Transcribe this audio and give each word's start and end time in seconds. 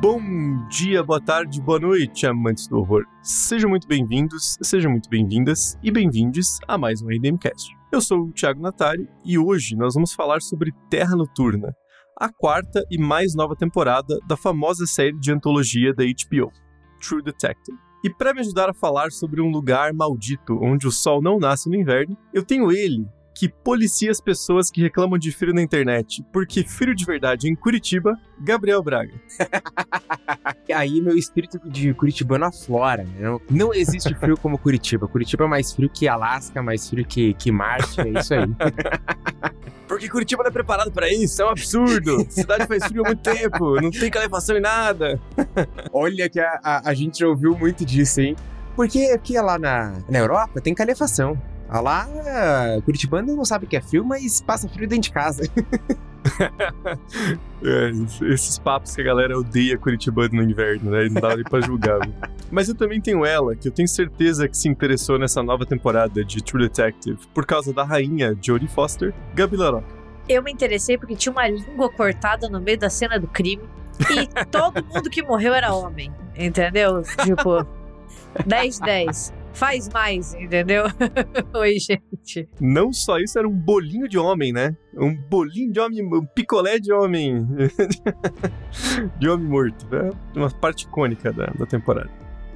Bom 0.00 0.18
dia, 0.68 1.02
boa 1.02 1.20
tarde, 1.20 1.60
boa 1.60 1.78
noite, 1.78 2.26
amantes 2.26 2.66
do 2.66 2.78
horror. 2.78 3.04
Sejam 3.22 3.68
muito 3.68 3.86
bem-vindos, 3.86 4.56
sejam 4.62 4.90
muito 4.90 5.10
bem-vindas 5.10 5.76
e 5.82 5.90
bem-vindes 5.90 6.58
a 6.66 6.78
mais 6.78 7.02
um 7.02 7.08
RDMcast. 7.08 7.76
Eu 7.92 8.00
sou 8.00 8.22
o 8.22 8.32
Thiago 8.32 8.62
Natari 8.62 9.06
e 9.22 9.38
hoje 9.38 9.76
nós 9.76 9.92
vamos 9.92 10.14
falar 10.14 10.40
sobre 10.40 10.72
Terra 10.88 11.14
Noturna, 11.14 11.76
a 12.18 12.32
quarta 12.32 12.82
e 12.90 12.96
mais 12.96 13.34
nova 13.34 13.54
temporada 13.54 14.18
da 14.26 14.38
famosa 14.38 14.86
série 14.86 15.18
de 15.18 15.32
antologia 15.32 15.92
da 15.92 16.02
HBO, 16.02 16.50
True 16.98 17.22
Detective. 17.22 17.76
E 18.02 18.08
para 18.08 18.32
me 18.32 18.40
ajudar 18.40 18.70
a 18.70 18.74
falar 18.74 19.12
sobre 19.12 19.42
um 19.42 19.50
lugar 19.50 19.92
maldito 19.92 20.58
onde 20.62 20.86
o 20.86 20.90
sol 20.90 21.20
não 21.20 21.38
nasce 21.38 21.68
no 21.68 21.76
inverno, 21.76 22.16
eu 22.32 22.42
tenho 22.42 22.72
ele, 22.72 23.06
que 23.40 23.48
policia 23.48 24.10
as 24.10 24.20
pessoas 24.20 24.70
que 24.70 24.82
reclamam 24.82 25.18
de 25.18 25.32
frio 25.32 25.54
na 25.54 25.62
internet, 25.62 26.22
porque 26.30 26.62
frio 26.62 26.94
de 26.94 27.06
verdade 27.06 27.48
em 27.48 27.54
Curitiba, 27.54 28.14
Gabriel 28.38 28.82
Braga. 28.82 29.14
Aí 30.74 31.00
meu 31.00 31.16
espírito 31.16 31.58
de 31.64 31.94
curitibano 31.94 32.44
aflora. 32.44 33.02
Né? 33.02 33.18
Não, 33.18 33.40
não 33.50 33.74
existe 33.74 34.14
frio 34.16 34.36
como 34.36 34.58
Curitiba. 34.58 35.08
Curitiba 35.08 35.44
é 35.44 35.48
mais 35.48 35.72
frio 35.72 35.88
que 35.88 36.06
Alasca, 36.06 36.62
mais 36.62 36.86
frio 36.86 37.02
que, 37.02 37.32
que 37.32 37.50
Marte, 37.50 38.02
é 38.02 38.10
isso 38.10 38.34
aí. 38.34 38.42
Porque 39.88 40.06
Curitiba 40.10 40.42
não 40.42 40.50
é 40.50 40.52
preparado 40.52 40.92
para 40.92 41.10
isso, 41.10 41.40
é 41.40 41.46
um 41.46 41.48
absurdo. 41.48 42.20
A 42.20 42.28
cidade 42.30 42.66
faz 42.66 42.84
frio 42.84 43.06
há 43.06 43.08
muito 43.08 43.22
tempo, 43.22 43.80
não 43.80 43.90
tem 43.90 44.10
calefação 44.10 44.54
em 44.58 44.60
nada. 44.60 45.18
Olha 45.94 46.28
que 46.28 46.38
a, 46.38 46.60
a, 46.62 46.90
a 46.90 46.92
gente 46.92 47.20
já 47.20 47.26
ouviu 47.26 47.56
muito 47.56 47.86
disso, 47.86 48.20
hein? 48.20 48.36
Porque 48.76 48.98
aqui 49.14 49.40
lá 49.40 49.58
na, 49.58 49.98
na 50.10 50.18
Europa 50.18 50.60
tem 50.60 50.74
calefação. 50.74 51.40
Ah, 51.72 51.80
lá, 51.80 52.08
Curitibano 52.84 53.36
não 53.36 53.44
sabe 53.44 53.64
o 53.64 53.68
que 53.68 53.76
é 53.76 53.80
frio, 53.80 54.04
mas 54.04 54.40
passa 54.40 54.68
frio 54.68 54.88
dentro 54.88 55.04
de 55.04 55.12
casa. 55.12 55.44
é, 57.62 57.90
esses 58.32 58.58
papos 58.58 58.92
que 58.92 59.00
a 59.00 59.04
galera 59.04 59.38
odeia 59.38 59.78
Curitibano 59.78 60.34
no 60.34 60.42
inverno, 60.42 60.90
né? 60.90 61.08
Não 61.08 61.20
dá 61.20 61.36
nem 61.36 61.44
pra 61.44 61.60
julgar. 61.60 62.00
mas 62.50 62.68
eu 62.68 62.74
também 62.74 63.00
tenho 63.00 63.24
ela, 63.24 63.54
que 63.54 63.68
eu 63.68 63.72
tenho 63.72 63.86
certeza 63.86 64.48
que 64.48 64.56
se 64.56 64.68
interessou 64.68 65.16
nessa 65.16 65.44
nova 65.44 65.64
temporada 65.64 66.24
de 66.24 66.42
True 66.42 66.64
Detective 66.64 67.18
por 67.32 67.46
causa 67.46 67.72
da 67.72 67.84
rainha 67.84 68.36
Jodie 68.42 68.66
Foster, 68.66 69.14
Gabi 69.32 69.56
Laroca. 69.56 69.86
Eu 70.28 70.42
me 70.42 70.50
interessei 70.50 70.98
porque 70.98 71.14
tinha 71.14 71.32
uma 71.32 71.46
língua 71.46 71.88
cortada 71.88 72.48
no 72.48 72.60
meio 72.60 72.78
da 72.78 72.90
cena 72.90 73.16
do 73.16 73.28
crime 73.28 73.62
e 74.10 74.26
todo 74.50 74.84
mundo 74.84 75.08
que 75.08 75.22
morreu 75.22 75.54
era 75.54 75.72
homem, 75.72 76.12
entendeu? 76.36 77.02
Tipo, 77.24 77.64
10-10. 78.44 79.38
Faz 79.60 79.90
mais, 79.90 80.32
entendeu? 80.32 80.84
Oi, 81.52 81.76
gente. 81.78 82.48
Não 82.58 82.94
só 82.94 83.18
isso, 83.18 83.38
era 83.38 83.46
um 83.46 83.52
bolinho 83.52 84.08
de 84.08 84.16
homem, 84.16 84.54
né? 84.54 84.74
Um 84.96 85.14
bolinho 85.14 85.70
de 85.70 85.78
homem, 85.78 86.02
um 86.02 86.24
picolé 86.24 86.78
de 86.78 86.90
homem. 86.90 87.46
de 89.20 89.28
homem 89.28 89.46
morto. 89.46 89.86
Né? 89.90 90.10
Uma 90.34 90.50
parte 90.50 90.86
icônica 90.86 91.30
da, 91.30 91.44
da 91.48 91.66
temporada. 91.66 92.08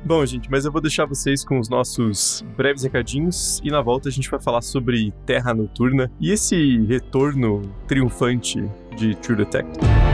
Bom, 0.02 0.24
gente, 0.24 0.50
mas 0.50 0.64
eu 0.64 0.72
vou 0.72 0.80
deixar 0.80 1.04
vocês 1.04 1.44
com 1.44 1.58
os 1.58 1.68
nossos 1.68 2.42
breves 2.56 2.84
recadinhos 2.84 3.60
e 3.62 3.70
na 3.70 3.82
volta 3.82 4.08
a 4.08 4.12
gente 4.12 4.30
vai 4.30 4.40
falar 4.40 4.62
sobre 4.62 5.12
Terra 5.26 5.52
Noturna 5.52 6.10
e 6.18 6.30
esse 6.30 6.86
retorno 6.86 7.60
triunfante 7.86 8.66
de 8.96 9.14
True 9.16 9.36
Detective. 9.36 10.13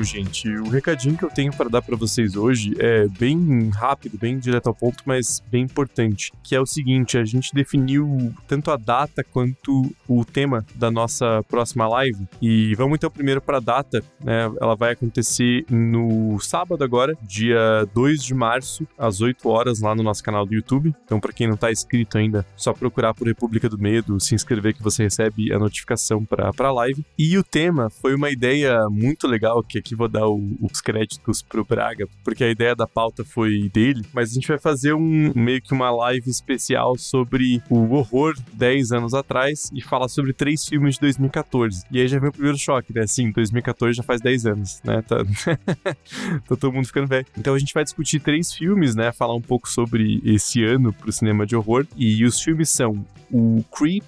Gente, 0.00 0.48
o 0.48 0.68
recadinho 0.68 1.16
que 1.18 1.24
eu 1.24 1.28
tenho 1.28 1.52
para 1.52 1.68
dar 1.68 1.82
para 1.82 1.96
vocês 1.96 2.34
hoje 2.34 2.74
é 2.78 3.06
bem 3.08 3.68
rápido, 3.70 4.16
bem 4.16 4.38
direto 4.38 4.68
ao 4.68 4.74
ponto, 4.74 5.02
mas 5.04 5.42
bem 5.50 5.64
importante, 5.64 6.32
que 6.42 6.54
é 6.54 6.60
o 6.60 6.64
seguinte, 6.64 7.18
a 7.18 7.24
gente 7.24 7.52
definiu 7.52 8.32
tanto 8.46 8.70
a 8.70 8.76
data 8.76 9.22
quanto 9.24 9.94
o 10.08 10.24
tema 10.24 10.64
da 10.74 10.90
nossa 10.90 11.42
próxima 11.48 11.86
live 11.88 12.26
e 12.40 12.74
vamos 12.74 12.96
então 12.96 13.10
primeiro 13.10 13.40
para 13.40 13.58
a 13.58 13.60
data, 13.60 14.02
né? 14.22 14.50
Ela 14.60 14.74
vai 14.74 14.92
acontecer 14.92 15.64
no 15.68 16.38
sábado 16.40 16.82
agora, 16.82 17.16
dia 17.22 17.86
2 17.92 18.22
de 18.22 18.34
março, 18.34 18.86
às 18.96 19.20
8 19.20 19.48
horas 19.48 19.80
lá 19.80 19.94
no 19.94 20.02
nosso 20.02 20.22
canal 20.22 20.46
do 20.46 20.54
YouTube. 20.54 20.94
Então, 21.04 21.20
para 21.20 21.32
quem 21.32 21.48
não 21.48 21.56
tá 21.56 21.70
inscrito 21.70 22.16
ainda, 22.16 22.46
só 22.56 22.72
procurar 22.72 23.14
por 23.14 23.26
República 23.26 23.68
do 23.68 23.78
Medo, 23.78 24.18
se 24.20 24.34
inscrever 24.34 24.74
que 24.74 24.82
você 24.82 25.02
recebe 25.02 25.52
a 25.52 25.58
notificação 25.58 26.24
para 26.24 26.52
a 26.56 26.72
live. 26.72 27.04
E 27.18 27.36
o 27.36 27.44
tema 27.44 27.90
foi 27.90 28.14
uma 28.14 28.30
ideia 28.30 28.88
muito 28.88 29.26
legal 29.26 29.62
que 29.62 29.87
aqui 29.88 29.94
vou 29.94 30.08
dar 30.08 30.28
o, 30.28 30.56
os 30.60 30.80
créditos 30.80 31.42
pro 31.42 31.64
Braga, 31.64 32.06
porque 32.22 32.44
a 32.44 32.50
ideia 32.50 32.74
da 32.74 32.86
pauta 32.86 33.24
foi 33.24 33.70
dele, 33.72 34.04
mas 34.12 34.30
a 34.30 34.34
gente 34.34 34.48
vai 34.48 34.58
fazer 34.58 34.92
um 34.94 35.32
meio 35.34 35.62
que 35.62 35.72
uma 35.72 35.90
live 35.90 36.28
especial 36.28 36.96
sobre 36.98 37.62
o 37.70 37.94
horror 37.94 38.34
10 38.52 38.92
anos 38.92 39.14
atrás 39.14 39.70
e 39.72 39.80
falar 39.80 40.08
sobre 40.08 40.32
três 40.32 40.66
filmes 40.66 40.94
de 40.94 41.00
2014. 41.00 41.84
E 41.90 42.00
aí 42.00 42.08
já 42.08 42.18
vem 42.18 42.28
o 42.28 42.32
primeiro 42.32 42.58
choque, 42.58 42.92
né? 42.92 43.06
Sim, 43.06 43.30
2014 43.30 43.96
já 43.96 44.02
faz 44.02 44.20
10 44.20 44.46
anos, 44.46 44.80
né? 44.84 45.02
Tá... 45.02 45.24
tá 46.46 46.56
todo 46.56 46.72
mundo 46.72 46.86
ficando 46.86 47.06
velho. 47.06 47.26
Então 47.36 47.54
a 47.54 47.58
gente 47.58 47.72
vai 47.72 47.84
discutir 47.84 48.20
três 48.20 48.52
filmes, 48.52 48.94
né? 48.94 49.12
Falar 49.12 49.34
um 49.34 49.40
pouco 49.40 49.68
sobre 49.68 50.20
esse 50.24 50.64
ano 50.64 50.92
pro 50.92 51.12
cinema 51.12 51.46
de 51.46 51.56
horror. 51.56 51.86
E 51.96 52.24
os 52.24 52.40
filmes 52.40 52.68
são 52.70 53.04
o 53.30 53.62
Creep, 53.76 54.04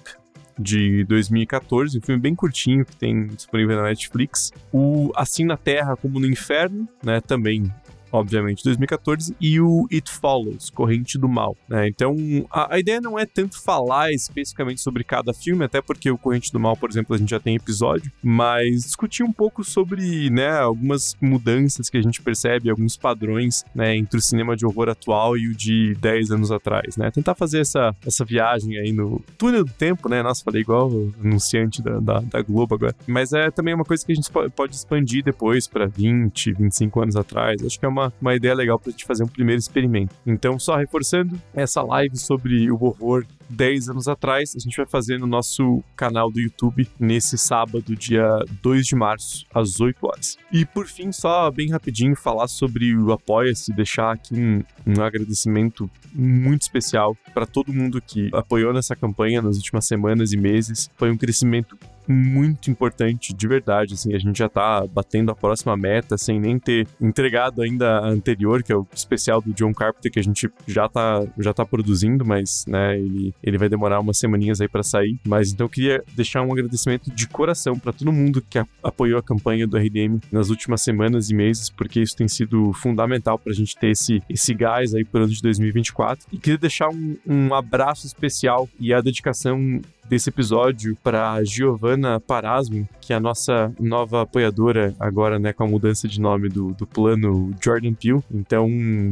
de 0.57 1.03
2014, 1.05 1.97
um 1.97 2.01
filme 2.01 2.21
bem 2.21 2.35
curtinho 2.35 2.85
que 2.85 2.95
tem 2.95 3.27
disponível 3.27 3.77
na 3.77 3.83
Netflix. 3.83 4.51
O 4.71 5.11
Assim 5.15 5.45
na 5.45 5.57
Terra 5.57 5.95
como 5.95 6.19
no 6.19 6.27
Inferno, 6.27 6.87
né, 7.03 7.21
também 7.21 7.71
obviamente, 8.11 8.63
2014, 8.63 9.35
e 9.39 9.59
o 9.59 9.87
It 9.91 10.11
Follows, 10.11 10.69
Corrente 10.69 11.17
do 11.17 11.29
Mal. 11.29 11.55
Né? 11.67 11.87
Então, 11.87 12.15
a, 12.51 12.75
a, 12.75 12.79
ideia 12.79 12.99
não 12.99 13.17
é 13.17 13.25
tanto 13.25 13.61
falar 13.61 14.11
especificamente 14.11 14.81
sobre 14.81 15.03
cada 15.03 15.33
filme, 15.33 15.65
até 15.65 15.81
porque 15.81 16.09
o 16.09 16.17
Corrente 16.17 16.51
do 16.51 16.59
Mal, 16.59 16.75
por 16.75 16.89
exemplo, 16.89 17.15
a 17.15 17.17
gente 17.17 17.29
já 17.29 17.39
tem 17.39 17.55
episódio, 17.55 18.11
mas 18.21 18.83
discutir 18.83 19.23
um 19.23 19.31
pouco 19.31 19.63
sobre 19.63 20.29
né, 20.29 20.51
algumas 20.51 21.15
mudanças 21.21 21.89
que 21.89 21.97
a 21.97 22.01
gente 22.01 22.21
percebe, 22.21 22.69
alguns 22.69 22.97
padrões 22.97 23.63
né, 23.73 23.95
entre 23.95 24.17
o 24.19 24.21
cinema 24.21 24.55
de 24.55 24.65
horror 24.65 24.89
atual 24.89 25.37
e 25.37 25.47
o 25.47 25.55
de 25.55 25.95
10 25.95 26.31
anos 26.31 26.51
atrás. 26.51 26.97
Né? 26.97 27.11
Tentar 27.11 27.35
fazer 27.35 27.59
essa, 27.59 27.95
essa 28.05 28.25
viagem 28.25 28.77
aí 28.77 28.91
no 28.91 29.21
túnel 29.37 29.63
do 29.63 29.71
tempo, 29.71 30.09
né? 30.09 30.21
Nossa, 30.21 30.43
falei 30.43 30.61
igual 30.61 30.89
o 30.89 31.13
anunciante 31.23 31.81
da, 31.81 31.99
da, 31.99 32.19
da 32.19 32.41
Globo 32.41 32.75
agora. 32.75 32.95
Mas 33.07 33.33
é 33.33 33.49
também 33.51 33.73
uma 33.73 33.85
coisa 33.85 34.05
que 34.05 34.11
a 34.11 34.15
gente 34.15 34.29
pode 34.55 34.75
expandir 34.75 35.23
depois 35.23 35.67
para 35.67 35.85
20, 35.85 36.53
25 36.53 37.01
anos 37.01 37.15
atrás. 37.15 37.63
Acho 37.63 37.79
que 37.79 37.85
é 37.85 37.89
uma 37.89 38.00
uma, 38.01 38.13
uma 38.21 38.35
ideia 38.35 38.53
legal 38.53 38.79
pra 38.79 38.91
gente 38.91 39.05
fazer 39.05 39.23
um 39.23 39.27
primeiro 39.27 39.59
experimento. 39.59 40.15
Então, 40.25 40.57
só 40.59 40.75
reforçando, 40.75 41.39
essa 41.53 41.81
live 41.81 42.17
sobre 42.17 42.71
o 42.71 42.83
horror 42.83 43.25
10 43.49 43.89
anos 43.89 44.07
atrás, 44.07 44.53
a 44.55 44.59
gente 44.59 44.77
vai 44.77 44.85
fazer 44.85 45.19
no 45.19 45.27
nosso 45.27 45.83
canal 45.95 46.31
do 46.31 46.39
YouTube 46.39 46.87
nesse 46.99 47.37
sábado, 47.37 47.95
dia 47.95 48.25
2 48.61 48.87
de 48.87 48.95
março, 48.95 49.45
às 49.53 49.79
8 49.79 49.97
horas. 50.05 50.37
E 50.51 50.65
por 50.65 50.87
fim, 50.87 51.11
só 51.11 51.51
bem 51.51 51.69
rapidinho, 51.69 52.15
falar 52.15 52.47
sobre 52.47 52.95
o 52.95 53.11
Apoia-se, 53.11 53.73
deixar 53.73 54.11
aqui 54.11 54.35
um, 54.35 54.63
um 54.87 55.01
agradecimento 55.03 55.89
muito 56.13 56.61
especial 56.61 57.15
para 57.33 57.45
todo 57.45 57.73
mundo 57.73 58.01
que 58.01 58.29
apoiou 58.33 58.73
nessa 58.73 58.95
campanha 58.95 59.41
nas 59.41 59.57
últimas 59.57 59.85
semanas 59.85 60.31
e 60.31 60.37
meses. 60.37 60.89
Foi 60.95 61.11
um 61.11 61.17
crescimento 61.17 61.77
muito 62.07 62.69
importante, 62.69 63.33
de 63.33 63.47
verdade. 63.47 63.93
Assim, 63.93 64.13
a 64.13 64.19
gente 64.19 64.37
já 64.37 64.49
tá 64.49 64.85
batendo 64.87 65.31
a 65.31 65.35
próxima 65.35 65.75
meta 65.77 66.17
sem 66.17 66.39
nem 66.39 66.59
ter 66.59 66.87
entregado 66.99 67.61
ainda 67.61 67.99
a 67.99 68.07
anterior, 68.07 68.63
que 68.63 68.71
é 68.71 68.75
o 68.75 68.87
especial 68.93 69.41
do 69.41 69.53
John 69.53 69.73
Carpenter, 69.73 70.11
que 70.11 70.19
a 70.19 70.23
gente 70.23 70.49
já 70.67 70.87
tá, 70.87 71.23
já 71.39 71.53
tá 71.53 71.65
produzindo, 71.65 72.25
mas 72.25 72.65
né, 72.67 72.97
ele, 72.97 73.33
ele 73.43 73.57
vai 73.57 73.69
demorar 73.69 73.99
umas 73.99 74.17
semaninhas 74.17 74.61
aí 74.61 74.67
para 74.67 74.83
sair. 74.83 75.19
Mas 75.25 75.51
então 75.51 75.65
eu 75.65 75.69
queria 75.69 76.03
deixar 76.15 76.41
um 76.41 76.51
agradecimento 76.51 77.11
de 77.11 77.27
coração 77.27 77.77
para 77.77 77.93
todo 77.93 78.11
mundo 78.11 78.41
que 78.41 78.57
a, 78.57 78.65
apoiou 78.83 79.19
a 79.19 79.23
campanha 79.23 79.67
do 79.67 79.77
RDM 79.77 80.19
nas 80.31 80.49
últimas 80.49 80.81
semanas 80.81 81.29
e 81.29 81.35
meses, 81.35 81.69
porque 81.69 82.01
isso 82.01 82.15
tem 82.15 82.27
sido 82.27 82.73
fundamental 82.73 83.37
pra 83.37 83.53
gente 83.53 83.75
ter 83.75 83.89
esse, 83.89 84.21
esse 84.29 84.53
gás 84.53 84.93
aí 84.93 85.05
pro 85.05 85.23
ano 85.23 85.33
de 85.33 85.41
2024. 85.41 86.27
E 86.31 86.37
queria 86.37 86.57
deixar 86.57 86.89
um, 86.89 87.17
um 87.27 87.53
abraço 87.53 88.05
especial 88.05 88.67
e 88.79 88.93
a 88.93 89.01
dedicação 89.01 89.81
desse 90.07 90.29
episódio 90.29 90.97
para 91.03 91.43
Giovanna 91.43 92.19
Parasmo, 92.19 92.87
que 92.99 93.13
é 93.13 93.15
a 93.15 93.19
nossa 93.19 93.73
nova 93.79 94.23
apoiadora 94.23 94.93
agora, 94.99 95.39
né, 95.39 95.53
com 95.53 95.63
a 95.63 95.67
mudança 95.67 96.07
de 96.07 96.19
nome 96.19 96.49
do, 96.49 96.73
do 96.73 96.85
plano 96.85 97.51
Jordan 97.61 97.93
Peele. 97.93 98.23
Então, 98.31 98.69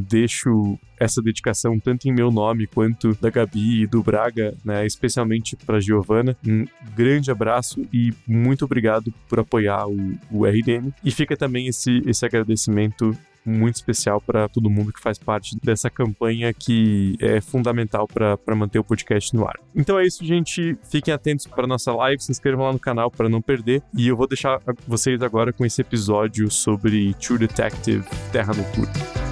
deixo 0.07 0.77
essa 0.99 1.21
dedicação 1.21 1.79
tanto 1.79 2.07
em 2.07 2.11
meu 2.11 2.29
nome 2.29 2.67
quanto 2.67 3.17
da 3.21 3.29
Gabi 3.29 3.83
e 3.83 3.87
do 3.87 4.03
Braga, 4.03 4.53
né, 4.63 4.85
especialmente 4.85 5.55
para 5.55 5.79
Giovana. 5.79 6.35
Um 6.45 6.65
grande 6.95 7.31
abraço 7.31 7.85
e 7.93 8.13
muito 8.27 8.65
obrigado 8.65 9.13
por 9.27 9.39
apoiar 9.39 9.87
o, 9.87 10.17
o 10.29 10.45
RDM. 10.45 10.93
E 11.03 11.11
fica 11.11 11.37
também 11.37 11.67
esse, 11.67 12.01
esse 12.05 12.25
agradecimento 12.25 13.17
muito 13.45 13.75
especial 13.75 14.21
para 14.21 14.47
todo 14.47 14.69
mundo 14.69 14.91
que 14.93 15.01
faz 15.01 15.17
parte 15.17 15.57
dessa 15.63 15.89
campanha 15.89 16.53
que 16.53 17.15
é 17.19 17.41
fundamental 17.41 18.07
para 18.07 18.55
manter 18.55 18.79
o 18.79 18.83
podcast 18.83 19.35
no 19.35 19.47
ar. 19.47 19.55
Então 19.75 19.97
é 19.97 20.05
isso, 20.05 20.25
gente. 20.25 20.77
Fiquem 20.89 21.13
atentos 21.13 21.45
para 21.47 21.65
nossa 21.67 21.93
live, 21.93 22.21
se 22.21 22.31
inscrevam 22.31 22.65
lá 22.65 22.73
no 22.73 22.79
canal 22.79 23.09
para 23.09 23.29
não 23.29 23.41
perder. 23.41 23.81
E 23.95 24.07
eu 24.07 24.17
vou 24.17 24.27
deixar 24.27 24.59
vocês 24.87 25.21
agora 25.21 25.51
com 25.53 25.65
esse 25.65 25.81
episódio 25.81 26.49
sobre 26.51 27.13
True 27.15 27.39
Detective 27.39 28.03
Terra 28.31 28.53
Noturna. 28.53 29.28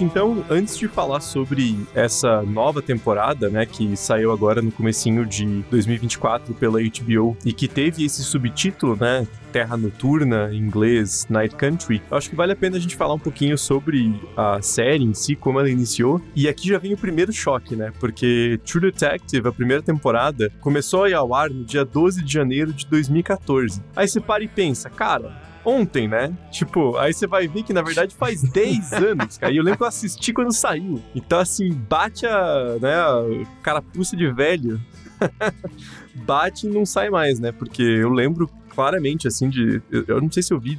Gente, 0.00 0.04
então, 0.04 0.42
antes 0.48 0.78
de 0.78 0.88
falar 0.88 1.20
sobre 1.20 1.76
essa 1.94 2.42
nova 2.42 2.80
temporada, 2.80 3.50
né, 3.50 3.66
que 3.66 3.94
saiu 3.96 4.32
agora 4.32 4.62
no 4.62 4.72
comecinho 4.72 5.26
de 5.26 5.44
2024 5.70 6.54
pela 6.54 6.78
HBO 6.80 7.36
e 7.44 7.52
que 7.52 7.68
teve 7.68 8.04
esse 8.04 8.24
subtítulo, 8.24 8.96
né, 8.96 9.26
Terra 9.52 9.76
Noturna, 9.76 10.48
em 10.52 10.58
inglês 10.58 11.26
Night 11.28 11.54
Country, 11.54 12.00
eu 12.10 12.16
acho 12.16 12.30
que 12.30 12.36
vale 12.36 12.52
a 12.52 12.56
pena 12.56 12.78
a 12.78 12.80
gente 12.80 12.96
falar 12.96 13.14
um 13.14 13.18
pouquinho 13.18 13.58
sobre 13.58 14.18
a 14.36 14.62
série 14.62 15.04
em 15.04 15.12
si, 15.12 15.36
como 15.36 15.58
ela 15.58 15.68
iniciou. 15.68 16.20
E 16.34 16.48
aqui 16.48 16.68
já 16.68 16.78
vem 16.78 16.94
o 16.94 16.98
primeiro 16.98 17.32
choque, 17.32 17.76
né? 17.76 17.92
Porque 18.00 18.58
True 18.64 18.90
Detective, 18.90 19.48
a 19.48 19.52
primeira 19.52 19.82
temporada, 19.82 20.50
começou 20.60 21.04
a 21.04 21.10
ir 21.10 21.14
ao 21.14 21.34
ar 21.34 21.50
no 21.50 21.64
dia 21.64 21.84
12 21.84 22.22
de 22.22 22.32
janeiro 22.32 22.72
de 22.72 22.86
2014. 22.86 23.82
Aí 23.94 24.08
você 24.08 24.20
para 24.20 24.42
e 24.42 24.48
pensa, 24.48 24.88
cara, 24.88 25.49
ontem, 25.64 26.08
né? 26.08 26.32
Tipo, 26.50 26.96
aí 26.96 27.12
você 27.12 27.26
vai 27.26 27.46
ver 27.46 27.62
que 27.62 27.72
na 27.72 27.82
verdade 27.82 28.14
faz 28.14 28.42
10 28.50 28.92
anos, 28.92 29.38
cara. 29.38 29.52
E 29.52 29.56
eu 29.56 29.62
lembro 29.62 29.78
que 29.78 29.84
eu 29.84 29.88
assisti 29.88 30.32
quando 30.32 30.52
saiu. 30.52 31.02
Então, 31.14 31.38
assim, 31.38 31.70
bate 31.72 32.26
a, 32.26 32.76
né, 32.80 32.94
a 32.94 33.22
carapuça 33.62 34.16
de 34.16 34.30
velho. 34.32 34.80
bate 36.24 36.66
e 36.66 36.70
não 36.70 36.86
sai 36.86 37.10
mais, 37.10 37.38
né? 37.38 37.52
Porque 37.52 37.82
eu 37.82 38.10
lembro 38.10 38.48
claramente, 38.70 39.28
assim, 39.28 39.48
de. 39.48 39.82
Eu 39.90 40.20
não 40.20 40.30
sei 40.30 40.42
se 40.42 40.52
eu 40.52 40.58
vi 40.58 40.78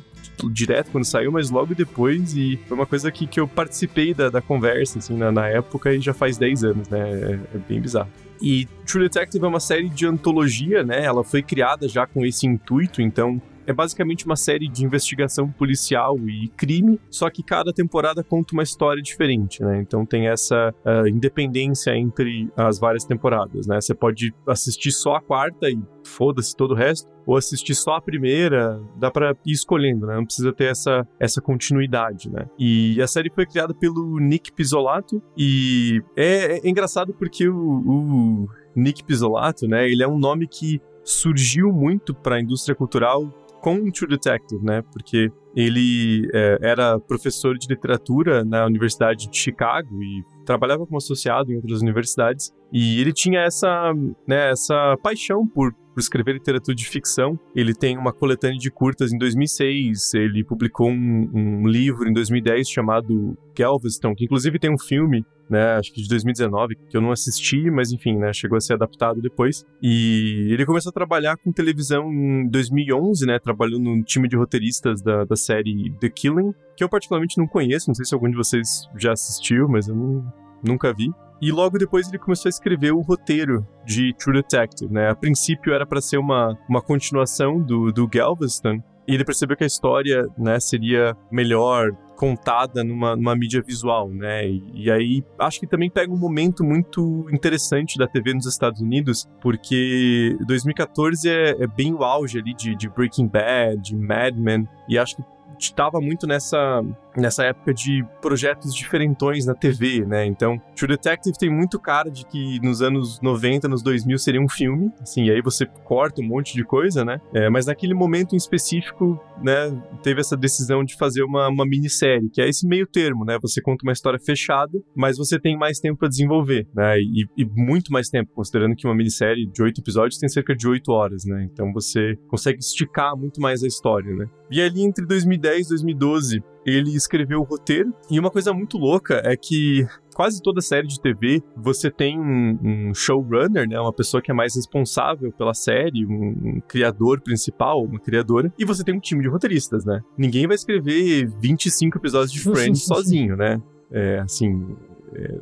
direto 0.51 0.89
quando 0.92 1.06
saiu, 1.06 1.31
mas 1.31 1.51
logo 1.51 1.75
depois, 1.75 2.36
e 2.36 2.60
foi 2.68 2.75
uma 2.75 2.86
coisa 2.86 3.12
que, 3.12 3.27
que 3.27 3.39
eu 3.39 3.48
participei 3.48 4.13
da, 4.13 4.30
da 4.30 4.42
conversa, 4.42 4.98
assim, 4.98 5.16
na, 5.16 5.31
na 5.31 5.48
época, 5.48 5.94
e 5.94 6.00
já 6.00 6.13
faz 6.13 6.38
10 6.38 6.63
anos, 6.63 6.89
né? 6.89 7.00
É, 7.00 7.39
é 7.56 7.57
bem 7.57 7.80
bizarro. 7.80 8.10
E 8.42 8.66
True 8.88 9.04
Detective 9.04 9.45
é 9.45 9.48
uma 9.48 9.60
série 9.60 9.88
de 9.88 10.07
antologia, 10.07 10.84
né? 10.84 11.04
Ela 11.04 11.24
foi 11.24 11.44
criada 11.44 11.88
já 11.88 12.07
com 12.07 12.25
esse 12.25 12.48
intuito, 12.48 13.01
então 13.01 13.39
é 13.72 13.74
basicamente 13.74 14.26
uma 14.26 14.36
série 14.36 14.68
de 14.68 14.86
investigação 14.86 15.50
policial 15.50 16.18
e 16.28 16.50
crime, 16.50 17.00
só 17.10 17.30
que 17.30 17.42
cada 17.42 17.74
temporada 17.74 18.24
conta 18.24 18.54
uma 18.54 18.64
história 18.64 19.02
diferente, 19.02 19.64
né? 19.64 19.80
Então 19.82 20.06
tem 20.06 20.28
essa 20.28 20.74
uh, 20.86 21.08
independência 21.08 21.96
entre 21.96 22.50
as 22.56 22.80
várias 22.80 23.06
temporadas, 23.06 23.66
né? 23.66 23.80
Você 23.82 23.96
pode 23.96 24.34
assistir 24.48 24.92
só 24.92 25.16
a 25.16 25.22
quarta 25.22 25.70
e 25.70 25.80
foda-se 26.04 26.56
todo 26.56 26.72
o 26.72 26.76
resto, 26.76 27.10
ou 27.26 27.38
assistir 27.38 27.76
só 27.76 27.96
a 27.96 28.02
primeira, 28.02 28.82
dá 28.98 29.10
para 29.10 29.36
ir 29.46 29.52
escolhendo, 29.54 30.06
né? 30.06 30.16
Não 30.16 30.26
precisa 30.26 30.52
ter 30.52 30.66
essa, 30.66 31.08
essa 31.20 31.42
continuidade, 31.42 32.30
né? 32.30 32.46
E 32.60 33.02
a 33.02 33.08
série 33.08 33.32
foi 33.34 33.46
criada 33.46 33.74
pelo 33.74 34.20
Nick 34.20 34.52
Pizzolato 34.52 35.22
e 35.38 36.02
é, 36.16 36.58
é 36.66 36.70
engraçado 36.70 37.14
porque 37.14 37.48
o, 37.48 37.56
o 37.56 38.48
Nick 38.76 39.04
Pizzolato, 39.04 39.68
né? 39.68 39.90
Ele 39.90 40.04
é 40.04 40.08
um 40.08 40.18
nome 40.18 40.48
que 40.48 40.82
surgiu 41.04 41.72
muito 41.72 42.14
para 42.14 42.36
a 42.36 42.42
indústria 42.42 42.76
cultural 42.76 43.28
com 43.62 43.92
True 43.92 44.10
Detective, 44.10 44.63
né? 44.63 44.81
Porque 44.92 45.31
ele 45.56 46.30
é, 46.34 46.58
era 46.62 47.00
professor 47.00 47.58
de 47.58 47.68
literatura 47.68 48.44
na 48.44 48.66
Universidade 48.66 49.30
de 49.30 49.38
Chicago 49.38 50.02
e 50.02 50.24
trabalhava 50.46 50.86
como 50.86 50.98
associado 50.98 51.52
em 51.52 51.56
outras 51.56 51.81
universidades. 51.81 52.52
E 52.72 53.00
ele 53.02 53.14
tinha 53.14 53.42
essa, 53.42 53.94
né, 54.28 54.52
essa 54.52 54.98
paixão 55.04 55.46
por, 55.48 55.74
por 55.74 56.00
escrever 56.00 56.34
literatura 56.34 56.76
de 56.76 56.88
ficção. 56.88 57.40
Ele 57.56 57.74
tem 57.74 57.98
uma 57.98 58.14
coletânea 58.14 58.58
de 58.58 58.72
curtas 58.72 59.12
em 59.12 59.18
2006, 59.18 60.14
ele 60.14 60.44
publicou 60.44 60.90
um, 60.90 61.30
um 61.34 61.68
livro 61.68 62.08
em 62.10 62.13
2010 62.13 62.70
chamado 62.70 63.38
Galveston, 63.58 64.16
que 64.16 64.25
inclusive 64.25 64.58
tem 64.60 64.72
um 64.72 64.80
filme 64.80 65.25
né, 65.51 65.74
acho 65.74 65.92
que 65.92 66.01
de 66.01 66.08
2019, 66.08 66.78
que 66.90 66.96
eu 66.96 67.01
não 67.01 67.12
assisti, 67.12 67.70
mas 67.70 67.92
enfim, 67.92 68.18
né, 68.18 68.32
chegou 68.32 68.56
a 68.56 68.62
ser 68.62 68.75
adaptado 68.75 69.22
depois. 69.22 69.66
E 69.82 70.48
ele 70.50 70.66
começou 70.66 70.92
a 70.92 70.94
trabalhar 70.94 71.36
com 71.36 71.51
televisão 71.51 72.10
em 72.10 72.48
2011, 72.50 73.25
né, 73.25 73.38
no 73.78 74.01
time 74.04 74.30
de 74.30 74.38
roteiristas 74.38 75.01
da, 75.01 75.25
da 75.25 75.36
série 75.36 75.94
The 76.00 76.08
Killing, 76.08 76.54
que 76.78 76.86
eu 76.86 76.88
particularmente 76.88 77.38
não 77.38 77.46
conheço, 77.46 77.90
não 77.90 77.96
sei 77.96 78.06
se 78.06 78.13
algum 78.13 78.30
de 78.30 78.38
vocês 78.38 78.88
já 78.98 79.12
assistiu, 79.12 79.68
mas 79.68 79.90
eu 79.90 79.96
não, 79.96 80.24
nunca 80.63 80.94
vi. 80.94 81.12
E 81.41 81.51
logo 81.51 81.77
depois 81.77 82.08
ele 82.08 82.20
começou 82.20 82.48
a 82.48 82.51
escrever 82.51 82.91
o 82.91 83.01
roteiro 83.01 83.65
de 83.84 84.13
True 84.13 84.36
Detective, 84.36 84.94
né? 84.94 85.10
A 85.10 85.15
princípio 85.15 85.74
era 85.74 85.86
para 85.86 86.00
ser 86.00 86.18
uma, 86.18 86.56
uma 86.70 86.82
continuação 86.82 87.60
do, 87.60 87.91
do 87.91 88.08
Galveston, 88.08 88.80
e 89.08 89.15
ele 89.15 89.25
percebeu 89.25 89.58
que 89.58 89.63
a 89.63 89.68
história, 89.68 90.27
né, 90.38 90.60
seria 90.60 91.18
melhor 91.32 91.91
contada 92.15 92.84
numa, 92.84 93.15
numa 93.15 93.36
mídia 93.36 93.63
visual, 93.63 94.08
né? 94.08 94.48
E, 94.48 94.63
e, 94.75 94.91
aí 94.91 95.24
acho 95.39 95.60
que 95.60 95.65
também 95.65 95.89
pega 95.89 96.13
um 96.13 96.18
momento 96.18 96.63
muito 96.63 97.25
interessante 97.32 97.98
da 97.98 98.08
TV 98.08 98.36
nos 98.36 98.46
Estados 98.46 98.80
Unidos, 98.80 99.27
porque 99.41 100.38
2014 100.46 101.27
é, 101.27 101.50
é 101.63 101.68
bem 101.68 101.96
o 101.96 102.03
auge 102.03 102.38
ali 102.38 102.53
de, 102.53 102.75
de 102.75 102.88
Breaking 102.88 103.27
Bad, 103.27 103.82
de 103.82 103.96
Mad 103.96 104.36
Men, 104.38 104.68
e 104.88 105.00
acho 105.00 105.15
que 105.15 105.24
estava 105.60 106.00
muito 106.00 106.27
nessa, 106.27 106.84
nessa 107.15 107.44
época 107.44 107.74
de 107.74 108.03
projetos 108.22 108.74
diferentões 108.74 109.46
na 109.46 109.53
TV, 109.53 110.06
né? 110.06 110.25
Então, 110.25 110.60
True 110.75 110.89
Detective 110.89 111.38
tem 111.38 111.50
muito 111.50 111.80
cara 111.80 112.10
de 112.10 112.25
que 112.25 112.60
nos 112.62 112.82
anos 112.82 113.20
90, 113.22 113.68
nos 113.68 113.82
2000 113.84 114.18
seria 114.18 114.41
um 114.41 114.50
filme, 114.50 114.91
assim, 115.01 115.25
e 115.25 115.32
aí 115.32 115.41
você 115.41 115.65
corta 115.65 116.22
um 116.22 116.27
monte 116.27 116.53
de 116.53 116.63
coisa, 116.63 117.03
né? 117.03 117.20
É, 117.34 117.50
mas 117.50 117.65
naquele 117.65 117.94
momento 117.94 118.34
em 118.34 118.38
específico, 118.38 119.20
né, 119.41 119.72
teve 120.03 120.22
essa 120.22 120.38
decisão 120.38 120.84
de 120.84 120.96
fazer 120.96 121.24
uma, 121.24 121.48
uma 121.50 121.65
minissérie, 121.65 122.30
que 122.30 122.41
é 122.41 122.48
esse 122.48 122.65
meio 122.68 122.88
termo, 122.88 123.25
né? 123.25 123.38
Você 123.41 123.62
conta 123.62 123.84
uma 123.84 123.94
história 123.94 124.20
fechada, 124.20 124.80
mas 124.96 125.18
você 125.18 125.39
tem 125.39 125.58
mais 125.58 125.80
tempo 125.80 126.00
para 126.00 126.08
desenvolver, 126.08 126.68
né? 126.74 127.00
E, 127.00 127.25
e, 127.38 127.46
muito 127.46 127.91
mais 127.91 128.10
tempo, 128.10 128.32
considerando 128.34 128.75
que 128.75 128.88
uma 128.88 128.96
minissérie 128.96 129.48
de 129.48 129.62
oito 129.62 129.82
episódios 129.82 130.20
tem 130.20 130.30
cerca 130.30 130.56
de 130.56 130.68
oito 130.68 130.91
horas, 130.91 131.25
né? 131.25 131.48
Então 131.51 131.72
você 131.74 132.15
consegue 132.27 132.60
esticar 132.60 133.15
muito 133.15 133.41
mais 133.41 133.63
a 133.63 133.68
história, 133.68 134.13
né? 134.15 134.27
E 134.50 134.62
ali 134.62 134.84
entre 134.84 135.06
2010 135.06 135.68
e 135.68 135.70
2012, 135.70 136.44
ele 136.65 136.96
escreveu 136.96 137.41
o 137.41 137.44
roteiro. 137.44 137.94
E 138.10 138.20
uma 138.20 138.30
coisa 138.30 138.53
muito 138.53 138.77
louca 138.77 139.22
é 139.24 139.36
que 139.36 139.86
quase 140.13 140.41
toda 140.41 140.62
série 140.62 140.88
de 140.88 141.00
TV 141.00 141.41
você 141.56 141.89
tem 141.89 142.20
um, 142.20 142.60
um, 142.63 142.94
showrunner, 142.94 143.68
né, 143.68 143.80
uma 143.80 143.94
pessoa 143.94 144.22
que 144.22 144.32
é 144.32 144.34
mais 144.34 144.56
responsável 144.56 145.32
pela 145.32 145.53
série, 145.53 146.06
um, 146.06 146.30
um, 146.30 146.62
criador 146.68 147.22
principal, 147.22 147.84
uma 147.84 148.00
criadora, 148.00 148.53
e 148.58 148.65
você 148.65 148.84
tem 148.84 148.96
um 148.96 149.00
time 149.00 149.22
de 149.22 149.30
roteiristas, 149.30 149.86
né? 149.86 150.01
Ninguém 150.18 150.48
vai 150.48 150.56
escrever 150.56 151.27
25 151.39 151.98
episódios 151.98 152.32
de 152.32 152.41
Friends 152.44 152.86
sozinho, 152.86 153.36
né? 153.36 153.62
É, 153.91 154.20
assim, 154.20 154.75
é, 155.13 155.39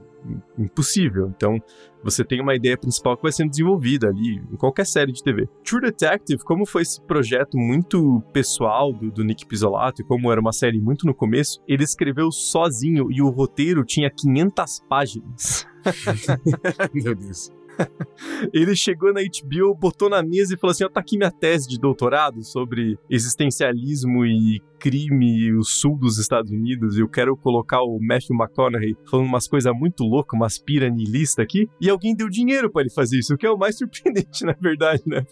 impossível. 0.58 1.32
Então, 1.36 1.58
você 2.04 2.24
tem 2.24 2.42
uma 2.42 2.56
ideia 2.56 2.78
principal 2.78 3.16
que 3.16 3.24
vai 3.24 3.32
sendo 3.32 3.50
desenvolvida 3.50 4.08
ali 4.08 4.42
em 4.52 4.56
qualquer 4.56 4.86
série 4.86 5.12
de 5.12 5.24
TV. 5.24 5.48
True 5.64 5.82
Detective, 5.82 6.44
como 6.44 6.66
foi 6.66 6.82
esse 6.82 7.02
projeto 7.02 7.58
muito 7.58 8.22
pessoal 8.34 8.94
do, 8.94 9.12
do 9.12 9.24
Nick 9.24 9.46
Pizzolato 9.46 10.02
e 10.02 10.06
como 10.06 10.32
era 10.32 10.40
uma 10.40 10.54
série 10.54 10.80
muito 10.80 11.06
no 11.06 11.14
começo, 11.14 11.62
ele 11.68 11.84
escreveu 11.84 12.32
sozinho 12.32 13.12
e 13.12 13.22
o 13.22 13.30
roteiro 13.30 13.84
tinha 13.84 14.10
500 14.10 14.86
páginas. 14.88 15.68
Meu 16.94 17.16
Deus. 17.16 17.52
ele 18.54 18.76
chegou 18.76 19.14
na 19.14 19.22
HBO, 19.22 19.76
botou 19.76 20.10
na 20.10 20.22
mesa 20.22 20.54
e 20.54 20.58
falou 20.58 20.72
assim: 20.72 20.84
ó, 20.84 20.90
tá 20.90 21.00
aqui 21.00 21.18
minha 21.18 21.32
tese 21.32 21.68
de 21.68 21.80
doutorado 21.80 22.44
sobre 22.44 22.98
existencialismo 23.10 24.26
e 24.26 24.62
crime 24.80 25.54
o 25.54 25.64
sul 25.64 25.98
dos 25.98 26.18
Estados 26.18 26.52
Unidos 26.52 26.98
e 26.98 27.02
eu 27.02 27.10
quero 27.10 27.36
colocar 27.36 27.82
o 27.82 28.00
Matthew 28.02 28.36
McConaughey 28.36 28.96
falando 29.10 29.28
umas 29.28 29.48
coisas 29.48 29.74
muito 29.74 30.04
loucas, 30.04 30.38
umas 30.38 30.58
pira 30.58 30.90
nihilista 30.90 31.42
aqui, 31.42 31.68
e 31.82 31.90
alguém 31.90 32.16
deu 32.16 32.30
dinheiro 32.30 32.72
para 32.72 32.82
ele 32.82 32.90
fazer 32.90 33.20
isso, 33.20 33.34
o 33.34 33.38
que 33.38 33.46
é 33.46 33.52
o 33.52 33.58
mais 33.58 33.78
surpreendente, 33.78 34.46
na 34.46 34.56
verdade, 34.60 35.04
né? 35.06 35.24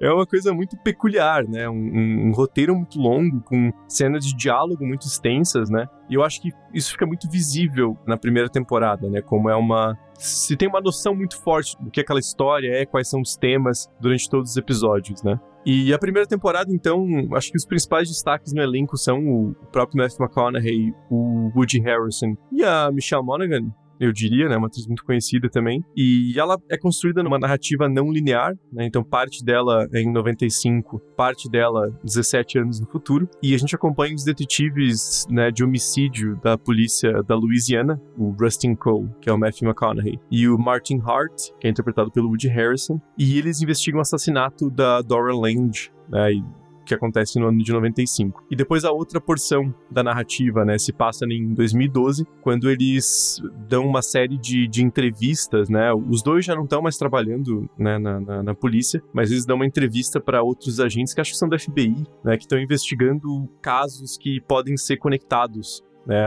é 0.00 0.12
uma 0.12 0.26
coisa 0.26 0.52
muito 0.52 0.76
peculiar, 0.82 1.44
né? 1.48 1.68
Um, 1.68 1.74
um, 1.74 2.28
um, 2.28 2.32
roteiro 2.32 2.74
muito 2.74 2.98
longo, 2.98 3.40
com 3.42 3.72
cenas 3.88 4.24
de 4.24 4.36
diálogo 4.36 4.84
muito 4.86 5.06
extensas, 5.06 5.70
né? 5.70 5.86
E 6.10 6.14
eu 6.14 6.22
acho 6.22 6.40
que 6.40 6.50
isso 6.72 6.92
fica 6.92 7.06
muito 7.06 7.30
visível 7.30 7.96
na 8.06 8.16
primeira 8.16 8.48
temporada, 8.48 9.08
né? 9.08 9.22
Como 9.22 9.48
é 9.48 9.56
uma 9.56 9.96
se 10.18 10.56
tem 10.56 10.68
uma 10.68 10.80
noção 10.80 11.14
muito 11.14 11.40
forte 11.42 11.76
do 11.82 11.90
que 11.90 12.00
aquela 12.00 12.20
história 12.20 12.70
é, 12.70 12.86
quais 12.86 13.08
são 13.08 13.20
os 13.20 13.36
temas 13.36 13.90
durante 14.00 14.28
todos 14.28 14.52
os 14.52 14.56
episódios, 14.56 15.22
né? 15.22 15.38
E 15.66 15.94
a 15.94 15.98
primeira 15.98 16.28
temporada, 16.28 16.70
então, 16.70 17.06
acho 17.32 17.50
que 17.50 17.56
os 17.56 17.64
principais 17.64 18.08
destaques 18.08 18.52
no 18.52 18.60
elenco 18.60 18.98
são 18.98 19.18
o 19.26 19.54
próprio 19.72 20.02
Matthew 20.02 20.24
McConaughey, 20.24 20.94
o 21.10 21.50
Woody 21.56 21.80
Harrison 21.80 22.36
e 22.52 22.62
a 22.62 22.90
Michelle 22.92 23.24
Monaghan, 23.24 23.72
eu 23.98 24.12
diria, 24.12 24.48
né? 24.48 24.56
Uma 24.56 24.66
atriz 24.66 24.86
muito 24.86 25.04
conhecida 25.04 25.48
também. 25.48 25.84
E 25.96 26.34
ela 26.38 26.58
é 26.70 26.76
construída 26.76 27.22
numa 27.22 27.38
narrativa 27.38 27.88
não 27.88 28.10
linear, 28.12 28.52
né? 28.72 28.84
Então, 28.86 29.02
parte 29.02 29.44
dela 29.44 29.86
é 29.92 30.00
em 30.00 30.12
95, 30.12 31.00
parte 31.16 31.48
dela 31.48 31.90
17 32.04 32.58
anos 32.58 32.80
no 32.80 32.86
futuro. 32.86 33.28
E 33.42 33.54
a 33.54 33.58
gente 33.58 33.74
acompanha 33.74 34.14
os 34.14 34.24
detetives 34.24 35.26
né, 35.30 35.50
de 35.50 35.64
homicídio 35.64 36.38
da 36.42 36.56
polícia 36.58 37.22
da 37.22 37.34
Louisiana, 37.34 38.00
o 38.16 38.30
Rustin 38.30 38.74
Cole, 38.74 39.10
que 39.20 39.28
é 39.28 39.32
o 39.32 39.38
Matthew 39.38 39.68
McConaughey, 39.68 40.18
e 40.30 40.48
o 40.48 40.58
Martin 40.58 41.00
Hart, 41.04 41.50
que 41.60 41.66
é 41.66 41.70
interpretado 41.70 42.10
pelo 42.10 42.28
Woody 42.28 42.48
Harrison. 42.48 43.00
E 43.18 43.38
eles 43.38 43.60
investigam 43.62 43.98
o 43.98 44.02
assassinato 44.02 44.70
da 44.70 45.00
Dora 45.02 45.34
Lange, 45.34 45.90
né? 46.08 46.32
E 46.32 46.63
que 46.84 46.94
acontece 46.94 47.38
no 47.38 47.48
ano 47.48 47.58
de 47.58 47.72
95. 47.72 48.44
E 48.50 48.56
depois 48.56 48.84
a 48.84 48.92
outra 48.92 49.20
porção 49.20 49.74
da 49.90 50.02
narrativa, 50.02 50.64
né, 50.64 50.78
se 50.78 50.92
passa 50.92 51.24
em 51.26 51.52
2012, 51.54 52.26
quando 52.42 52.70
eles 52.70 53.40
dão 53.68 53.86
uma 53.86 54.02
série 54.02 54.38
de, 54.38 54.66
de 54.68 54.82
entrevistas, 54.82 55.68
né, 55.68 55.92
os 55.92 56.22
dois 56.22 56.44
já 56.44 56.54
não 56.54 56.64
estão 56.64 56.82
mais 56.82 56.96
trabalhando 56.96 57.68
né, 57.78 57.98
na, 57.98 58.20
na, 58.20 58.42
na, 58.42 58.54
polícia, 58.54 59.02
mas 59.12 59.30
eles 59.30 59.44
dão 59.44 59.56
uma 59.56 59.66
entrevista 59.66 60.20
para 60.20 60.42
outros 60.42 60.80
agentes 60.80 61.14
que 61.14 61.20
acho 61.20 61.32
que 61.32 61.38
são 61.38 61.48
da 61.48 61.58
FBI, 61.58 62.04
né, 62.24 62.36
que 62.36 62.44
estão 62.44 62.58
investigando 62.58 63.48
casos 63.60 64.16
que 64.16 64.40
podem 64.40 64.76
ser 64.76 64.96
conectados 64.96 65.82
né, 66.06 66.22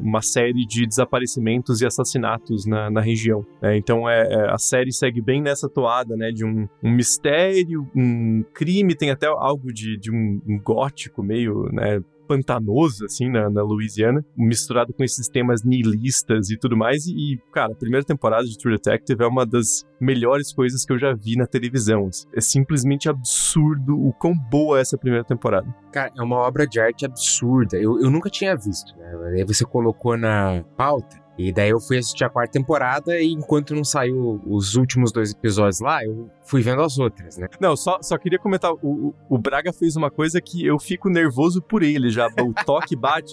uma 0.00 0.20
série 0.22 0.66
de 0.66 0.86
desaparecimentos 0.86 1.80
e 1.80 1.86
assassinatos 1.86 2.66
na, 2.66 2.90
na 2.90 3.00
região. 3.00 3.44
Né? 3.60 3.76
Então 3.76 4.08
é, 4.08 4.22
é, 4.22 4.50
a 4.50 4.58
série 4.58 4.92
segue 4.92 5.20
bem 5.20 5.42
nessa 5.42 5.68
toada 5.68 6.16
né, 6.16 6.30
de 6.30 6.44
um, 6.44 6.68
um 6.82 6.90
mistério, 6.90 7.88
um 7.94 8.44
crime, 8.52 8.94
tem 8.94 9.10
até 9.10 9.26
algo 9.26 9.72
de, 9.72 9.96
de 9.98 10.10
um, 10.10 10.40
um 10.46 10.58
gótico 10.60 11.22
meio 11.22 11.68
né, 11.72 12.00
pantanoso, 12.26 13.04
assim, 13.04 13.30
na, 13.30 13.48
na 13.50 13.62
Louisiana, 13.62 14.24
misturado 14.36 14.92
com 14.92 15.04
esses 15.04 15.28
temas 15.28 15.62
nihilistas 15.62 16.50
e 16.50 16.56
tudo 16.56 16.76
mais. 16.76 17.06
E, 17.06 17.38
cara, 17.52 17.72
a 17.72 17.76
primeira 17.76 18.04
temporada 18.04 18.44
de 18.44 18.56
True 18.58 18.76
Detective 18.76 19.22
é 19.22 19.26
uma 19.26 19.46
das 19.46 19.84
melhores 20.00 20.52
coisas 20.52 20.84
que 20.84 20.92
eu 20.92 20.98
já 20.98 21.14
vi 21.14 21.36
na 21.36 21.46
televisão. 21.46 22.08
É 22.34 22.40
simplesmente 22.40 23.08
absurdo 23.08 23.96
o 23.96 24.12
quão 24.12 24.34
boa 24.34 24.78
é 24.78 24.80
essa 24.80 24.98
primeira 24.98 25.24
temporada. 25.24 25.66
Cara, 25.92 26.12
é 26.16 26.22
uma 26.22 26.36
obra 26.36 26.66
de 26.66 26.80
arte 26.80 27.04
absurda. 27.04 27.76
Eu, 27.76 28.00
eu 28.00 28.10
nunca 28.10 28.28
tinha 28.28 28.56
visto, 28.56 28.96
né? 28.96 29.44
Você 29.46 29.64
colocou 29.64 30.16
na 30.16 30.64
pauta. 30.76 31.21
E 31.38 31.52
daí 31.52 31.70
eu 31.70 31.80
fui 31.80 31.98
assistir 31.98 32.24
a 32.24 32.30
quarta 32.30 32.52
temporada 32.52 33.18
e 33.18 33.32
enquanto 33.32 33.74
não 33.74 33.84
saiu 33.84 34.40
os 34.46 34.74
últimos 34.74 35.10
dois 35.12 35.32
episódios 35.32 35.80
lá, 35.80 36.04
eu 36.04 36.30
fui 36.44 36.60
vendo 36.60 36.82
as 36.82 36.98
outras, 36.98 37.38
né? 37.38 37.48
Não, 37.58 37.74
só, 37.74 37.98
só 38.02 38.18
queria 38.18 38.38
comentar, 38.38 38.72
o, 38.82 39.14
o 39.28 39.38
Braga 39.38 39.72
fez 39.72 39.96
uma 39.96 40.10
coisa 40.10 40.40
que 40.40 40.64
eu 40.64 40.78
fico 40.78 41.08
nervoso 41.08 41.62
por 41.62 41.82
ele 41.82 42.10
já, 42.10 42.26
o 42.26 42.52
toque 42.64 42.94
bate, 42.94 43.32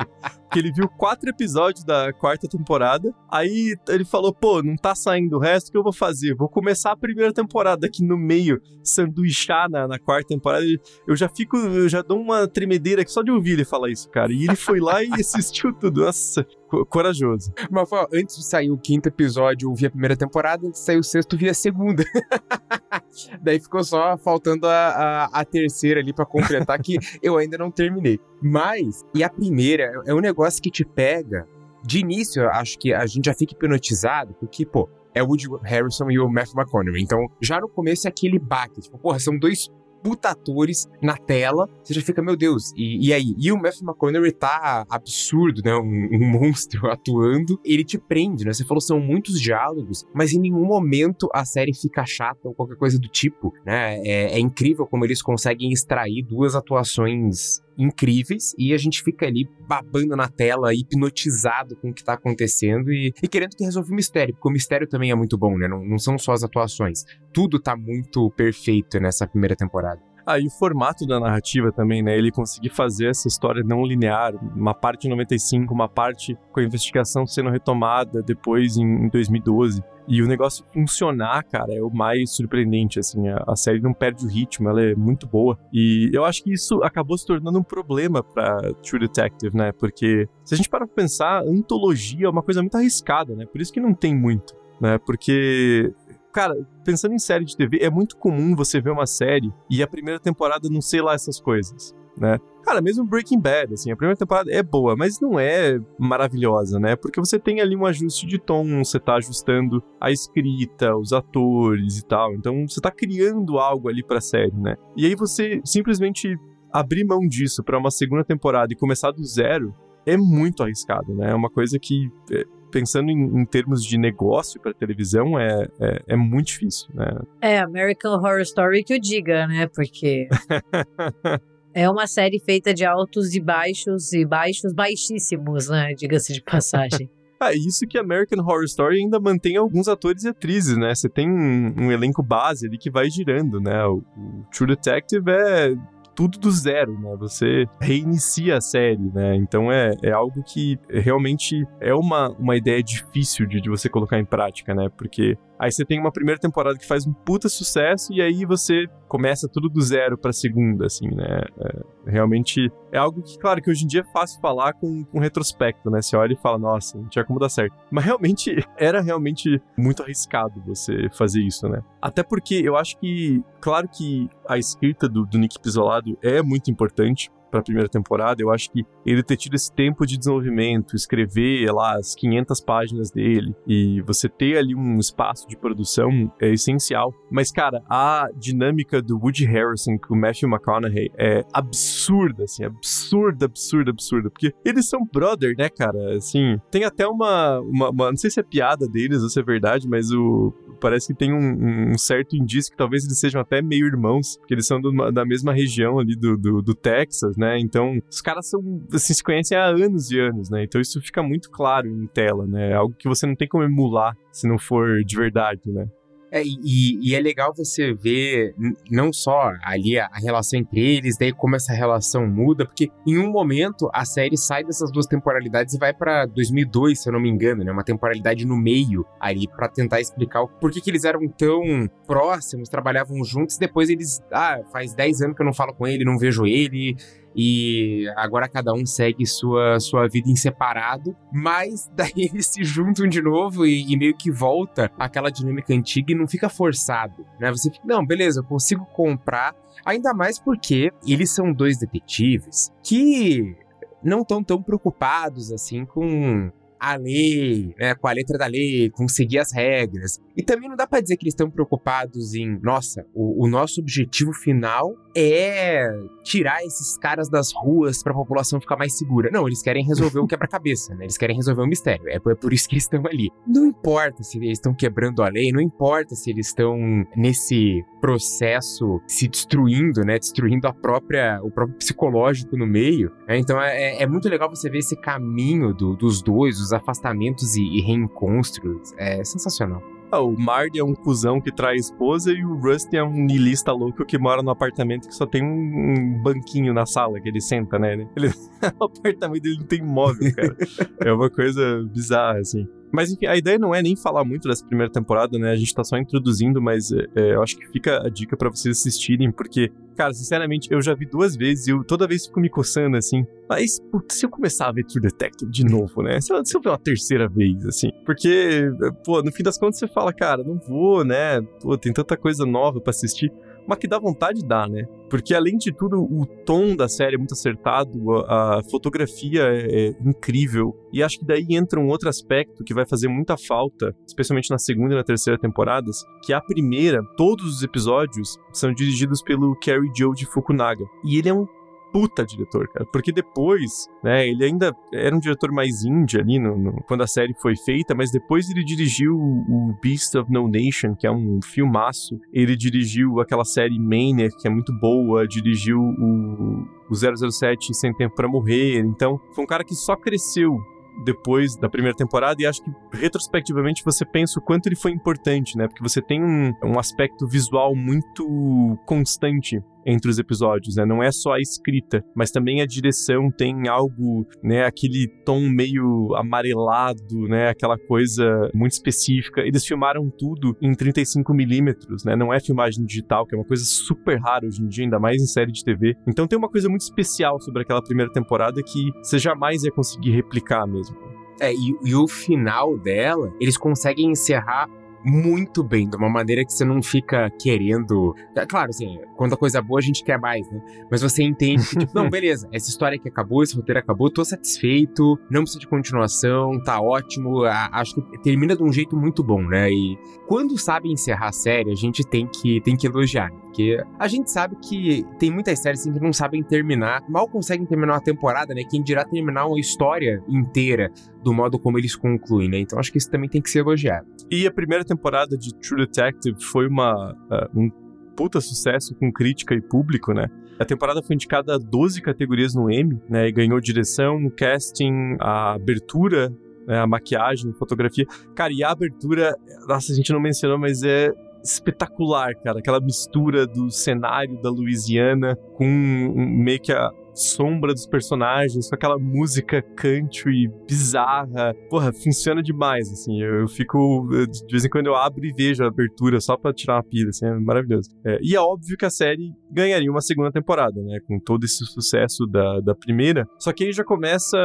que 0.52 0.60
ele 0.60 0.72
viu 0.72 0.88
quatro 0.88 1.30
episódios 1.30 1.84
da 1.84 2.14
quarta 2.14 2.48
temporada, 2.48 3.14
aí 3.30 3.76
ele 3.90 4.06
falou, 4.06 4.34
pô, 4.34 4.64
não 4.64 4.76
tá 4.76 4.96
saindo 4.96 5.36
o 5.36 5.40
resto, 5.40 5.68
o 5.68 5.72
que 5.72 5.78
eu 5.78 5.84
vou 5.84 5.94
fazer? 5.94 6.34
Vou 6.34 6.48
começar 6.48 6.92
a 6.92 6.98
primeira 6.98 7.34
temporada 7.34 7.86
aqui 7.86 8.04
no 8.04 8.18
meio, 8.18 8.62
sanduichar 8.84 9.70
na, 9.70 9.88
na 9.88 10.00
quarta 10.00 10.30
temporada, 10.30 10.66
eu 11.08 11.16
já 11.16 11.28
fico, 11.28 11.58
eu 11.58 11.90
já 11.90 12.02
dou 12.02 12.20
uma 12.20 12.48
tremedeira 12.48 13.02
aqui 13.02 13.12
só 13.12 13.22
de 13.22 13.32
ouvir 13.32 13.54
ele 13.54 13.66
falar 13.66 13.90
isso, 13.90 14.10
cara, 14.10 14.32
e 14.32 14.46
ele 14.46 14.56
foi 14.56 14.80
lá 14.80 15.04
e 15.04 15.12
assistiu 15.14 15.74
tudo, 15.74 16.06
nossa, 16.06 16.46
corajoso. 16.90 17.54
Mas, 17.70 17.92
ó, 17.92 18.08
antes 18.14 18.38
de 18.38 18.46
sair 18.46 18.72
o 18.72 18.78
quinto 18.78 19.08
episódio, 19.10 19.70
eu 19.70 19.74
vi 19.74 19.86
a 19.86 19.90
primeira 19.90 20.16
temporada, 20.16 20.68
antes 20.68 20.80
de 20.80 20.86
sair 20.86 20.98
o 20.98 21.04
sexto, 21.04 21.36
eu 21.36 21.40
vi 21.40 21.50
a 21.50 21.54
segunda. 21.54 22.04
Daí 23.42 23.60
ficou 23.60 23.84
só 23.84 24.18
faltando 24.18 24.68
a, 24.68 24.72
a, 24.72 25.26
a 25.26 25.46
terceira 25.46 26.00
ali 26.00 26.14
para 26.14 26.26
completar, 26.26 26.80
que 26.82 26.98
eu 27.22 27.38
ainda 27.38 27.58
não 27.58 27.72
terminei. 27.72 28.20
Mas, 28.42 29.04
e 29.14 29.24
a 29.24 29.30
primeira 29.30 29.92
é 30.06 30.14
um 30.14 30.20
negócio 30.20 30.62
que 30.62 30.72
te 30.72 30.86
pega. 30.86 31.48
De 31.82 32.00
início, 32.00 32.46
acho 32.50 32.78
que 32.78 32.94
a 32.94 33.06
gente 33.06 33.26
já 33.26 33.34
fica 33.34 33.54
hipnotizado, 33.54 34.34
porque, 34.34 34.66
pô, 34.66 34.90
é 35.14 35.24
o 35.24 35.28
Woody 35.28 35.48
Harrison 35.64 36.12
e 36.12 36.20
o 36.20 36.30
Matthew 36.30 36.60
McConaughey. 36.60 37.02
Então, 37.02 37.26
já 37.42 37.60
no 37.60 37.70
começo 37.70 38.08
é 38.08 38.10
aquele 38.10 38.38
baque. 38.38 38.82
Tipo, 38.82 38.98
porra, 38.98 39.18
são 39.18 39.38
dois 39.38 39.70
puta 40.04 40.30
atores 40.30 40.88
na 41.02 41.16
tela, 41.18 41.68
você 41.84 41.94
já 41.94 42.02
fica, 42.02 42.22
meu 42.22 42.36
Deus, 42.36 42.72
e, 42.76 43.08
e 43.08 43.14
aí? 43.14 43.36
E 43.38 43.52
o 43.52 43.58
Matthew 43.58 43.88
McConaughey 43.88 44.32
tá 44.32 44.86
absurdo, 44.90 45.62
né? 45.64 45.76
Um, 45.76 46.10
um, 46.12 46.30
monstro 46.40 46.90
atuando. 46.90 47.60
Ele 47.64 47.84
te 47.84 47.98
prende, 47.98 48.46
né? 48.46 48.54
Você 48.54 48.66
falou, 48.66 48.82
são 48.82 49.00
muitos 49.00 49.40
diálogos, 49.40 50.06
mas 50.14 50.34
em 50.34 50.40
nenhum 50.40 50.66
momento 50.66 51.30
a 51.34 51.46
série 51.46 51.74
fica 51.74 52.06
chata 52.06 52.48
ou 52.48 52.54
qualquer 52.54 52.78
coisa 52.78 53.00
do 53.00 53.08
tipo, 53.08 53.54
né? 53.66 53.98
É, 54.00 54.36
é 54.36 54.40
incrível 54.40 54.86
como 54.86 55.06
eles 55.06 55.22
conseguem 55.22 55.72
extrair 55.72 56.24
duas 56.24 56.56
atuações 56.56 57.62
incríveis 57.80 58.54
e 58.58 58.74
a 58.74 58.78
gente 58.78 59.02
fica 59.02 59.26
ali 59.26 59.50
babando 59.68 60.16
na 60.16 60.28
tela, 60.28 60.74
hipnotizado 60.74 61.78
com 61.78 61.90
o 61.90 61.94
que 61.94 62.04
tá 62.04 62.14
acontecendo 62.14 62.92
e, 62.92 63.14
e 63.24 63.28
querendo 63.28 63.56
que 63.56 63.64
resolva 63.64 63.90
o 63.92 63.96
mistério, 63.96 64.34
porque 64.34 64.50
o 64.50 64.52
mistério 64.52 64.88
também 64.88 65.12
é 65.12 65.16
muito 65.16 65.38
bom, 65.38 65.58
né? 65.58 65.68
Não, 65.68 65.84
não 65.84 65.98
são 65.98 66.18
só 66.18 66.34
as 66.34 66.44
atuações. 66.44 67.06
Tudo 67.34 67.60
tá 67.60 67.76
muito 67.76 68.30
perfeito 68.32 69.00
nessa 69.00 69.26
primeira 69.26 69.56
temporada. 69.56 70.09
Ah, 70.30 70.40
e 70.40 70.46
o 70.46 70.50
formato 70.52 71.08
da 71.08 71.20
narrativa 71.20 71.72
também, 71.72 72.04
né? 72.04 72.16
Ele 72.16 72.30
conseguir 72.30 72.70
fazer 72.70 73.08
essa 73.08 73.28
história 73.28 73.64
não 73.64 73.84
linear, 73.84 74.36
uma 74.56 74.76
parte 74.76 75.08
em 75.08 75.10
95, 75.10 75.74
uma 75.74 75.90
parte 75.90 76.38
com 76.52 76.60
a 76.60 76.64
investigação 76.64 77.26
sendo 77.26 77.50
retomada 77.50 78.22
depois 78.22 78.78
em 78.78 79.10
2012. 79.10 79.84
E 80.08 80.22
o 80.22 80.28
negócio 80.28 80.64
funcionar, 80.72 81.44
cara, 81.46 81.74
é 81.74 81.82
o 81.82 81.90
mais 81.90 82.36
surpreendente, 82.36 83.00
assim. 83.00 83.28
A, 83.28 83.44
a, 83.48 83.56
série 83.56 83.80
não 83.80 83.92
perde 83.92 84.24
o 84.24 84.30
ritmo, 84.30 84.70
ela 84.70 84.84
é 84.84 84.94
muito 84.94 85.28
boa. 85.28 85.58
E 85.74 86.12
eu 86.14 86.24
acho 86.26 86.44
que 86.44 86.54
isso 86.54 86.84
acabou 86.84 87.18
se 87.18 87.26
tornando 87.26 87.58
um 87.58 87.64
problema 87.64 88.22
pra 88.22 88.58
True 88.84 89.00
Detective, 89.00 89.58
né? 89.58 89.72
Porque 89.72 90.30
se 90.44 90.54
a 90.54 90.58
gente 90.58 90.70
parar 90.70 90.86
pra 90.86 90.96
pensar, 90.96 91.42
antologia 91.42 92.28
é 92.28 92.30
uma 92.30 92.44
coisa 92.44 92.62
muito 92.62 92.78
arriscada, 92.78 93.36
né? 93.36 93.48
Por 93.48 93.60
isso 93.60 93.74
que 93.74 93.80
não 93.80 93.96
tem 93.96 94.16
muito, 94.16 94.56
né? 94.80 95.00
Porque 95.00 95.92
Cara, 96.32 96.56
pensando 96.86 97.14
em 97.14 97.20
série 97.20 97.44
de 97.44 97.58
TV, 97.58 97.80
é 97.82 97.90
muito 97.90 98.16
comum 98.18 98.56
você 98.56 98.80
ver 98.80 98.92
uma 98.92 99.08
série 99.08 99.52
e 99.70 99.82
a 99.82 99.88
primeira 99.88 100.20
temporada 100.20 100.70
não 100.70 100.82
sei 100.82 101.02
lá 101.02 101.14
essas 101.14 101.40
coisas, 101.40 101.96
né? 102.18 102.38
Cara, 102.64 102.82
mesmo 102.82 103.04
Breaking 103.04 103.40
Bad, 103.40 103.74
assim, 103.74 103.92
a 103.92 103.96
primeira 103.96 104.18
temporada 104.18 104.52
é 104.52 104.62
boa, 104.62 104.96
mas 104.96 105.20
não 105.20 105.40
é 105.40 105.80
maravilhosa, 105.98 106.80
né? 106.80 106.96
Porque 106.96 107.20
você 107.20 107.40
tem 107.40 107.62
ali 107.62 107.76
um 107.76 107.86
ajuste 107.86 108.28
de 108.28 108.38
tom, 108.38 108.84
você 108.84 109.00
tá 109.00 109.16
ajustando 109.16 109.84
a 110.00 110.12
escrita, 110.12 110.96
os 110.96 111.12
atores 111.12 111.98
e 111.98 112.06
tal. 112.06 112.34
Então 112.36 112.68
você 112.68 112.80
tá 112.80 112.92
criando 112.92 113.58
algo 113.58 113.90
ali 113.90 114.04
pra 114.04 114.22
série, 114.22 114.56
né? 114.56 114.76
E 114.96 115.06
aí 115.06 115.16
você 115.16 115.62
simplesmente 115.66 116.38
abrir 116.72 117.04
mão 117.04 117.22
disso 117.28 117.64
para 117.64 117.80
uma 117.80 117.90
segunda 117.90 118.24
temporada 118.24 118.72
e 118.72 118.78
começar 118.78 119.12
do 119.12 119.24
zero 119.24 119.74
é 120.06 120.18
muito 120.18 120.64
arriscado, 120.64 121.14
né? 121.14 121.32
É 121.32 121.36
uma 121.36 121.50
coisa 121.50 121.78
que 121.80 122.10
é, 122.32 122.44
pensando 122.70 123.10
em, 123.10 123.42
em 123.42 123.46
termos 123.46 123.84
de 123.84 123.98
negócio 123.98 124.60
para 124.62 124.74
televisão, 124.74 125.40
é, 125.40 125.68
é, 125.80 126.04
é, 126.10 126.16
muito 126.16 126.48
difícil, 126.48 126.90
né? 126.94 127.08
É, 127.42 127.60
American 127.60 128.14
Horror 128.14 128.42
Story 128.42 128.84
que 128.84 128.94
eu 128.94 129.00
diga, 129.00 129.48
né? 129.48 129.68
Porque 129.68 130.28
é 131.74 131.90
uma 131.90 132.08
série 132.08 132.40
feita 132.40 132.74
de 132.74 132.86
altos 132.86 133.36
e 133.36 133.40
baixos 133.40 134.14
e 134.14 134.26
baixos 134.26 134.74
baixíssimos, 134.74 135.70
né? 135.70 135.94
Diga-se 135.94 136.34
de 136.34 136.42
passagem. 136.42 137.10
Ah, 137.42 137.54
isso 137.54 137.88
que 137.88 137.98
American 137.98 138.44
Horror 138.44 138.66
Story 138.66 138.98
ainda 138.98 139.18
mantém 139.18 139.56
alguns 139.56 139.88
atores 139.88 140.26
e 140.26 140.28
atrizes, 140.28 140.76
né? 140.76 140.94
Você 140.94 141.08
tem 141.08 141.32
um, 141.32 141.74
um 141.86 141.90
elenco 141.90 142.22
base 142.22 142.68
ali 142.68 142.78
que 142.78 142.92
vai 142.92 143.10
girando, 143.10 143.62
né? 143.62 143.82
O, 143.86 144.04
o 144.18 144.44
True 144.52 144.68
Detective 144.68 145.32
é 145.32 145.74
tudo 146.20 146.38
do 146.38 146.52
zero, 146.52 147.00
né? 147.00 147.16
Você 147.18 147.66
reinicia 147.80 148.58
a 148.58 148.62
série, 148.62 149.10
né? 149.14 149.38
Então 149.38 149.72
é, 149.72 149.96
é 150.04 150.12
algo 150.12 150.44
que 150.44 150.78
realmente 150.90 151.66
é 151.80 151.94
uma, 151.94 152.28
uma 152.32 152.58
ideia 152.58 152.84
difícil 152.84 153.48
de, 153.48 153.62
de 153.62 153.70
você 153.70 153.88
colocar 153.88 154.20
em 154.20 154.26
prática, 154.26 154.76
né? 154.76 154.90
Porque 154.98 155.38
Aí 155.60 155.72
você 155.72 155.84
tem 155.84 156.00
uma 156.00 156.12
primeira 156.12 156.40
temporada 156.40 156.78
que 156.78 156.88
faz 156.88 157.06
um 157.06 157.12
puta 157.12 157.50
sucesso 157.50 158.14
e 158.14 158.22
aí 158.22 158.46
você 158.46 158.86
começa 159.10 159.50
tudo 159.52 159.68
do 159.68 159.82
zero 159.82 160.18
pra 160.18 160.32
segunda, 160.32 160.86
assim, 160.86 161.10
né? 161.10 161.42
É, 161.60 162.12
realmente 162.12 162.72
é 162.92 162.98
algo 162.98 163.22
que, 163.22 163.38
claro, 163.38 163.62
que 163.62 163.70
hoje 163.70 163.84
em 163.84 163.88
dia 163.88 164.02
é 164.02 164.12
fácil 164.14 164.40
falar 164.40 164.74
com, 164.74 165.04
com 165.04 165.20
retrospecto, 165.20 165.90
né? 165.90 166.02
Você 166.02 166.16
olha 166.16 166.34
e 166.34 166.42
fala, 166.42 166.58
nossa, 166.58 166.98
não 166.98 167.10
tinha 167.10 167.26
como 167.26 167.40
dar 167.40 167.50
certo. 167.50 167.76
Mas 167.92 168.06
realmente, 168.06 168.56
era 168.78 169.02
realmente 169.02 169.62
muito 169.78 170.02
arriscado 170.02 170.64
você 170.66 171.10
fazer 171.12 171.42
isso, 171.42 171.68
né? 171.68 171.82
Até 172.02 172.24
porque 172.24 172.56
eu 172.56 172.78
acho 172.78 172.98
que, 172.98 173.44
claro 173.60 173.90
que 173.90 174.30
a 174.48 174.58
escrita 174.58 175.10
do, 175.10 175.26
do 175.26 175.38
Nick 175.38 175.60
Pisolado 175.60 176.18
é 176.22 176.42
muito 176.42 176.72
importante, 176.72 177.30
para 177.50 177.60
a 177.60 177.64
primeira 177.64 177.90
temporada, 177.90 178.42
eu 178.42 178.52
acho 178.52 178.72
que 178.72 178.84
ele 179.06 179.24
ter 179.24 179.38
tido 179.38 179.56
esse 179.56 179.74
tempo 179.74 180.06
de 180.06 180.18
desenvolvimento, 180.18 180.96
escrever 180.96 181.72
lá 181.72 181.98
as 181.98 182.16
500 182.16 182.62
páginas 182.62 183.12
dele 183.12 183.56
e 183.68 184.02
você 184.02 184.30
ter 184.30 184.58
ali 184.58 184.76
um 184.76 184.98
espaço 184.98 185.48
de 185.48 185.58
produção 185.58 186.32
é 186.42 186.50
essencial. 186.50 187.14
Mas, 187.32 187.52
cara, 187.52 187.82
a 187.90 188.28
dinâmica 188.36 189.02
do 189.02 189.18
Woody 189.18 189.46
Harrison 189.46 189.98
com 189.98 190.14
o 190.14 190.18
Matthew 190.18 190.50
McConaughey 190.50 191.12
é 191.18 191.44
absurda, 191.54 192.44
assim, 192.44 192.64
absurda, 192.64 193.46
absurda, 193.46 193.92
absurda. 193.92 194.30
Porque 194.30 194.54
eles 194.64 194.88
são 194.88 195.06
brother, 195.12 195.56
né, 195.58 195.70
cara? 195.70 196.18
Assim, 196.18 196.60
tem 196.72 196.84
até 196.84 197.08
uma, 197.08 197.60
uma, 197.60 197.90
uma 197.90 198.10
Não 198.10 198.18
sei 198.18 198.30
se 198.30 198.40
é 198.40 198.44
piada 198.44 198.88
deles 198.88 199.22
ou 199.22 199.30
se 199.30 199.40
é 199.40 199.44
verdade, 199.44 199.88
mas 199.88 200.12
o. 200.12 200.54
Parece 200.82 201.08
que 201.08 201.14
tem 201.14 201.34
um, 201.34 201.92
um 201.92 201.98
certo 201.98 202.38
indício 202.38 202.72
que 202.72 202.78
talvez 202.78 203.04
eles 203.04 203.20
sejam 203.20 203.42
até 203.42 203.62
meio 203.62 203.86
irmãos, 203.86 204.38
porque 204.38 204.54
eles 204.54 204.66
são 204.66 204.80
do, 204.80 205.12
da 205.12 205.26
mesma 205.26 205.52
região 205.52 206.00
ali 206.00 206.16
do, 206.16 206.38
do, 206.38 206.62
do 206.62 206.74
Texas, 206.74 207.36
né? 207.40 207.58
Então, 207.58 207.98
os 208.12 208.22
caras 208.22 208.50
são, 208.50 208.62
assim, 208.94 209.14
se 209.14 209.24
conhecem 209.24 209.58
há 209.58 209.68
anos 209.68 210.12
e 210.12 210.20
anos, 210.20 210.50
né? 210.50 210.64
Então 210.66 210.82
isso 210.82 211.02
fica 211.02 211.24
muito 211.24 211.50
claro 211.50 211.88
em 211.88 212.06
tela, 212.08 212.46
né? 212.46 212.72
É 212.72 212.74
algo 212.74 212.94
que 212.94 213.08
você 213.08 213.26
não 213.26 213.36
tem 213.36 213.48
como 213.48 213.64
emular 213.64 214.14
se 214.30 214.46
não 214.46 214.60
for 214.60 215.02
de 215.06 215.16
verdade, 215.16 215.62
né? 215.66 215.88
É, 216.32 216.44
e, 216.44 217.00
e, 217.02 217.16
é 217.16 217.20
legal 217.20 217.52
você 217.56 217.92
ver 217.92 218.54
não 218.90 219.12
só 219.12 219.52
ali 219.64 219.98
a, 219.98 220.06
a, 220.06 220.20
relação 220.20 220.60
entre 220.60 220.80
eles, 220.80 221.18
daí 221.18 221.34
como 221.34 221.56
essa 221.56 221.74
relação 221.74 222.28
muda, 222.28 222.66
porque 222.66 222.90
em 223.06 223.18
um 223.18 223.32
momento 223.32 223.90
a 223.92 224.06
série 224.06 224.38
sai 224.38 224.64
dessas 224.64 224.92
duas 224.92 225.08
temporalidades 225.08 225.74
e 225.74 225.80
vai 225.80 225.92
para 225.92 226.28
2002, 226.28 227.02
se 227.02 227.10
eu 227.10 227.14
não 227.14 227.20
me 227.20 227.30
engano, 227.30 227.64
né? 227.64 227.72
Uma 227.72 227.84
temporalidade 227.84 228.46
no 228.46 228.56
meio 228.56 229.04
ali 229.20 229.48
para 229.48 229.68
tentar 229.68 230.02
explicar 230.02 230.46
porquê 230.46 230.80
que 230.80 230.92
eles 230.92 231.04
eram 231.04 231.28
tão 231.30 231.90
próximos, 232.06 232.70
trabalhavam 232.70 233.24
juntos, 233.24 233.58
depois 233.58 233.90
eles, 233.90 234.22
ah, 234.32 234.60
faz 234.72 234.94
10 234.94 235.22
anos 235.22 235.36
que 235.36 235.42
eu 235.42 235.46
não 235.46 235.54
falo 235.54 235.74
com 235.74 235.88
ele, 235.88 236.06
não 236.06 236.18
vejo 236.20 236.46
ele, 236.46 236.96
e 237.42 238.06
agora 238.18 238.50
cada 238.50 238.74
um 238.74 238.86
segue 238.86 239.26
sua, 239.26 239.80
sua 239.80 240.10
vida 240.10 240.30
em 240.30 240.36
separado, 240.36 241.16
mas 241.32 241.90
daí 241.96 242.12
eles 242.18 242.48
se 242.48 242.66
juntam 242.66 243.08
de 243.08 243.22
novo 243.22 243.66
e, 243.66 243.90
e 243.90 243.98
meio 243.98 244.14
que 244.14 244.30
volta 244.30 244.92
aquela 245.00 245.30
dinâmica 245.30 245.74
antiga 245.74 246.12
e 246.12 246.16
não 246.16 246.28
fica 246.28 246.50
forçado, 246.50 247.26
né? 247.40 247.50
Você 247.50 247.72
fica, 247.72 247.88
não, 247.88 248.06
beleza, 248.06 248.42
eu 248.42 248.44
consigo 248.44 248.86
comprar, 248.88 249.56
ainda 249.86 250.14
mais 250.14 250.38
porque 250.38 250.92
eles 251.08 251.32
são 251.32 251.54
dois 251.54 251.80
detetives 251.80 252.74
que 252.84 253.56
não 254.04 254.24
estão 254.24 254.44
tão 254.44 254.62
preocupados 254.62 255.50
assim 255.54 255.86
com 255.86 256.52
a 256.78 256.96
lei, 256.96 257.74
né, 257.80 257.96
com 257.96 258.08
a 258.08 258.12
letra 258.12 258.38
da 258.38 258.48
lei, 258.48 258.90
com 258.90 259.08
seguir 259.08 259.40
as 259.40 259.54
regras. 259.54 260.20
E 260.40 260.42
também 260.42 260.70
não 260.70 260.78
dá 260.78 260.88
para 260.88 261.02
dizer 261.02 261.18
que 261.18 261.26
eles 261.26 261.34
estão 261.34 261.52
preocupados 261.52 262.34
em, 262.34 262.58
nossa, 262.64 263.06
o, 263.14 263.44
o, 263.44 263.50
nosso 263.50 263.82
objetivo 263.82 264.32
final 264.32 264.96
é 265.14 265.92
tirar 266.24 266.64
esses 266.64 266.98
caras 266.98 267.30
das 267.30 267.52
ruas 267.54 268.02
para 268.02 268.14
a 268.14 268.16
população 268.16 268.62
ficar 268.62 268.78
mais 268.78 268.98
segura. 268.98 269.30
Não, 269.30 269.46
eles 269.46 269.62
querem 269.62 269.84
resolver 269.84 270.20
o 270.20 270.26
quebra-cabeça, 270.28 270.96
né? 270.96 271.04
Eles 271.04 271.18
querem 271.18 271.36
resolver 271.36 271.62
o 271.62 271.68
mistério. 271.68 272.08
É 272.08 272.20
por, 272.20 272.32
é 272.32 272.36
por 272.36 272.54
isso 272.54 272.70
que 272.70 272.76
eles 272.76 272.86
estão 272.86 273.06
ali. 273.06 273.30
Não 273.46 273.66
importa 273.66 274.24
se 274.24 274.38
eles 274.38 274.60
estão 274.60 274.74
quebrando 274.74 275.22
a 275.24 275.28
lei, 275.28 275.52
não 275.52 275.60
importa 275.60 276.16
se 276.16 276.32
eles 276.32 276.48
estão 276.48 276.78
nesse 277.18 277.84
processo 278.00 279.02
se 279.06 279.28
destruindo, 279.28 280.06
né? 280.06 280.18
Destruindo 280.18 280.70
a 280.70 280.74
própria, 280.74 281.42
o 281.44 281.52
próprio 281.52 281.78
psicológico 281.78 282.56
no 282.56 282.66
meio. 282.66 283.12
Né? 283.28 283.40
Então 283.40 283.62
é, 283.62 283.76
é, 283.76 284.04
é, 284.04 284.08
muito 284.08 284.30
legal 284.30 284.50
você 284.50 284.70
ver 284.70 284.78
esse 284.78 284.96
caminho 285.02 285.74
do, 285.74 285.98
dos 285.98 286.22
dois, 286.22 286.62
os 286.62 286.72
afastamentos 286.72 287.58
e, 287.58 287.62
e 287.62 287.82
reencontros. 287.82 288.94
É 288.98 289.22
sensacional. 289.26 289.99
Ah, 290.12 290.22
o 290.22 290.36
Marty 290.38 290.80
é 290.80 290.84
um 290.84 290.96
cuzão 290.96 291.40
que 291.40 291.52
trai 291.52 291.74
a 291.74 291.78
esposa 291.78 292.32
e 292.32 292.44
o 292.44 292.56
Rusty 292.56 292.98
é 292.98 293.04
um 293.04 293.14
niilista 293.14 293.72
louco 293.72 294.04
que 294.06 294.18
mora 294.18 294.42
no 294.42 294.50
apartamento 294.50 295.08
que 295.08 295.14
só 295.14 295.26
tem 295.26 295.44
um, 295.44 295.48
um 295.48 296.24
banquinho 296.24 296.74
na 296.74 296.86
sala 296.86 297.20
que 297.20 297.30
ele 297.30 297.40
senta, 297.40 297.78
né? 297.78 298.08
Ele... 298.16 298.30
o 298.80 298.86
apartamento 298.86 299.44
dele 299.44 299.58
não 299.60 299.68
tem 299.68 299.82
móvel, 299.84 300.34
cara. 300.34 300.56
é 301.06 301.14
uma 301.14 301.30
coisa 301.30 301.84
bizarra, 301.94 302.40
assim. 302.40 302.68
Mas 302.92 303.12
enfim, 303.12 303.26
a 303.26 303.36
ideia 303.36 303.58
não 303.58 303.74
é 303.74 303.82
nem 303.82 303.96
falar 303.96 304.24
muito 304.24 304.48
dessa 304.48 304.66
primeira 304.66 304.92
temporada, 304.92 305.38
né? 305.38 305.52
A 305.52 305.56
gente 305.56 305.74
tá 305.74 305.84
só 305.84 305.98
introduzindo, 305.98 306.62
mas 306.62 306.92
é, 306.92 307.06
é 307.16 307.36
eu 307.36 307.44
acho 307.44 307.58
que 307.58 307.68
fica 307.68 308.06
a 308.06 308.10
dica 308.10 308.36
para 308.36 308.50
vocês 308.50 308.78
assistirem, 308.78 309.32
porque, 309.32 309.72
cara, 309.96 310.14
sinceramente, 310.14 310.68
eu 310.72 310.82
já 310.82 310.94
vi 310.94 311.06
duas 311.06 311.36
vezes 311.36 311.68
e 311.68 311.72
eu 311.72 311.84
toda 311.84 312.08
vez 312.08 312.26
fico 312.26 312.40
me 312.40 312.50
coçando 312.50 312.98
assim. 312.98 313.26
Mas, 313.48 313.80
putz, 313.92 314.16
se 314.16 314.26
eu 314.26 314.30
começar 314.30 314.68
a 314.68 314.72
ver 314.72 314.86
True 314.86 315.02
Detective 315.02 315.52
de 315.52 315.64
novo, 315.64 316.02
né? 316.02 316.20
Se 316.22 316.34
eu, 316.34 316.46
se 316.46 316.56
eu 316.56 316.62
ver 316.62 316.70
uma 316.70 316.78
terceira 316.78 317.28
vez, 317.28 317.66
assim. 317.66 317.92
Porque, 318.06 318.70
pô, 319.04 319.22
no 319.22 319.32
fim 319.32 319.44
das 319.44 319.58
contas 319.58 319.80
você 319.80 319.88
fala, 319.88 320.14
cara, 320.14 320.44
não 320.44 320.58
vou, 320.58 321.04
né? 321.04 321.42
Pô, 321.62 321.78
tem 321.78 321.94
tanta 321.94 322.18
coisa 322.18 322.46
nova 322.46 322.80
para 322.80 322.92
assistir 322.92 323.32
mas 323.70 323.78
que 323.78 323.88
dá 323.88 324.00
vontade 324.00 324.44
dá, 324.44 324.68
né? 324.68 324.86
Porque 325.10 325.36
além 325.36 325.58
de 325.58 325.72
tudo, 325.72 326.02
o 326.02 326.26
tom 326.26 326.76
da 326.76 326.90
série 326.90 327.16
é 327.16 327.18
muito 327.18 327.34
acertado, 327.34 328.16
a, 328.26 328.60
a 328.60 328.64
fotografia 328.64 329.44
é, 329.44 329.90
é, 329.90 329.96
incrível. 330.04 330.76
E 330.92 331.04
acho 331.04 331.20
que 331.20 331.26
daí 331.26 331.46
entra 331.52 331.80
um 331.80 331.88
outro 331.88 332.10
aspecto 332.10 332.64
que 332.64 332.74
vai 332.74 332.86
fazer 332.86 333.08
muita 333.08 333.38
falta, 333.38 333.96
especialmente 334.08 334.50
na 334.50 334.58
segunda 334.58 334.94
e 334.96 334.98
na 334.98 335.04
terceira 335.04 335.40
temporadas, 335.40 336.04
que 336.24 336.34
a 336.34 336.42
primeira, 336.42 337.04
todos 337.16 337.58
os 337.58 337.64
episódios 337.64 338.38
são 338.52 338.74
dirigidos 338.74 339.22
pelo 339.22 339.56
Kerry 339.60 339.90
Joe 339.96 340.16
de 340.16 340.26
Fukunaga. 340.26 340.84
E 341.06 341.18
ele 341.18 341.30
é 341.30 341.34
um 341.34 341.46
puta 341.92 342.26
diretor, 342.26 342.68
cara. 342.70 342.86
Porque 342.92 343.12
depois, 343.12 343.88
né, 344.04 344.28
ele 344.28 344.44
ainda 344.44 344.76
era 344.94 345.16
um 345.16 345.20
diretor 345.20 345.52
mais 345.52 345.84
indie 345.84 346.20
ali 346.20 346.40
no, 346.40 346.58
no, 346.58 346.84
quando 346.88 347.02
a 347.02 347.08
série 347.08 347.34
foi 347.42 347.56
feita, 347.56 347.94
mas 347.96 348.12
depois 348.12 348.50
ele 348.50 348.64
dirigiu 348.64 349.16
o, 349.16 349.76
Beast 349.82 350.16
of 350.16 350.32
No 350.32 350.48
Nation, 350.48 350.96
que 350.96 351.08
é 351.08 351.12
um 351.12 351.40
filmaço. 351.42 352.20
Ele 352.34 352.56
dirigiu 352.56 353.20
aquela 353.20 353.46
série 353.46 353.80
Maniac, 353.80 354.36
que 354.38 354.48
é 354.48 354.52
muito 354.52 354.74
boa, 354.80 355.28
dirigiu 355.28 355.80
o, 355.80 356.66
o 356.90 356.96
007 356.96 357.74
Sem 357.74 357.94
Tempo 357.94 358.16
para 358.16 358.28
Morrer. 358.28 358.80
Então, 358.80 359.20
foi 359.34 359.44
um 359.44 359.48
cara 359.48 359.64
que 359.64 359.76
só 359.76 359.96
cresceu 359.96 360.58
depois 361.04 361.56
da 361.56 361.70
primeira 361.70 361.96
temporada 361.96 362.42
e 362.42 362.46
acho 362.46 362.62
que 362.62 362.72
retrospectivamente 362.92 363.84
você 363.84 364.06
pensa 364.06 364.40
o 364.40 364.42
quanto 364.42 364.68
ele 364.68 364.76
foi 364.76 364.92
importante, 364.92 365.58
né? 365.58 365.68
Porque 365.68 365.82
você 365.82 366.02
tem 366.02 366.22
um, 366.24 366.54
um 366.64 366.78
aspecto 366.78 367.28
visual 367.28 367.76
muito 367.76 368.78
constante 368.86 369.64
entre 369.86 370.10
os 370.10 370.20
episódios, 370.20 370.76
né? 370.76 370.86
Não 370.86 371.02
é 371.02 371.12
só 371.12 371.34
a 371.34 371.40
escrita, 371.40 372.04
mas 372.16 372.32
também 372.32 372.62
a 372.62 372.66
direção 372.66 373.32
tem 373.32 373.68
algo, 373.68 374.26
né? 374.44 374.66
Aquele 374.66 375.08
tom 375.26 375.50
meio 375.50 376.16
amarelado, 376.16 377.28
né? 377.28 377.50
Aquela 377.50 377.78
coisa 377.78 378.50
muito 378.54 378.74
específica. 378.74 379.42
Eles 379.42 379.66
filmaram 379.66 380.10
tudo 380.10 380.56
em 380.62 380.74
35 380.74 381.34
milímetros, 381.34 382.04
né? 382.04 382.16
Não 382.16 382.34
é 382.34 382.40
filmagem 382.40 382.86
digital, 382.86 383.26
que 383.26 383.36
é 383.36 383.38
uma 383.38 383.48
coisa 383.48 383.64
super 383.66 384.20
rara 384.20 384.46
hoje 384.46 384.62
em 384.62 384.68
dia, 384.68 384.84
ainda 384.84 385.00
mais 385.00 385.22
em 385.22 385.28
série 385.28 385.52
de 385.52 385.64
TV. 385.64 385.96
Então 386.08 386.28
tem 386.28 386.38
uma 386.38 386.50
coisa 386.50 386.70
muito 386.70 386.82
especial 386.82 387.40
sobre 387.42 387.62
aquela 387.62 387.82
primeira 387.82 388.12
temporada 388.12 388.62
que 388.64 388.90
você 389.02 389.18
jamais 389.18 389.64
ia 389.64 389.72
conseguir 389.72 390.12
replicar 390.12 390.66
mesmo. 390.68 390.96
É, 391.42 391.54
e, 391.54 391.76
e, 391.86 391.96
o 391.96 392.06
final 392.06 392.78
dela, 392.78 393.34
eles 393.40 393.58
conseguem 393.58 394.12
encerrar 394.12 394.68
muito 395.04 395.64
bem, 395.64 395.90
de 395.90 395.96
uma 395.96 396.10
maneira 396.10 396.44
que 396.44 396.52
você 396.52 396.66
não 396.66 396.82
fica 396.82 397.30
querendo. 397.42 398.16
É, 398.36 398.46
claro, 398.46 398.70
assim, 398.70 399.00
quando 399.16 399.34
a 399.34 399.38
coisa 399.38 399.60
é 399.60 399.62
boa 399.62 399.80
a 399.80 399.84
gente 399.84 400.04
quer 400.04 400.20
mais, 400.20 400.50
né? 400.50 400.60
Mas 400.90 401.02
você 401.02 401.24
entende 401.24 401.68
que, 401.68 401.78
tipo, 401.78 401.92
não, 401.94 402.10
beleza, 402.10 402.48
essa 402.52 402.70
história 402.70 402.98
aqui 402.98 403.08
acabou, 403.08 403.44
esse 403.44 403.56
roteiro 403.56 403.80
acabou, 403.80 404.10
tô 404.10 404.24
satisfeito, 404.24 405.18
não 405.30 405.42
precisa 405.42 405.60
de 405.60 405.68
continuação, 405.68 406.62
tá 406.64 406.82
ótimo, 406.82 407.44
acho 407.44 407.96
que 407.96 408.22
termina 408.22 408.56
de 408.56 408.64
um 408.64 408.72
jeito 408.72 408.96
muito 408.96 409.24
bom, 409.24 409.42
né? 409.42 409.72
E 409.72 409.98
quando 410.28 410.58
sabe 410.58 410.92
encerrar 410.92 411.30
a 411.30 411.34
série, 411.34 411.72
a 411.72 411.76
gente 411.76 412.04
tem 412.04 412.28
que, 412.28 412.62
tem 412.62 412.76
que 412.76 412.88
elogiar, 412.88 413.32
né? 413.32 413.40
Porque 413.50 413.84
a 413.98 414.08
gente 414.08 414.32
sabe 414.32 414.56
que 414.62 415.06
tem 415.18 415.32
muitas 415.32 415.60
séries 415.60 415.82
assim, 415.82 415.92
que 415.92 416.00
não 416.00 416.14
sabem 416.14 416.44
terminar, 416.44 417.04
mal 417.10 417.28
conseguem 417.28 417.66
terminar 417.66 417.94
uma 417.94 418.02
temporada, 418.02 418.54
né? 418.54 418.62
Quem 418.70 418.82
dirá 418.82 419.04
terminar 419.04 419.48
uma 419.48 419.60
história 419.60 420.24
inteira 420.28 420.92
do 421.24 421.34
modo 421.34 421.60
como 421.60 421.78
eles 421.78 421.96
concluem, 421.96 422.48
né? 422.48 422.60
Então 422.60 422.80
acho 422.80 422.92
que 422.92 423.00
isso 423.00 423.10
também 423.10 423.28
tem 423.28 423.42
que 423.42 423.50
ser 423.50 423.60
elogiado. 423.60 424.08
E 424.30 424.46
a 424.46 424.52
primeira 424.52 424.86
temporada 424.86 425.36
de 425.36 425.54
True 425.56 425.86
Detective 425.86 426.42
foi 426.44 426.68
uma, 426.68 427.12
uh, 427.12 427.60
um 427.60 427.70
puta 428.16 428.40
sucesso 428.40 428.96
com 428.96 429.12
crítica 429.12 429.56
e 429.56 429.62
público, 429.62 430.14
né? 430.14 430.28
A 430.60 430.66
temporada 430.66 431.02
foi 431.02 431.16
indicada 431.16 431.56
a 431.56 431.58
12 431.58 432.02
categorias 432.02 432.54
no 432.54 432.70
Emmy, 432.70 433.02
né? 433.10 433.28
E 433.28 433.32
ganhou 433.32 433.60
direção, 433.60 434.30
casting, 434.38 435.16
a 435.20 435.54
abertura, 435.54 436.32
né? 436.68 436.78
a 436.78 436.86
maquiagem, 436.86 437.52
fotografia. 437.54 438.06
Cara, 438.36 438.54
e 438.54 438.64
a 438.64 438.70
abertura, 438.70 439.36
nossa, 439.68 439.92
a 439.92 439.96
gente 439.96 440.14
não 440.14 440.20
mencionou, 440.20 440.60
mas 440.60 440.84
é 440.84 441.12
espetacular, 441.44 442.34
cara. 442.36 442.60
Aquela 442.60 442.80
mistura 442.80 443.46
do 443.46 443.70
cenário 443.70 444.40
da 444.42 444.50
Louisiana 444.50 445.36
com 445.56 445.66
meio 445.66 446.60
que 446.60 446.72
a 446.72 446.90
sombra 447.20 447.74
dos 447.74 447.86
personagens, 447.86 448.70
com 448.70 448.76
aquela 448.76 448.98
música 448.98 449.62
country 449.76 450.50
bizarra. 450.68 451.54
Porra, 451.70 451.92
funciona 451.92 452.42
demais, 452.42 452.92
assim. 452.92 453.22
Eu, 453.22 453.42
eu, 453.42 453.48
fico. 453.48 454.08
De 454.10 454.52
vez 454.52 454.66
em 454.66 454.70
quando 454.70 454.88
eu 454.88 454.96
abro 454.96 455.26
e 455.26 455.34
vejo 455.34 455.64
a 455.64 455.68
abertura 455.68 456.20
só 456.22 456.38
pra 456.38 456.54
tirar 456.54 456.76
uma 456.76 456.84
pila, 456.84 457.10
assim, 457.10 457.26
é 457.26 457.34
maravilhoso. 457.34 457.90
É, 458.06 458.20
e 458.22 458.36
é 458.36 458.40
óbvio 458.40 458.78
que 458.78 458.86
a 458.86 458.90
série 458.90 459.32
ganharia 459.52 459.92
uma 459.92 460.02
segunda 460.02 460.32
temporada, 460.32 460.82
né? 460.82 461.00
Com 461.06 461.20
todo 461.20 461.44
esse 461.44 461.66
sucesso 461.66 462.26
da, 462.26 462.60
da 462.62 462.76
primeira. 462.76 463.28
Só 463.38 463.52
que 463.52 463.66
aí 463.66 463.74
já 463.74 463.84
começa 463.84 464.38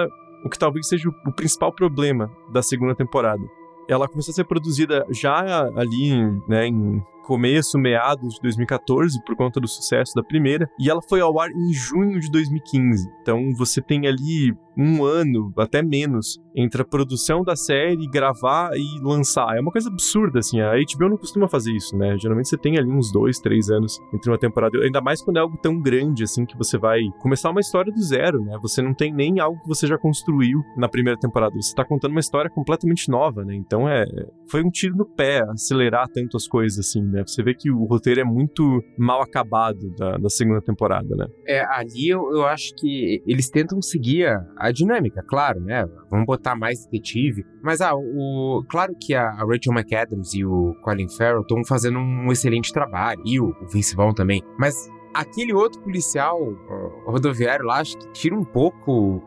o 0.44 0.50
que 0.50 0.59
talvez 0.59 0.88
seja 0.88 1.09
o, 1.09 1.30
o 1.30 1.33
principal 1.33 1.72
problema 1.72 2.30
da 2.52 2.62
segunda 2.62 2.94
temporada. 2.94 3.42
Ela 3.88 4.09
começou 4.09 4.33
a 4.33 4.35
ser 4.35 4.44
produzida 4.44 5.07
já 5.11 5.68
ali, 5.77 6.12
né, 6.49 6.66
em 6.66 7.03
começo, 7.25 7.79
meados 7.79 8.35
de 8.35 8.40
2014, 8.42 9.23
por 9.25 9.35
conta 9.35 9.59
do 9.59 9.66
sucesso 9.66 10.14
da 10.14 10.23
primeira, 10.23 10.70
e 10.79 10.90
ela 10.90 11.01
foi 11.09 11.20
ao 11.20 11.40
ar 11.40 11.51
em 11.51 11.73
junho 11.73 12.20
de 12.20 12.31
2015. 12.31 13.11
Então 13.23 13.53
você 13.57 13.81
tem 13.81 14.07
ali 14.07 14.55
um 14.77 15.05
ano, 15.05 15.53
até 15.57 15.83
menos, 15.83 16.39
entre 16.55 16.83
a 16.83 16.85
produção 16.85 17.43
da 17.43 17.57
série, 17.57 18.09
gravar 18.09 18.71
e 18.75 19.01
lançar. 19.03 19.57
É 19.57 19.61
uma 19.61 19.73
coisa 19.73 19.89
absurda, 19.89 20.39
assim. 20.39 20.61
A 20.61 20.73
HBO 20.73 21.11
não 21.11 21.17
costuma 21.17 21.49
fazer 21.49 21.73
isso, 21.73 21.97
né? 21.97 22.17
Geralmente 22.19 22.49
você 22.49 22.57
tem 22.57 22.79
ali 22.79 22.91
uns 22.91 23.13
dois, 23.13 23.39
três 23.39 23.71
anos 23.71 23.99
entre 24.13 24.31
uma 24.31 24.39
temporada. 24.39 24.79
Ainda 24.79 25.01
mais 25.01 25.23
quando 25.23 25.37
é 25.37 25.41
algo 25.41 25.57
tão 25.59 25.81
grande, 25.81 26.23
assim, 26.23 26.45
que 26.45 26.57
você 26.57 26.79
vai 26.79 27.01
começar 27.21 27.51
uma 27.51 27.61
história 27.61 27.93
do 27.93 28.03
zero, 28.03 28.43
né? 28.45 28.57
Você 28.63 28.81
não 28.83 28.95
tem 28.95 29.13
nem 29.13 29.41
algo 29.41 29.61
que 29.63 29.69
você 29.69 29.87
já 29.87 29.99
construiu 29.99 30.61
na 30.77 30.89
primeira 30.89 31.19
temporada. 31.19 31.55
Você 31.57 31.75
tá 31.75 31.85
contando 31.85 32.13
uma 32.13 32.21
história 32.21 32.51
completamente 32.51 33.09
nova, 33.09 33.45
né? 33.45 33.55
Então 33.55 33.89
é. 33.89 34.05
Foi 34.49 34.63
um 34.63 34.71
tiro 34.71 34.97
no 34.97 35.07
pé 35.07 35.43
acelerar 35.51 36.07
tanto 36.09 36.37
as 36.37 36.47
coisas, 36.47 36.79
assim, 36.79 37.03
né? 37.03 37.25
Você 37.27 37.43
vê 37.43 37.55
que 37.55 37.71
o 37.71 37.85
roteiro 37.85 38.21
é 38.21 38.25
muito 38.25 38.83
mal 38.99 39.23
acabado 39.23 39.91
da, 39.97 40.17
da 40.19 40.29
segunda 40.29 40.61
temporada, 40.61 41.15
né? 41.17 41.27
É, 41.47 41.65
ali 41.65 42.09
eu, 42.09 42.31
eu 42.33 42.47
acho 42.47 42.75
que 42.77 43.23
eles 43.27 43.49
tentam 43.49 43.81
seguir 43.81 44.27
a, 44.27 44.63
a 44.64 44.72
dinâmica, 44.72 45.22
claro, 45.22 45.61
né? 45.61 45.87
Vamos 46.11 46.24
botar 46.24 46.57
mais 46.57 46.87
detetive. 46.87 47.44
Mas, 47.62 47.83
ah, 47.83 47.94
o, 47.94 48.64
claro 48.68 48.94
que 48.98 49.14
a, 49.14 49.31
Rachel 49.31 49.74
McAdams 49.74 50.35
e 50.35 50.44
o 50.44 50.74
Colin 50.83 51.09
Farrell 51.09 51.42
estão 51.42 51.62
fazendo 51.64 51.98
um 51.98 52.33
excelente 52.33 52.72
trabalho. 52.72 53.20
E 53.27 53.38
o, 53.38 53.50
o 53.61 53.68
Vince 53.68 53.94
Vaughn 53.94 54.14
também. 54.14 54.42
Mas 54.59 54.88
aquele 55.12 55.53
outro 55.53 55.83
policial 55.83 56.38
rodoviário 57.07 57.66
lá, 57.66 57.81
acho 57.81 57.98
que 57.98 58.11
tira 58.12 58.35
um 58.35 58.44
pouco 58.44 59.22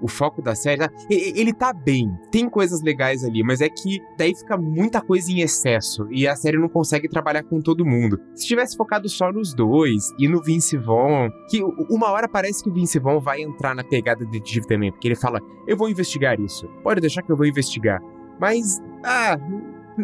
o, 0.00 0.08
foco 0.08 0.42
da 0.42 0.54
série. 0.54 0.80
Tá? 0.80 0.90
Ele 1.10 1.52
tá 1.52 1.72
bem, 1.72 2.16
tem 2.30 2.48
coisas 2.48 2.82
legais 2.82 3.24
ali, 3.24 3.42
mas 3.42 3.60
é 3.60 3.68
que 3.68 4.00
daí 4.16 4.34
fica 4.34 4.56
muita 4.56 5.00
coisa 5.00 5.30
em 5.30 5.40
excesso 5.40 6.06
e 6.10 6.26
a 6.26 6.36
série 6.36 6.58
não 6.58 6.68
consegue 6.68 7.08
trabalhar 7.08 7.42
com 7.42 7.60
todo 7.60 7.84
mundo. 7.84 8.20
Se 8.34 8.46
tivesse 8.46 8.76
focado 8.76 9.08
só 9.08 9.32
nos 9.32 9.54
dois 9.54 10.12
e 10.18 10.28
no 10.28 10.42
Vince 10.42 10.76
Vaughn, 10.76 11.30
que 11.50 11.62
uma 11.90 12.10
hora 12.10 12.28
parece 12.28 12.62
que 12.62 12.70
o 12.70 12.72
Vince 12.72 12.98
Vaughn 12.98 13.20
vai 13.20 13.42
entrar 13.42 13.74
na 13.74 13.84
pegada 13.84 14.24
de 14.24 14.30
detetive 14.30 14.66
também, 14.66 14.90
porque 14.90 15.08
ele 15.08 15.16
fala: 15.16 15.40
Eu 15.66 15.76
vou 15.76 15.88
investigar 15.88 16.40
isso, 16.40 16.68
pode 16.82 17.00
deixar 17.00 17.22
que 17.22 17.30
eu 17.30 17.36
vou 17.36 17.46
investigar. 17.46 18.00
Mas, 18.38 18.80
ah, 19.04 19.38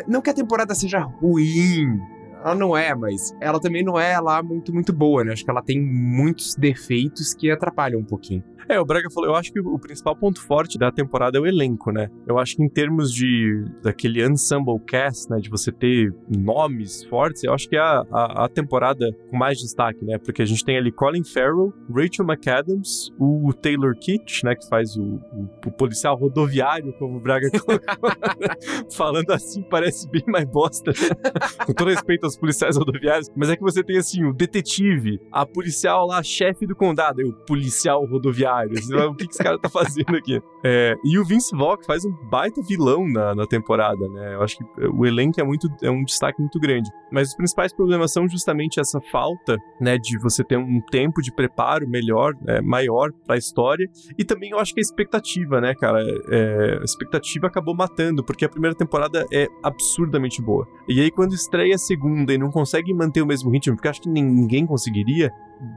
não 0.09 0.21
que 0.21 0.31
a 0.31 0.35
temporada 0.35 0.75
seja 0.75 1.01
ruim, 1.01 2.01
ela 2.45 2.55
não 2.55 2.77
é, 2.77 2.95
mas 2.95 3.35
ela 3.41 3.61
também 3.61 3.85
não 3.85 3.99
é 3.99 4.19
lá 4.19 4.43
muito, 4.43 4.75
muito 4.75 4.93
boa, 4.93 5.23
né? 5.23 5.33
Acho 5.33 5.45
que 5.45 5.51
ela 5.51 5.63
tem 5.63 5.81
muitos 5.81 6.57
defeitos 6.57 7.33
que 7.33 7.51
atrapalham 7.51 8.01
um 8.01 8.05
pouquinho. 8.05 8.43
É, 8.69 8.81
o 8.81 8.85
Braga 8.85 9.09
falou, 9.11 9.31
eu 9.31 9.37
acho 9.37 9.53
que 9.53 9.61
o 9.61 9.79
principal 9.79 10.17
ponto 10.17 10.41
forte 10.41 10.79
da 10.79 10.91
temporada 10.91 11.39
é 11.39 11.41
o 11.41 11.47
elenco, 11.47 11.91
né? 11.91 12.09
Eu 12.27 12.39
acho 12.39 12.57
que 12.57 12.63
em 12.63 12.69
termos 12.69 13.13
de 13.13 13.65
daquele 13.83 14.25
ensemble 14.25 14.79
cast, 14.87 15.31
né, 15.31 15.39
de 15.39 15.51
você 15.51 15.73
ter 15.73 16.15
nomes 16.29 17.05
fortes, 17.05 17.45
eu 17.45 17.53
acho 17.53 17.69
que 17.69 17.77
é 17.77 17.81
a, 17.81 18.05
a, 18.11 18.45
a 18.45 18.49
temporada 18.49 19.11
com 19.31 19.37
mais 19.37 19.59
destaque, 19.59 20.05
né? 20.05 20.19
Porque 20.19 20.43
a 20.43 20.45
gente 20.45 20.65
tem 20.65 20.77
ali 20.77 20.93
Colin 20.93 21.25
Farrell, 21.25 21.73
Rachel 21.91 22.25
McAdams, 22.25 23.11
o 23.19 23.53
Taylor 23.53 23.95
Kitsch, 23.97 24.43
né, 24.45 24.55
que 24.55 24.69
faz 24.69 24.97
o, 24.97 25.03
o, 25.03 25.49
o 25.67 25.73
policial 25.73 26.17
rodoviário, 26.17 26.93
como 26.99 27.17
o 27.17 27.21
Braga 27.21 27.51
colocou. 27.59 28.11
Falando 28.95 29.31
assim, 29.31 29.63
parece 29.63 30.09
bem 30.09 30.25
mais 30.27 30.45
bosta. 30.45 30.93
com 31.67 31.73
todo 31.73 31.89
respeito 31.89 32.25
aos 32.25 32.37
policiais 32.37 32.77
rodoviários, 32.77 33.29
mas 33.37 33.51
é 33.51 33.57
que 33.57 33.63
você 33.63 33.83
tem 33.83 33.99
assim, 33.99 34.25
o 34.25 34.33
detetive, 34.33 35.21
a 35.31 35.45
policial 35.45 36.07
lá, 36.07 36.23
chefe 36.23 36.67
do 36.67 36.75
condado, 36.75 37.21
o 37.23 37.33
policial 37.47 38.05
rodoviário 38.05 38.52
o 39.11 39.15
que, 39.15 39.27
que 39.27 39.35
esse 39.35 39.43
cara 39.43 39.59
tá 39.59 39.69
fazendo 39.69 40.17
aqui? 40.17 40.43
É, 40.65 40.95
e 41.05 41.19
o 41.19 41.25
Vince 41.25 41.57
Vaughn 41.57 41.83
faz 41.87 42.05
um 42.05 42.13
baita 42.31 42.63
vilão 42.63 43.07
na, 43.09 43.35
na 43.35 43.47
temporada, 43.47 44.09
né? 44.09 44.35
Eu 44.35 44.43
acho 44.43 44.59
que 44.59 44.65
o 44.87 45.05
elenco 45.05 45.41
é, 45.41 45.45
muito, 45.45 45.69
é 45.83 45.91
um 45.91 46.05
destaque 46.05 46.41
muito 46.41 46.59
grande. 46.61 46.91
Mas 47.11 47.29
os 47.29 47.35
principais 47.35 47.73
problemas 47.73 48.13
são 48.13 48.29
justamente 48.29 48.79
essa 48.79 49.01
falta, 49.11 49.57
né, 49.81 49.99
de 49.99 50.19
você 50.19 50.45
ter 50.45 50.57
um 50.57 50.81
tempo 50.91 51.21
de 51.21 51.33
preparo 51.33 51.89
melhor, 51.89 52.35
é, 52.47 52.61
maior 52.61 53.11
pra 53.27 53.37
história. 53.37 53.89
E 54.17 54.25
também 54.25 54.51
eu 54.51 54.59
acho 54.59 54.73
que 54.73 54.81
a 54.81 54.83
expectativa, 54.83 55.61
né, 55.61 55.75
cara? 55.75 56.01
É, 56.31 56.79
a 56.81 56.85
expectativa 56.85 57.47
acabou 57.47 57.75
matando, 57.75 58.25
porque 58.25 58.45
a 58.45 58.49
primeira 58.49 58.77
temporada 58.77 59.27
é 59.33 59.47
absurdamente 59.63 60.41
boa. 60.41 60.67
E 60.89 61.01
aí, 61.01 61.11
quando 61.11 61.35
estreia 61.35 61.75
a 61.75 61.79
segunda 61.79 62.33
e 62.33 62.39
não 62.39 62.51
consegue 62.51 62.95
manter 62.95 63.23
o 63.23 63.27
mesmo 63.27 63.51
ritmo, 63.51 63.77
porque 63.77 63.89
acho 63.89 64.01
que 64.01 64.09
ninguém 64.09 64.67
conseguiria, 64.67 65.31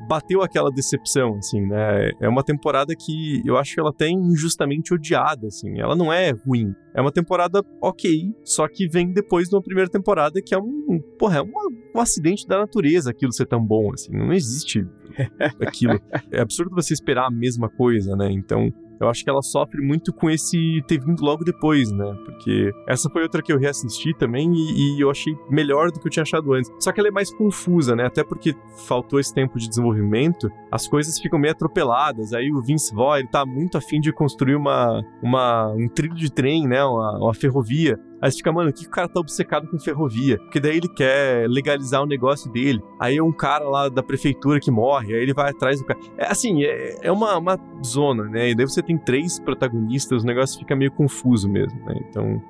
bateu 0.07 0.41
aquela 0.41 0.71
decepção, 0.71 1.35
assim, 1.35 1.61
né? 1.61 2.11
É 2.19 2.27
uma 2.27 2.43
temporada 2.43 2.95
que 2.95 3.41
eu 3.45 3.57
acho 3.57 3.73
que 3.73 3.79
ela 3.79 3.93
tem 3.93 4.17
injustamente 4.17 4.74
odiada, 4.93 5.47
assim. 5.47 5.79
Ela 5.79 5.95
não 5.95 6.11
é 6.11 6.31
ruim. 6.31 6.73
É 6.93 7.01
uma 7.01 7.11
temporada 7.11 7.61
ok, 7.81 8.33
só 8.43 8.67
que 8.67 8.87
vem 8.87 9.11
depois 9.11 9.49
de 9.49 9.55
uma 9.55 9.61
primeira 9.61 9.89
temporada 9.89 10.41
que 10.41 10.55
é 10.55 10.57
um, 10.57 10.99
porra, 11.19 11.37
é 11.37 11.41
uma, 11.41 11.61
um 11.95 11.99
acidente 11.99 12.47
da 12.47 12.59
natureza 12.59 13.11
aquilo 13.11 13.33
ser 13.33 13.45
tão 13.45 13.63
bom, 13.63 13.91
assim. 13.93 14.11
Não 14.13 14.31
existe 14.31 14.85
aquilo. 15.61 15.99
É 16.31 16.39
absurdo 16.39 16.73
você 16.73 16.93
esperar 16.93 17.27
a 17.27 17.31
mesma 17.31 17.69
coisa, 17.69 18.15
né? 18.15 18.31
Então, 18.31 18.71
eu 18.99 19.09
acho 19.09 19.23
que 19.23 19.29
ela 19.29 19.41
sofre 19.41 19.81
muito 19.81 20.13
com 20.13 20.29
esse 20.29 20.81
ter 20.87 20.99
vindo 20.99 21.23
logo 21.23 21.43
depois, 21.43 21.91
né? 21.91 22.17
Porque 22.25 22.71
essa 22.87 23.09
foi 23.09 23.23
outra 23.23 23.41
que 23.41 23.51
eu 23.51 23.57
reassisti 23.57 24.13
também 24.17 24.51
e, 24.53 24.97
e, 24.97 25.01
eu 25.01 25.09
achei 25.09 25.33
melhor 25.49 25.91
do 25.91 25.99
que 25.99 26.07
eu 26.07 26.11
tinha 26.11 26.23
achado 26.23 26.53
antes. 26.53 26.71
Só 26.79 26.91
que 26.91 26.99
ela 26.99 27.09
é 27.09 27.11
mais 27.11 27.33
confusa, 27.33 27.95
né? 27.95 28.05
Até 28.05 28.23
porque 28.23 28.55
faltou 28.87 29.19
esse 29.19 29.33
tempo 29.33 29.57
de 29.57 29.67
desenvolvimento, 29.67 30.49
as 30.71 30.87
coisas 30.87 31.19
ficam 31.19 31.39
meio 31.39 31.53
atropeladas. 31.53 32.33
Aí 32.33 32.51
o 32.51 32.61
Vince 32.61 32.93
Vaughn, 32.93 33.17
ele 33.17 33.27
tá 33.27 33.45
muito 33.45 33.77
afim 33.77 33.99
de 33.99 34.11
construir 34.11 34.55
uma, 34.55 35.01
uma, 35.21 35.71
um 35.73 35.87
trilho 35.87 36.15
de 36.15 36.31
trem, 36.31 36.67
né? 36.67 36.83
Uma, 36.83 37.17
uma 37.17 37.33
ferrovia. 37.33 37.99
Aí 38.25 38.31
você 38.31 38.37
fica, 38.37 38.51
mano, 38.51 38.73
que 38.73 38.87
o 38.87 38.89
cara 38.89 39.07
tá 39.07 39.19
obcecado 39.19 39.67
com 39.67 39.77
ferrovia? 39.77 40.39
Porque 40.39 40.59
daí 40.59 40.77
ele 40.77 40.89
quer 40.89 41.47
legalizar 41.47 42.01
o 42.01 42.07
negócio 42.07 42.51
dele. 42.51 42.81
Aí 42.99 43.17
é 43.17 43.21
um 43.21 43.31
cara 43.31 43.69
lá 43.69 43.87
da 43.87 44.01
prefeitura 44.01 44.59
que 44.59 44.71
morre, 44.71 45.13
aí 45.13 45.21
ele 45.21 45.31
vai 45.31 45.51
atrás 45.51 45.79
do 45.79 45.85
cara. 45.85 45.99
É 46.17 46.25
assim, 46.25 46.63
é, 46.63 46.97
é 47.03 47.11
uma, 47.11 47.37
uma 47.37 47.55
zona, 47.85 48.23
né? 48.23 48.49
E 48.49 48.55
daí 48.55 48.67
você 48.67 48.81
tem 48.81 48.97
três 48.97 49.39
protagonistas, 49.39 50.23
o 50.23 50.25
negócio 50.25 50.57
fica 50.57 50.75
meio 50.75 50.91
confuso 50.91 51.47
mesmo, 51.47 51.79
né? 51.85 51.93
Então, 52.09 52.41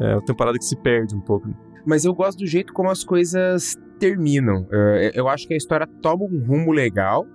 é 0.00 0.14
uma 0.14 0.24
temporada 0.24 0.56
que 0.56 0.64
se 0.64 0.76
perde 0.76 1.14
um 1.14 1.20
pouco. 1.20 1.46
Mas 1.84 2.06
eu 2.06 2.14
gosto 2.14 2.38
do 2.38 2.46
jeito 2.46 2.72
como 2.72 2.88
as 2.88 3.04
coisas 3.04 3.76
terminam. 3.98 4.66
Eu 5.12 5.28
acho 5.28 5.46
que 5.46 5.52
a 5.52 5.58
história 5.58 5.86
toma 6.00 6.24
um 6.24 6.42
rumo 6.42 6.72
legal 6.72 7.26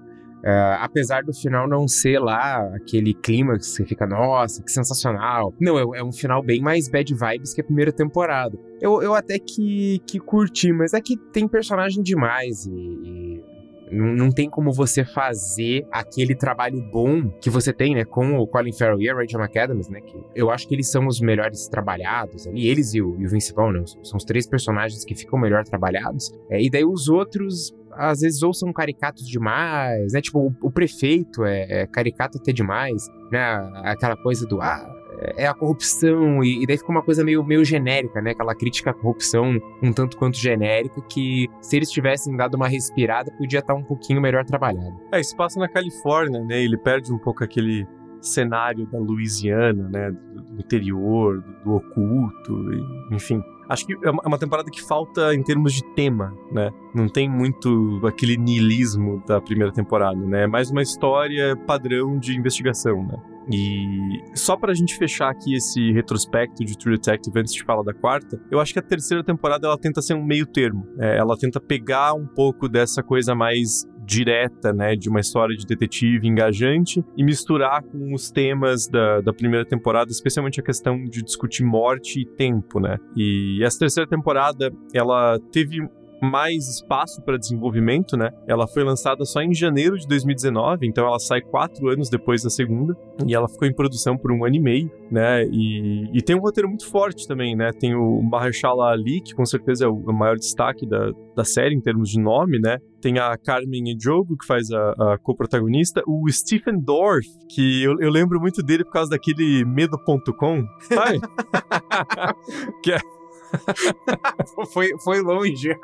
Uh, 0.48 0.80
apesar 0.80 1.26
do 1.26 1.34
final 1.34 1.68
não 1.68 1.90
ser 1.90 2.20
lá 2.20 2.60
aquele 2.74 3.14
clima 3.14 3.58
que 3.58 3.66
você 3.66 3.86
fica, 3.86 4.08
nossa, 4.08 4.64
que 4.64 4.72
sensacional. 4.72 5.54
Não, 5.60 5.78
é, 5.78 6.00
é, 6.00 6.04
um 6.04 6.14
final 6.14 6.42
bem 6.42 6.62
mais 6.62 6.88
bad 6.88 7.14
vibes 7.14 7.54
que 7.54 7.60
a 7.60 7.64
primeira 7.66 7.92
temporada. 7.92 8.58
Eu, 8.80 9.02
eu 9.02 9.14
até 9.14 9.38
que, 9.40 10.00
que 10.08 10.18
curti, 10.20 10.72
mas 10.72 10.94
é 10.94 11.02
que 11.02 11.18
tem 11.34 11.50
personagem 11.50 12.02
demais 12.02 12.66
e, 12.66 12.72
e 12.72 13.44
não, 13.92 14.06
não, 14.14 14.32
tem 14.32 14.50
como 14.50 14.72
você 14.72 15.04
fazer 15.04 15.86
aquele 15.92 16.34
trabalho 16.34 16.82
bom 16.92 17.30
que 17.42 17.50
você 17.50 17.74
tem, 17.74 17.96
né, 17.96 18.06
com 18.06 18.38
o 18.38 18.48
Colin 18.48 18.72
Farrell 18.72 19.02
e 19.02 19.10
a 19.10 19.16
Rachel 19.16 19.42
McAdams, 19.42 19.90
né, 19.90 20.00
que 20.00 20.16
eu 20.34 20.50
acho 20.50 20.66
que 20.66 20.76
eles 20.76 20.90
são 20.90 21.08
os 21.08 21.20
melhores 21.20 21.68
trabalhados 21.68 22.48
ali, 22.48 22.68
eles 22.68 22.94
e 22.94 23.02
o, 23.02 23.20
e 23.20 23.26
o 23.26 23.30
Vince 23.30 23.54
Vaughn, 23.54 23.72
né, 23.72 23.84
são 24.04 24.18
os 24.18 24.24
três 24.24 24.48
personagens 24.48 25.04
que 25.04 25.16
ficam 25.16 25.40
melhor 25.40 25.64
trabalhados, 25.64 26.32
é, 26.50 26.62
e 26.62 26.70
daí 26.70 26.86
os 26.86 27.08
outros 27.08 27.74
às 27.98 28.22
vezes 28.22 28.42
ou 28.44 28.54
são 28.54 28.72
caricatos 28.72 29.28
demais, 29.28 30.14
né? 30.14 30.22
Tipo, 30.22 30.48
o, 30.48 30.56
o 30.68 30.72
prefeito 30.72 31.44
é, 31.44 31.82
é, 31.82 31.88
caricato 31.88 32.38
até 32.38 32.52
demais, 32.52 33.08
né? 33.32 33.44
Aquela 33.84 34.16
coisa 34.16 34.46
do 34.46 34.62
ah, 34.62 34.98
é 35.36 35.48
a 35.48 35.54
corrupção, 35.54 36.44
e, 36.44 36.64
e, 36.64 36.68
daí 36.68 36.78
fica 36.78 36.92
uma 36.92 37.02
coisa 37.02 37.24
meio, 37.24 37.44
meio 37.44 37.66
genérica, 37.66 38.22
né? 38.22 38.32
Aquela 38.32 38.56
crítica 38.56 38.92
à 38.92 38.94
corrupção 38.94 39.60
um 39.82 39.92
tanto 39.92 40.18
quanto 40.18 40.38
genérica, 40.38 41.02
que 41.10 41.48
se 41.62 41.76
eles 41.76 41.90
tivessem 41.90 42.36
dado 42.36 42.56
uma 42.56 42.68
respirada, 42.68 43.32
podia 43.32 43.60
estar 43.60 43.74
um 43.74 43.84
pouquinho 43.84 44.22
melhor 44.22 44.46
trabalhado. 44.46 44.96
É, 45.12 45.20
isso 45.20 45.36
passa 45.36 45.60
na 45.60 45.68
Califórnia, 45.68 46.44
né? 46.44 46.62
Ele 46.62 46.78
perde 46.78 47.12
um 47.12 47.18
pouco 47.18 47.44
aquele 47.44 47.88
cenário 48.22 48.86
da 48.88 49.00
Louisiana, 49.00 49.90
né? 49.90 50.12
Do, 50.12 50.42
do 50.42 50.60
interior, 50.60 51.42
do, 51.42 51.64
do 51.64 51.76
oculto, 51.76 52.74
e, 52.74 53.16
enfim. 53.16 53.42
Acho 53.70 53.86
que 53.86 53.94
é, 53.94 54.08
é 54.08 54.28
uma 54.28 54.38
temporada 54.38 54.70
que 54.70 54.82
falta 54.82 55.34
em 55.34 55.44
termos 55.44 55.74
de 55.74 55.84
tema, 55.94 56.34
né? 56.52 56.72
Não 56.94 57.08
tem 57.08 57.30
muito 57.30 58.02
aquele 58.06 58.38
niilismo 58.38 59.24
da 59.28 59.42
primeira 59.42 59.72
temporada, 59.72 60.20
né? 60.20 60.44
É 60.44 60.48
mais 60.48 60.72
uma 60.72 60.82
história 60.82 61.56
padrão 61.56 62.18
de 62.18 62.36
investigação, 62.38 63.04
né? 63.06 63.18
E 63.50 64.22
só 64.36 64.58
pra 64.58 64.74
gente 64.74 64.98
fechar 64.98 65.30
aqui 65.30 65.56
esse 65.56 65.92
retrospecto 65.92 66.66
de 66.66 66.78
True 66.78 66.96
Detective 66.96 67.40
antes 67.40 67.54
de 67.54 67.64
falar 67.64 67.82
da 67.84 67.94
quarta, 67.94 68.42
eu 68.52 68.60
acho 68.60 68.74
que 68.74 68.80
a 68.80 68.82
terceira 68.82 69.24
temporada 69.24 69.68
ela 69.68 69.78
tenta 69.78 70.02
ser 70.02 70.16
um 70.16 70.24
meio 70.24 70.46
termo. 70.46 70.86
É, 71.00 71.18
ela 71.18 71.38
tenta 71.38 71.60
pegar 71.60 72.14
um 72.14 72.28
pouco 72.28 72.68
dessa 72.68 73.02
coisa 73.02 73.34
mais 73.34 73.86
direta, 74.08 74.72
né, 74.72 74.96
de 74.96 75.10
uma 75.10 75.20
história 75.20 75.56
de 75.56 75.66
detetive 75.66 76.26
engajante 76.26 77.04
e 77.18 77.24
misturar 77.24 77.84
com 77.84 78.14
os 78.14 78.32
temas 78.32 78.88
da, 78.88 79.20
da 79.20 79.34
primeira 79.34 79.66
temporada, 79.66 80.10
especialmente 80.10 80.62
a 80.62 80.64
questão 80.64 81.04
de 81.04 81.22
discutir 81.22 81.64
morte 81.64 82.22
e 82.22 82.26
tempo, 82.26 82.80
né. 82.80 82.98
E 83.16 83.62
essa 83.64 83.80
terceira 83.80 84.10
temporada, 84.10 84.72
ela 84.94 85.38
teve 85.52 85.82
mais 86.22 86.68
espaço 86.68 87.22
para 87.22 87.38
desenvolvimento, 87.38 88.18
né? 88.18 88.32
Ela 88.48 88.68
foi 88.68 88.84
lançada 88.84 89.24
só 89.26 89.42
em 89.42 89.54
janeiro 89.54 89.98
de 89.98 90.08
2019, 90.08 90.88
então 90.88 91.06
ela 91.06 91.20
sai 91.20 91.42
quatro 91.42 91.90
anos 91.90 92.10
depois 92.10 92.44
da 92.44 92.50
segunda, 92.50 92.96
e 93.28 93.36
ela 93.36 93.48
ficou 93.48 93.68
em 93.68 93.74
produção 93.74 94.18
por 94.18 94.32
um 94.32 94.44
ano 94.44 94.56
e 94.56 94.60
meio, 94.60 94.92
né? 95.12 95.44
E, 95.46 96.10
e 96.18 96.22
tem 96.22 96.36
um 96.36 96.40
roteiro 96.40 96.68
muito 96.68 96.90
forte 96.90 97.28
também, 97.28 97.56
né? 97.56 97.72
Tem 97.72 97.96
o 97.96 98.22
Mahershala 98.22 98.92
Ali, 98.92 99.22
que 99.22 99.34
com 99.34 99.46
certeza 99.46 99.86
é 99.86 99.88
o 99.88 100.14
maior 100.14 100.38
destaque 100.38 100.88
da, 100.88 101.12
da 101.36 101.44
série 101.44 101.76
em 101.76 101.82
termos 101.82 102.10
de 102.10 102.20
nome, 102.20 102.60
né? 102.60 102.78
Tem 103.02 103.20
a 103.20 103.38
Carmen 103.38 103.96
Ejogo, 103.96 104.38
que 104.38 104.46
faz 104.46 104.72
a, 104.72 105.14
a 105.14 105.18
co-protagonista. 105.18 106.02
O 106.08 106.28
Stephen 106.32 106.80
Dorff, 106.80 107.28
que 107.50 107.84
eu, 107.84 108.00
eu, 108.00 108.10
lembro 108.10 108.40
muito 108.40 108.64
dele 108.64 108.84
por 108.84 108.92
causa 108.92 109.12
daquele 109.12 109.64
Medo.com, 109.66 110.66
sabe? 110.82 111.20
que 112.84 112.92
é 112.92 113.00
foi, 114.72 114.90
foi 115.00 115.22
longe. 115.22 115.78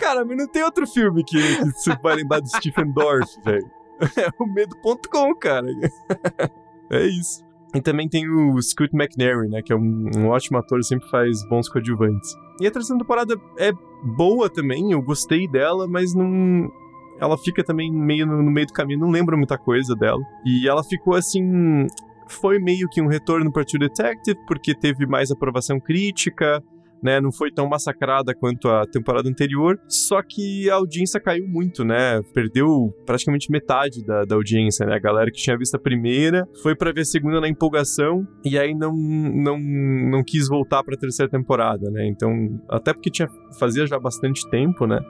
Cara, 0.00 0.24
mas 0.24 0.36
não 0.36 0.48
tem 0.48 0.62
outro 0.62 0.86
filme 0.86 1.24
que, 1.24 1.38
que 1.38 1.72
você 1.72 1.96
vai 2.02 2.16
lembrar 2.16 2.40
do 2.40 2.48
Stephen 2.48 2.92
Dorff, 2.92 3.30
velho. 3.44 3.70
É 4.16 4.28
o 4.38 4.46
medo.com, 4.46 5.34
cara. 5.36 5.66
É 6.90 7.06
isso. 7.06 7.45
E 7.74 7.80
também 7.80 8.08
tem 8.08 8.28
o 8.28 8.60
Scoot 8.60 8.94
McNairy, 8.94 9.48
né? 9.48 9.60
Que 9.62 9.72
é 9.72 9.76
um, 9.76 10.10
um, 10.16 10.28
ótimo 10.28 10.58
ator, 10.58 10.82
sempre 10.84 11.08
faz 11.10 11.46
bons 11.48 11.68
coadjuvantes. 11.68 12.34
E 12.60 12.66
a 12.66 12.70
terceira 12.70 12.98
temporada 12.98 13.38
é 13.58 13.72
boa 14.16 14.48
também, 14.48 14.92
eu 14.92 15.02
gostei 15.02 15.46
dela, 15.48 15.86
mas 15.86 16.14
não. 16.14 16.70
Ela 17.18 17.36
fica 17.38 17.64
também 17.64 17.90
meio 17.90 18.26
no, 18.26 18.42
no 18.42 18.50
meio 18.50 18.66
do 18.66 18.72
caminho, 18.72 19.00
não 19.00 19.10
lembro 19.10 19.36
muita 19.36 19.58
coisa 19.58 19.94
dela. 19.94 20.20
E 20.44 20.68
ela 20.68 20.84
ficou 20.84 21.14
assim 21.14 21.86
foi 22.28 22.58
meio 22.58 22.88
que 22.88 23.00
um 23.00 23.06
retorno 23.06 23.52
para 23.52 23.64
True 23.64 23.78
Detective, 23.78 24.38
porque 24.46 24.74
teve 24.74 25.06
mais 25.06 25.30
aprovação 25.30 25.78
crítica, 25.78 26.62
né? 27.02 27.20
Não 27.20 27.32
foi 27.32 27.50
tão 27.50 27.68
massacrada 27.68 28.34
quanto 28.34 28.68
a 28.68 28.86
temporada 28.86 29.28
anterior, 29.28 29.78
só 29.88 30.22
que 30.22 30.68
a 30.70 30.74
audiência 30.74 31.20
caiu 31.20 31.46
muito, 31.46 31.84
né? 31.84 32.20
Perdeu 32.34 32.94
praticamente 33.04 33.50
metade 33.50 34.04
da, 34.04 34.24
da 34.24 34.34
audiência, 34.34 34.86
né? 34.86 34.94
A 34.94 34.98
galera 34.98 35.30
que 35.30 35.38
tinha 35.38 35.56
visto 35.56 35.74
a 35.74 35.78
primeira 35.78 36.46
foi 36.62 36.74
para 36.74 36.92
ver 36.92 37.02
a 37.02 37.04
segunda 37.04 37.40
na 37.40 37.48
empolgação 37.48 38.26
e 38.44 38.58
aí 38.58 38.74
não, 38.74 38.92
não, 38.94 39.58
não 39.58 40.22
quis 40.24 40.48
voltar 40.48 40.82
para 40.82 40.94
a 40.94 40.98
terceira 40.98 41.30
temporada, 41.30 41.90
né? 41.90 42.06
Então, 42.06 42.30
até 42.68 42.92
porque 42.92 43.10
tinha 43.10 43.28
fazia 43.58 43.86
já 43.86 43.98
bastante 43.98 44.48
tempo, 44.48 44.86
né? 44.86 45.00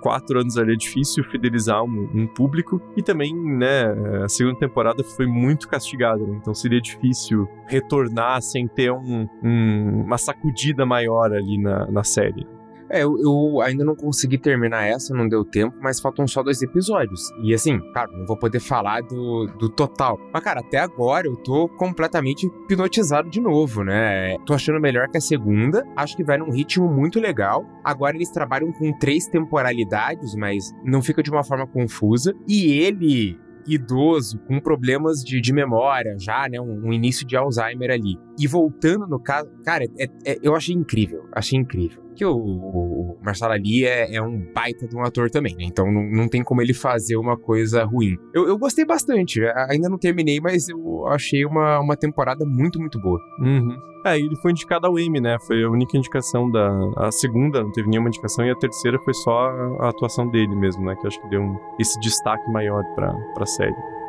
Quatro 0.00 0.40
anos 0.40 0.56
ali 0.56 0.72
é 0.72 0.76
difícil 0.76 1.24
fidelizar 1.24 1.82
um, 1.82 2.10
um 2.14 2.26
público 2.26 2.80
e 2.96 3.02
também, 3.02 3.34
né? 3.34 3.84
A 4.24 4.28
segunda 4.28 4.58
temporada 4.58 5.02
foi 5.04 5.26
muito 5.26 5.68
castigada, 5.68 6.24
né? 6.26 6.38
então 6.40 6.54
seria 6.54 6.80
difícil 6.80 7.48
retornar 7.66 8.40
sem 8.42 8.66
ter 8.66 8.92
um, 8.92 9.28
um, 9.42 10.02
uma 10.04 10.18
sacudida 10.18 10.84
maior 10.84 11.32
ali 11.32 11.58
na, 11.58 11.86
na 11.90 12.04
série. 12.04 12.46
É, 12.92 13.02
eu, 13.02 13.18
eu, 13.18 13.62
ainda 13.62 13.82
não 13.84 13.96
consegui 13.96 14.36
terminar 14.36 14.84
essa, 14.86 15.14
não 15.14 15.26
deu 15.26 15.42
tempo, 15.46 15.74
mas 15.80 15.98
faltam 15.98 16.28
só 16.28 16.42
dois 16.42 16.60
episódios. 16.60 17.30
E 17.42 17.54
assim, 17.54 17.80
cara, 17.94 18.12
não 18.12 18.26
vou 18.26 18.36
poder 18.36 18.60
falar 18.60 19.00
do, 19.00 19.46
do 19.58 19.70
total. 19.70 20.20
Mas, 20.30 20.44
cara, 20.44 20.60
até 20.60 20.78
agora 20.78 21.26
eu 21.26 21.34
tô 21.36 21.70
completamente 21.70 22.46
hipnotizado 22.46 23.30
de 23.30 23.40
novo, 23.40 23.82
né? 23.82 24.36
Tô 24.44 24.52
achando 24.52 24.78
melhor 24.78 25.08
que 25.08 25.16
a 25.16 25.22
segunda. 25.22 25.86
Acho 25.96 26.14
que 26.14 26.22
vai 26.22 26.36
num 26.36 26.50
ritmo 26.50 26.86
muito 26.86 27.18
legal. 27.18 27.64
Agora 27.82 28.14
eles 28.14 28.30
trabalham 28.30 28.70
com 28.70 28.92
três 28.98 29.26
temporalidades, 29.26 30.34
mas 30.34 30.70
não 30.84 31.00
fica 31.00 31.22
de 31.22 31.30
uma 31.30 31.42
forma 31.42 31.66
confusa. 31.66 32.34
E 32.46 32.78
ele 32.78 33.40
idoso, 33.66 34.38
com 34.40 34.60
problemas 34.60 35.22
de, 35.22 35.40
de 35.40 35.52
memória 35.52 36.16
já, 36.18 36.48
né? 36.48 36.60
Um, 36.60 36.88
um, 36.88 36.92
início 36.92 37.26
de 37.26 37.36
Alzheimer 37.36 37.90
ali. 37.90 38.16
E 38.38 38.46
voltando 38.46 39.06
no 39.06 39.20
caso, 39.20 39.50
cara, 39.64 39.84
é, 39.98 40.04
é, 40.24 40.38
eu 40.42 40.54
achei 40.54 40.74
incrível, 40.74 41.24
achei 41.32 41.58
incrível. 41.58 42.02
Que 42.14 42.24
o, 42.24 42.36
o, 42.36 43.18
Marcelo 43.22 43.52
Ali 43.52 43.86
é, 43.86 44.14
é, 44.14 44.22
um 44.22 44.38
baita 44.52 44.86
de 44.86 44.94
um 44.96 45.02
ator 45.02 45.30
também, 45.30 45.54
né? 45.56 45.64
Então 45.64 45.90
não, 45.90 46.02
não 46.02 46.28
tem 46.28 46.42
como 46.42 46.60
ele 46.60 46.74
fazer 46.74 47.16
uma 47.16 47.36
coisa 47.36 47.84
ruim. 47.84 48.16
Eu, 48.34 48.46
eu 48.48 48.58
gostei 48.58 48.84
bastante, 48.84 49.40
ainda 49.68 49.88
não 49.88 49.98
terminei, 49.98 50.40
mas 50.40 50.68
eu 50.68 51.06
achei 51.06 51.44
uma, 51.44 51.80
uma 51.80 51.96
temporada 51.96 52.44
muito, 52.44 52.78
muito 52.78 53.00
boa. 53.00 53.18
Uhum. 53.40 53.91
É, 54.04 54.18
ele 54.18 54.36
foi 54.36 54.50
indicado 54.50 54.86
ao 54.86 54.98
Emmy, 54.98 55.20
né? 55.20 55.38
Foi 55.38 55.62
a 55.62 55.70
única 55.70 55.96
indicação 55.96 56.50
da. 56.50 56.68
A 56.96 57.12
segunda 57.12 57.62
não 57.62 57.70
teve 57.70 57.88
nenhuma 57.88 58.08
indicação 58.08 58.44
e 58.44 58.50
a 58.50 58.56
terceira 58.56 58.98
foi 58.98 59.14
só 59.14 59.50
a 59.80 59.88
atuação 59.88 60.26
dele 60.26 60.54
mesmo, 60.56 60.84
né? 60.84 60.96
Que 60.96 61.06
acho 61.06 61.20
que 61.20 61.28
deu 61.28 61.40
um, 61.40 61.58
esse 61.78 61.98
destaque 62.00 62.50
maior 62.50 62.82
pra, 62.94 63.12
pra 63.34 63.46
série. 63.46 64.01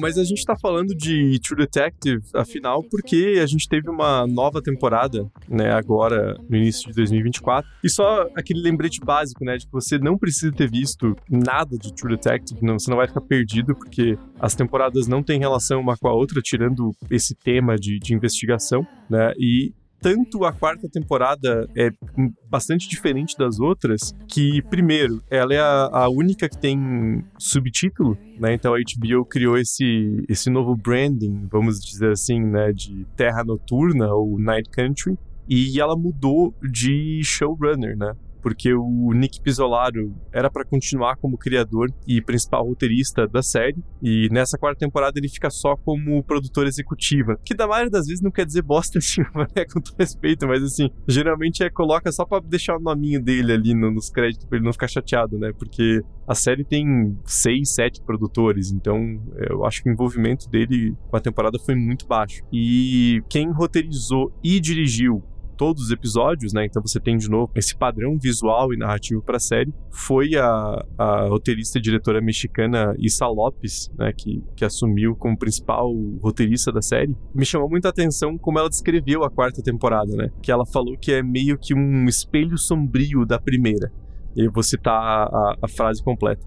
Mas 0.00 0.18
a 0.18 0.24
gente 0.24 0.44
tá 0.44 0.56
falando 0.56 0.94
de 0.94 1.38
True 1.40 1.58
Detective, 1.58 2.22
afinal, 2.34 2.82
porque 2.82 3.38
a 3.42 3.46
gente 3.46 3.68
teve 3.68 3.88
uma 3.88 4.26
nova 4.26 4.62
temporada, 4.62 5.30
né, 5.48 5.70
agora 5.72 6.36
no 6.48 6.56
início 6.56 6.88
de 6.88 6.94
2024. 6.96 7.70
E 7.84 7.90
só 7.90 8.26
aquele 8.34 8.60
lembrete 8.60 9.00
básico, 9.00 9.44
né, 9.44 9.56
de 9.56 9.66
que 9.66 9.72
você 9.72 9.98
não 9.98 10.16
precisa 10.16 10.52
ter 10.52 10.70
visto 10.70 11.14
nada 11.28 11.76
de 11.76 11.92
True 11.94 12.16
Detective, 12.16 12.58
não, 12.62 12.78
você 12.78 12.90
não 12.90 12.96
vai 12.96 13.06
ficar 13.06 13.20
perdido, 13.20 13.74
porque 13.74 14.18
as 14.38 14.54
temporadas 14.54 15.06
não 15.06 15.22
têm 15.22 15.38
relação 15.38 15.80
uma 15.80 15.96
com 15.96 16.08
a 16.08 16.14
outra, 16.14 16.40
tirando 16.42 16.92
esse 17.10 17.34
tema 17.34 17.76
de, 17.76 17.98
de 17.98 18.14
investigação, 18.14 18.86
né, 19.08 19.32
e 19.38 19.72
tanto 20.00 20.44
a 20.44 20.52
quarta 20.52 20.88
temporada 20.88 21.68
é 21.76 21.90
bastante 22.48 22.88
diferente 22.88 23.36
das 23.36 23.60
outras, 23.60 24.14
que, 24.26 24.62
primeiro, 24.62 25.22
ela 25.30 25.54
é 25.54 25.60
a, 25.60 25.90
a 25.92 26.08
única 26.08 26.48
que 26.48 26.58
tem 26.58 27.24
subtítulo, 27.38 28.16
né? 28.38 28.54
Então 28.54 28.74
a 28.74 28.78
HBO 28.78 29.24
criou 29.24 29.58
esse, 29.58 30.24
esse 30.28 30.50
novo 30.50 30.76
branding, 30.76 31.46
vamos 31.50 31.80
dizer 31.80 32.12
assim, 32.12 32.40
né? 32.40 32.72
De 32.72 33.06
Terra 33.16 33.44
Noturna 33.44 34.12
ou 34.12 34.38
Night 34.38 34.70
Country. 34.70 35.18
E 35.48 35.80
ela 35.80 35.96
mudou 35.96 36.54
de 36.62 37.20
showrunner, 37.24 37.96
né? 37.96 38.14
Porque 38.40 38.72
o 38.74 39.12
Nick 39.12 39.40
Pizzolaro 39.40 40.14
era 40.32 40.50
para 40.50 40.64
continuar 40.64 41.16
como 41.16 41.38
criador 41.38 41.92
e 42.06 42.20
principal 42.20 42.66
roteirista 42.66 43.26
da 43.26 43.42
série, 43.42 43.82
e 44.02 44.28
nessa 44.30 44.58
quarta 44.58 44.80
temporada 44.80 45.18
ele 45.18 45.28
fica 45.28 45.50
só 45.50 45.76
como 45.76 46.22
produtor 46.22 46.66
executiva, 46.66 47.38
que 47.44 47.54
da 47.54 47.66
maioria 47.66 47.90
das 47.90 48.06
vezes 48.06 48.22
não 48.22 48.30
quer 48.30 48.46
dizer 48.46 48.62
bosta 48.62 48.98
nenhuma, 49.16 49.46
né, 49.54 49.64
com 49.64 49.80
todo 49.80 49.96
respeito, 49.98 50.46
mas 50.46 50.62
assim, 50.62 50.90
geralmente 51.08 51.62
é 51.62 51.70
coloca 51.70 52.10
só 52.12 52.24
para 52.24 52.42
deixar 52.44 52.76
o 52.76 52.80
nominho 52.80 53.22
dele 53.22 53.52
ali 53.52 53.74
no, 53.74 53.90
nos 53.90 54.10
créditos 54.10 54.46
pra 54.46 54.56
ele 54.58 54.64
não 54.64 54.72
ficar 54.72 54.88
chateado, 54.88 55.38
né, 55.38 55.52
porque 55.58 56.02
a 56.26 56.34
série 56.34 56.64
tem 56.64 57.18
seis, 57.24 57.74
sete 57.74 58.00
produtores, 58.00 58.70
então 58.70 59.20
eu 59.48 59.64
acho 59.64 59.82
que 59.82 59.90
o 59.90 59.92
envolvimento 59.92 60.48
dele 60.48 60.96
com 61.08 61.16
a 61.16 61.20
temporada 61.20 61.58
foi 61.58 61.74
muito 61.74 62.06
baixo. 62.06 62.42
E 62.52 63.22
quem 63.28 63.50
roteirizou 63.50 64.32
e 64.42 64.60
dirigiu 64.60 65.22
todos 65.60 65.82
os 65.82 65.90
episódios, 65.90 66.54
né? 66.54 66.64
Então 66.64 66.80
você 66.80 66.98
tem 66.98 67.18
de 67.18 67.28
novo 67.28 67.52
esse 67.54 67.76
padrão 67.76 68.18
visual 68.18 68.72
e 68.72 68.78
narrativo 68.78 69.20
para 69.20 69.36
a 69.36 69.40
série. 69.40 69.70
Foi 69.90 70.34
a, 70.34 70.86
a 70.96 71.26
roteirista 71.28 71.76
e 71.76 71.82
diretora 71.82 72.18
mexicana 72.18 72.94
Issa 72.98 73.26
Lopes, 73.26 73.90
né? 73.98 74.10
Que, 74.16 74.42
que 74.56 74.64
assumiu 74.64 75.14
como 75.14 75.36
principal 75.36 75.92
roteirista 76.22 76.72
da 76.72 76.80
série. 76.80 77.14
Me 77.34 77.44
chamou 77.44 77.68
muita 77.68 77.90
atenção 77.90 78.38
como 78.38 78.58
ela 78.58 78.70
descreveu 78.70 79.22
a 79.22 79.30
quarta 79.30 79.62
temporada, 79.62 80.16
né? 80.16 80.30
Que 80.42 80.50
ela 80.50 80.64
falou 80.64 80.96
que 80.96 81.12
é 81.12 81.22
meio 81.22 81.58
que 81.58 81.74
um 81.74 82.06
espelho 82.06 82.56
sombrio 82.56 83.26
da 83.26 83.38
primeira. 83.38 83.92
E 84.34 84.46
eu 84.46 84.50
vou 84.50 84.62
citar 84.62 84.94
a, 84.94 85.56
a 85.60 85.68
frase 85.68 86.02
completa. 86.02 86.40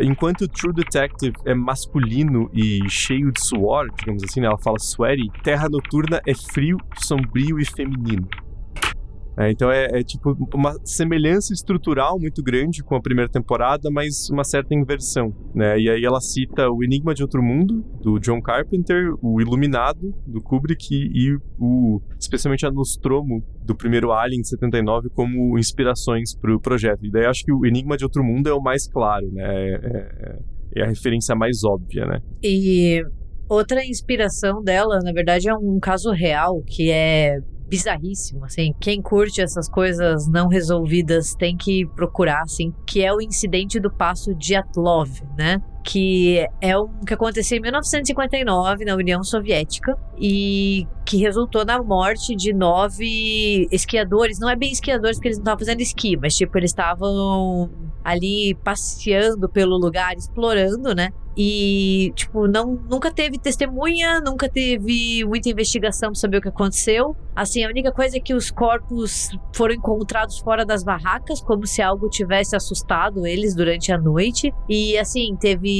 Enquanto 0.00 0.48
True 0.48 0.72
Detective 0.72 1.34
é 1.44 1.54
masculino 1.54 2.50
e 2.52 2.88
cheio 2.88 3.32
de 3.32 3.44
suor, 3.44 3.88
digamos 3.98 4.22
assim, 4.24 4.40
né? 4.40 4.46
ela 4.46 4.58
fala 4.58 4.78
sweaty, 4.78 5.30
Terra 5.42 5.68
Noturna 5.68 6.20
é 6.26 6.34
frio, 6.34 6.76
sombrio 6.96 7.58
e 7.58 7.64
feminino. 7.64 8.28
É, 9.38 9.52
então 9.52 9.70
é, 9.70 9.86
é, 9.92 10.02
tipo 10.02 10.36
uma 10.52 10.74
semelhança 10.84 11.52
estrutural 11.52 12.18
muito 12.18 12.42
grande 12.42 12.82
com 12.82 12.96
a 12.96 13.00
primeira 13.00 13.30
temporada, 13.30 13.88
mas 13.88 14.28
uma 14.30 14.42
certa 14.42 14.74
inversão, 14.74 15.32
né? 15.54 15.78
E 15.78 15.88
aí 15.88 16.04
ela 16.04 16.20
cita 16.20 16.68
o 16.68 16.82
Enigma 16.82 17.14
de 17.14 17.22
Outro 17.22 17.40
Mundo 17.40 17.84
do 18.02 18.18
John 18.18 18.42
Carpenter, 18.42 19.14
o 19.22 19.40
Iluminado 19.40 20.12
do 20.26 20.42
Kubrick 20.42 20.88
e 20.92 21.36
o 21.56 22.00
especialmente 22.18 22.66
a 22.66 22.70
Nostromo 22.70 23.40
do 23.62 23.76
primeiro 23.76 24.10
Alien 24.10 24.40
de 24.40 24.48
79 24.48 25.08
como 25.10 25.56
inspirações 25.56 26.34
para 26.34 26.52
o 26.52 26.60
projeto. 26.60 27.06
E 27.06 27.10
daí 27.10 27.26
acho 27.26 27.44
que 27.44 27.52
o 27.52 27.64
Enigma 27.64 27.96
de 27.96 28.02
Outro 28.02 28.24
Mundo 28.24 28.48
é 28.48 28.52
o 28.52 28.60
mais 28.60 28.88
claro, 28.88 29.30
né? 29.30 29.44
É, 29.44 29.74
é, 29.74 30.38
é 30.80 30.82
a 30.82 30.88
referência 30.88 31.36
mais 31.36 31.62
óbvia, 31.62 32.06
né? 32.06 32.20
E 32.42 33.04
outra 33.48 33.84
inspiração 33.84 34.64
dela, 34.64 34.98
na 35.04 35.12
verdade, 35.12 35.48
é 35.48 35.54
um 35.54 35.78
caso 35.78 36.10
real 36.10 36.60
que 36.66 36.90
é 36.90 37.38
bizarríssimo, 37.68 38.44
assim. 38.44 38.72
Quem 38.80 39.00
curte 39.02 39.40
essas 39.40 39.68
coisas 39.68 40.26
não 40.28 40.48
resolvidas 40.48 41.34
tem 41.34 41.56
que 41.56 41.86
procurar, 41.86 42.42
assim, 42.42 42.72
que 42.86 43.04
é 43.04 43.12
o 43.12 43.20
incidente 43.20 43.78
do 43.78 43.90
passo 43.90 44.34
de 44.34 44.54
Atlov, 44.54 45.10
né? 45.36 45.62
Que 45.90 46.46
é 46.60 46.78
um 46.78 46.88
que 47.06 47.14
aconteceu 47.14 47.56
em 47.56 47.62
1959 47.62 48.84
na 48.84 48.94
União 48.94 49.24
Soviética 49.24 49.96
e 50.18 50.86
que 51.06 51.16
resultou 51.16 51.64
na 51.64 51.82
morte 51.82 52.36
de 52.36 52.52
nove 52.52 53.66
esquiadores. 53.72 54.38
Não 54.38 54.50
é 54.50 54.54
bem 54.54 54.70
esquiadores 54.70 55.16
porque 55.16 55.28
eles 55.28 55.38
não 55.38 55.44
estavam 55.44 55.58
fazendo 55.60 55.80
esqui, 55.80 56.14
mas 56.18 56.36
tipo, 56.36 56.58
eles 56.58 56.70
estavam 56.70 57.70
ali 58.04 58.54
passeando 58.62 59.48
pelo 59.48 59.78
lugar, 59.78 60.14
explorando, 60.14 60.94
né? 60.94 61.10
E, 61.40 62.12
tipo, 62.16 62.48
não, 62.48 62.74
nunca 62.90 63.12
teve 63.12 63.38
testemunha, 63.38 64.20
nunca 64.20 64.48
teve 64.48 65.24
muita 65.24 65.48
investigação 65.48 66.10
pra 66.10 66.18
saber 66.18 66.38
o 66.38 66.40
que 66.40 66.48
aconteceu. 66.48 67.16
Assim, 67.36 67.64
a 67.64 67.68
única 67.68 67.92
coisa 67.92 68.16
é 68.16 68.20
que 68.20 68.34
os 68.34 68.50
corpos 68.50 69.30
foram 69.54 69.76
encontrados 69.76 70.40
fora 70.40 70.66
das 70.66 70.82
barracas, 70.82 71.40
como 71.40 71.64
se 71.64 71.80
algo 71.80 72.08
tivesse 72.08 72.56
assustado 72.56 73.24
eles 73.24 73.54
durante 73.54 73.92
a 73.92 73.98
noite. 73.98 74.52
E, 74.68 74.98
assim, 74.98 75.36
teve 75.38 75.77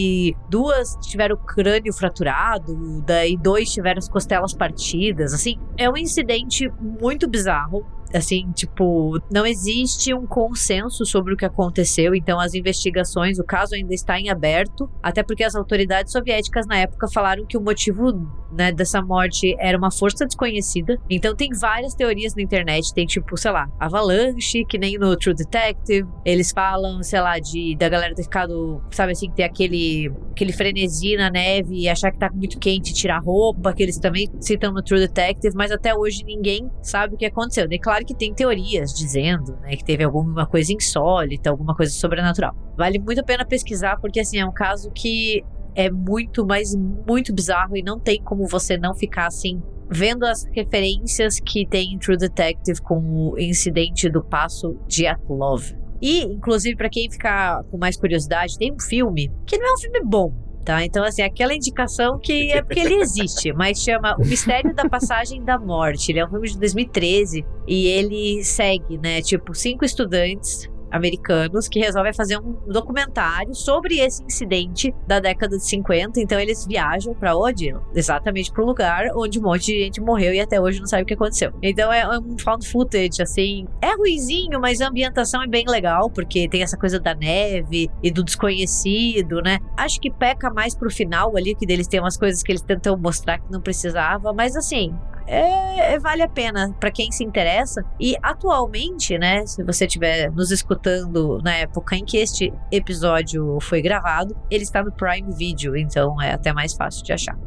duas 0.49 0.97
tiveram 1.03 1.37
o 1.37 1.39
crânio 1.39 1.93
fraturado, 1.93 3.03
daí 3.07 3.37
dois 3.37 3.71
tiveram 3.71 3.99
as 3.99 4.09
costelas 4.09 4.55
partidas. 4.55 5.33
Assim, 5.33 5.59
é 5.77 5.89
um 5.89 5.97
incidente 5.97 6.71
muito 6.81 7.29
bizarro 7.29 7.87
assim, 8.15 8.51
tipo, 8.53 9.19
não 9.31 9.47
existe 9.47 10.15
um 10.15 10.27
consenso 10.27 11.05
sobre 11.05 11.35
o 11.35 11.37
que 11.37 11.45
aconteceu, 11.45 12.15
então 12.15 12.39
as 12.41 12.55
investigações, 12.55 13.39
o 13.39 13.45
caso 13.45 13.75
ainda 13.75 13.95
está 13.95 14.19
em 14.19 14.31
aberto, 14.31 14.91
até 15.03 15.23
porque 15.23 15.45
as 15.45 15.55
autoridades 15.55 16.13
soviéticas 16.13 16.67
na 16.67 16.79
época 16.79 17.09
falaram 17.09 17.47
que 17.47 17.57
o 17.57 17.61
motivo, 17.61 18.13
né, 18.53 18.73
dessa 18.73 19.03
morte 19.03 19.55
era 19.59 19.77
uma 19.77 19.91
força 19.91 20.27
desconhecida. 20.27 20.99
Então 21.09 21.35
tem 21.35 21.51
várias 21.53 21.95
teorias 21.95 22.35
na 22.35 22.43
internet, 22.43 22.93
tem 22.95 23.07
tipo, 23.07 23.37
sei 23.37 23.51
lá, 23.51 23.69
avalanche, 23.79 24.65
que 24.65 24.79
nem 24.79 24.99
no 24.99 25.17
True 25.17 25.35
Detective, 25.35 26.09
eles 26.25 26.53
falam, 26.53 27.03
sei 27.03 27.21
lá, 27.21 27.39
de 27.39 27.77
da 27.77 27.89
galera 27.89 28.15
ter 28.15 28.23
ficado, 28.23 28.83
sabe 28.91 29.13
assim, 29.13 29.31
ter 29.31 29.45
aquele 29.45 30.11
aquele 30.33 30.53
frenesi 30.53 31.17
na 31.17 31.31
neve 31.31 31.75
e 31.75 31.89
achar 31.89 32.13
que 32.13 32.19
tá 32.19 32.31
muito 32.33 32.59
quente, 32.59 32.95
tirar 32.95 33.19
roupa, 33.19 33.73
que 33.73 33.83
eles 33.83 33.99
também 33.99 34.29
citam 34.41 34.73
no 34.73 34.83
True 34.83 35.01
Detective, 35.01 35.55
mas 35.57 35.73
até 35.73 35.95
hoje 35.95 36.25
ninguém 36.25 36.71
sabe 36.83 37.15
o 37.15 37.19
que 37.19 37.27
aconteceu. 37.27 37.65
É 37.65 37.69
claro 37.99 38.05
que 38.05 38.15
tem 38.15 38.33
teorias 38.33 38.93
dizendo 38.93 39.57
né, 39.61 39.77
que 39.77 39.85
teve 39.85 40.05
alguma 40.05 40.47
coisa 40.47 40.73
insólita, 40.73 41.51
alguma 41.51 41.75
coisa 41.75 41.93
sobrenatural. 41.93 42.55
Vale 42.77 42.99
muito 42.99 43.21
a 43.21 43.25
pena 43.25 43.45
pesquisar, 43.45 43.99
porque 44.01 44.21
assim, 44.21 44.39
é 44.39 44.47
um 44.47 44.53
caso 44.53 44.91
que 44.93 45.45
é 45.75 45.91
muito, 45.91 46.47
mas 46.47 46.75
muito 46.75 47.35
bizarro 47.35 47.77
e 47.77 47.83
não 47.83 47.99
tem 47.99 48.23
como 48.23 48.47
você 48.47 48.77
não 48.77 48.95
ficar 48.95 49.27
assim 49.27 49.61
vendo 49.91 50.25
as 50.25 50.45
referências 50.53 51.41
que 51.41 51.67
tem 51.67 51.95
em 51.95 51.99
True 51.99 52.17
Detective 52.17 52.81
com 52.83 53.31
o 53.31 53.39
incidente 53.39 54.09
do 54.09 54.23
passo 54.23 54.77
de 54.87 55.07
Atlov. 55.07 55.75
E, 56.01 56.23
inclusive, 56.25 56.77
para 56.77 56.91
quem 56.91 57.11
ficar 57.11 57.65
com 57.65 57.79
mais 57.79 57.97
curiosidade, 57.97 58.59
tem 58.59 58.73
um 58.73 58.79
filme 58.79 59.33
que 59.47 59.57
não 59.57 59.67
é 59.67 59.73
um 59.73 59.79
filme 59.79 60.01
bom, 60.05 60.33
tá? 60.69 60.85
Então, 60.85 61.03
assim, 61.03 61.23
aquela 61.23 61.55
indicação 61.55 62.19
que 62.19 62.53
é 62.53 62.61
porque 62.61 62.81
ele 62.81 62.97
existe, 62.97 63.51
mas 63.57 63.81
chama 63.83 64.15
O 64.19 64.27
Mistério 64.27 64.75
da 64.75 64.87
Passagem 64.87 65.43
da 65.43 65.59
Morte. 65.59 66.13
Ele 66.13 66.19
é 66.19 66.27
um 66.27 66.29
filme 66.29 66.47
de 66.47 66.59
2013 66.59 67.43
e 67.67 67.87
ele 67.87 68.45
segue, 68.45 68.99
né? 68.99 69.23
Tipo, 69.23 69.55
cinco 69.55 69.87
estudantes 69.87 70.69
americanos 70.91 71.69
que 71.69 71.79
resolvem 71.79 72.13
fazer 72.13 72.39
um 72.39 72.53
documentário 72.67 73.55
sobre 73.55 73.99
esse 73.99 74.23
incidente 74.25 74.95
da 75.07 75.21
década 75.21 75.57
de 75.57 75.65
50. 75.65 76.21
Então 76.21 76.39
eles 76.39 76.67
viajam 76.67 77.15
para 77.15 77.37
onde? 77.37 77.75
Exatamente 77.95 78.53
para 78.53 78.63
o 78.63 78.67
lugar 78.67 79.07
onde 79.15 79.39
um 79.39 79.43
monte 79.43 79.67
de 79.67 79.85
gente 79.85 80.01
morreu 80.01 80.33
e 80.33 80.41
até 80.41 80.61
hoje 80.61 80.81
não 80.81 80.87
sabe 80.87 81.03
o 81.03 81.07
que 81.07 81.15
aconteceu. 81.15 81.53
Então 81.63 81.93
é 81.93 82.19
um 82.19 82.39
found 82.39 82.67
footage, 82.69 83.23
assim. 83.23 83.67
É 83.83 83.95
ruizinho, 83.97 84.61
mas 84.61 84.81
a 84.81 84.89
ambientação 84.89 85.43
é 85.43 85.47
bem 85.47 85.65
legal, 85.69 86.11
porque 86.11 86.49
tem 86.49 86.63
essa 86.63 86.77
coisa 86.77 86.99
da 86.99 87.15
neve 87.15 87.91
e 88.03 88.11
do 88.11 88.25
desconhecido, 88.25 89.41
né? 89.43 89.59
Acho 89.77 90.01
que 90.01 90.11
peca 90.11 90.51
mais 90.51 90.75
pro 90.75 90.91
final 90.91 91.37
ali, 91.37 91.55
que 91.55 91.67
deles 91.67 91.87
tem 91.87 92.01
umas 92.01 92.17
coisas 92.17 92.43
que 92.43 92.53
eles 92.53 92.63
tentam 92.63 92.97
mostrar 92.97 93.39
que 93.39 93.51
não 93.51 93.61
precisava, 93.61 94.33
mas 94.33 94.57
assim, 94.57 94.95
é, 95.29 95.95
é, 95.95 95.99
vale 95.99 96.23
a 96.23 96.29
pena 96.29 96.75
para 96.81 96.91
quem 96.91 97.13
se 97.13 97.23
interessa. 97.23 97.85
E 98.01 98.17
atualmente, 98.23 99.19
né, 99.19 99.47
se 99.47 99.63
você 99.63 99.87
estiver 99.87 100.31
nos 100.33 100.51
escutando 100.51 101.39
na 101.45 101.55
época 101.55 101.97
em 101.97 102.05
que 102.05 102.17
este 102.17 102.53
episódio 102.73 103.59
foi 103.61 103.83
gravado, 103.83 104.35
ele 104.51 104.63
está 104.63 104.83
no 104.83 104.91
Prime 104.91 105.33
Video, 105.35 105.77
então 105.77 106.21
é 106.21 106.33
até 106.33 106.53
mais 106.53 106.75
fácil 106.75 107.05
de 107.05 107.13
achar. 107.13 107.39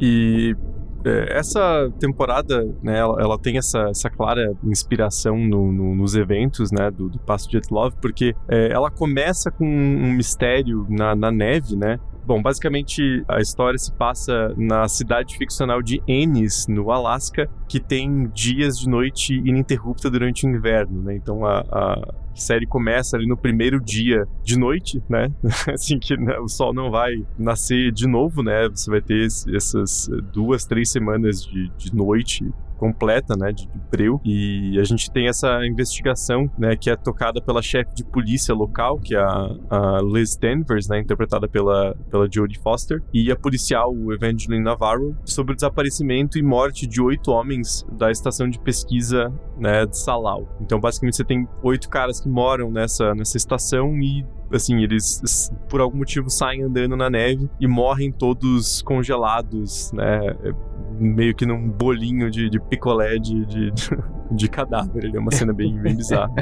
E 0.00 0.56
é, 1.04 1.38
essa 1.38 1.90
temporada, 1.98 2.66
né, 2.82 2.98
ela, 2.98 3.20
ela 3.20 3.38
tem 3.38 3.56
essa, 3.56 3.88
essa, 3.90 4.10
clara 4.10 4.52
inspiração 4.64 5.36
no, 5.38 5.72
no, 5.72 5.94
nos 5.94 6.14
eventos, 6.14 6.70
né, 6.70 6.90
do, 6.90 7.08
do 7.08 7.18
Passo 7.20 7.48
de 7.48 7.60
Love, 7.70 7.96
porque 8.00 8.34
é, 8.48 8.72
ela 8.72 8.90
começa 8.90 9.50
com 9.50 9.64
um 9.64 10.12
mistério 10.12 10.86
na, 10.90 11.14
na 11.14 11.30
neve, 11.30 11.76
né, 11.76 11.98
Bom, 12.30 12.40
basicamente 12.40 13.24
a 13.26 13.40
história 13.40 13.76
se 13.76 13.90
passa 13.90 14.54
na 14.56 14.86
cidade 14.86 15.36
ficcional 15.36 15.82
de 15.82 16.00
Ennis, 16.06 16.68
no 16.68 16.92
Alasca, 16.92 17.50
que 17.68 17.80
tem 17.80 18.28
dias 18.32 18.78
de 18.78 18.88
noite 18.88 19.34
ininterrupta 19.34 20.08
durante 20.08 20.46
o 20.46 20.48
inverno, 20.48 21.02
né? 21.02 21.16
Então 21.16 21.44
a, 21.44 21.58
a 21.58 22.14
série 22.34 22.66
começa 22.66 23.16
ali 23.16 23.26
no 23.26 23.36
primeiro 23.36 23.80
dia 23.80 24.26
de 24.42 24.58
noite, 24.58 25.02
né? 25.08 25.30
assim 25.72 25.98
que 25.98 26.16
né, 26.16 26.38
o 26.38 26.48
sol 26.48 26.72
não 26.72 26.90
vai 26.90 27.14
nascer 27.38 27.92
de 27.92 28.06
novo, 28.06 28.42
né? 28.42 28.68
Você 28.68 28.90
vai 28.90 29.00
ter 29.00 29.26
essas 29.26 30.08
duas, 30.32 30.64
três 30.64 30.90
semanas 30.90 31.44
de, 31.44 31.70
de 31.76 31.94
noite 31.94 32.44
completa, 32.80 33.36
né, 33.36 33.52
de, 33.52 33.66
de 33.66 33.78
breu. 33.90 34.18
E 34.24 34.78
a 34.80 34.84
gente 34.84 35.10
tem 35.10 35.28
essa 35.28 35.60
investigação, 35.66 36.50
né, 36.58 36.74
que 36.74 36.88
é 36.88 36.96
tocada 36.96 37.38
pela 37.42 37.60
chefe 37.60 37.94
de 37.94 38.02
polícia 38.02 38.54
local, 38.54 38.98
que 38.98 39.14
é 39.14 39.20
a, 39.20 39.54
a 39.70 40.00
Liz 40.02 40.34
Danvers, 40.34 40.88
né, 40.88 40.98
interpretada 40.98 41.46
pela, 41.46 41.94
pela 42.10 42.26
Jodie 42.32 42.58
Foster, 42.58 43.02
e 43.12 43.30
a 43.30 43.36
policial 43.36 43.92
Evangeline 44.10 44.64
Navarro, 44.64 45.14
sobre 45.26 45.52
o 45.52 45.54
desaparecimento 45.54 46.38
e 46.38 46.42
morte 46.42 46.86
de 46.86 47.02
oito 47.02 47.30
homens 47.30 47.86
da 47.92 48.10
estação 48.10 48.48
de 48.48 48.58
pesquisa, 48.58 49.30
né, 49.60 49.84
de 49.86 49.96
Salau. 49.96 50.48
Então, 50.60 50.80
basicamente, 50.80 51.16
você 51.16 51.24
tem 51.24 51.46
oito 51.62 51.88
caras 51.88 52.20
que 52.20 52.28
moram 52.28 52.70
nessa, 52.70 53.14
nessa 53.14 53.36
estação 53.36 53.96
e 53.98 54.26
assim, 54.52 54.82
eles 54.82 55.52
por 55.68 55.80
algum 55.80 55.98
motivo 55.98 56.28
saem 56.28 56.62
andando 56.62 56.96
na 56.96 57.08
neve 57.08 57.48
e 57.60 57.68
morrem 57.68 58.10
todos 58.10 58.82
congelados, 58.82 59.92
né? 59.92 60.20
Meio 60.98 61.34
que 61.34 61.46
num 61.46 61.68
bolinho 61.68 62.30
de, 62.30 62.50
de 62.50 62.58
picolé 62.58 63.18
de, 63.18 63.46
de, 63.46 63.72
de 64.32 64.48
cadáver. 64.48 65.14
É 65.14 65.18
uma 65.18 65.30
cena 65.30 65.52
bem, 65.52 65.78
bem 65.78 65.94
bizarra. 65.94 66.34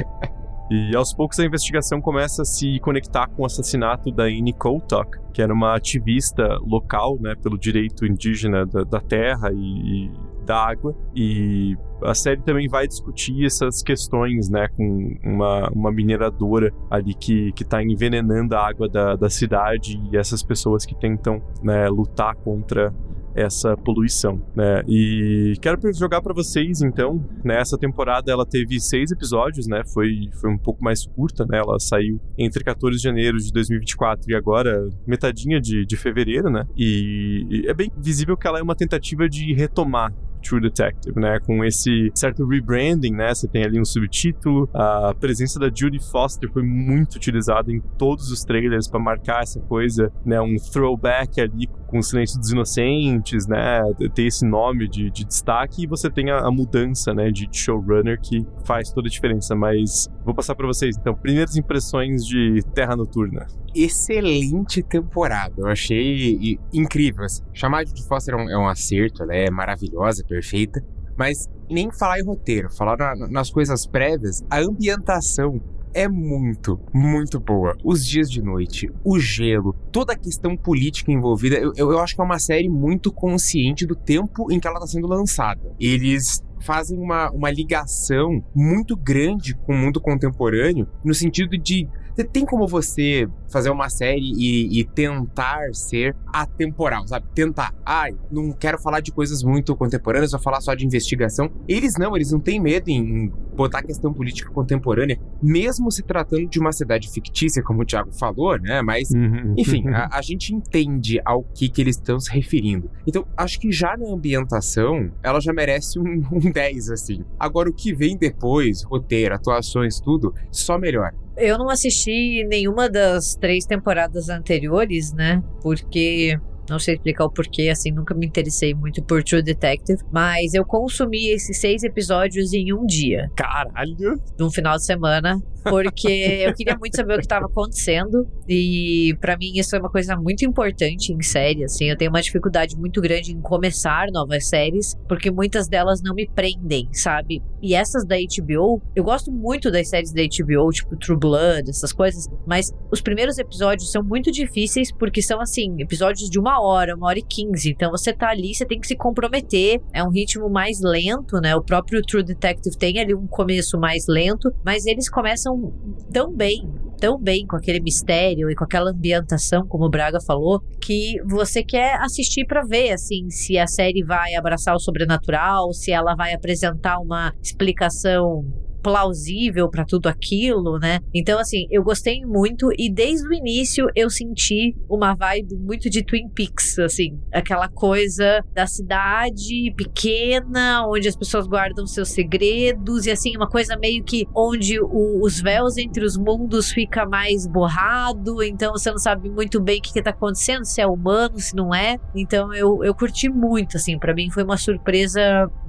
E 0.71 0.95
aos 0.95 1.13
poucos 1.13 1.39
a 1.39 1.45
investigação 1.45 1.99
começa 1.99 2.43
a 2.43 2.45
se 2.45 2.79
conectar 2.79 3.27
com 3.27 3.41
o 3.41 3.45
assassinato 3.45 4.11
da 4.11 4.25
Annie 4.25 4.53
Koltok, 4.53 5.17
que 5.33 5.41
era 5.41 5.51
uma 5.51 5.75
ativista 5.75 6.59
local, 6.61 7.17
né, 7.19 7.33
pelo 7.41 7.57
direito 7.57 8.05
indígena 8.05 8.67
da, 8.67 8.83
da 8.83 9.01
terra 9.01 9.49
e 9.51 10.11
da 10.49 10.57
água. 10.57 10.95
E 11.15 11.77
a 12.03 12.15
série 12.15 12.41
também 12.41 12.67
vai 12.67 12.87
discutir 12.87 13.45
essas 13.45 13.83
questões, 13.83 14.49
né, 14.49 14.67
com 14.75 15.15
uma, 15.23 15.69
uma 15.69 15.91
mineradora 15.91 16.73
ali 16.89 17.13
que, 17.13 17.51
que 17.51 17.63
tá 17.63 17.83
envenenando 17.83 18.55
a 18.55 18.67
água 18.67 18.89
da, 18.89 19.15
da 19.15 19.29
cidade 19.29 20.01
e 20.11 20.17
essas 20.17 20.41
pessoas 20.41 20.85
que 20.85 20.95
tentam, 20.95 21.39
né, 21.61 21.87
lutar 21.87 22.35
contra 22.35 22.91
essa 23.35 23.77
poluição, 23.77 24.41
né? 24.55 24.81
E 24.87 25.53
quero 25.61 25.79
jogar 25.93 26.19
para 26.19 26.33
vocês, 26.33 26.81
então, 26.81 27.23
né? 27.43 27.61
Essa 27.61 27.77
temporada 27.77 28.31
ela 28.31 28.45
teve 28.45 28.79
seis 28.79 29.11
episódios, 29.11 29.67
né? 29.67 29.83
Foi, 29.93 30.29
foi 30.41 30.49
um 30.49 30.57
pouco 30.57 30.83
mais 30.83 31.05
curta, 31.05 31.45
né? 31.45 31.59
Ela 31.59 31.79
saiu 31.79 32.19
entre 32.37 32.63
14 32.63 32.97
de 32.97 33.03
janeiro 33.03 33.37
de 33.37 33.53
2024 33.53 34.31
e 34.31 34.35
agora 34.35 34.89
metadinha 35.07 35.61
de, 35.61 35.85
de 35.85 35.95
fevereiro, 35.95 36.49
né? 36.49 36.65
E, 36.75 37.45
e 37.49 37.67
é 37.67 37.73
bem 37.73 37.91
visível 37.97 38.35
que 38.35 38.47
ela 38.47 38.59
é 38.59 38.63
uma 38.63 38.75
tentativa 38.75 39.29
de 39.29 39.53
retomar 39.53 40.11
True 40.41 40.61
Detective, 40.61 41.19
né? 41.19 41.39
Com 41.39 41.63
esse 41.63 42.11
certo 42.15 42.45
rebranding, 42.45 43.11
né? 43.11 43.33
Você 43.33 43.47
tem 43.47 43.63
ali 43.63 43.79
um 43.79 43.85
subtítulo. 43.85 44.69
A 44.73 45.13
presença 45.19 45.59
da 45.59 45.69
Judy 45.73 45.99
Foster 45.99 46.51
foi 46.51 46.63
muito 46.63 47.15
utilizada 47.15 47.71
em 47.71 47.79
todos 47.97 48.31
os 48.31 48.41
trailers 48.41 48.87
para 48.87 48.99
marcar 48.99 49.43
essa 49.43 49.59
coisa, 49.61 50.11
né? 50.25 50.39
Um 50.41 50.55
throwback 50.71 51.39
ali 51.39 51.67
com 51.89 51.99
o 51.99 52.03
Silêncio 52.03 52.39
dos 52.39 52.51
Inocentes, 52.51 53.47
né? 53.47 53.81
Ter 54.13 54.27
esse 54.27 54.45
nome 54.45 54.87
de, 54.87 55.09
de 55.09 55.25
destaque 55.25 55.83
e 55.83 55.87
você 55.87 56.09
tem 56.09 56.29
a, 56.29 56.39
a 56.39 56.51
mudança, 56.51 57.13
né? 57.13 57.31
De 57.31 57.47
showrunner 57.51 58.19
que 58.21 58.45
faz 58.63 58.91
toda 58.91 59.07
a 59.07 59.11
diferença. 59.11 59.55
Mas 59.55 60.07
vou 60.23 60.33
passar 60.33 60.55
para 60.55 60.67
vocês, 60.67 60.95
então, 60.97 61.15
primeiras 61.15 61.55
impressões 61.57 62.25
de 62.25 62.61
Terra 62.73 62.95
Noturna. 62.95 63.47
Excelente 63.75 64.83
temporada, 64.83 65.55
eu 65.57 65.67
achei 65.67 66.59
incrível. 66.71 67.25
Assim. 67.25 67.43
Chamar 67.53 67.83
de 67.85 68.05
Foster 68.07 68.35
é 68.35 68.37
um, 68.37 68.49
é 68.49 68.57
um 68.57 68.67
acerto, 68.67 69.23
ela 69.23 69.35
é 69.35 69.49
maravilhosa, 69.49 70.23
perfeita. 70.23 70.83
Mas 71.17 71.47
nem 71.69 71.91
falar 71.91 72.19
em 72.19 72.25
roteiro, 72.25 72.69
falar 72.71 72.97
na, 72.97 73.27
nas 73.27 73.49
coisas 73.49 73.85
prévias, 73.85 74.41
a 74.49 74.59
ambientação 74.59 75.59
é 75.93 76.07
muito, 76.07 76.79
muito 76.93 77.39
boa. 77.39 77.75
Os 77.83 78.05
dias 78.05 78.29
de 78.29 78.41
noite, 78.41 78.91
o 79.03 79.19
gelo, 79.19 79.73
toda 79.91 80.13
a 80.13 80.17
questão 80.17 80.55
política 80.55 81.11
envolvida, 81.11 81.57
eu, 81.57 81.73
eu 81.75 81.99
acho 81.99 82.15
que 82.15 82.21
é 82.21 82.23
uma 82.23 82.39
série 82.39 82.69
muito 82.69 83.11
consciente 83.11 83.85
do 83.85 83.95
tempo 83.95 84.51
em 84.51 84.59
que 84.59 84.67
ela 84.67 84.77
está 84.77 84.87
sendo 84.87 85.07
lançada. 85.07 85.75
Eles 85.79 86.43
fazem 86.59 86.97
uma, 86.97 87.31
uma 87.31 87.49
ligação 87.49 88.43
muito 88.53 88.95
grande 88.95 89.55
com 89.55 89.73
o 89.73 89.77
mundo 89.77 90.01
contemporâneo, 90.01 90.87
no 91.03 91.13
sentido 91.13 91.57
de 91.57 91.87
tem 92.23 92.45
como 92.45 92.67
você 92.67 93.27
fazer 93.51 93.69
uma 93.69 93.89
série 93.89 94.31
e, 94.37 94.79
e, 94.79 94.85
tentar 94.85 95.73
ser 95.73 96.15
atemporal, 96.31 97.07
sabe? 97.07 97.25
Tentar. 97.33 97.73
Ai, 97.85 98.15
não 98.31 98.51
quero 98.51 98.79
falar 98.79 98.99
de 98.99 99.11
coisas 99.11 99.43
muito 99.43 99.75
contemporâneas, 99.75 100.31
vou 100.31 100.39
falar 100.39 100.61
só 100.61 100.73
de 100.73 100.85
investigação. 100.85 101.51
Eles 101.67 101.95
não, 101.97 102.15
eles 102.15 102.31
não 102.31 102.39
têm 102.39 102.59
medo 102.59 102.89
em 102.89 103.31
botar 103.55 103.83
questão 103.83 104.13
política 104.13 104.49
contemporânea, 104.51 105.19
mesmo 105.41 105.91
se 105.91 106.03
tratando 106.03 106.47
de 106.47 106.59
uma 106.59 106.71
cidade 106.71 107.11
fictícia, 107.11 107.61
como 107.61 107.81
o 107.81 107.85
Thiago 107.85 108.11
falou, 108.13 108.57
né? 108.59 108.81
Mas, 108.81 109.11
uhum. 109.11 109.53
enfim, 109.57 109.87
a, 109.89 110.09
a, 110.17 110.21
gente 110.21 110.53
entende 110.53 111.19
ao 111.25 111.43
que, 111.43 111.67
que 111.67 111.81
eles 111.81 111.97
estão 111.97 112.19
se 112.19 112.31
referindo. 112.31 112.89
Então, 113.05 113.25
acho 113.35 113.59
que 113.59 113.71
já 113.71 113.97
na 113.97 114.13
ambientação, 114.13 115.11
ela 115.21 115.41
já 115.41 115.51
merece 115.51 115.99
um, 115.99 116.23
um 116.31 116.51
10, 116.51 116.89
assim. 116.91 117.23
Agora, 117.39 117.69
o 117.69 117.73
que 117.73 117.93
vem 117.93 118.17
depois, 118.17 118.83
roteiro, 118.83 119.35
atuações, 119.35 119.99
tudo, 119.99 120.33
só 120.51 120.77
melhor. 120.77 121.13
Eu 121.37 121.57
não 121.57 121.69
assisti 121.69 122.43
nenhuma 122.43 122.89
das 122.89 123.35
três 123.35 123.65
temporadas 123.65 124.29
anteriores, 124.29 125.13
né? 125.13 125.41
Porque 125.61 126.39
não 126.69 126.79
sei 126.79 126.95
explicar 126.95 127.25
o 127.25 127.31
porquê, 127.31 127.69
assim, 127.69 127.91
nunca 127.91 128.13
me 128.13 128.27
interessei 128.27 128.73
muito 128.73 129.03
por 129.03 129.23
True 129.23 129.41
Detective. 129.41 130.01
Mas 130.11 130.53
eu 130.53 130.65
consumi 130.65 131.29
esses 131.29 131.59
seis 131.59 131.83
episódios 131.83 132.53
em 132.53 132.73
um 132.73 132.85
dia. 132.85 133.29
Caralho! 133.35 134.21
Num 134.37 134.51
final 134.51 134.77
de 134.77 134.85
semana 134.85 135.41
porque 135.63 136.07
eu 136.45 136.53
queria 136.53 136.77
muito 136.77 136.95
saber 136.95 137.13
o 137.13 137.17
que 137.17 137.25
estava 137.25 137.45
acontecendo 137.45 138.27
e 138.47 139.15
para 139.19 139.37
mim 139.37 139.51
isso 139.55 139.75
é 139.75 139.79
uma 139.79 139.89
coisa 139.89 140.15
muito 140.15 140.45
importante 140.45 141.13
em 141.13 141.21
série, 141.21 141.63
assim, 141.63 141.85
eu 141.85 141.97
tenho 141.97 142.11
uma 142.11 142.21
dificuldade 142.21 142.75
muito 142.77 143.01
grande 143.01 143.31
em 143.31 143.41
começar 143.41 144.07
novas 144.11 144.47
séries, 144.47 144.95
porque 145.07 145.29
muitas 145.29 145.67
delas 145.67 146.01
não 146.01 146.13
me 146.13 146.27
prendem, 146.27 146.89
sabe? 146.91 147.41
E 147.61 147.75
essas 147.75 148.05
da 148.05 148.15
HBO, 148.15 148.81
eu 148.95 149.03
gosto 149.03 149.31
muito 149.31 149.71
das 149.71 149.89
séries 149.89 150.13
da 150.13 150.21
HBO, 150.21 150.69
tipo 150.71 150.95
True 150.95 151.17
Blood, 151.17 151.69
essas 151.69 151.91
coisas, 151.91 152.27
mas 152.47 152.71
os 152.91 153.01
primeiros 153.01 153.37
episódios 153.37 153.91
são 153.91 154.03
muito 154.03 154.31
difíceis 154.31 154.91
porque 154.91 155.21
são 155.21 155.41
assim, 155.41 155.75
episódios 155.79 156.29
de 156.29 156.39
uma 156.39 156.58
hora, 156.59 156.95
uma 156.95 157.07
hora 157.07 157.19
e 157.19 157.23
quinze, 157.23 157.71
então 157.71 157.91
você 157.91 158.13
tá 158.13 158.29
ali, 158.29 158.53
você 158.53 158.65
tem 158.65 158.79
que 158.79 158.87
se 158.87 158.95
comprometer, 158.95 159.81
é 159.93 160.03
um 160.03 160.09
ritmo 160.09 160.49
mais 160.49 160.79
lento, 160.81 161.39
né? 161.41 161.55
O 161.55 161.63
próprio 161.63 162.01
True 162.01 162.23
Detective 162.23 162.77
tem 162.77 162.99
ali 162.99 163.15
um 163.15 163.27
começo 163.27 163.79
mais 163.79 164.05
lento, 164.07 164.51
mas 164.63 164.85
eles 164.85 165.09
começam 165.09 165.29
começam 165.29 165.73
tão 166.11 166.33
bem, 166.33 166.67
tão 166.99 167.17
bem 167.17 167.45
com 167.45 167.55
aquele 167.55 167.79
mistério 167.79 168.49
e 168.49 168.55
com 168.55 168.63
aquela 168.63 168.91
ambientação, 168.91 169.65
como 169.67 169.85
o 169.85 169.89
Braga 169.89 170.19
falou, 170.25 170.61
que 170.81 171.15
você 171.25 171.63
quer 171.63 171.99
assistir 172.01 172.45
para 172.45 172.65
ver 172.65 172.91
assim 172.91 173.29
se 173.29 173.57
a 173.57 173.67
série 173.67 174.03
vai 174.03 174.35
abraçar 174.35 174.75
o 174.75 174.79
sobrenatural, 174.79 175.71
se 175.71 175.91
ela 175.91 176.15
vai 176.15 176.33
apresentar 176.33 176.99
uma 176.99 177.33
explicação 177.41 178.43
plausível 178.81 179.69
para 179.69 179.85
tudo 179.85 180.07
aquilo, 180.07 180.77
né? 180.79 180.99
Então, 181.13 181.39
assim, 181.39 181.67
eu 181.69 181.83
gostei 181.83 182.21
muito 182.25 182.69
e 182.77 182.91
desde 182.91 183.27
o 183.27 183.33
início 183.33 183.87
eu 183.95 184.09
senti 184.09 184.75
uma 184.89 185.15
vibe 185.15 185.55
muito 185.57 185.89
de 185.89 186.03
Twin 186.03 186.29
Peaks, 186.29 186.79
assim, 186.79 187.19
aquela 187.33 187.67
coisa 187.67 188.43
da 188.53 188.65
cidade 188.65 189.73
pequena, 189.75 190.85
onde 190.87 191.07
as 191.07 191.15
pessoas 191.15 191.47
guardam 191.47 191.85
seus 191.85 192.09
segredos 192.09 193.05
e 193.05 193.11
assim, 193.11 193.35
uma 193.35 193.49
coisa 193.49 193.77
meio 193.77 194.03
que 194.03 194.25
onde 194.35 194.79
o, 194.81 195.23
os 195.23 195.41
véus 195.41 195.77
entre 195.77 196.03
os 196.03 196.17
mundos 196.17 196.71
fica 196.71 197.05
mais 197.05 197.47
borrado, 197.47 198.41
então 198.43 198.71
você 198.71 198.91
não 198.91 198.97
sabe 198.97 199.29
muito 199.29 199.61
bem 199.61 199.79
o 199.79 199.81
que, 199.81 199.93
que 199.93 200.01
tá 200.01 200.11
acontecendo, 200.11 200.65
se 200.65 200.81
é 200.81 200.87
humano, 200.87 201.39
se 201.39 201.55
não 201.55 201.73
é. 201.73 201.97
Então 202.15 202.53
eu, 202.53 202.83
eu 202.83 202.93
curti 202.93 203.29
muito, 203.29 203.77
assim, 203.77 203.97
para 203.97 204.13
mim 204.13 204.29
foi 204.29 204.43
uma 204.43 204.57
surpresa, 204.57 205.21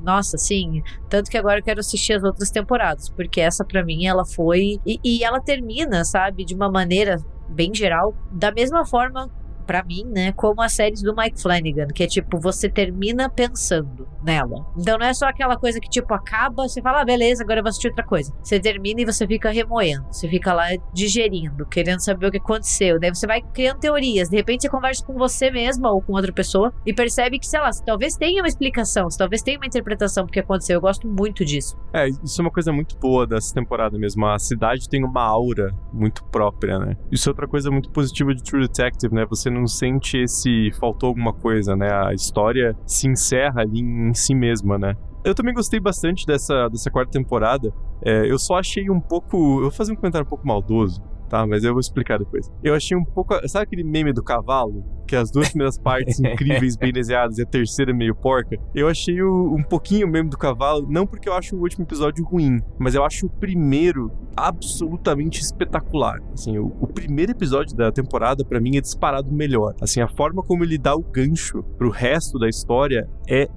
nossa, 0.03 0.37
assim, 0.37 0.83
tanto 1.09 1.31
que 1.31 1.39
agora 1.39 1.59
eu 1.59 1.65
quero 1.65 1.81
assistir 1.81 2.15
as 2.15 2.23
outras 2.23 2.51
temporadas 2.51 3.00
porque 3.09 3.41
essa 3.41 3.65
para 3.65 3.85
mim 3.85 4.07
ela 4.07 4.25
foi 4.25 4.79
e, 4.87 4.99
e 5.05 5.25
ela 5.25 5.41
termina, 5.41 6.05
sabe, 6.05 6.45
de 6.45 6.55
uma 6.55 6.71
maneira 6.71 7.17
bem 7.49 7.75
geral, 7.75 8.15
da 8.31 8.53
mesma 8.53 8.85
forma 8.85 9.31
para 9.71 9.85
mim, 9.85 10.05
né, 10.05 10.33
como 10.33 10.61
as 10.61 10.73
séries 10.73 11.01
do 11.01 11.15
Mike 11.15 11.41
Flanagan, 11.41 11.87
que 11.95 12.03
é 12.03 12.07
tipo, 12.09 12.41
você 12.41 12.69
termina 12.69 13.31
pensando 13.31 14.09
nela. 14.21 14.67
Então 14.77 14.99
não 14.99 15.07
é 15.07 15.15
só 15.15 15.27
aquela 15.29 15.57
coisa 15.57 15.79
que 15.79 15.89
tipo 15.89 16.13
acaba, 16.13 16.67
você 16.67 16.83
fala, 16.83 17.03
ah, 17.03 17.05
beleza, 17.05 17.45
agora 17.45 17.61
eu 17.61 17.63
vou 17.63 17.69
assistir 17.69 17.87
outra 17.87 18.05
coisa. 18.05 18.35
Você 18.43 18.59
termina 18.59 19.03
e 19.03 19.05
você 19.05 19.25
fica 19.29 19.49
remoendo, 19.49 20.05
você 20.11 20.29
fica 20.29 20.53
lá 20.53 20.67
digerindo, 20.93 21.65
querendo 21.67 22.01
saber 22.01 22.27
o 22.27 22.33
que 22.33 22.39
aconteceu. 22.39 22.99
Daí 22.99 23.15
você 23.15 23.29
vai 23.29 23.43
criando 23.43 23.79
teorias, 23.79 24.29
de 24.29 24.39
repente 24.39 24.63
você 24.63 24.69
conversa 24.69 25.07
com 25.07 25.13
você 25.15 25.53
mesma 25.53 25.93
ou 25.93 26.03
com 26.03 26.15
outra 26.15 26.33
pessoa 26.33 26.75
e 26.85 26.93
percebe 26.93 27.39
que, 27.39 27.47
sei 27.47 27.61
lá, 27.61 27.71
talvez 27.87 28.17
tenha 28.17 28.43
uma 28.43 28.49
explicação, 28.49 29.07
talvez 29.17 29.41
tenha 29.41 29.57
uma 29.57 29.67
interpretação 29.67 30.27
porque 30.27 30.41
aconteceu. 30.41 30.75
Eu 30.75 30.81
gosto 30.81 31.07
muito 31.07 31.45
disso. 31.45 31.79
É, 31.93 32.09
isso 32.09 32.41
é 32.41 32.43
uma 32.43 32.51
coisa 32.51 32.73
muito 32.73 32.99
boa 32.99 33.25
dessa 33.25 33.55
temporada 33.55 33.97
mesmo. 33.97 34.27
A 34.27 34.37
cidade 34.37 34.89
tem 34.89 35.05
uma 35.05 35.23
aura 35.23 35.73
muito 35.93 36.25
própria, 36.25 36.77
né? 36.81 36.97
Isso 37.13 37.29
é 37.29 37.31
outra 37.31 37.47
coisa 37.47 37.71
muito 37.71 37.89
positiva 37.93 38.35
de 38.35 38.43
True 38.43 38.63
Detective, 38.63 39.15
né? 39.15 39.25
Você 39.31 39.49
não 39.49 39.60
não 39.61 39.67
sente 39.67 40.19
esse 40.19 40.71
faltou 40.81 41.09
alguma 41.09 41.33
coisa, 41.33 41.77
né? 41.77 41.89
A 41.93 42.13
história 42.13 42.77
se 42.87 43.09
encerra 43.09 43.63
ali 43.63 43.81
em 43.81 44.13
si 44.15 44.35
mesma, 44.35 44.79
né? 44.79 44.95
Eu 45.25 45.35
também 45.35 45.55
gostei 45.55 45.79
bastante 45.79 46.27
dessa, 46.27 46.69
dessa 46.69 46.91
quarta 46.91 47.13
temporada. 47.13 47.73
É, 48.05 48.31
eu 48.31 48.39
só 48.39 48.59
achei 48.59 48.91
um 48.91 49.01
pouco. 49.01 49.37
Eu 49.59 49.63
vou 49.63 49.71
fazer 49.71 49.93
um 49.93 49.97
comentário 49.97 50.27
um 50.27 50.29
pouco 50.29 50.47
maldoso 50.47 51.03
tá? 51.31 51.47
Mas 51.47 51.65
eu 51.65 51.73
vou 51.73 51.81
explicar 51.81 52.19
depois. 52.19 52.51
Eu 52.63 52.75
achei 52.75 52.97
um 52.97 53.05
pouco. 53.05 53.35
Sabe 53.49 53.63
aquele 53.63 53.85
meme 53.85 54.13
do 54.13 54.23
cavalo? 54.23 54.85
Que 55.07 55.17
as 55.17 55.31
duas 55.31 55.49
primeiras 55.49 55.79
partes 55.81 56.21
incríveis, 56.21 56.77
bem 56.77 56.93
desenhadas, 56.93 57.39
e 57.39 57.43
a 57.43 57.47
terceira 57.47 57.95
meio 57.95 58.15
porca. 58.15 58.59
Eu 58.75 58.89
achei 58.89 59.23
o, 59.23 59.55
um 59.55 59.63
pouquinho 59.63 60.07
o 60.07 60.11
meme 60.11 60.29
do 60.29 60.37
cavalo, 60.37 60.87
não 60.91 61.07
porque 61.07 61.29
eu 61.29 61.33
acho 61.33 61.57
o 61.57 61.61
último 61.61 61.85
episódio 61.85 62.25
ruim, 62.25 62.61
mas 62.79 62.95
eu 62.95 63.05
acho 63.05 63.27
o 63.27 63.31
primeiro 63.31 64.11
absolutamente 64.37 65.41
espetacular. 65.41 66.21
Assim, 66.33 66.59
o, 66.59 66.67
o 66.81 66.87
primeiro 66.87 67.33
episódio 67.33 67.77
da 67.77 67.93
temporada, 67.93 68.45
para 68.45 68.61
mim, 68.61 68.77
é 68.77 68.81
disparado 68.81 69.33
melhor. 69.33 69.75
Assim, 69.81 70.01
a 70.01 70.09
forma 70.09 70.43
como 70.43 70.65
ele 70.65 70.77
dá 70.77 70.95
o 70.95 71.03
gancho 71.03 71.63
pro 71.79 71.91
resto 71.91 72.39
da 72.39 72.49
história 72.49 73.09
é 73.29 73.49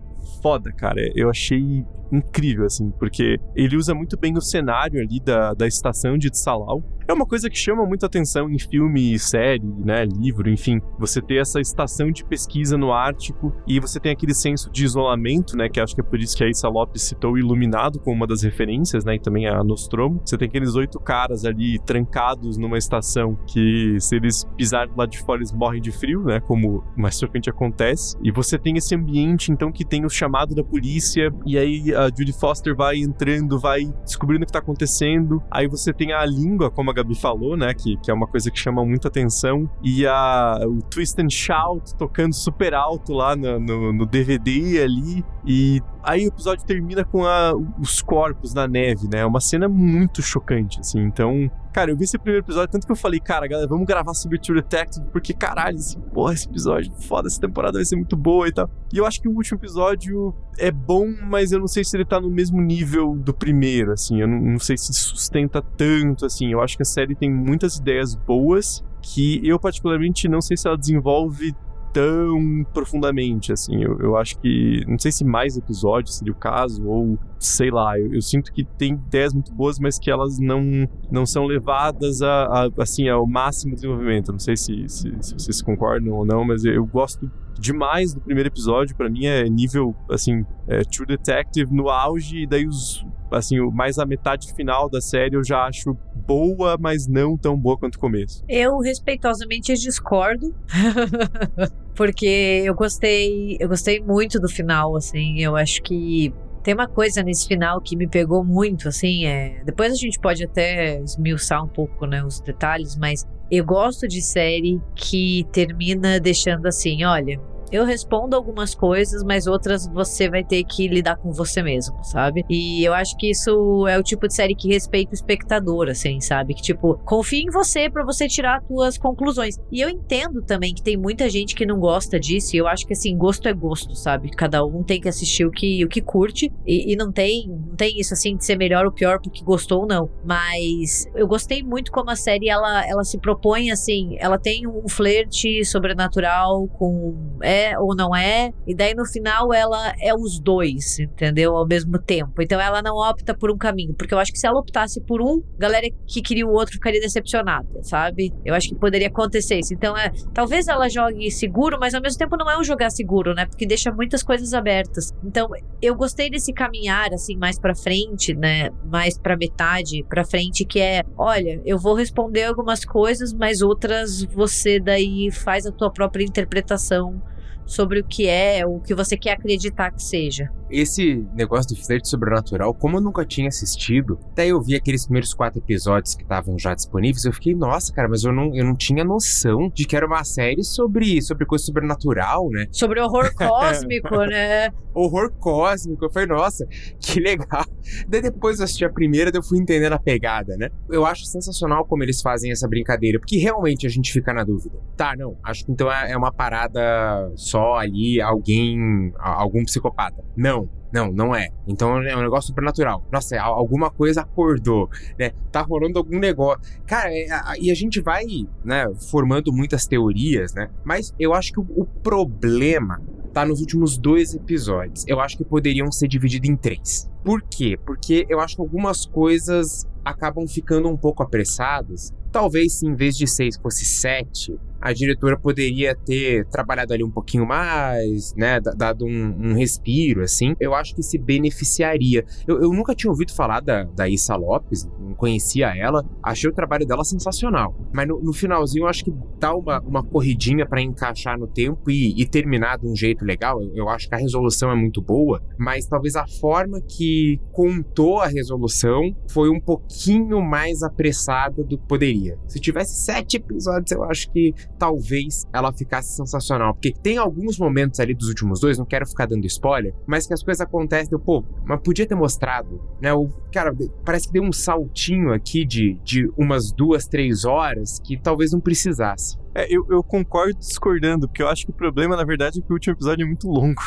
foda, 0.41 0.71
cara. 0.71 1.01
Eu 1.15 1.29
achei 1.29 1.85
incrível, 2.11 2.65
assim, 2.65 2.91
porque 2.99 3.37
ele 3.55 3.75
usa 3.75 3.93
muito 3.93 4.17
bem 4.17 4.37
o 4.37 4.41
cenário 4.41 5.01
ali 5.01 5.19
da, 5.19 5.53
da 5.53 5.67
estação 5.67 6.17
de 6.17 6.29
Tsalau. 6.29 6.83
É 7.07 7.11
uma 7.11 7.25
coisa 7.25 7.49
que 7.49 7.57
chama 7.57 7.85
muita 7.85 8.05
atenção 8.05 8.49
em 8.49 8.57
filme, 8.57 9.19
série, 9.19 9.67
né, 9.83 10.05
livro, 10.05 10.49
enfim. 10.49 10.79
Você 10.97 11.21
ter 11.21 11.41
essa 11.41 11.59
estação 11.59 12.09
de 12.11 12.23
pesquisa 12.23 12.77
no 12.77 12.93
Ártico 12.93 13.53
e 13.67 13.79
você 13.79 13.99
tem 13.99 14.13
aquele 14.13 14.33
senso 14.33 14.71
de 14.71 14.85
isolamento, 14.85 15.57
né, 15.57 15.67
que 15.67 15.81
acho 15.81 15.93
que 15.93 16.01
é 16.01 16.03
por 16.03 16.19
isso 16.19 16.35
que 16.37 16.43
a 16.43 16.49
Issa 16.49 16.69
Lopes 16.69 17.01
citou 17.03 17.37
Iluminado 17.37 17.99
como 17.99 18.15
uma 18.15 18.27
das 18.27 18.41
referências, 18.41 19.03
né, 19.03 19.15
e 19.15 19.19
também 19.19 19.47
a 19.47 19.61
Nostromo. 19.63 20.21
Você 20.23 20.37
tem 20.37 20.47
aqueles 20.47 20.75
oito 20.75 20.97
caras 20.99 21.43
ali 21.43 21.77
trancados 21.79 22.57
numa 22.57 22.77
estação 22.77 23.37
que 23.47 23.97
se 23.99 24.15
eles 24.15 24.45
pisarem 24.55 24.93
lá 24.95 25.05
de 25.05 25.19
fora 25.19 25.39
eles 25.39 25.51
morrem 25.51 25.81
de 25.81 25.91
frio, 25.91 26.23
né, 26.23 26.39
como 26.39 26.83
mais 26.95 27.19
pra 27.19 27.29
frente 27.29 27.49
acontece. 27.49 28.17
E 28.23 28.31
você 28.31 28.57
tem 28.57 28.77
esse 28.77 28.95
ambiente, 28.95 29.51
então, 29.51 29.71
que 29.71 29.83
tem 29.83 30.05
o 30.05 30.09
chamado 30.09 30.55
da 30.55 30.63
polícia 30.63 31.33
e 31.45 31.57
aí 31.57 31.93
a 32.03 32.07
Judy 32.07 32.33
Foster 32.33 32.75
vai 32.75 32.97
entrando, 32.97 33.59
vai 33.59 33.85
descobrindo 34.03 34.43
o 34.43 34.45
que 34.45 34.51
tá 34.51 34.59
acontecendo. 34.59 35.41
Aí 35.49 35.67
você 35.67 35.93
tem 35.93 36.13
a 36.13 36.25
língua, 36.25 36.69
como 36.69 36.89
a 36.89 36.93
Gabi 36.93 37.15
falou, 37.15 37.57
né? 37.57 37.73
Que, 37.73 37.97
que 37.97 38.11
é 38.11 38.13
uma 38.13 38.27
coisa 38.27 38.51
que 38.51 38.59
chama 38.59 38.83
muita 38.85 39.07
atenção. 39.07 39.69
E 39.83 40.05
a, 40.05 40.59
o 40.65 40.81
Twist 40.81 41.19
and 41.21 41.29
Shout 41.29 41.95
tocando 41.95 42.33
super 42.33 42.73
alto 42.73 43.13
lá 43.13 43.35
no, 43.35 43.59
no, 43.59 43.93
no 43.93 44.05
DVD 44.05 44.81
ali. 44.81 45.23
E 45.45 45.81
aí 46.01 46.25
o 46.25 46.29
episódio 46.29 46.65
termina 46.65 47.03
com 47.03 47.25
a, 47.25 47.53
os 47.79 48.01
corpos 48.01 48.53
na 48.53 48.67
neve, 48.67 49.07
né? 49.07 49.19
É 49.19 49.25
uma 49.25 49.41
cena 49.41 49.67
muito 49.67 50.21
chocante, 50.21 50.79
assim. 50.79 50.99
Então, 51.01 51.51
cara, 51.73 51.91
eu 51.91 51.97
vi 51.97 52.05
esse 52.05 52.17
primeiro 52.17 52.45
episódio, 52.45 52.71
tanto 52.71 52.85
que 52.85 52.91
eu 52.91 52.95
falei, 52.95 53.19
cara, 53.19 53.47
galera, 53.47 53.67
vamos 53.67 53.85
gravar 53.85 54.13
sobre 54.13 54.39
True 54.39 54.61
Detective, 54.61 55.05
porque 55.11 55.33
caralho, 55.33 55.77
assim, 55.77 55.99
porra, 56.13 56.33
esse 56.33 56.47
episódio 56.47 56.91
foda, 56.93 57.27
essa 57.27 57.41
temporada 57.41 57.77
vai 57.77 57.85
ser 57.85 57.95
muito 57.95 58.15
boa 58.15 58.47
e 58.47 58.53
tal. 58.53 58.69
E 58.93 58.97
eu 58.97 59.05
acho 59.05 59.21
que 59.21 59.27
o 59.27 59.35
último 59.35 59.57
episódio 59.59 60.33
é 60.57 60.71
bom, 60.71 61.07
mas 61.25 61.51
eu 61.51 61.59
não 61.59 61.67
sei 61.67 61.83
se 61.83 61.97
ele 61.97 62.05
tá 62.05 62.19
no 62.21 62.29
mesmo 62.29 62.61
nível 62.61 63.15
do 63.15 63.33
primeiro, 63.33 63.91
assim. 63.91 64.21
Eu 64.21 64.27
não, 64.27 64.39
não 64.39 64.59
sei 64.59 64.77
se 64.77 64.93
sustenta 64.93 65.61
tanto, 65.61 66.25
assim. 66.25 66.51
Eu 66.51 66.61
acho 66.61 66.77
que 66.77 66.83
a 66.83 66.85
série 66.85 67.15
tem 67.15 67.31
muitas 67.31 67.77
ideias 67.77 68.15
boas 68.15 68.83
que 69.01 69.45
eu, 69.45 69.59
particularmente, 69.59 70.29
não 70.29 70.41
sei 70.41 70.55
se 70.55 70.65
ela 70.65 70.77
desenvolve 70.77 71.53
tão 71.93 72.65
profundamente, 72.73 73.53
assim. 73.53 73.83
Eu, 73.83 73.99
eu 73.99 74.17
acho 74.17 74.37
que. 74.39 74.83
Não 74.87 74.97
sei 74.97 75.11
se 75.11 75.23
mais 75.23 75.55
episódios 75.55 76.17
seria 76.17 76.33
o 76.33 76.35
caso, 76.35 76.85
ou 76.85 77.17
sei 77.39 77.69
lá. 77.69 77.97
Eu, 77.99 78.15
eu 78.15 78.21
sinto 78.21 78.51
que 78.51 78.63
tem 78.63 78.93
ideias 78.93 79.33
muito 79.33 79.53
boas, 79.53 79.79
mas 79.79 79.99
que 79.99 80.09
elas 80.09 80.39
não, 80.39 80.89
não 81.11 81.25
são 81.25 81.45
levadas 81.45 82.21
a, 82.21 82.45
a 82.45 82.69
assim, 82.79 83.07
ao 83.07 83.27
máximo 83.27 83.75
desenvolvimento. 83.75 84.31
Não 84.31 84.39
sei 84.39 84.57
se, 84.57 84.89
se, 84.89 85.15
se 85.21 85.33
vocês 85.35 85.61
concordam 85.61 86.13
ou 86.13 86.25
não, 86.25 86.43
mas 86.43 86.65
eu 86.65 86.85
gosto 86.85 87.31
demais 87.59 88.13
do 88.13 88.21
primeiro 88.21 88.49
episódio. 88.49 88.95
para 88.95 89.09
mim 89.09 89.25
é 89.25 89.47
nível, 89.47 89.95
assim, 90.09 90.45
é 90.67 90.81
True 90.83 91.07
Detective 91.07 91.73
no 91.73 91.89
auge, 91.89 92.43
e 92.43 92.47
daí 92.47 92.67
os. 92.67 93.05
Assim, 93.31 93.59
mais 93.71 93.97
a 93.97 94.05
metade 94.05 94.53
final 94.53 94.87
da 94.87 95.01
série 95.01 95.35
eu 95.35 95.43
já 95.43 95.65
acho 95.65 95.97
boa, 96.27 96.77
mas 96.79 97.07
não 97.07 97.35
tão 97.35 97.57
boa 97.57 97.75
quanto 97.75 97.95
o 97.95 97.99
começo. 97.99 98.43
Eu 98.47 98.77
respeitosamente 98.77 99.73
discordo. 99.73 100.53
porque 101.95 102.63
eu 102.65 102.73
gostei, 102.73 103.57
eu 103.59 103.67
gostei 103.67 103.99
muito 103.99 104.39
do 104.39 104.49
final, 104.49 104.95
assim, 104.95 105.39
eu 105.39 105.55
acho 105.55 105.81
que 105.81 106.33
tem 106.63 106.73
uma 106.73 106.87
coisa 106.87 107.21
nesse 107.21 107.47
final 107.47 107.81
que 107.81 107.95
me 107.95 108.07
pegou 108.07 108.43
muito, 108.43 108.87
assim, 108.87 109.25
é. 109.25 109.61
Depois 109.65 109.91
a 109.91 109.95
gente 109.95 110.17
pode 110.19 110.43
até 110.43 110.99
esmiuçar 111.01 111.63
um 111.63 111.67
pouco, 111.67 112.05
né, 112.05 112.23
os 112.23 112.39
detalhes, 112.39 112.95
mas 112.95 113.27
eu 113.51 113.65
gosto 113.65 114.07
de 114.07 114.21
série 114.21 114.81
que 114.95 115.45
termina 115.51 116.19
deixando 116.19 116.65
assim, 116.65 117.03
olha, 117.03 117.39
eu 117.73 117.85
respondo 117.85 118.35
algumas 118.35 118.75
coisas, 118.75 119.23
mas 119.23 119.47
outras 119.47 119.87
você 119.87 120.29
vai 120.29 120.43
ter 120.43 120.63
que 120.63 120.87
lidar 120.87 121.15
com 121.15 121.31
você 121.31 121.63
mesmo, 121.63 122.03
sabe? 122.03 122.45
E 122.47 122.83
eu 122.83 122.93
acho 122.93 123.17
que 123.17 123.31
isso 123.31 123.87
é 123.87 123.97
o 123.97 124.03
tipo 124.03 124.27
de 124.27 124.35
série 124.35 124.53
que 124.53 124.67
respeita 124.67 125.09
o 125.11 125.15
espectador, 125.15 125.89
assim, 125.89 126.21
sabe? 126.21 126.53
Que 126.53 126.61
tipo, 126.61 126.99
confia 127.03 127.41
em 127.41 127.49
você 127.49 127.89
para 127.89 128.05
você 128.05 128.27
tirar 128.27 128.59
as 128.59 128.67
tuas 128.67 128.97
conclusões. 128.99 129.57
E 129.71 129.81
eu 129.81 129.89
entendo 129.89 130.43
também 130.43 130.75
que 130.75 130.83
tem 130.83 130.95
muita 130.95 131.27
gente 131.27 131.55
que 131.55 131.65
não 131.65 131.79
gosta 131.79 132.19
disso, 132.19 132.55
e 132.55 132.59
eu 132.59 132.67
acho 132.67 132.85
que 132.85 132.93
assim, 132.93 133.17
gosto 133.17 133.47
é 133.47 133.53
gosto, 133.53 133.95
sabe? 133.95 134.29
Cada 134.29 134.63
um 134.63 134.83
tem 134.83 135.01
que 135.01 135.09
assistir 135.09 135.43
o 135.43 135.51
que, 135.51 135.83
o 135.83 135.89
que 135.89 135.99
curte, 135.99 136.53
e, 136.67 136.93
e 136.93 136.95
não 136.95 137.11
tem 137.11 137.47
não 137.47 137.75
tem 137.75 137.99
isso 137.99 138.13
assim 138.13 138.37
de 138.37 138.45
ser 138.45 138.55
melhor 138.55 138.85
ou 138.85 138.91
pior 138.91 139.19
porque 139.19 139.43
gostou 139.43 139.81
ou 139.81 139.87
não. 139.87 140.11
Mas 140.23 141.07
eu 141.15 141.27
gostei 141.27 141.63
muito 141.63 141.91
como 141.91 142.11
a 142.11 142.15
série 142.15 142.49
ela, 142.49 142.87
ela 142.87 143.03
se 143.03 143.17
propõe 143.17 143.71
assim, 143.71 144.15
ela 144.19 144.37
tem 144.37 144.67
um 144.67 144.87
flerte 144.87 145.65
sobrenatural 145.65 146.67
com 146.67 147.39
é 147.41 147.62
é 147.63 147.79
ou 147.79 147.95
não 147.95 148.15
é, 148.15 148.51
e 148.67 148.75
daí 148.75 148.93
no 148.93 149.05
final 149.05 149.53
ela 149.53 149.93
é 149.99 150.13
os 150.13 150.39
dois, 150.39 150.99
entendeu? 150.99 151.55
Ao 151.55 151.65
mesmo 151.65 151.97
tempo. 151.99 152.41
Então 152.41 152.59
ela 152.59 152.81
não 152.81 152.95
opta 152.95 153.33
por 153.33 153.51
um 153.51 153.57
caminho, 153.57 153.93
porque 153.93 154.13
eu 154.13 154.19
acho 154.19 154.31
que 154.31 154.39
se 154.39 154.47
ela 154.47 154.59
optasse 154.59 155.01
por 155.01 155.21
um, 155.21 155.41
galera 155.57 155.87
que 156.07 156.21
queria 156.21 156.45
o 156.45 156.51
outro 156.51 156.73
ficaria 156.73 156.99
decepcionada, 156.99 157.83
sabe? 157.83 158.33
Eu 158.45 158.53
acho 158.53 158.69
que 158.69 158.75
poderia 158.75 159.07
acontecer 159.07 159.59
isso. 159.59 159.73
Então 159.73 159.97
é, 159.97 160.11
talvez 160.33 160.67
ela 160.67 160.89
jogue 160.89 161.29
seguro, 161.31 161.77
mas 161.79 161.93
ao 161.93 162.01
mesmo 162.01 162.17
tempo 162.17 162.37
não 162.37 162.49
é 162.49 162.57
um 162.57 162.63
jogar 162.63 162.89
seguro, 162.89 163.33
né? 163.33 163.45
Porque 163.45 163.65
deixa 163.65 163.91
muitas 163.91 164.23
coisas 164.23 164.53
abertas. 164.53 165.13
Então 165.23 165.49
eu 165.81 165.95
gostei 165.95 166.29
desse 166.29 166.53
caminhar 166.53 167.13
assim 167.13 167.37
mais 167.37 167.59
para 167.59 167.75
frente, 167.75 168.33
né? 168.33 168.69
Mais 168.85 169.17
para 169.17 169.37
metade, 169.37 170.03
para 170.09 170.23
frente 170.25 170.65
que 170.65 170.79
é, 170.79 171.03
olha, 171.17 171.61
eu 171.65 171.77
vou 171.77 171.93
responder 171.93 172.43
algumas 172.43 172.85
coisas, 172.85 173.33
mas 173.33 173.61
outras 173.61 174.23
você 174.23 174.79
daí 174.79 175.31
faz 175.31 175.65
a 175.65 175.71
tua 175.71 175.91
própria 175.91 176.23
interpretação 176.23 177.21
sobre 177.65 177.99
o 177.99 178.03
que 178.03 178.27
é, 178.27 178.65
o 178.65 178.79
que 178.79 178.93
você 178.93 179.17
quer 179.17 179.33
acreditar 179.33 179.91
que 179.91 180.01
seja. 180.03 180.49
Esse 180.75 181.23
negócio 181.35 181.75
do 181.75 181.85
flerte 181.85 182.09
sobrenatural, 182.09 182.73
como 182.73 182.97
eu 182.97 183.01
nunca 183.01 183.23
tinha 183.23 183.47
assistido, 183.47 184.17
até 184.31 184.47
eu 184.47 184.59
vi 184.59 184.75
aqueles 184.75 185.05
primeiros 185.05 185.31
quatro 185.31 185.59
episódios 185.59 186.15
que 186.15 186.23
estavam 186.23 186.57
já 186.57 186.73
disponíveis, 186.73 187.23
eu 187.25 187.31
fiquei, 187.31 187.53
nossa, 187.53 187.93
cara, 187.93 188.09
mas 188.09 188.23
eu 188.23 188.33
não, 188.33 188.55
eu 188.55 188.65
não 188.65 188.75
tinha 188.75 189.03
noção 189.03 189.69
de 189.71 189.85
que 189.85 189.95
era 189.95 190.07
uma 190.07 190.23
série 190.23 190.63
sobre, 190.63 191.21
sobre 191.21 191.45
coisa 191.45 191.63
sobrenatural, 191.63 192.49
né? 192.49 192.65
Sobre 192.71 192.99
horror 192.99 193.31
cósmico, 193.37 194.17
né? 194.25 194.71
Horror 194.95 195.31
cósmico. 195.33 196.05
Eu 196.05 196.09
falei, 196.09 196.27
nossa, 196.27 196.65
que 196.99 197.19
legal. 197.19 197.65
Daí 198.07 198.23
depois 198.23 198.57
eu 198.57 198.65
assisti 198.65 198.83
a 198.83 198.89
primeira, 198.89 199.29
eu 199.31 199.43
fui 199.43 199.59
entendendo 199.59 199.93
a 199.93 199.99
pegada, 199.99 200.57
né? 200.57 200.69
Eu 200.89 201.05
acho 201.05 201.25
sensacional 201.25 201.85
como 201.85 202.01
eles 202.01 202.19
fazem 202.19 202.51
essa 202.51 202.67
brincadeira, 202.67 203.19
porque 203.19 203.37
realmente 203.37 203.85
a 203.85 203.89
gente 203.89 204.11
fica 204.11 204.33
na 204.33 204.43
dúvida. 204.43 204.75
Tá, 204.97 205.15
não, 205.15 205.37
acho 205.43 205.65
que 205.65 205.71
então 205.71 205.91
é, 205.91 206.13
é 206.13 206.17
uma 206.17 206.31
parada 206.31 207.31
só 207.35 207.75
ali 207.75 208.19
alguém, 208.19 209.13
algum 209.19 209.63
psicopata. 209.63 210.23
Não, 210.35 210.62
não, 210.93 211.11
não 211.11 211.35
é. 211.35 211.49
Então 211.67 211.97
é 212.03 212.15
um 212.15 212.21
negócio 212.21 212.49
supernatural. 212.49 213.03
Nossa, 213.11 213.41
alguma 213.41 213.89
coisa 213.89 214.21
acordou, 214.21 214.89
né? 215.17 215.31
Tá 215.51 215.61
rolando 215.61 215.97
algum 215.97 216.19
negócio. 216.19 216.61
Cara, 216.85 217.09
é, 217.11 217.27
e 217.59 217.71
a 217.71 217.73
gente 217.73 217.99
vai, 217.99 218.23
né, 218.63 218.85
formando 219.09 219.51
muitas 219.51 219.87
teorias, 219.87 220.53
né? 220.53 220.69
Mas 220.83 221.11
eu 221.19 221.33
acho 221.33 221.51
que 221.51 221.59
o 221.59 221.85
problema 222.03 223.01
tá 223.33 223.43
nos 223.43 223.59
últimos 223.59 223.97
dois 223.97 224.35
episódios. 224.35 225.03
Eu 225.07 225.19
acho 225.19 225.35
que 225.35 225.43
poderiam 225.43 225.91
ser 225.91 226.07
divididos 226.07 226.47
em 226.47 226.55
três. 226.55 227.09
Por 227.23 227.41
quê? 227.41 227.77
Porque 227.83 228.27
eu 228.29 228.39
acho 228.39 228.55
que 228.55 228.61
algumas 228.61 229.05
coisas 229.05 229.87
acabam 230.05 230.47
ficando 230.47 230.87
um 230.87 230.97
pouco 230.97 231.23
apressadas. 231.23 232.13
Talvez 232.31 232.73
se 232.73 232.85
em 232.85 232.95
vez 232.95 233.17
de 233.17 233.25
seis 233.25 233.57
fosse 233.57 233.85
sete, 233.85 234.55
a 234.83 234.91
diretora 234.91 235.39
poderia 235.39 235.95
ter 235.95 236.45
trabalhado 236.47 236.93
ali 236.93 237.05
um 237.05 237.09
pouquinho 237.09 237.45
mais, 237.45 238.35
né? 238.35 238.59
Dado 238.59 239.05
um, 239.05 239.51
um 239.51 239.53
respiro, 239.53 240.21
assim. 240.21 240.57
Eu 240.59 240.75
acho 240.75 240.93
que 240.93 241.01
se 241.01 241.17
beneficiaria. 241.17 242.25
Eu, 242.45 242.61
eu 242.61 242.73
nunca 242.73 242.93
tinha 242.93 243.09
ouvido 243.09 243.33
falar 243.33 243.61
da, 243.61 243.83
da 243.83 244.09
Issa 244.09 244.35
Lopes, 244.35 244.85
não 244.99 245.13
conhecia 245.13 245.73
ela. 245.73 246.03
Achei 246.21 246.49
o 246.49 246.53
trabalho 246.53 246.85
dela 246.85 247.05
sensacional. 247.05 247.73
Mas 247.93 248.09
no, 248.09 248.21
no 248.21 248.33
finalzinho, 248.33 248.83
eu 248.83 248.89
acho 248.89 249.05
que 249.05 249.13
dá 249.39 249.55
uma, 249.55 249.79
uma 249.79 250.03
corridinha 250.03 250.65
para 250.65 250.81
encaixar 250.81 251.39
no 251.39 251.47
tempo 251.47 251.89
e, 251.89 252.21
e, 252.21 252.25
terminar 252.25 252.77
de 252.77 252.85
um 252.85 252.95
jeito 252.95 253.23
legal. 253.23 253.63
Eu, 253.63 253.73
eu 253.73 253.89
acho 253.89 254.09
que 254.09 254.15
a 254.15 254.17
resolução 254.17 254.69
é 254.69 254.75
muito 254.75 255.01
boa, 255.01 255.41
mas 255.57 255.87
talvez 255.87 256.17
a 256.17 256.27
forma 256.27 256.81
que 256.81 257.39
contou 257.53 258.19
a 258.19 258.27
resolução 258.27 259.15
foi 259.29 259.49
um 259.49 259.61
pouquinho 259.61 260.41
mais 260.41 260.83
apressada 260.83 261.63
do 261.63 261.77
que 261.77 261.87
poderia. 261.87 262.37
Se 262.47 262.59
tivesse 262.59 263.01
sete 263.05 263.37
episódios, 263.37 263.91
eu 263.91 264.03
acho 264.03 264.29
que 264.31 264.53
talvez 264.77 265.45
ela 265.53 265.71
ficasse 265.71 266.15
sensacional. 266.15 266.73
Porque 266.73 266.93
tem 266.93 267.17
alguns 267.17 267.57
momentos 267.57 267.99
ali 267.99 268.13
dos 268.13 268.27
últimos 268.27 268.59
dois, 268.59 268.77
não 268.77 268.85
quero 268.85 269.07
ficar 269.07 269.25
dando 269.25 269.45
spoiler, 269.45 269.93
mas 270.07 270.27
que 270.27 270.33
as 270.33 270.43
coisas 270.43 270.61
acontecem, 270.61 271.09
eu, 271.11 271.19
pô, 271.19 271.43
mas 271.65 271.81
podia 271.81 272.05
ter 272.05 272.15
mostrado, 272.15 272.81
né? 273.01 273.13
O, 273.13 273.29
cara, 273.51 273.73
parece 274.05 274.27
que 274.27 274.33
deu 274.33 274.43
um 274.43 274.51
saltinho 274.51 275.33
aqui 275.33 275.65
de, 275.65 275.99
de 276.03 276.29
umas 276.37 276.71
duas, 276.71 277.07
três 277.07 277.45
horas 277.45 277.99
que 277.99 278.17
talvez 278.17 278.51
não 278.51 278.59
precisasse. 278.59 279.37
É, 279.55 279.67
eu, 279.69 279.85
eu 279.89 280.03
concordo 280.03 280.57
discordando, 280.57 281.27
porque 281.27 281.43
eu 281.43 281.47
acho 281.47 281.65
que 281.65 281.71
o 281.71 281.75
problema, 281.75 282.15
na 282.15 282.23
verdade, 282.23 282.59
é 282.59 282.61
que 282.61 282.71
o 282.71 282.73
último 282.73 282.95
episódio 282.95 283.23
é 283.23 283.27
muito 283.27 283.47
longo. 283.47 283.81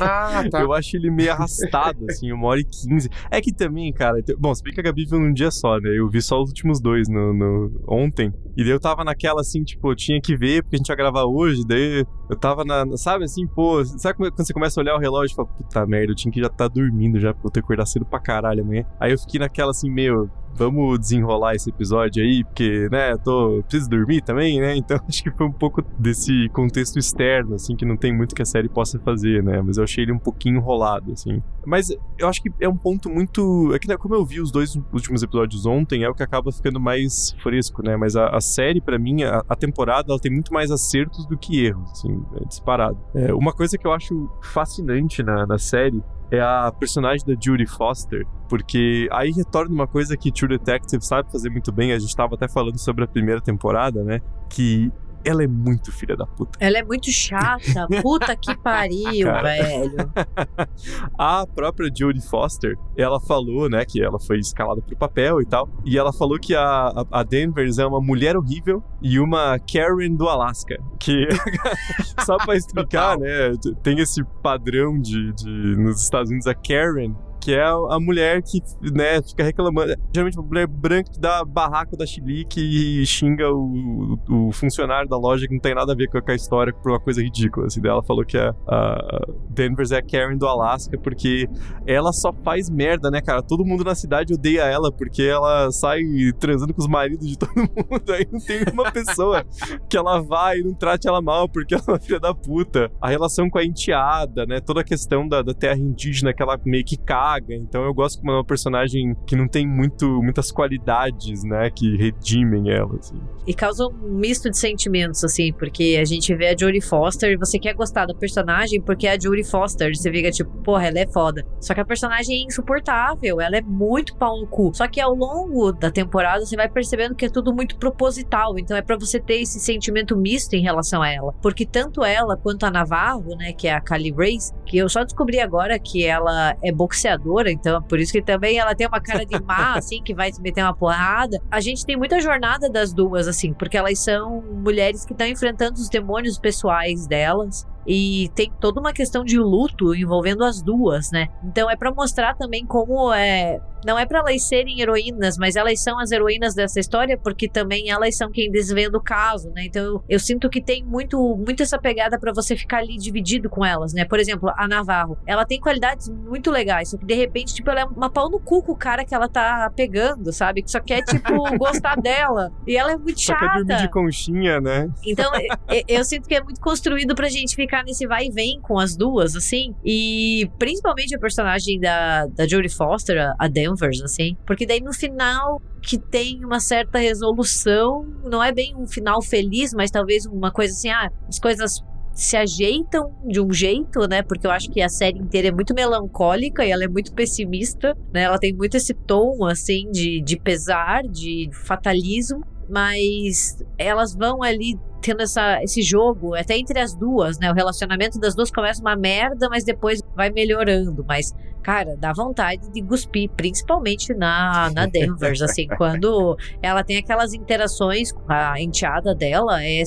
Ah, 0.00 0.42
tá. 0.50 0.60
eu 0.60 0.72
acho 0.72 0.96
ele 0.96 1.10
meio 1.10 1.32
arrastado, 1.32 2.06
assim, 2.10 2.32
uma 2.32 2.48
hora 2.48 2.60
e 2.60 2.64
quinze. 2.64 3.08
É 3.30 3.40
que 3.40 3.52
também, 3.52 3.92
cara. 3.92 4.18
Bom, 4.38 4.54
se 4.54 4.62
bem 4.62 4.72
que 4.72 4.80
a 4.80 4.82
Gabi 4.82 5.04
viu 5.04 5.20
num 5.20 5.32
dia 5.32 5.50
só, 5.50 5.78
né? 5.78 5.90
Eu 5.96 6.08
vi 6.08 6.20
só 6.20 6.40
os 6.40 6.48
últimos 6.48 6.80
dois 6.80 7.08
no, 7.08 7.32
no, 7.32 7.80
ontem. 7.88 8.32
E 8.56 8.62
daí 8.62 8.72
eu 8.72 8.80
tava 8.80 9.04
naquela 9.04 9.40
assim, 9.40 9.62
tipo, 9.62 9.90
eu 9.90 9.96
tinha 9.96 10.20
que 10.20 10.36
ver, 10.36 10.62
porque 10.62 10.76
a 10.76 10.78
gente 10.78 10.88
ia 10.88 10.96
gravar 10.96 11.24
hoje. 11.24 11.62
Daí 11.66 12.04
eu 12.28 12.36
tava 12.36 12.64
na. 12.64 12.84
Sabe 12.96 13.24
assim, 13.24 13.46
pô. 13.46 13.84
Sabe 13.84 14.16
quando 14.16 14.36
você 14.36 14.52
começa 14.52 14.80
a 14.80 14.82
olhar 14.82 14.96
o 14.96 14.98
relógio 14.98 15.32
e 15.32 15.36
fala, 15.36 15.48
puta 15.48 15.86
merda, 15.86 16.12
eu 16.12 16.16
tinha 16.16 16.32
que 16.32 16.40
já 16.40 16.46
estar 16.46 16.68
tá 16.68 16.74
dormindo 16.74 17.20
já, 17.20 17.32
pra 17.32 17.42
eu 17.44 17.50
ter 17.50 17.60
que 17.60 17.66
acordar 17.66 17.86
cedo 17.86 18.04
pra 18.04 18.20
caralho 18.20 18.62
amanhã. 18.62 18.84
Aí 18.98 19.12
eu 19.12 19.18
fiquei 19.18 19.38
naquela 19.38 19.70
assim, 19.70 19.90
meio 19.90 20.30
vamos 20.54 20.98
desenrolar 20.98 21.54
esse 21.54 21.70
episódio 21.70 22.22
aí, 22.22 22.44
porque, 22.44 22.88
né, 22.90 23.16
tô, 23.16 23.62
preciso 23.62 23.90
dormir 23.90 24.22
também, 24.22 24.60
né? 24.60 24.76
Então 24.76 24.98
acho 25.08 25.22
que 25.22 25.30
foi 25.30 25.46
um 25.46 25.52
pouco 25.52 25.82
desse 25.98 26.48
contexto 26.50 26.98
externo, 26.98 27.54
assim, 27.54 27.76
que 27.76 27.84
não 27.84 27.96
tem 27.96 28.14
muito 28.14 28.34
que 28.34 28.42
a 28.42 28.46
série 28.46 28.68
possa 28.68 28.98
fazer, 28.98 29.42
né? 29.42 29.60
Mas 29.62 29.76
eu 29.76 29.84
achei 29.84 30.04
ele 30.04 30.12
um 30.12 30.18
pouquinho 30.18 30.56
enrolado, 30.56 31.12
assim. 31.12 31.42
Mas 31.64 31.90
eu 32.18 32.28
acho 32.28 32.42
que 32.42 32.50
é 32.60 32.68
um 32.68 32.76
ponto 32.76 33.08
muito. 33.08 33.72
É 33.74 33.78
que, 33.78 33.88
né, 33.88 33.96
como 33.96 34.14
eu 34.14 34.24
vi 34.24 34.40
os 34.40 34.50
dois 34.50 34.76
últimos 34.92 35.22
episódios 35.22 35.66
ontem, 35.66 36.04
é 36.04 36.08
o 36.08 36.14
que 36.14 36.22
acaba 36.22 36.50
ficando 36.52 36.80
mais 36.80 37.34
fresco, 37.42 37.82
né? 37.82 37.96
Mas 37.96 38.16
a, 38.16 38.28
a 38.28 38.40
série, 38.40 38.80
para 38.80 38.98
mim, 38.98 39.22
a, 39.22 39.42
a, 39.48 39.56
temporada, 39.56 40.12
ela 40.12 40.18
tem 40.18 40.32
muito 40.32 40.52
mais 40.52 40.70
acertos 40.70 41.26
do 41.26 41.36
que 41.36 41.64
erros, 41.64 41.90
assim, 41.92 42.22
é 42.40 42.44
disparado. 42.44 42.98
É, 43.14 43.32
uma 43.32 43.52
coisa 43.52 43.78
que 43.78 43.86
eu 43.86 43.92
acho 43.92 44.30
fascinante 44.42 45.22
na, 45.22 45.46
na 45.46 45.58
série 45.58 46.02
é 46.32 46.40
a 46.40 46.72
personagem 46.72 47.26
da 47.26 47.34
Judy 47.38 47.66
Foster, 47.66 48.26
porque 48.48 49.06
aí 49.12 49.30
retorna 49.30 49.72
uma 49.72 49.86
coisa 49.86 50.16
que 50.16 50.32
True 50.32 50.48
Detective 50.48 51.04
sabe 51.04 51.30
fazer 51.30 51.50
muito 51.50 51.70
bem, 51.70 51.92
a 51.92 51.98
gente 51.98 52.08
estava 52.08 52.34
até 52.34 52.48
falando 52.48 52.78
sobre 52.78 53.04
a 53.04 53.06
primeira 53.06 53.40
temporada, 53.40 54.02
né? 54.02 54.20
Que 54.48 54.90
ela 55.24 55.42
é 55.42 55.46
muito 55.46 55.92
filha 55.92 56.16
da 56.16 56.26
puta. 56.26 56.58
Ela 56.60 56.78
é 56.78 56.82
muito 56.82 57.10
chata. 57.10 57.86
Puta 58.02 58.34
que 58.36 58.56
pariu, 58.56 59.26
Cara. 59.26 59.42
velho. 59.42 60.12
A 61.18 61.46
própria 61.46 61.90
Jodie 61.94 62.22
Foster, 62.22 62.76
ela 62.96 63.20
falou, 63.20 63.68
né, 63.68 63.84
que 63.84 64.02
ela 64.02 64.18
foi 64.18 64.38
escalada 64.38 64.80
pro 64.82 64.96
papel 64.96 65.40
e 65.40 65.46
tal, 65.46 65.68
e 65.84 65.98
ela 65.98 66.12
falou 66.12 66.38
que 66.38 66.54
a, 66.54 66.88
a, 66.88 67.20
a 67.20 67.22
Danvers 67.22 67.78
é 67.78 67.86
uma 67.86 68.00
mulher 68.00 68.36
horrível 68.36 68.82
e 69.00 69.18
uma 69.18 69.58
Karen 69.58 70.14
do 70.14 70.28
Alasca, 70.28 70.76
que 70.98 71.28
só 72.24 72.36
pra 72.38 72.56
explicar, 72.56 73.18
né, 73.18 73.52
tem 73.82 73.98
esse 74.00 74.22
padrão 74.42 74.98
de, 74.98 75.32
de 75.32 75.76
nos 75.76 76.02
Estados 76.02 76.30
Unidos 76.30 76.46
a 76.46 76.54
Karen 76.54 77.14
que 77.42 77.52
é 77.52 77.64
a, 77.64 77.98
mulher 77.98 78.40
que, 78.40 78.62
né, 78.92 79.20
fica 79.20 79.42
reclamando. 79.42 79.96
Geralmente 80.14 80.38
uma 80.38 80.46
mulher 80.46 80.66
branca 80.68 81.10
que 81.10 81.18
dá 81.18 81.44
barraco 81.44 81.96
da 81.96 82.06
chilique 82.06 82.60
e 82.60 83.04
xinga 83.04 83.50
o, 83.52 84.16
o 84.30 84.52
funcionário 84.52 85.08
da 85.08 85.16
loja 85.16 85.48
que 85.48 85.52
não 85.52 85.60
tem 85.60 85.74
nada 85.74 85.92
a 85.92 85.96
ver 85.96 86.08
com 86.08 86.18
a 86.24 86.34
história 86.34 86.72
por 86.72 86.92
uma 86.92 87.00
coisa 87.00 87.20
ridícula. 87.20 87.66
Assim, 87.66 87.80
ela 87.84 88.02
falou 88.02 88.24
que 88.24 88.38
a, 88.38 88.54
a 88.68 89.26
Danvers 89.50 89.90
é 89.90 89.98
a 89.98 90.02
Karen 90.02 90.36
do 90.36 90.46
Alasca 90.46 90.96
porque 90.96 91.48
ela 91.84 92.12
só 92.12 92.32
faz 92.44 92.70
merda, 92.70 93.10
né, 93.10 93.20
cara? 93.20 93.42
Todo 93.42 93.64
mundo 93.64 93.82
na 93.82 93.96
cidade 93.96 94.34
odeia 94.34 94.62
ela 94.62 94.92
porque 94.92 95.22
ela 95.22 95.72
sai 95.72 96.00
transando 96.38 96.72
com 96.72 96.80
os 96.80 96.88
maridos 96.88 97.28
de 97.28 97.36
todo 97.36 97.52
mundo. 97.56 98.12
Aí 98.12 98.26
não 98.30 98.38
tem 98.38 98.62
uma 98.72 98.92
pessoa 98.92 99.44
que 99.88 99.96
ela 99.96 100.20
vai 100.20 100.58
e 100.58 100.62
não 100.62 100.74
trate 100.74 101.08
ela 101.08 101.20
mal 101.20 101.48
porque 101.48 101.74
ela 101.74 101.82
é 101.88 101.90
uma 101.90 102.00
filha 102.00 102.20
da 102.20 102.32
puta. 102.32 102.88
A 103.00 103.08
relação 103.08 103.50
com 103.50 103.58
a 103.58 103.64
enteada, 103.64 104.46
né? 104.46 104.60
Toda 104.60 104.82
a 104.82 104.84
questão 104.84 105.26
da, 105.26 105.42
da 105.42 105.52
terra 105.52 105.78
indígena 105.78 106.32
que 106.32 106.40
ela 106.40 106.56
meio 106.64 106.84
que 106.84 106.96
caga. 107.32 107.54
Então 107.54 107.84
eu 107.84 107.94
gosto 107.94 108.20
como 108.20 108.32
é 108.32 108.34
uma 108.36 108.44
personagem 108.44 109.14
que 109.26 109.36
não 109.36 109.48
tem 109.48 109.66
muito, 109.66 110.06
muitas 110.22 110.50
qualidades, 110.50 111.42
né? 111.44 111.70
Que 111.70 111.96
redimem 111.96 112.70
ela, 112.70 112.96
assim. 112.98 113.16
E 113.46 113.54
causa 113.54 113.86
um 113.86 114.18
misto 114.18 114.50
de 114.50 114.58
sentimentos, 114.58 115.24
assim, 115.24 115.52
porque 115.52 115.98
a 116.00 116.04
gente 116.04 116.34
vê 116.34 116.48
a 116.48 116.56
Jodie 116.56 116.80
Foster 116.80 117.32
e 117.32 117.36
você 117.36 117.58
quer 117.58 117.74
gostar 117.74 118.06
da 118.06 118.14
personagem 118.14 118.80
porque 118.80 119.06
é 119.06 119.12
a 119.12 119.18
Jodie 119.18 119.44
Foster. 119.44 119.94
Você 119.94 120.10
fica 120.10 120.30
tipo, 120.30 120.50
porra, 120.62 120.86
ela 120.88 120.98
é 120.98 121.06
foda. 121.06 121.44
Só 121.60 121.74
que 121.74 121.80
a 121.80 121.84
personagem 121.84 122.42
é 122.42 122.46
insuportável, 122.46 123.40
ela 123.40 123.56
é 123.56 123.62
muito 123.62 124.16
pau 124.16 124.40
no 124.40 124.46
cu. 124.46 124.72
Só 124.74 124.86
que 124.86 125.00
ao 125.00 125.14
longo 125.14 125.72
da 125.72 125.90
temporada 125.90 126.44
você 126.44 126.56
vai 126.56 126.68
percebendo 126.68 127.14
que 127.14 127.26
é 127.26 127.30
tudo 127.30 127.54
muito 127.54 127.76
proposital. 127.76 128.58
Então 128.58 128.76
é 128.76 128.82
para 128.82 128.96
você 128.96 129.18
ter 129.18 129.40
esse 129.40 129.58
sentimento 129.58 130.16
misto 130.16 130.54
em 130.54 130.62
relação 130.62 131.02
a 131.02 131.10
ela. 131.10 131.32
Porque 131.42 131.66
tanto 131.66 132.04
ela 132.04 132.36
quanto 132.36 132.64
a 132.64 132.70
Navarro, 132.70 133.36
né, 133.36 133.52
que 133.52 133.66
é 133.66 133.74
a 133.74 133.80
Kali 133.80 134.10
Grace, 134.10 134.52
que 134.66 134.78
eu 134.78 134.88
só 134.88 135.02
descobri 135.04 135.40
agora 135.40 135.78
que 135.78 136.04
ela 136.04 136.56
é 136.62 136.72
boxeadora, 136.72 137.21
então 137.50 137.82
por 137.82 137.98
isso 137.98 138.12
que 138.12 138.22
também 138.22 138.58
ela 138.58 138.74
tem 138.74 138.86
uma 138.86 139.00
cara 139.00 139.24
de 139.24 139.40
má, 139.42 139.74
assim, 139.78 140.02
que 140.02 140.14
vai 140.14 140.32
se 140.32 140.40
meter 140.40 140.62
uma 140.62 140.74
porrada. 140.74 141.40
A 141.50 141.60
gente 141.60 141.84
tem 141.84 141.96
muita 141.96 142.20
jornada 142.20 142.68
das 142.68 142.92
duas, 142.92 143.28
assim, 143.28 143.52
porque 143.52 143.76
elas 143.76 143.98
são 143.98 144.42
mulheres 144.42 145.04
que 145.04 145.12
estão 145.12 145.26
enfrentando 145.26 145.80
os 145.80 145.88
demônios 145.88 146.38
pessoais 146.38 147.06
delas. 147.06 147.66
E 147.86 148.30
tem 148.34 148.52
toda 148.60 148.80
uma 148.80 148.92
questão 148.92 149.24
de 149.24 149.38
luto 149.38 149.94
envolvendo 149.94 150.44
as 150.44 150.62
duas, 150.62 151.10
né? 151.10 151.28
Então 151.44 151.70
é 151.70 151.76
para 151.76 151.92
mostrar 151.92 152.34
também 152.36 152.64
como 152.64 153.12
é. 153.12 153.60
Não 153.84 153.98
é 153.98 154.06
para 154.06 154.20
elas 154.20 154.44
serem 154.46 154.80
heroínas, 154.80 155.36
mas 155.36 155.56
elas 155.56 155.82
são 155.82 155.98
as 155.98 156.12
heroínas 156.12 156.54
dessa 156.54 156.78
história 156.78 157.18
porque 157.18 157.48
também 157.48 157.90
elas 157.90 158.16
são 158.16 158.30
quem 158.30 158.48
desvenda 158.48 158.96
o 158.96 159.02
caso, 159.02 159.50
né? 159.50 159.64
Então 159.64 159.82
eu, 159.82 160.04
eu 160.08 160.18
sinto 160.20 160.48
que 160.48 160.62
tem 160.62 160.84
muito, 160.84 161.18
muito 161.36 161.64
essa 161.64 161.76
pegada 161.76 162.16
para 162.16 162.32
você 162.32 162.54
ficar 162.54 162.78
ali 162.78 162.96
dividido 162.96 163.50
com 163.50 163.64
elas, 163.64 163.92
né? 163.92 164.04
Por 164.04 164.20
exemplo, 164.20 164.52
a 164.56 164.68
Navarro, 164.68 165.18
ela 165.26 165.44
tem 165.44 165.58
qualidades 165.58 166.08
muito 166.08 166.48
legais, 166.48 166.90
só 166.90 166.96
que 166.96 167.04
de 167.04 167.14
repente, 167.14 167.52
tipo, 167.54 167.68
ela 167.70 167.80
é 167.80 167.84
uma 167.84 168.08
pau 168.08 168.30
no 168.30 168.38
cu 168.38 168.62
com 168.62 168.70
o 168.70 168.76
cara 168.76 169.04
que 169.04 169.14
ela 169.16 169.28
tá 169.28 169.68
pegando, 169.74 170.32
sabe? 170.32 170.62
Que 170.62 170.70
só 170.70 170.78
quer, 170.78 171.02
tipo, 171.02 171.32
gostar 171.58 171.96
dela. 171.96 172.52
E 172.64 172.76
ela 172.76 172.92
é 172.92 172.96
muito 172.96 173.20
Só 173.20 173.32
chata. 173.32 173.40
quer 173.46 173.64
dormir 173.64 173.82
de 173.82 173.90
conchinha, 173.90 174.60
né? 174.60 174.88
Então, 175.04 175.32
eu, 175.68 175.82
eu 175.88 176.04
sinto 176.04 176.28
que 176.28 176.36
é 176.36 176.40
muito 176.42 176.60
construído 176.60 177.16
pra 177.16 177.28
gente 177.28 177.56
ficar 177.56 177.71
nesse 177.84 178.06
vai 178.06 178.26
e 178.26 178.30
vem 178.30 178.60
com 178.60 178.78
as 178.78 178.96
duas, 178.96 179.36
assim. 179.36 179.72
E 179.84 180.50
principalmente 180.58 181.14
a 181.14 181.18
personagem 181.18 181.78
da, 181.80 182.26
da 182.26 182.46
Jodie 182.46 182.68
Foster, 182.68 183.16
a- 183.18 183.34
a 183.38 183.48
Danvers, 183.48 184.02
assim. 184.02 184.36
Porque 184.46 184.66
daí 184.66 184.80
no 184.80 184.92
final 184.92 185.62
que 185.80 185.96
tem 185.98 186.44
uma 186.44 186.60
certa 186.60 186.98
resolução, 186.98 188.04
não 188.24 188.42
é 188.42 188.52
bem 188.52 188.74
um 188.76 188.86
final 188.86 189.22
feliz, 189.22 189.72
mas 189.72 189.90
talvez 189.90 190.26
uma 190.26 190.50
coisa 190.50 190.72
assim, 190.72 190.90
ah, 190.90 191.10
as 191.28 191.38
coisas 191.38 191.80
se 192.14 192.36
ajeitam 192.36 193.10
de 193.26 193.40
um 193.40 193.50
jeito, 193.52 194.06
né? 194.06 194.22
Porque 194.22 194.46
eu 194.46 194.50
acho 194.50 194.68
que 194.70 194.82
a 194.82 194.88
série 194.88 195.18
inteira 195.18 195.48
é 195.48 195.50
muito 195.50 195.72
melancólica 195.74 196.62
e 196.64 196.70
ela 196.70 196.84
é 196.84 196.88
muito 196.88 197.12
pessimista, 197.14 197.96
né? 198.12 198.24
Ela 198.24 198.38
tem 198.38 198.52
muito 198.52 198.76
esse 198.76 198.92
tom, 198.92 199.46
assim, 199.46 199.90
de, 199.90 200.20
de 200.20 200.38
pesar, 200.38 201.02
de 201.04 201.48
fatalismo, 201.66 202.42
mas 202.68 203.64
elas 203.78 204.14
vão 204.14 204.42
ali 204.42 204.78
tendo 205.02 205.22
essa, 205.22 205.62
esse 205.62 205.82
jogo, 205.82 206.34
até 206.34 206.56
entre 206.56 206.78
as 206.78 206.94
duas, 206.94 207.38
né? 207.38 207.50
O 207.50 207.54
relacionamento 207.54 208.18
das 208.18 208.34
duas 208.34 208.50
começa 208.50 208.80
uma 208.80 208.96
merda, 208.96 209.48
mas 209.50 209.64
depois 209.64 210.00
vai 210.14 210.30
melhorando. 210.30 211.04
Mas, 211.06 211.34
cara, 211.62 211.96
dá 211.96 212.12
vontade 212.12 212.70
de 212.70 212.82
cuspir, 212.82 213.28
principalmente 213.30 214.14
na, 214.14 214.70
na 214.70 214.86
Denvers, 214.86 215.42
assim, 215.42 215.66
quando 215.76 216.36
ela 216.62 216.84
tem 216.84 216.98
aquelas 216.98 217.34
interações 217.34 218.12
com 218.12 218.24
a 218.28 218.60
enteada 218.60 219.14
dela, 219.14 219.62
é 219.62 219.82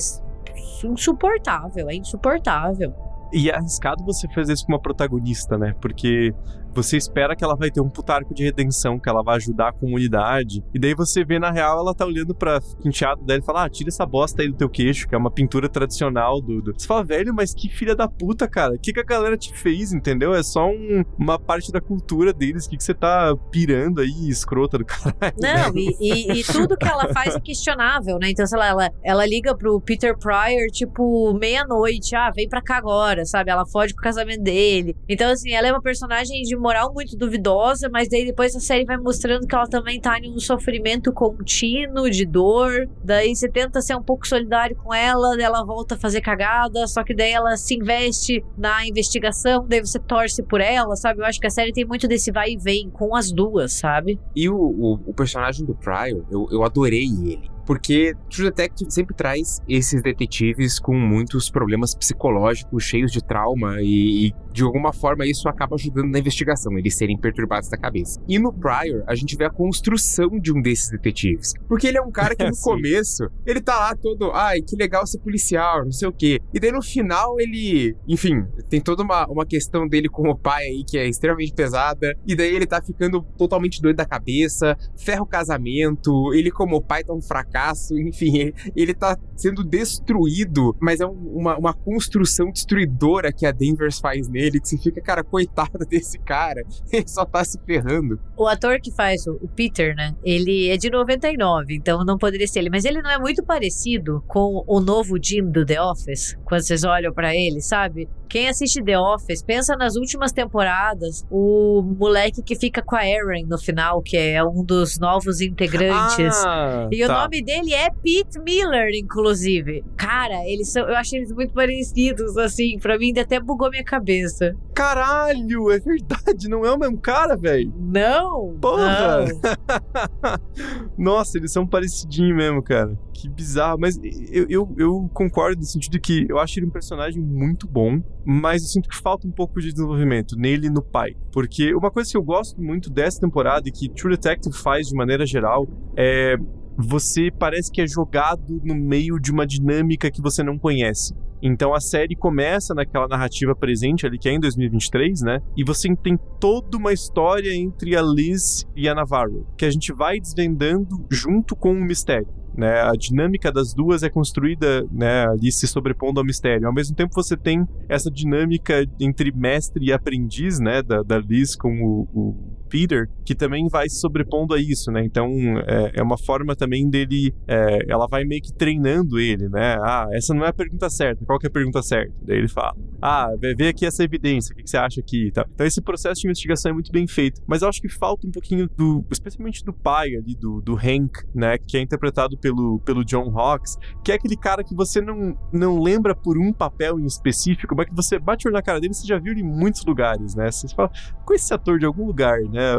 insuportável, 0.84 1.88
é 1.88 1.94
insuportável. 1.94 2.94
E 3.32 3.50
é 3.50 3.56
arriscado 3.56 4.04
você 4.04 4.28
fazer 4.28 4.52
isso 4.52 4.66
com 4.66 4.72
uma 4.72 4.80
protagonista, 4.80 5.58
né? 5.58 5.74
Porque 5.80 6.32
você 6.76 6.96
espera 6.96 7.34
que 7.34 7.42
ela 7.44 7.56
vai 7.56 7.70
ter 7.70 7.80
um 7.80 7.88
putarco 7.88 8.34
de 8.34 8.44
redenção, 8.44 8.98
que 8.98 9.08
ela 9.08 9.22
vai 9.22 9.36
ajudar 9.36 9.68
a 9.68 9.72
comunidade. 9.72 10.62
E 10.74 10.78
daí 10.78 10.94
você 10.94 11.24
vê, 11.24 11.38
na 11.38 11.50
real, 11.50 11.78
ela 11.80 11.94
tá 11.94 12.04
olhando 12.06 12.34
pra 12.34 12.60
enteado 12.84 13.22
dela 13.24 13.40
e 13.40 13.44
fala: 13.44 13.64
Ah, 13.64 13.68
tira 13.70 13.88
essa 13.88 14.04
bosta 14.06 14.42
aí 14.42 14.48
do 14.48 14.56
teu 14.56 14.68
queixo, 14.68 15.08
que 15.08 15.14
é 15.14 15.18
uma 15.18 15.30
pintura 15.30 15.68
tradicional 15.68 16.40
do. 16.40 16.62
Você 16.76 16.86
fala, 16.86 17.04
velho, 17.04 17.34
mas 17.34 17.54
que 17.54 17.68
filha 17.68 17.94
da 17.96 18.08
puta, 18.08 18.46
cara. 18.48 18.74
O 18.74 18.78
que, 18.78 18.92
que 18.92 19.00
a 19.00 19.04
galera 19.04 19.36
te 19.36 19.52
fez, 19.56 19.92
entendeu? 19.92 20.34
É 20.34 20.42
só 20.42 20.68
um- 20.68 21.04
uma 21.18 21.38
parte 21.38 21.70
da 21.72 21.80
cultura 21.80 22.32
deles. 22.32 22.66
O 22.66 22.70
que, 22.70 22.76
que 22.76 22.84
você 22.84 22.94
tá 22.94 23.34
pirando 23.50 24.00
aí, 24.00 24.28
escrota 24.28 24.78
do 24.78 24.84
caralho? 24.84 25.34
Não, 25.40 25.72
e, 25.76 25.96
e- 26.00 26.40
e 26.40 26.44
tudo 26.44 26.76
que 26.76 26.86
ela 26.88 27.12
faz 27.12 27.34
é 27.34 27.40
questionável, 27.40 28.18
né? 28.18 28.30
Então, 28.30 28.46
sei 28.46 28.58
lá, 28.58 28.66
ela, 28.68 28.90
ela 29.02 29.26
liga 29.26 29.54
pro 29.56 29.80
Peter 29.80 30.16
Pryor, 30.18 30.66
tipo, 30.72 31.32
meia-noite. 31.34 32.14
Ah, 32.14 32.30
vem 32.34 32.48
pra 32.48 32.62
cá 32.62 32.76
agora, 32.76 33.24
sabe? 33.24 33.50
Ela 33.50 33.64
foge 33.66 33.94
com 33.94 34.00
o 34.00 34.02
casamento 34.02 34.42
dele. 34.42 34.94
Então, 35.08 35.30
assim, 35.30 35.52
ela 35.52 35.68
é 35.68 35.72
uma 35.72 35.82
personagem 35.82 36.42
de 36.42 36.56
moral 36.66 36.92
muito 36.92 37.16
duvidosa, 37.16 37.88
mas 37.88 38.08
daí 38.08 38.26
depois 38.26 38.54
a 38.56 38.60
série 38.60 38.84
vai 38.84 38.96
mostrando 38.96 39.46
que 39.46 39.54
ela 39.54 39.68
também 39.68 40.00
tá 40.00 40.18
em 40.18 40.32
um 40.34 40.40
sofrimento 40.40 41.12
contínuo, 41.12 42.10
de 42.10 42.26
dor. 42.26 42.88
Daí 43.04 43.36
você 43.36 43.48
tenta 43.48 43.80
ser 43.80 43.94
um 43.94 44.02
pouco 44.02 44.26
solidário 44.26 44.74
com 44.76 44.92
ela, 44.92 45.40
ela 45.40 45.64
volta 45.64 45.94
a 45.94 45.98
fazer 45.98 46.20
cagada, 46.20 46.86
só 46.88 47.04
que 47.04 47.14
daí 47.14 47.30
ela 47.30 47.56
se 47.56 47.76
investe 47.76 48.44
na 48.58 48.84
investigação, 48.86 49.64
daí 49.68 49.80
você 49.80 50.00
torce 50.00 50.42
por 50.42 50.60
ela, 50.60 50.96
sabe? 50.96 51.20
Eu 51.20 51.24
acho 51.24 51.40
que 51.40 51.46
a 51.46 51.50
série 51.50 51.72
tem 51.72 51.84
muito 51.84 52.08
desse 52.08 52.32
vai 52.32 52.50
e 52.50 52.56
vem 52.56 52.90
com 52.90 53.14
as 53.14 53.30
duas, 53.30 53.72
sabe? 53.74 54.18
E 54.34 54.48
o, 54.48 54.56
o, 54.56 54.94
o 55.06 55.14
personagem 55.14 55.64
do 55.64 55.74
Pryor, 55.74 56.24
eu, 56.30 56.48
eu 56.50 56.64
adorei 56.64 57.04
ele. 57.04 57.55
Porque 57.66 58.14
True 58.30 58.48
Detective 58.48 58.90
sempre 58.90 59.14
traz 59.14 59.60
esses 59.68 60.00
detetives 60.02 60.78
com 60.78 60.94
muitos 60.94 61.50
problemas 61.50 61.94
psicológicos, 61.94 62.84
cheios 62.84 63.10
de 63.10 63.22
trauma, 63.22 63.76
e, 63.80 64.28
e 64.28 64.34
de 64.52 64.62
alguma 64.62 64.92
forma 64.92 65.26
isso 65.26 65.48
acaba 65.48 65.74
ajudando 65.74 66.10
na 66.10 66.18
investigação, 66.18 66.78
eles 66.78 66.96
serem 66.96 67.18
perturbados 67.18 67.68
da 67.68 67.76
cabeça. 67.76 68.20
E 68.26 68.38
no 68.38 68.52
Pryor, 68.52 69.04
a 69.06 69.14
gente 69.14 69.36
vê 69.36 69.44
a 69.44 69.50
construção 69.50 70.28
de 70.40 70.52
um 70.52 70.62
desses 70.62 70.90
detetives. 70.90 71.52
Porque 71.68 71.86
ele 71.86 71.98
é 71.98 72.02
um 72.02 72.10
cara 72.10 72.34
que 72.34 72.44
no 72.48 72.56
começo, 72.56 73.28
ele 73.44 73.60
tá 73.60 73.76
lá 73.76 73.94
todo, 73.94 74.30
ai, 74.32 74.62
que 74.62 74.76
legal 74.76 75.06
ser 75.06 75.18
policial, 75.18 75.84
não 75.84 75.92
sei 75.92 76.08
o 76.08 76.12
quê. 76.12 76.40
E 76.54 76.60
daí 76.60 76.72
no 76.72 76.82
final 76.82 77.38
ele, 77.38 77.94
enfim, 78.08 78.44
tem 78.70 78.80
toda 78.80 79.02
uma, 79.02 79.26
uma 79.26 79.44
questão 79.44 79.86
dele 79.86 80.08
com 80.08 80.28
o 80.30 80.38
pai 80.38 80.64
aí 80.64 80.84
que 80.88 80.96
é 80.96 81.06
extremamente 81.06 81.52
pesada. 81.52 82.14
E 82.26 82.34
daí 82.34 82.54
ele 82.54 82.66
tá 82.66 82.80
ficando 82.80 83.22
totalmente 83.36 83.82
doido 83.82 83.96
da 83.96 84.06
cabeça, 84.06 84.76
ferra 84.96 85.22
o 85.22 85.26
casamento, 85.26 86.32
ele 86.32 86.50
como 86.50 86.80
pai 86.80 87.04
tá 87.04 87.12
um 87.12 87.20
fracasso, 87.20 87.55
enfim, 87.98 88.52
ele, 88.74 88.94
tá 88.94 89.16
sendo 89.36 89.62
destruído, 89.64 90.76
mas 90.80 91.00
é 91.00 91.06
um- 91.06 91.36
uma, 91.36 91.56
uma 91.56 91.72
construção 91.74 92.50
destruidora 92.50 93.32
que 93.32 93.44
a 93.46 93.52
Denvers 93.52 93.98
faz 93.98 94.28
nele, 94.28 94.60
que 94.60 94.68
você 94.68 94.78
fica, 94.78 95.00
cara, 95.00 95.22
coitado 95.24 95.78
desse 95.88 96.18
cara, 96.18 96.62
ele 96.92 97.08
só 97.08 97.24
tá 97.24 97.44
se 97.44 97.58
ferrando. 97.64 98.18
O 98.36 98.46
ator 98.46 98.80
que 98.80 98.90
faz 98.90 99.26
o, 99.26 99.34
Peter, 99.54 99.94
né? 99.94 100.14
Ele 100.24 100.68
é 100.68 100.76
de 100.76 100.90
99, 100.90 101.74
então 101.74 102.04
não 102.04 102.18
poderia 102.18 102.46
ser 102.46 102.60
ele. 102.60 102.70
Mas 102.70 102.84
ele 102.84 103.00
não 103.02 103.10
é 103.10 103.18
muito 103.18 103.42
parecido 103.44 104.22
com 104.26 104.62
o 104.66 104.80
novo 104.80 105.16
Jim 105.22 105.50
do 105.50 105.64
The 105.64 105.80
Office, 105.80 106.36
quando 106.44 106.62
vocês 106.62 106.84
olham 106.84 107.12
pra 107.12 107.34
ele, 107.34 107.60
sabe? 107.60 108.08
Quem 108.28 108.48
assiste 108.48 108.82
The 108.82 108.98
Office, 108.98 109.42
pensa 109.42 109.76
nas 109.76 109.96
últimas 109.96 110.32
temporadas, 110.32 111.24
o 111.30 111.82
moleque 111.98 112.42
que 112.42 112.56
fica 112.56 112.82
com 112.82 112.96
a 112.96 113.06
Erin 113.06 113.44
no 113.46 113.58
final, 113.58 114.02
que 114.02 114.16
é 114.16 114.42
um 114.44 114.64
dos 114.64 114.98
novos 114.98 115.40
integrantes. 115.40 116.34
Ah, 116.44 116.88
E 116.90 117.04
o 117.04 117.06
tá. 117.06 117.22
nome 117.22 117.42
dele 117.42 117.72
é 117.72 117.88
Pete 117.90 118.38
Miller, 118.40 118.90
inclusive. 118.94 119.84
Cara, 119.96 120.44
eles 120.46 120.70
são, 120.72 120.82
eu 120.88 120.96
achei 120.96 121.20
eles 121.20 121.32
muito 121.32 121.52
parecidos, 121.52 122.36
assim. 122.36 122.78
Pra 122.78 122.98
mim, 122.98 123.06
ainda 123.06 123.22
até 123.22 123.38
bugou 123.40 123.70
minha 123.70 123.84
cabeça. 123.84 124.54
Caralho, 124.74 125.70
é 125.70 125.78
verdade, 125.78 126.48
não 126.48 126.64
é 126.64 126.70
o 126.72 126.78
mesmo 126.78 126.98
cara, 126.98 127.36
velho. 127.36 127.72
Não! 127.78 128.56
Porra! 128.60 129.24
não. 129.24 130.40
Nossa, 130.98 131.38
eles 131.38 131.52
são 131.52 131.66
parecidinhos 131.66 132.36
mesmo, 132.36 132.62
cara. 132.62 132.96
Que 133.16 133.28
bizarro. 133.28 133.78
Mas 133.80 133.98
eu, 134.30 134.46
eu, 134.48 134.74
eu, 134.78 135.10
concordo 135.12 135.58
no 135.58 135.66
sentido 135.66 136.00
que 136.00 136.26
eu 136.28 136.38
acho 136.38 136.58
ele 136.58 136.66
um 136.66 136.70
personagem 136.70 137.22
muito 137.22 137.66
bom, 137.66 138.00
mas 138.24 138.62
eu 138.62 138.68
sinto 138.68 138.88
que 138.88 138.96
falta 138.96 139.26
um 139.26 139.32
pouco 139.32 139.60
de 139.60 139.72
desenvolvimento 139.72 140.36
nele 140.36 140.66
e 140.66 140.70
no 140.70 140.82
pai. 140.82 141.14
Porque 141.32 141.74
uma 141.74 141.90
coisa 141.90 142.10
que 142.10 142.16
eu 142.16 142.22
gosto 142.22 142.60
muito 142.60 142.90
dessa 142.90 143.20
temporada 143.20 143.68
e 143.68 143.72
que 143.72 143.88
True 143.88 144.14
Detective 144.14 144.56
faz 144.56 144.88
de 144.88 144.94
maneira 144.94 145.26
geral 145.26 145.66
é 145.96 146.36
você 146.78 147.30
parece 147.30 147.70
que 147.72 147.80
é 147.80 147.86
jogado 147.86 148.60
no 148.62 148.74
meio 148.74 149.18
de 149.18 149.32
uma 149.32 149.46
dinâmica 149.46 150.10
que 150.10 150.20
você 150.20 150.42
não 150.42 150.58
conhece. 150.58 151.14
Então 151.42 151.74
a 151.74 151.80
série 151.80 152.16
começa 152.16 152.74
naquela 152.74 153.08
narrativa 153.08 153.54
presente 153.54 154.06
ali, 154.06 154.18
que 154.18 154.28
é 154.28 154.32
em 154.32 154.40
2023, 154.40 155.22
né? 155.22 155.40
E 155.56 155.64
você 155.64 155.94
tem 155.96 156.18
toda 156.40 156.76
uma 156.76 156.92
história 156.92 157.54
entre 157.54 157.96
a 157.96 158.02
Liz 158.02 158.66
e 158.74 158.88
a 158.88 158.94
Navarro, 158.94 159.46
que 159.56 159.64
a 159.64 159.70
gente 159.70 159.92
vai 159.92 160.18
desvendando 160.18 161.06
junto 161.10 161.54
com 161.54 161.72
o 161.72 161.84
mistério. 161.84 162.28
Né, 162.56 162.80
a 162.80 162.92
dinâmica 162.92 163.52
das 163.52 163.74
duas 163.74 164.02
é 164.02 164.08
construída 164.08 164.82
né, 164.90 165.26
ali 165.26 165.52
se 165.52 165.66
sobrepondo 165.66 166.20
ao 166.20 166.24
mistério. 166.24 166.66
Ao 166.66 166.72
mesmo 166.72 166.96
tempo, 166.96 167.12
você 167.14 167.36
tem 167.36 167.66
essa 167.86 168.10
dinâmica 168.10 168.82
entre 168.98 169.30
mestre 169.30 169.84
e 169.84 169.92
aprendiz, 169.92 170.58
né, 170.58 170.82
da, 170.82 171.02
da 171.02 171.18
Liz 171.18 171.54
com 171.54 171.68
o, 171.68 172.08
o 172.14 172.55
Peter, 172.66 173.08
que 173.24 173.34
também 173.34 173.68
vai 173.68 173.88
se 173.88 174.00
sobrepondo 174.00 174.54
a 174.54 174.60
isso, 174.60 174.90
né? 174.90 175.04
Então 175.04 175.28
é, 175.66 175.92
é 175.94 176.02
uma 176.02 176.18
forma 176.18 176.54
também 176.54 176.88
dele. 176.88 177.34
É, 177.46 177.78
ela 177.88 178.06
vai 178.06 178.24
meio 178.24 178.42
que 178.42 178.52
treinando 178.52 179.18
ele, 179.18 179.48
né? 179.48 179.76
Ah, 179.82 180.06
essa 180.12 180.34
não 180.34 180.44
é 180.44 180.48
a 180.48 180.52
pergunta 180.52 180.88
certa. 180.90 181.24
Qual 181.24 181.38
que 181.38 181.46
é 181.46 181.48
a 181.48 181.52
pergunta 181.52 181.82
certa? 181.82 182.12
Daí 182.22 182.38
ele 182.38 182.48
fala: 182.48 182.74
Ah, 183.00 183.28
vê 183.56 183.68
aqui 183.68 183.86
essa 183.86 184.02
evidência, 184.02 184.52
o 184.52 184.56
que 184.56 184.68
você 184.68 184.76
acha 184.76 185.00
aqui? 185.00 185.30
Tá. 185.32 185.46
Então 185.54 185.66
esse 185.66 185.80
processo 185.80 186.20
de 186.20 186.26
investigação 186.26 186.70
é 186.70 186.74
muito 186.74 186.92
bem 186.92 187.06
feito. 187.06 187.40
Mas 187.46 187.62
eu 187.62 187.68
acho 187.68 187.80
que 187.80 187.88
falta 187.88 188.26
um 188.26 188.30
pouquinho 188.30 188.68
do. 188.76 189.04
Especialmente 189.10 189.64
do 189.64 189.72
pai 189.72 190.14
ali, 190.14 190.34
do, 190.34 190.60
do 190.60 190.74
Hank, 190.74 191.24
né? 191.34 191.58
Que 191.58 191.76
é 191.76 191.80
interpretado 191.80 192.36
pelo, 192.38 192.80
pelo 192.80 193.04
John 193.04 193.30
Hawkes, 193.38 193.76
que 194.04 194.12
é 194.12 194.14
aquele 194.14 194.36
cara 194.36 194.62
que 194.62 194.74
você 194.74 195.00
não, 195.00 195.36
não 195.52 195.80
lembra 195.80 196.14
por 196.14 196.38
um 196.38 196.52
papel 196.52 196.98
em 196.98 197.06
específico, 197.06 197.74
mas 197.76 197.86
que 197.86 197.94
você 197.94 198.18
bate 198.18 198.46
o 198.46 198.48
olho 198.48 198.54
na 198.54 198.62
cara 198.62 198.80
dele 198.80 198.92
e 198.92 198.96
você 198.96 199.06
já 199.06 199.18
viu 199.18 199.32
ele 199.32 199.40
em 199.40 199.44
muitos 199.44 199.84
lugares, 199.84 200.34
né? 200.34 200.50
Você 200.50 200.68
fala, 200.68 200.90
com 201.24 201.34
esse 201.34 201.52
ator 201.52 201.78
de 201.78 201.86
algum 201.86 202.06
lugar, 202.06 202.40
né? 202.40 202.55
Né? 202.56 202.72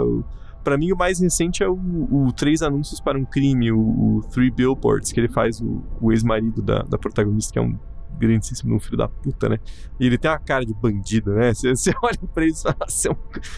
Para 0.63 0.77
mim, 0.77 0.91
o 0.91 0.97
mais 0.97 1.19
recente 1.19 1.63
é 1.63 1.69
o, 1.69 1.77
o 2.11 2.33
Três 2.33 2.61
Anúncios 2.61 2.99
para 2.99 3.17
um 3.17 3.23
Crime, 3.23 3.71
o, 3.71 3.79
o 3.79 4.21
Three 4.29 4.51
Billboards, 4.51 5.13
que 5.13 5.19
ele 5.19 5.29
faz 5.29 5.61
o, 5.61 5.81
o 6.01 6.11
ex-marido 6.11 6.61
da, 6.61 6.79
da 6.79 6.97
protagonista, 6.97 7.53
que 7.53 7.59
é 7.59 7.61
um 7.61 7.77
grandíssimo 8.17 8.75
um 8.75 8.79
filho 8.79 8.97
da 8.97 9.07
puta, 9.07 9.47
né? 9.47 9.59
E 9.99 10.05
ele 10.05 10.17
tem 10.17 10.29
uma 10.29 10.39
cara 10.39 10.65
de 10.65 10.73
bandido, 10.73 11.33
né? 11.33 11.53
Você, 11.53 11.75
você 11.75 11.93
olha 12.03 12.17
pra 12.33 12.43
ele 12.43 12.53
e 12.53 12.61
fala, 12.61 12.75
você 12.87 13.07
é 13.07 13.11
um, 13.11 13.15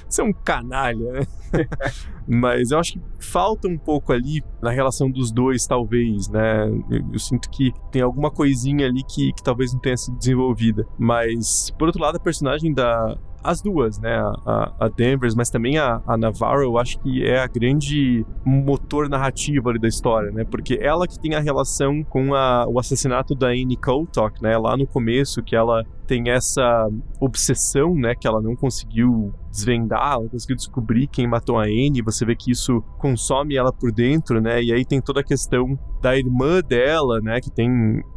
você 0.08 0.22
é 0.22 0.24
um 0.24 0.34
canalha, 0.34 1.12
né? 1.12 1.22
Mas 2.28 2.72
eu 2.72 2.80
acho 2.80 2.94
que 2.94 3.02
falta 3.20 3.68
um 3.68 3.78
pouco 3.78 4.14
ali 4.14 4.44
na 4.62 4.70
relação 4.70 5.10
dos 5.10 5.32
dois, 5.32 5.66
talvez, 5.66 6.28
né? 6.30 6.68
Eu, 6.90 7.06
eu 7.14 7.20
sinto 7.20 7.50
que 7.50 7.74
tem 7.92 8.02
alguma 8.02 8.30
coisinha 8.30 8.86
ali 8.86 9.04
que, 9.04 9.34
que 9.34 9.42
talvez 9.42 9.74
não 9.74 9.80
tenha 9.80 9.98
sido 9.98 10.18
desenvolvida. 10.18 10.86
Mas, 10.98 11.72
por 11.72 11.88
outro 11.88 12.02
lado, 12.02 12.18
a 12.18 12.20
personagem 12.20 12.74
da, 12.74 13.18
as 13.44 13.62
duas, 13.62 14.00
né? 14.00 14.18
A, 14.46 14.74
a 14.80 14.88
Danvers, 14.88 15.36
mas 15.36 15.50
também 15.50 15.78
a, 15.78 16.02
a, 16.06 16.18
Navarro, 16.18 16.62
eu 16.62 16.78
acho 16.78 17.00
que 17.00 17.24
é 17.24 17.40
a 17.40 17.48
grande 17.48 18.26
motor 18.46 19.10
narrativo 19.10 19.70
ali 19.70 19.80
da 19.80 19.88
história, 19.88 20.32
né? 20.32 20.44
Porque 20.44 20.80
ela 20.82 21.08
que 21.08 21.20
tem 21.20 21.36
a 21.36 21.40
relação 21.40 22.04
com 22.04 22.34
a, 22.34 22.68
o 22.68 22.80
assassinato 22.80 23.36
da 23.36 23.48
Annie 23.48 23.78
Kotok, 23.78 24.42
né? 24.42 24.58
Lá 24.58 24.76
no 24.76 24.86
começo, 24.86 25.42
que 25.44 25.56
ela 25.56 25.86
tem 26.10 26.32
essa 26.32 26.90
obsessão, 27.22 27.94
né? 27.94 28.16
Que 28.20 28.28
ela 28.28 28.42
não 28.42 28.56
conseguiu 28.56 29.32
desvendar, 29.52 30.14
ela 30.14 30.28
conseguiu 30.28 30.56
descobrir 30.56 31.08
quem 31.08 31.28
matou 31.28 31.60
a 31.60 31.66
Anne, 31.66 32.02
você 32.04 32.26
vê 32.26 32.36
que 32.36 32.52
isso 32.52 32.82
consome 32.98 33.56
ela 33.56 33.72
por 33.72 33.92
dentro, 33.92 34.42
né? 34.42 34.62
E 34.62 34.74
aí 34.74 34.84
tem 34.84 35.00
toda 35.00 35.22
a 35.22 35.24
questão 35.24 35.78
da 36.02 36.18
irmã 36.18 36.62
dela, 36.62 37.20
né, 37.22 37.40
que 37.42 37.52
tem 37.52 37.70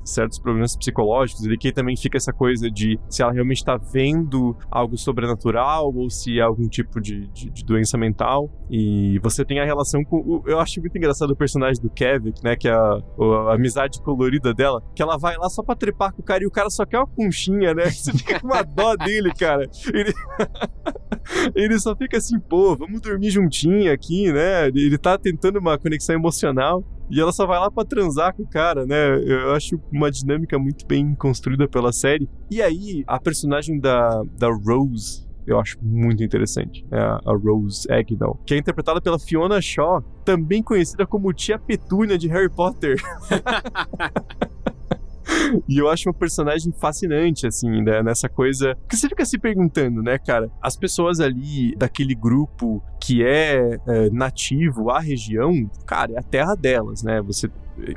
certos 0.04 0.38
problemas 0.38 0.76
psicológicos, 0.76 1.44
e 1.44 1.56
que 1.56 1.72
também 1.72 1.96
fica 1.96 2.16
essa 2.16 2.32
coisa 2.32 2.70
de 2.70 2.98
se 3.08 3.22
ela 3.22 3.32
realmente 3.32 3.58
está 3.58 3.76
vendo 3.76 4.56
algo 4.70 4.96
sobrenatural 4.96 5.92
ou 5.94 6.08
se 6.08 6.38
é 6.38 6.42
algum 6.42 6.68
tipo 6.68 7.00
de, 7.00 7.26
de, 7.28 7.50
de, 7.50 7.64
doença 7.64 7.98
mental. 7.98 8.50
E 8.70 9.18
você 9.20 9.44
tem 9.44 9.60
a 9.60 9.64
relação 9.64 10.02
com. 10.04 10.42
Eu 10.46 10.58
acho 10.60 10.80
muito 10.80 10.96
engraçado 10.96 11.30
o 11.30 11.36
personagem 11.36 11.82
do 11.82 11.90
Kevin, 11.90 12.32
né, 12.42 12.56
que 12.56 12.68
é 12.68 12.72
a, 12.72 12.98
a, 13.48 13.54
amizade 13.54 14.00
colorida 14.02 14.54
dela, 14.54 14.82
que 14.94 15.02
ela 15.02 15.16
vai 15.16 15.36
lá 15.36 15.48
só 15.48 15.62
pra 15.62 15.74
trepar 15.74 16.12
com 16.12 16.22
o 16.22 16.24
cara 16.24 16.42
e 16.42 16.46
o 16.46 16.50
cara 16.50 16.70
só 16.70 16.84
quer 16.84 16.98
uma 16.98 17.06
conchinha, 17.06 17.74
né? 17.74 17.81
Você 17.90 18.12
fica 18.12 18.40
com 18.40 18.46
uma 18.46 18.62
dó 18.62 18.96
dele, 18.96 19.32
cara. 19.34 19.68
Ele... 19.92 20.12
ele 21.54 21.78
só 21.78 21.94
fica 21.96 22.18
assim, 22.18 22.38
pô, 22.38 22.76
vamos 22.76 23.00
dormir 23.00 23.30
juntinho 23.30 23.92
aqui, 23.92 24.32
né? 24.32 24.68
Ele 24.68 24.98
tá 24.98 25.18
tentando 25.18 25.58
uma 25.58 25.78
conexão 25.78 26.14
emocional. 26.14 26.84
E 27.10 27.20
ela 27.20 27.32
só 27.32 27.46
vai 27.46 27.58
lá 27.58 27.70
para 27.70 27.86
transar 27.86 28.34
com 28.34 28.42
o 28.42 28.48
cara, 28.48 28.86
né? 28.86 29.18
Eu 29.22 29.52
acho 29.52 29.78
uma 29.92 30.10
dinâmica 30.10 30.58
muito 30.58 30.86
bem 30.86 31.14
construída 31.14 31.68
pela 31.68 31.92
série. 31.92 32.26
E 32.50 32.62
aí, 32.62 33.04
a 33.06 33.20
personagem 33.20 33.78
da, 33.78 34.22
da 34.38 34.48
Rose, 34.48 35.26
eu 35.46 35.58
acho 35.60 35.76
muito 35.82 36.22
interessante. 36.22 36.86
É 36.90 36.98
a, 36.98 37.20
Rose 37.26 37.90
Agnall, 37.90 38.40
que 38.46 38.54
é 38.54 38.56
interpretada 38.56 39.00
pela 39.00 39.18
Fiona 39.18 39.60
Shaw, 39.60 40.00
também 40.24 40.62
conhecida 40.62 41.06
como 41.06 41.32
Tia 41.32 41.58
Petúnia 41.58 42.16
de 42.16 42.28
Harry 42.28 42.50
Potter. 42.50 42.96
e 45.68 45.78
eu 45.78 45.88
acho 45.88 46.08
uma 46.08 46.14
personagem 46.14 46.72
fascinante, 46.72 47.46
assim, 47.46 47.82
né? 47.82 48.02
Nessa 48.02 48.28
coisa. 48.28 48.76
Que 48.88 48.96
você 48.96 49.08
fica 49.08 49.24
se 49.24 49.38
perguntando, 49.38 50.02
né, 50.02 50.18
cara? 50.18 50.50
As 50.60 50.76
pessoas 50.76 51.20
ali 51.20 51.74
daquele 51.76 52.14
grupo 52.14 52.82
que 53.00 53.24
é, 53.24 53.78
é 53.86 54.10
nativo 54.10 54.90
à 54.90 55.00
região, 55.00 55.68
cara, 55.86 56.12
é 56.12 56.18
a 56.18 56.22
terra 56.22 56.54
delas, 56.54 57.02
né? 57.02 57.20
Você 57.22 57.50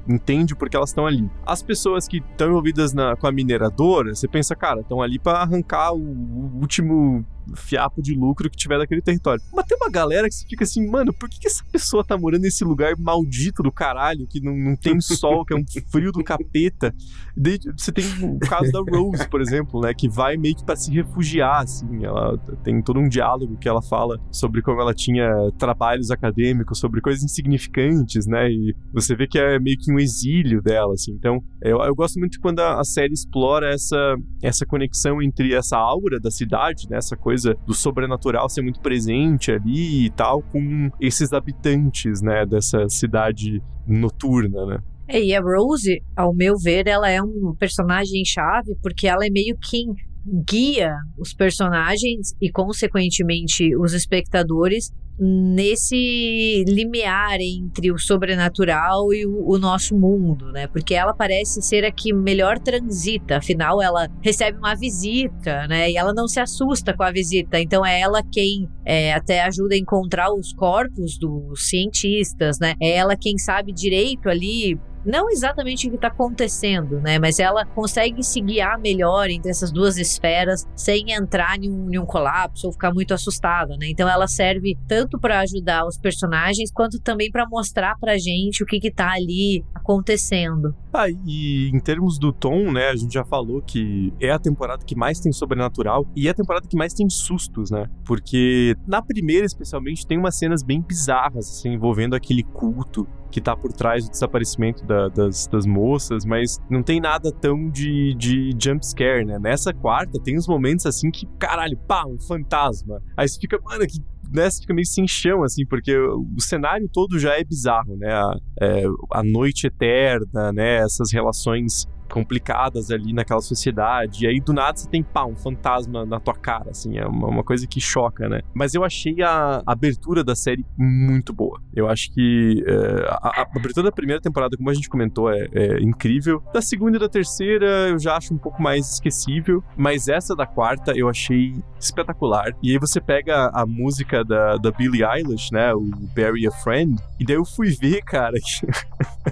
entende 0.08 0.56
porque 0.56 0.76
elas 0.76 0.90
estão 0.90 1.06
ali. 1.06 1.30
As 1.46 1.62
pessoas 1.62 2.08
que 2.08 2.18
estão 2.18 2.48
envolvidas 2.50 2.94
na, 2.94 3.16
com 3.16 3.28
a 3.28 3.32
mineradora, 3.32 4.14
você 4.14 4.28
pensa, 4.28 4.56
cara, 4.56 4.82
estão 4.82 5.02
ali 5.02 5.20
para 5.20 5.40
arrancar 5.40 5.94
o, 5.94 6.00
o, 6.00 6.60
último 6.60 7.26
fiapo 7.56 8.02
de 8.02 8.16
lucro 8.16 8.50
que 8.50 8.58
tiver 8.58 8.78
daquele 8.78 9.02
território. 9.02 9.44
Mas 9.54 9.66
tem 9.66 9.78
uma 9.78 9.90
galera 9.90 10.28
que 10.30 10.36
fica 10.48 10.64
assim, 10.64 10.88
mano, 10.88 11.14
por 11.14 11.30
que, 11.30 11.40
que 11.40 11.48
essa 11.48 11.64
pessoa 11.72 12.04
tá 12.04 12.18
morando 12.18 12.42
nesse 12.42 12.64
lugar 12.64 12.96
maldito 12.98 13.62
do 13.62 13.72
caralho, 13.72 14.28
que 14.28 14.40
não, 14.40 14.56
não 14.56 14.76
tem 14.76 15.00
sol, 15.02 15.46
que 15.46 15.54
é 15.54 15.58
um 15.58 15.66
frio 15.92 16.12
do 16.12 16.24
capeta? 16.24 16.94
Daí, 17.38 17.60
você 17.76 17.92
tem 17.92 18.06
o 18.24 18.40
caso 18.40 18.72
da 18.72 18.80
Rose, 18.80 19.28
por 19.30 19.42
exemplo, 19.42 19.82
né, 19.82 19.94
que 19.94 20.08
vai 20.08 20.38
meio 20.38 20.56
que 20.56 20.64
pra 20.64 20.76
se 20.76 20.92
refugiar, 20.92 21.64
assim, 21.64 22.06
ela 22.06 22.38
tem 22.64 22.82
todo 22.82 23.00
um 23.00 23.10
diálogo 23.10 23.58
que 23.58 23.68
ela 23.68 23.82
fala 23.82 24.20
sobre 24.32 24.62
como 24.62 24.80
ela 24.80 24.94
tinha 24.94 25.28
trabalhos 25.58 26.12
acadêmicos, 26.12 26.80
sobre 26.80 27.02
coisas 27.02 27.24
insignificantes, 27.24 28.26
né, 28.26 28.50
e 28.50 28.76
você 28.94 29.16
vê 29.16 29.28
que 29.28 29.38
é 29.38 29.60
meio 29.60 29.78
que 29.78 29.92
um 29.92 30.00
exílio 30.00 30.62
dela, 30.62 30.94
assim. 30.94 31.12
Então, 31.12 31.44
eu, 31.62 31.82
eu 31.82 31.96
gosto 31.96 32.20
muito 32.20 32.40
quando 32.40 32.60
a, 32.60 32.80
a, 32.80 32.84
série 32.84 33.14
explora 33.14 33.74
essa, 33.74 34.16
essa 34.42 34.66
conexão 34.66 35.22
entre 35.22 35.54
essa 35.54 35.78
aura 35.78 36.20
da 36.20 36.32
cidade, 36.32 36.88
né, 36.90 36.98
essa 36.98 37.18
coisa 37.18 37.35
do 37.44 37.74
sobrenatural 37.74 38.50
ser 38.50 38.62
muito 38.62 38.80
presente 38.80 39.52
ali 39.52 40.06
e 40.06 40.10
tal, 40.12 40.42
com 40.42 40.90
esses 41.00 41.34
habitantes, 41.34 42.22
né, 42.22 42.46
dessa 42.46 42.88
cidade 42.90 43.62
noturna, 43.88 44.66
né. 44.66 44.78
É, 45.08 45.24
e 45.24 45.36
a 45.36 45.40
Rose, 45.40 46.02
ao 46.16 46.34
meu 46.34 46.56
ver, 46.58 46.88
ela 46.88 47.10
é 47.10 47.22
um 47.22 47.54
personagem 47.60 48.26
chave 48.26 48.76
porque 48.82 49.08
ela 49.08 49.26
é 49.26 49.30
meio 49.30 49.56
que 49.58 49.86
guia 50.26 50.94
os 51.18 51.34
personagens 51.34 52.36
e, 52.42 52.52
consequentemente, 52.52 53.76
os 53.78 53.94
espectadores 53.94 54.92
nesse 55.18 56.66
limiar 56.68 57.38
entre 57.40 57.92
o 57.92 57.98
sobrenatural 57.98 59.14
e 59.14 59.26
o, 59.26 59.50
o, 59.50 59.58
nosso 59.58 59.98
mundo, 59.98 60.52
né? 60.52 60.68
Porque 60.68 60.94
ela 60.94 61.14
parece 61.14 61.62
ser 61.62 61.86
a 61.86 61.92
que 61.92 62.14
melhor 62.14 62.60
transita, 62.60 63.38
afinal 63.38 63.82
ela 63.82 64.10
recebe 64.22 64.58
uma 64.58 64.76
visita, 64.76 65.68
né? 65.68 65.90
E 65.90 65.98
ela 65.98 66.14
não 66.14 66.28
se 66.28 66.40
assusta 66.40 66.94
com 66.94 67.04
a 67.04 67.12
visita, 67.12 67.60
então 67.60 67.86
é 67.86 68.02
ela 68.02 68.22
quem 68.30 68.68
é, 68.84 69.14
até 69.14 69.42
ajuda 69.44 69.76
a 69.76 69.78
encontrar 69.78 70.34
os 70.34 70.52
corpos 70.54 71.18
dos 71.18 71.70
cientistas, 71.70 72.60
né? 72.60 72.76
É 72.82 72.98
ela 72.98 73.16
quem 73.16 73.38
sabe 73.38 73.72
direito 73.72 74.28
ali 74.28 74.78
não 75.06 75.30
exatamente 75.30 75.88
o 75.88 75.90
que 75.90 75.96
está 75.96 76.08
acontecendo, 76.08 77.00
né? 77.00 77.20
Mas 77.20 77.40
ela 77.40 77.66
consegue 77.66 78.24
se 78.24 78.42
guiar 78.42 78.80
melhor 78.80 79.30
entre 79.30 79.50
essas 79.52 79.72
duas 79.72 79.98
esferas 79.98 80.66
sem 80.76 81.12
entrar 81.12 81.58
em 81.58 81.70
um, 81.70 81.94
em 81.94 82.00
um 82.00 82.06
colapso 82.06 82.68
ou 82.68 82.74
ficar 82.74 82.94
muito 82.94 83.14
assustada, 83.14 83.78
né? 83.78 83.88
Então 83.90 84.10
ela 84.10 84.28
serve 84.28 84.78
tanto 84.88 85.20
para 85.20 85.40
ajudar 85.40 85.86
os 85.86 85.98
personagens 85.98 86.72
quanto 86.72 87.00
também 87.00 87.32
para 87.32 87.48
mostrar 87.48 87.98
pra 88.00 88.18
gente 88.18 88.64
o 88.64 88.66
que 88.66 88.80
que 88.80 88.92
tá 88.92 89.12
ali 89.12 89.64
acontecendo. 89.74 90.76
Ah, 90.94 91.10
e 91.10 91.70
em 91.70 91.80
termos 91.80 92.18
do 92.18 92.32
tom, 92.32 92.72
né, 92.72 92.90
a 92.90 92.96
gente 92.96 93.14
já 93.14 93.26
falou 93.26 93.62
que 93.62 94.14
é 94.20 94.32
a 94.32 94.40
temporada 94.40 94.84
que 94.86 94.96
mais 94.96 95.20
tem 95.20 95.32
sobrenatural 95.32 96.08
e 96.16 96.28
é 96.28 96.32
a 96.32 96.34
temporada 96.34 96.68
que 96.68 96.78
mais 96.78 96.94
tem 96.94 97.10
sustos, 97.10 97.70
né? 97.70 97.90
Porque 98.06 98.76
na 98.88 99.02
primeira, 99.02 99.46
especialmente, 99.46 100.08
tem 100.08 100.18
umas 100.18 100.38
cenas 100.38 100.64
bem 100.64 100.82
bizarras, 100.82 101.50
assim, 101.50 101.74
envolvendo 101.74 102.16
aquele 102.16 102.44
culto 102.44 103.08
que 103.36 103.42
tá 103.42 103.54
por 103.54 103.74
trás 103.74 104.06
do 104.06 104.12
desaparecimento 104.12 104.86
da, 104.86 105.10
das, 105.10 105.46
das 105.48 105.66
moças, 105.66 106.24
mas 106.24 106.58
não 106.70 106.82
tem 106.82 107.02
nada 107.02 107.34
tão 107.34 107.70
de, 107.70 108.16
de 108.16 108.52
jump 108.58 108.86
scare, 108.86 109.26
né? 109.26 109.38
Nessa 109.38 109.74
quarta 109.74 110.18
tem 110.24 110.38
uns 110.38 110.48
momentos 110.48 110.86
assim 110.86 111.12
que, 111.12 111.26
caralho, 111.38 111.78
pá, 111.86 112.06
um 112.08 112.18
fantasma. 112.18 113.04
Aí 113.18 113.28
você 113.28 113.38
fica, 113.38 113.60
mano, 113.62 113.86
que 113.86 114.00
né, 114.34 114.50
você 114.50 114.62
fica 114.62 114.74
meio 114.74 114.86
sem 114.86 115.06
chão, 115.06 115.44
assim, 115.44 115.66
porque 115.66 115.94
o 115.98 116.40
cenário 116.40 116.88
todo 116.88 117.20
já 117.20 117.38
é 117.38 117.44
bizarro, 117.44 117.98
né? 117.98 118.14
A, 118.14 118.38
é, 118.62 118.84
a 119.12 119.22
noite 119.22 119.68
eterna, 119.68 120.54
né? 120.54 120.78
Essas 120.78 121.12
relações 121.12 121.86
complicadas 122.10 122.92
ali 122.92 123.14
naquela 123.14 123.42
sociedade. 123.42 124.26
E 124.26 124.28
aí, 124.28 124.40
do 124.40 124.54
nada, 124.54 124.78
você 124.78 124.90
tem, 124.90 125.04
pá, 125.04 125.26
um 125.26 125.36
fantasma 125.36 126.06
na 126.06 126.20
tua 126.20 126.34
cara, 126.34 126.72
assim. 126.72 126.98
É 126.98 127.06
uma, 127.06 127.28
uma 127.28 127.44
coisa 127.44 127.68
que 127.68 127.82
choca, 127.82 128.28
né? 128.30 128.42
Mas 128.54 128.74
eu 128.74 128.84
achei 128.84 129.22
a 129.22 129.62
abertura 129.66 130.24
da 130.24 130.36
série 130.36 130.66
muito 130.78 131.34
boa. 131.34 131.60
Eu 131.74 131.88
acho 131.88 132.12
que 132.14 132.64
é, 132.68 133.08
a, 133.10 133.42
a, 133.42 133.48
abertura 133.56 133.84
da 133.84 133.92
primeira 133.92 134.22
temporada, 134.22 134.56
como 134.58 134.70
a 134.70 134.74
gente 134.74 134.90
comentou, 134.90 135.32
é, 135.32 135.48
é, 135.54 135.80
incrível. 135.82 136.42
Da 136.54 136.62
segunda 136.62 136.98
e 136.98 137.00
da 137.00 137.10
terceira, 137.10 137.90
eu 137.90 138.00
já 138.00 138.16
acho 138.16 138.34
um 138.34 138.38
pouco 138.38 138.62
mais 138.62 138.94
esquecível. 138.94 139.64
Mas 139.78 140.08
essa 140.08 140.36
da 140.36 140.46
quarta, 140.46 140.94
eu 140.96 141.10
achei 141.10 141.54
espetacular. 141.80 142.56
E 142.62 142.72
aí 142.72 142.80
você 142.80 143.02
pega 143.02 143.50
a 143.54 143.66
música 143.66 144.24
da, 144.24 144.58
da 144.58 144.72
Billie 144.72 145.04
Eilish, 145.04 145.52
né? 145.52 145.74
O 145.74 145.82
Bury 146.16 146.48
a 146.48 146.52
Friend. 146.52 146.96
E 147.20 147.26
daí 147.26 147.36
eu 147.36 147.46
fui 147.46 147.70
ver, 147.70 148.02
cara, 148.04 148.34
que... 148.34 148.66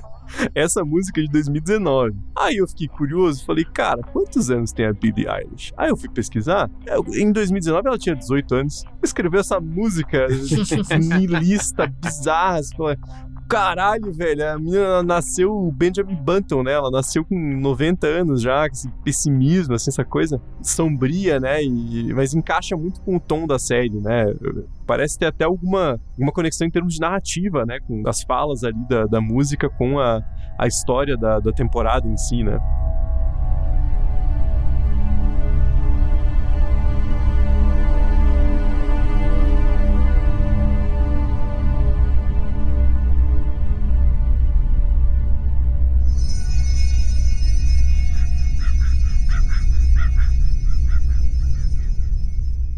essa 0.54 0.84
música 0.84 1.22
de 1.22 1.28
2019. 1.30 2.16
Aí 2.36 2.58
eu 2.58 2.68
fiquei 2.68 2.88
curioso, 2.88 3.46
falei, 3.46 3.66
cara, 3.66 4.02
quantos 4.02 4.50
anos 4.50 4.72
tem 4.72 4.86
a 4.86 4.94
Billie 4.94 5.28
Eilish? 5.28 5.72
Aí 5.78 5.90
eu 5.90 5.98
fui 5.98 6.10
pesquisar, 6.10 6.70
em 7.14 7.32
2019 7.32 7.88
ela 7.88 7.98
tinha 7.98 8.16
18 8.16 8.56
anos, 8.56 8.84
escreveu 9.02 9.40
essa 9.40 9.60
música 9.60 10.28
nihilista, 11.00 11.88
bizarra, 11.88 12.62
falei, 12.76 12.98
caralho, 13.54 14.12
velho, 14.12 14.49
a 14.49 14.58
menina 14.58 15.04
nasceu 15.04 15.72
Benjamin 15.76 16.16
Button, 16.16 16.64
né? 16.64 16.74
Ela 16.74 16.89
nasceu 16.89 17.24
com 17.24 17.38
90 17.38 18.08
anos 18.08 18.41
já, 18.41 18.66
esse 18.66 18.89
pessimismo, 19.04 19.76
assim, 19.76 19.91
essa 19.91 20.04
coisa 20.04 20.41
sombria, 20.60 21.39
né? 21.39 21.64
E, 21.64 22.12
mas 22.16 22.34
encaixa 22.34 22.76
muito 22.76 22.99
com 23.01 23.18
o 23.18 23.20
tom 23.20 23.45
da 23.45 23.60
série, 23.60 23.99
né? 23.99 24.26
Parece 24.88 25.20
ter 25.20 25.28
até 25.28 25.45
alguma, 25.45 25.99
alguma 26.14 26.32
conexão 26.32 26.66
em 26.66 26.72
termos 26.72 26.95
de 26.95 26.99
narrativa, 26.99 27.64
né? 27.64 27.80
Com 27.80 28.01
as 28.08 28.24
falas 28.24 28.64
ali 28.64 28.88
da, 28.89 29.06
da 29.06 29.22
música 29.22 29.70
com 29.70 29.99
a, 29.99 30.24
a 30.58 30.66
história 30.66 31.16
da, 31.16 31.39
da 31.39 31.51
temporada 31.51 32.08
em 32.08 32.18
si, 32.18 32.43
né? 32.43 32.60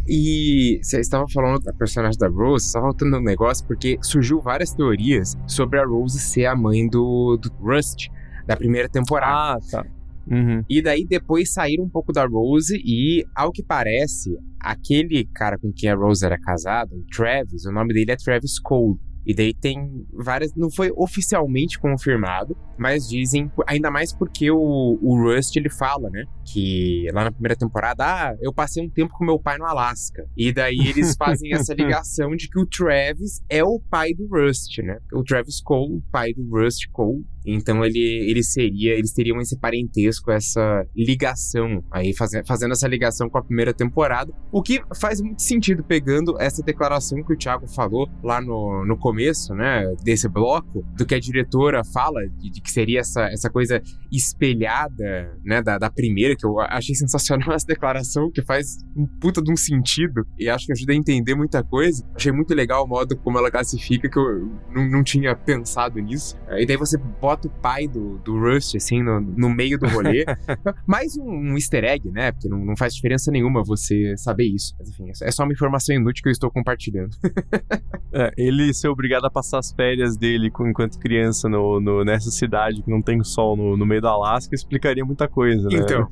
E 0.08 0.80
você 0.82 1.00
estava 1.00 1.26
falando 1.34 1.64
da 1.64 1.74
personagem 1.74 2.18
da 2.20 2.28
Rose, 2.28 2.68
estava 2.68 2.86
faltando 2.86 3.18
um 3.18 3.24
negócio 3.24 3.66
porque 3.66 3.98
surgiu 4.02 4.40
várias 4.40 4.74
teorias 4.74 5.36
sobre 5.48 5.80
a 5.80 5.86
Rose 5.86 6.20
ser 6.20 6.46
a 6.46 6.56
mãe 6.56 6.88
do, 6.88 7.38
do 7.38 7.52
Rust 7.60 8.08
da 8.46 8.56
primeira 8.56 8.88
temporada. 8.88 9.34
Ah, 9.34 9.58
tá. 9.72 9.86
Uhum. 10.28 10.64
E 10.70 10.82
daí 10.82 11.06
depois 11.06 11.54
saíram 11.54 11.84
um 11.84 11.90
pouco 11.90 12.12
da 12.12 12.26
Rose 12.26 12.76
e, 12.84 13.24
ao 13.36 13.52
que 13.52 13.64
parece, 13.64 14.36
aquele 14.60 15.26
cara 15.34 15.58
com 15.58 15.72
quem 15.72 15.90
a 15.90 15.96
Rose 15.96 16.26
era 16.26 16.38
casada, 16.40 16.96
o 16.96 17.04
Travis, 17.16 17.66
o 17.66 17.72
nome 17.72 17.94
dele 17.94 18.12
é 18.12 18.16
Travis 18.16 18.60
Cole. 18.60 19.00
E 19.26 19.34
daí 19.34 19.54
tem 19.56 20.06
várias. 20.14 20.54
Não 20.56 20.70
foi 20.70 20.92
oficialmente 20.96 21.80
confirmado, 21.80 22.56
mas 22.78 23.08
dizem. 23.10 23.52
Ainda 23.68 23.90
mais 23.90 24.14
porque 24.14 24.52
o, 24.52 25.00
o 25.02 25.24
Rust 25.24 25.56
ele 25.56 25.70
fala, 25.70 26.10
né? 26.12 26.26
Que 26.46 27.08
lá 27.14 27.24
na 27.24 27.32
primeira 27.32 27.56
temporada, 27.56 28.06
ah, 28.06 28.38
eu 28.42 28.54
passei 28.54 28.86
um 28.86 28.90
tempo 28.90 29.14
com 29.18 29.26
meu 29.26 29.40
pai 29.40 29.58
no 29.58 29.66
Alasca. 29.66 30.28
E 30.38 30.54
daí 30.54 30.78
eles 30.88 31.16
fazem 31.18 31.54
essa 31.54 31.74
ligação 31.76 32.36
de 32.36 32.50
que 32.50 32.60
o 32.60 32.66
Travis 32.66 33.44
é 33.50 33.64
o 33.64 33.80
pai 33.90 34.14
do 34.14 34.28
Rust, 34.28 34.78
né? 34.80 34.98
O 35.14 35.24
Travis 35.24 35.62
Cole, 35.62 35.96
o 35.96 36.04
pai 36.12 36.34
do 36.34 36.48
Rust 36.50 36.88
Cole. 36.92 37.26
Então 37.46 37.86
ele, 37.86 38.00
ele 38.00 38.44
seria, 38.44 38.94
eles 38.94 39.14
teriam 39.14 39.40
esse 39.40 39.58
parentesco, 39.60 40.32
essa 40.32 40.86
ligação 40.96 41.84
aí, 41.92 42.14
faz, 42.16 42.32
fazendo 42.48 42.72
essa 42.72 42.88
ligação 42.88 43.30
com 43.30 43.38
a 43.38 43.44
primeira 43.44 43.74
temporada. 43.74 44.34
O 44.52 44.62
que 44.62 44.82
faz 45.00 45.22
muito 45.22 45.42
sentido 45.42 45.84
pegando 45.84 46.36
essa 46.40 46.64
declaração 46.64 47.24
que 47.24 47.34
o 47.34 47.38
Thiago 47.38 47.68
falou 47.68 48.10
lá 48.24 48.42
no, 48.42 48.84
no 48.86 48.98
começo, 48.98 49.54
né, 49.54 49.86
desse 50.04 50.28
bloco, 50.28 50.84
do 50.98 51.06
que 51.06 51.14
a 51.14 51.20
diretora 51.20 51.84
fala, 51.94 52.22
de, 52.28 52.50
de 52.50 52.62
que 52.62 52.72
seria 52.72 53.02
essa, 53.02 53.26
essa 53.30 53.50
coisa 53.50 53.82
espelhada, 54.12 55.38
né, 55.44 55.62
da, 55.62 55.78
da 55.78 55.90
primeira, 55.90 56.35
que 56.36 56.46
eu 56.46 56.60
achei 56.60 56.96
sensacional 56.96 57.52
essa 57.54 57.66
declaração, 57.66 58.32
que 58.32 58.42
faz 58.42 58.78
um 58.96 59.06
puta 59.06 59.42
de 59.42 59.52
um 59.52 59.56
sentido, 59.56 60.26
e 60.38 60.50
acho 60.50 60.66
que 60.66 60.72
ajuda 60.72 60.94
a 60.94 60.96
entender 60.96 61.36
muita 61.36 61.64
coisa. 61.64 62.06
Achei 62.16 62.32
muito 62.32 62.54
legal 62.54 62.86
o 62.86 62.88
modo 62.88 63.16
como 63.18 63.38
ela 63.38 63.52
classifica, 63.52 64.10
que 64.10 64.18
eu 64.18 64.52
não, 64.74 64.90
não 64.90 65.04
tinha 65.04 65.36
pensado 65.36 66.00
nisso. 66.00 66.38
E 66.52 66.66
daí 66.66 66.78
você 66.78 66.98
bota 66.98 67.48
o 67.48 67.52
pai 67.52 67.88
do, 67.88 68.18
do 68.20 68.40
Rust, 68.40 68.76
assim, 68.76 69.02
no, 69.02 69.20
no 69.20 69.50
meio 69.50 69.78
do 69.78 69.88
rolê. 69.88 70.26
Mais 70.86 71.18
um, 71.18 71.30
um, 71.30 71.56
easter 71.56 71.84
egg, 71.84 72.10
né, 72.12 72.32
porque 72.32 72.48
não, 72.48 72.64
não 72.64 72.76
faz 72.76 72.94
diferença 72.94 73.32
nenhuma 73.32 73.64
você 73.64 74.16
saber 74.18 74.46
isso. 74.46 74.76
Mas 74.80 74.90
enfim, 74.90 75.12
é 75.22 75.32
só 75.32 75.44
uma 75.44 75.54
informação 75.54 75.96
inútil 75.96 76.24
que 76.24 76.30
eu 76.30 76.34
estou 76.34 76.52
compartilhando. 76.52 77.16
é, 78.14 78.32
ele 78.38 78.74
ser 78.74 78.88
obrigado 78.88 79.26
a 79.26 79.30
passar 79.30 79.60
as 79.60 79.72
férias 79.72 80.18
dele 80.18 80.52
enquanto 80.60 81.00
criança 81.00 81.50
no, 81.50 81.80
no 81.80 82.04
nessa 82.04 82.32
cidade 82.32 82.82
que 82.82 82.90
não 82.90 83.02
tem 83.02 83.24
sol 83.24 83.56
no, 83.56 83.78
no 83.78 83.86
meio 83.86 84.02
do 84.02 84.08
Alasca 84.08 84.56
explicaria 84.56 85.04
muita 85.04 85.28
coisa, 85.28 85.68
né? 85.70 85.78
Então. 85.78 86.10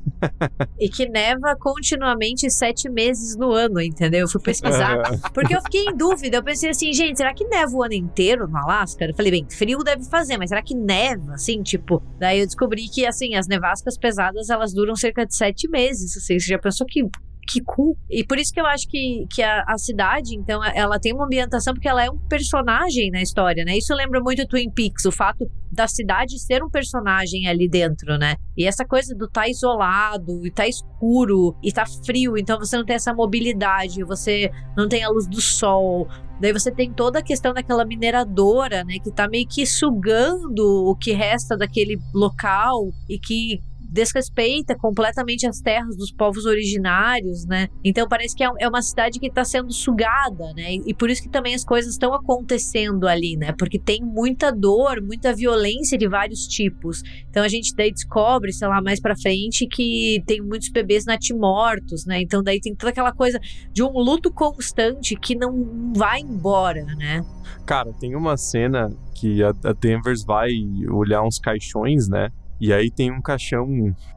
E 0.80 0.90
que 0.90 1.08
neva 1.08 1.56
continuamente 1.56 2.50
sete 2.50 2.90
meses 2.90 3.36
no 3.36 3.52
ano, 3.52 3.82
entendeu? 3.82 4.22
Eu 4.22 4.28
fui 4.28 4.42
pesquisar. 4.42 4.98
porque 5.34 5.56
eu 5.56 5.62
fiquei 5.62 5.86
em 5.86 5.96
dúvida. 5.96 6.38
Eu 6.38 6.44
pensei 6.44 6.70
assim, 6.70 6.94
gente, 6.94 7.18
será 7.18 7.34
que 7.34 7.46
neva 7.46 7.72
o 7.72 7.84
ano 7.84 7.94
inteiro 7.94 8.48
no 8.48 8.58
Alasca? 8.58 9.06
Eu 9.06 9.16
falei, 9.16 9.32
bem, 9.32 9.48
frio 9.50 9.80
deve 9.80 10.04
fazer, 10.06 10.38
mas 10.38 10.50
será 10.50 10.62
que 10.62 10.76
neva, 10.76 11.34
assim, 11.34 11.62
tipo? 11.62 12.02
Daí 12.20 12.40
eu 12.40 12.46
descobri 12.46 12.88
que, 12.88 13.06
assim, 13.06 13.36
as 13.36 13.48
nevascas 13.48 13.98
pesadas, 13.98 14.50
elas 14.50 14.74
duram 14.74 14.96
cerca 14.96 15.26
de 15.26 15.36
sete 15.36 15.70
meses. 15.70 16.16
Assim, 16.18 16.40
você 16.40 16.52
já 16.52 16.60
pensou 16.60 16.88
que 16.88 17.04
que 17.48 17.62
cool. 17.62 17.98
E 18.10 18.26
por 18.26 18.38
isso 18.38 18.54
que 18.54 18.60
eu 18.60 18.66
acho 18.66 18.88
que, 18.88 19.26
que 19.30 19.42
a, 19.42 19.64
a, 19.68 19.78
cidade, 19.78 20.36
então, 20.36 20.64
ela 20.64 21.00
tem 21.00 21.14
uma 21.14 21.26
ambientação 21.26 21.74
porque 21.74 21.88
ela 21.88 22.04
é 22.04 22.10
um 22.10 22.18
personagem 22.18 23.12
na 23.12 23.22
história, 23.22 23.64
né? 23.66 23.78
Isso 23.78 23.94
lembra 23.94 24.22
muito 24.22 24.48
Twin 24.48 24.70
Peaks, 24.70 25.06
o 25.06 25.12
fato 25.12 25.50
da 25.72 25.88
cidade 25.88 26.40
ser 26.40 26.64
um 26.64 26.70
personagem 26.70 27.48
ali 27.48 27.68
dentro, 27.68 28.18
né? 28.18 28.36
E 28.56 28.66
essa 28.66 28.86
coisa 28.86 29.16
do 29.16 29.28
tá 29.28 29.48
isolado, 29.48 30.46
e 30.46 30.52
tá 30.52 30.68
escuro, 30.68 31.56
e 31.64 31.72
tá 31.72 31.86
frio, 32.06 32.38
então 32.38 32.60
você 32.60 32.78
não 32.78 32.86
tem 32.86 32.96
essa 32.96 33.14
mobilidade, 33.14 34.04
você 34.04 34.52
não 34.78 34.88
tem 34.88 35.04
a 35.04 35.10
luz 35.10 35.28
do 35.28 35.42
sol. 35.42 36.08
Daí 36.40 36.52
você 36.52 36.72
tem 36.72 36.92
toda 36.92 37.20
a 37.20 37.24
questão 37.24 37.54
daquela 37.54 37.86
mineradora, 37.86 38.84
né, 38.84 38.96
que 39.04 39.12
tá 39.12 39.28
meio 39.28 39.48
que 39.48 39.66
sugando 39.66 40.86
o 40.88 40.96
que 40.96 41.14
resta 41.14 41.58
daquele 41.58 41.98
local 42.14 42.90
e 43.10 43.18
que 43.18 43.62
desrespeita 43.94 44.76
completamente 44.76 45.46
as 45.46 45.60
terras 45.60 45.96
dos 45.96 46.12
povos 46.12 46.46
originários, 46.46 47.46
né? 47.46 47.68
Então 47.84 48.08
parece 48.08 48.36
que 48.36 48.44
é, 48.44 48.50
é 48.60 48.68
uma 48.68 48.82
cidade 48.82 49.20
que 49.20 49.28
está 49.28 49.46
sendo 49.46 49.72
sugada, 49.72 50.52
né? 50.56 50.74
E 50.86 50.94
por 50.96 51.12
isso 51.12 51.22
que 51.22 51.30
também 51.30 51.54
as 51.54 51.64
coisas 51.64 51.94
estão 51.94 52.12
acontecendo 52.12 53.08
ali, 53.08 53.38
né? 53.38 53.54
Porque 53.58 53.78
tem 53.78 54.02
muita 54.02 54.52
dor, 54.52 55.00
muita 55.00 55.34
violência 55.34 55.96
de 55.96 56.08
vários 56.08 56.48
tipos. 56.48 57.04
Então 57.30 57.44
a 57.44 57.48
gente 57.48 57.76
daí 57.76 57.92
descobre, 57.92 58.52
sei 58.52 58.68
lá, 58.68 58.82
mais 58.82 59.00
para 59.00 59.16
frente 59.16 59.68
que 59.68 60.24
tem 60.26 60.42
muitos 60.42 60.70
bebês 60.70 61.06
natimortos, 61.06 62.04
né? 62.06 62.20
Então 62.20 62.42
daí 62.42 62.60
tem 62.60 62.76
toda 62.76 62.90
aquela 62.90 63.12
coisa 63.12 63.40
de 63.72 63.84
um 63.84 63.92
luto 63.92 64.32
constante 64.34 65.16
que 65.16 65.36
não 65.36 65.94
vai 65.96 66.20
embora, 66.20 66.84
né? 66.96 67.24
Cara, 67.64 67.94
tem 67.94 68.16
uma 68.16 68.36
cena 68.38 68.92
que 69.14 69.44
a, 69.44 69.54
Denvers 69.80 70.26
vai 70.26 70.50
olhar 70.90 71.22
uns 71.22 71.38
caixões, 71.38 72.10
né? 72.10 72.30
E 72.64 72.72
aí 72.72 72.90
tem 72.90 73.12
um 73.12 73.22
caixão 73.22 73.68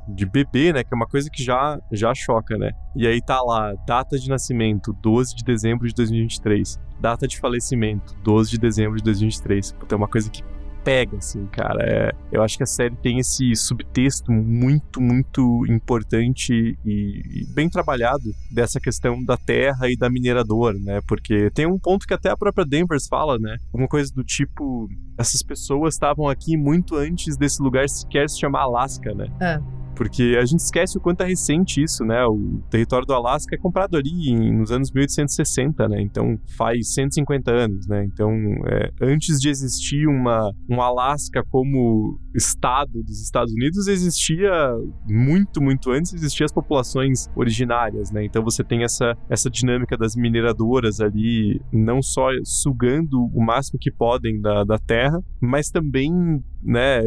de 0.07 0.25
bebê, 0.25 0.73
né? 0.73 0.85
Que 0.85 0.95
é 0.95 0.97
uma 0.97 1.09
coisa 1.09 1.29
que 1.29 1.43
já, 1.43 1.81
já 1.91 2.15
choca, 2.15 2.57
né? 2.57 2.71
E 2.95 3.05
aí 3.05 3.21
tá 3.21 3.43
lá, 3.43 3.75
data 3.85 4.17
de 4.17 4.29
nascimento, 4.29 4.93
12 5.03 5.35
de 5.35 5.43
dezembro 5.43 5.89
de 5.89 5.93
2023. 5.93 6.79
Data 7.01 7.27
de 7.27 7.41
falecimento, 7.41 8.15
12 8.23 8.53
de 8.53 8.59
dezembro 8.59 8.99
de 8.99 9.03
2023. 9.03 9.73
Puta, 9.73 9.97
é 9.97 9.99
uma 9.99 10.07
coisa 10.07 10.31
que 10.31 10.45
pega, 10.87 11.17
assim, 11.17 11.45
cara. 11.47 11.83
É, 11.83 12.13
eu 12.31 12.45
acho 12.45 12.57
que 12.57 12.63
a 12.63 12.67
série 12.67 12.95
tem 12.95 13.19
esse 13.19 13.57
subtexto 13.57 14.31
muito, 14.31 15.01
muito 15.01 15.67
importante 15.69 16.79
e, 16.85 17.43
e, 17.43 17.45
bem 17.53 17.69
trabalhado 17.69 18.23
dessa 18.53 18.79
questão 18.79 19.21
da 19.25 19.37
terra 19.37 19.91
e 19.91 19.97
da 19.97 20.09
mineradora, 20.09 20.79
né? 20.79 21.01
Porque 21.09 21.51
tem 21.51 21.67
um 21.67 21.77
ponto 21.77 22.07
que 22.07 22.15
até 22.15 22.31
a 22.31 22.37
própria 22.37 22.65
Denvers 22.65 23.09
fala, 23.09 23.37
né? 23.37 23.57
Alguma 23.73 23.89
coisa 23.89 24.15
do 24.15 24.23
tipo: 24.23 24.89
essas 25.19 25.43
pessoas 25.43 25.95
estavam 25.95 26.29
aqui 26.29 26.57
muito 26.57 26.95
antes 26.95 27.37
desse 27.37 27.61
lugar 27.61 27.89
sequer 27.89 28.31
se 28.31 28.39
chamar 28.39 28.61
Alaska, 28.61 29.13
né? 29.13 29.27
É. 29.41 29.86
Porque 29.97 30.37
a 30.41 30.45
gente 30.45 30.61
esquece 30.61 30.99
o 30.99 31.01
quanto 31.01 31.23
é 31.23 31.27
recente 31.27 31.83
isso, 31.83 32.05
né? 32.05 32.25
O 32.27 32.61
território 32.71 33.07
do 33.07 33.15
Alasca 33.15 33.55
é 33.55 33.59
comprado 33.59 33.97
ali 33.97 34.31
em, 34.31 34.59
nos 34.59 34.71
anos 34.71 34.93
1860, 34.93 35.89
né? 35.89 36.01
Então 36.03 36.39
faz 36.57 36.93
150 36.95 37.51
anos, 37.51 37.87
né? 37.89 38.05
Então, 38.05 38.31
é, 38.67 38.91
antes 39.01 39.41
de 39.41 39.49
existir 39.49 40.07
uma, 40.07 40.53
um 40.69 40.81
Alasca 40.81 41.43
como 41.49 42.21
estado 42.35 43.03
dos 43.03 43.23
Estados 43.23 43.53
Unidos, 43.53 43.89
existia 43.89 44.51
muito, 45.09 45.63
muito 45.63 45.91
antes, 45.91 46.13
existiam 46.13 46.45
as 46.45 46.53
populações 46.53 47.29
originárias, 47.35 48.11
né? 48.11 48.25
Então 48.25 48.45
você 48.45 48.63
tem 48.63 48.85
essa, 48.85 49.17
essa 49.31 49.49
dinâmica 49.49 49.97
das 49.97 50.15
mineradoras 50.15 51.01
ali, 51.01 51.61
não 51.73 52.03
só 52.03 52.29
sugando 52.45 53.19
o 53.35 53.43
máximo 53.43 53.79
que 53.81 53.91
podem 53.91 54.41
da, 54.41 54.65
da 54.65 54.79
terra, 54.79 55.19
mas 55.41 55.71
também, 55.71 56.13
né, 56.63 57.01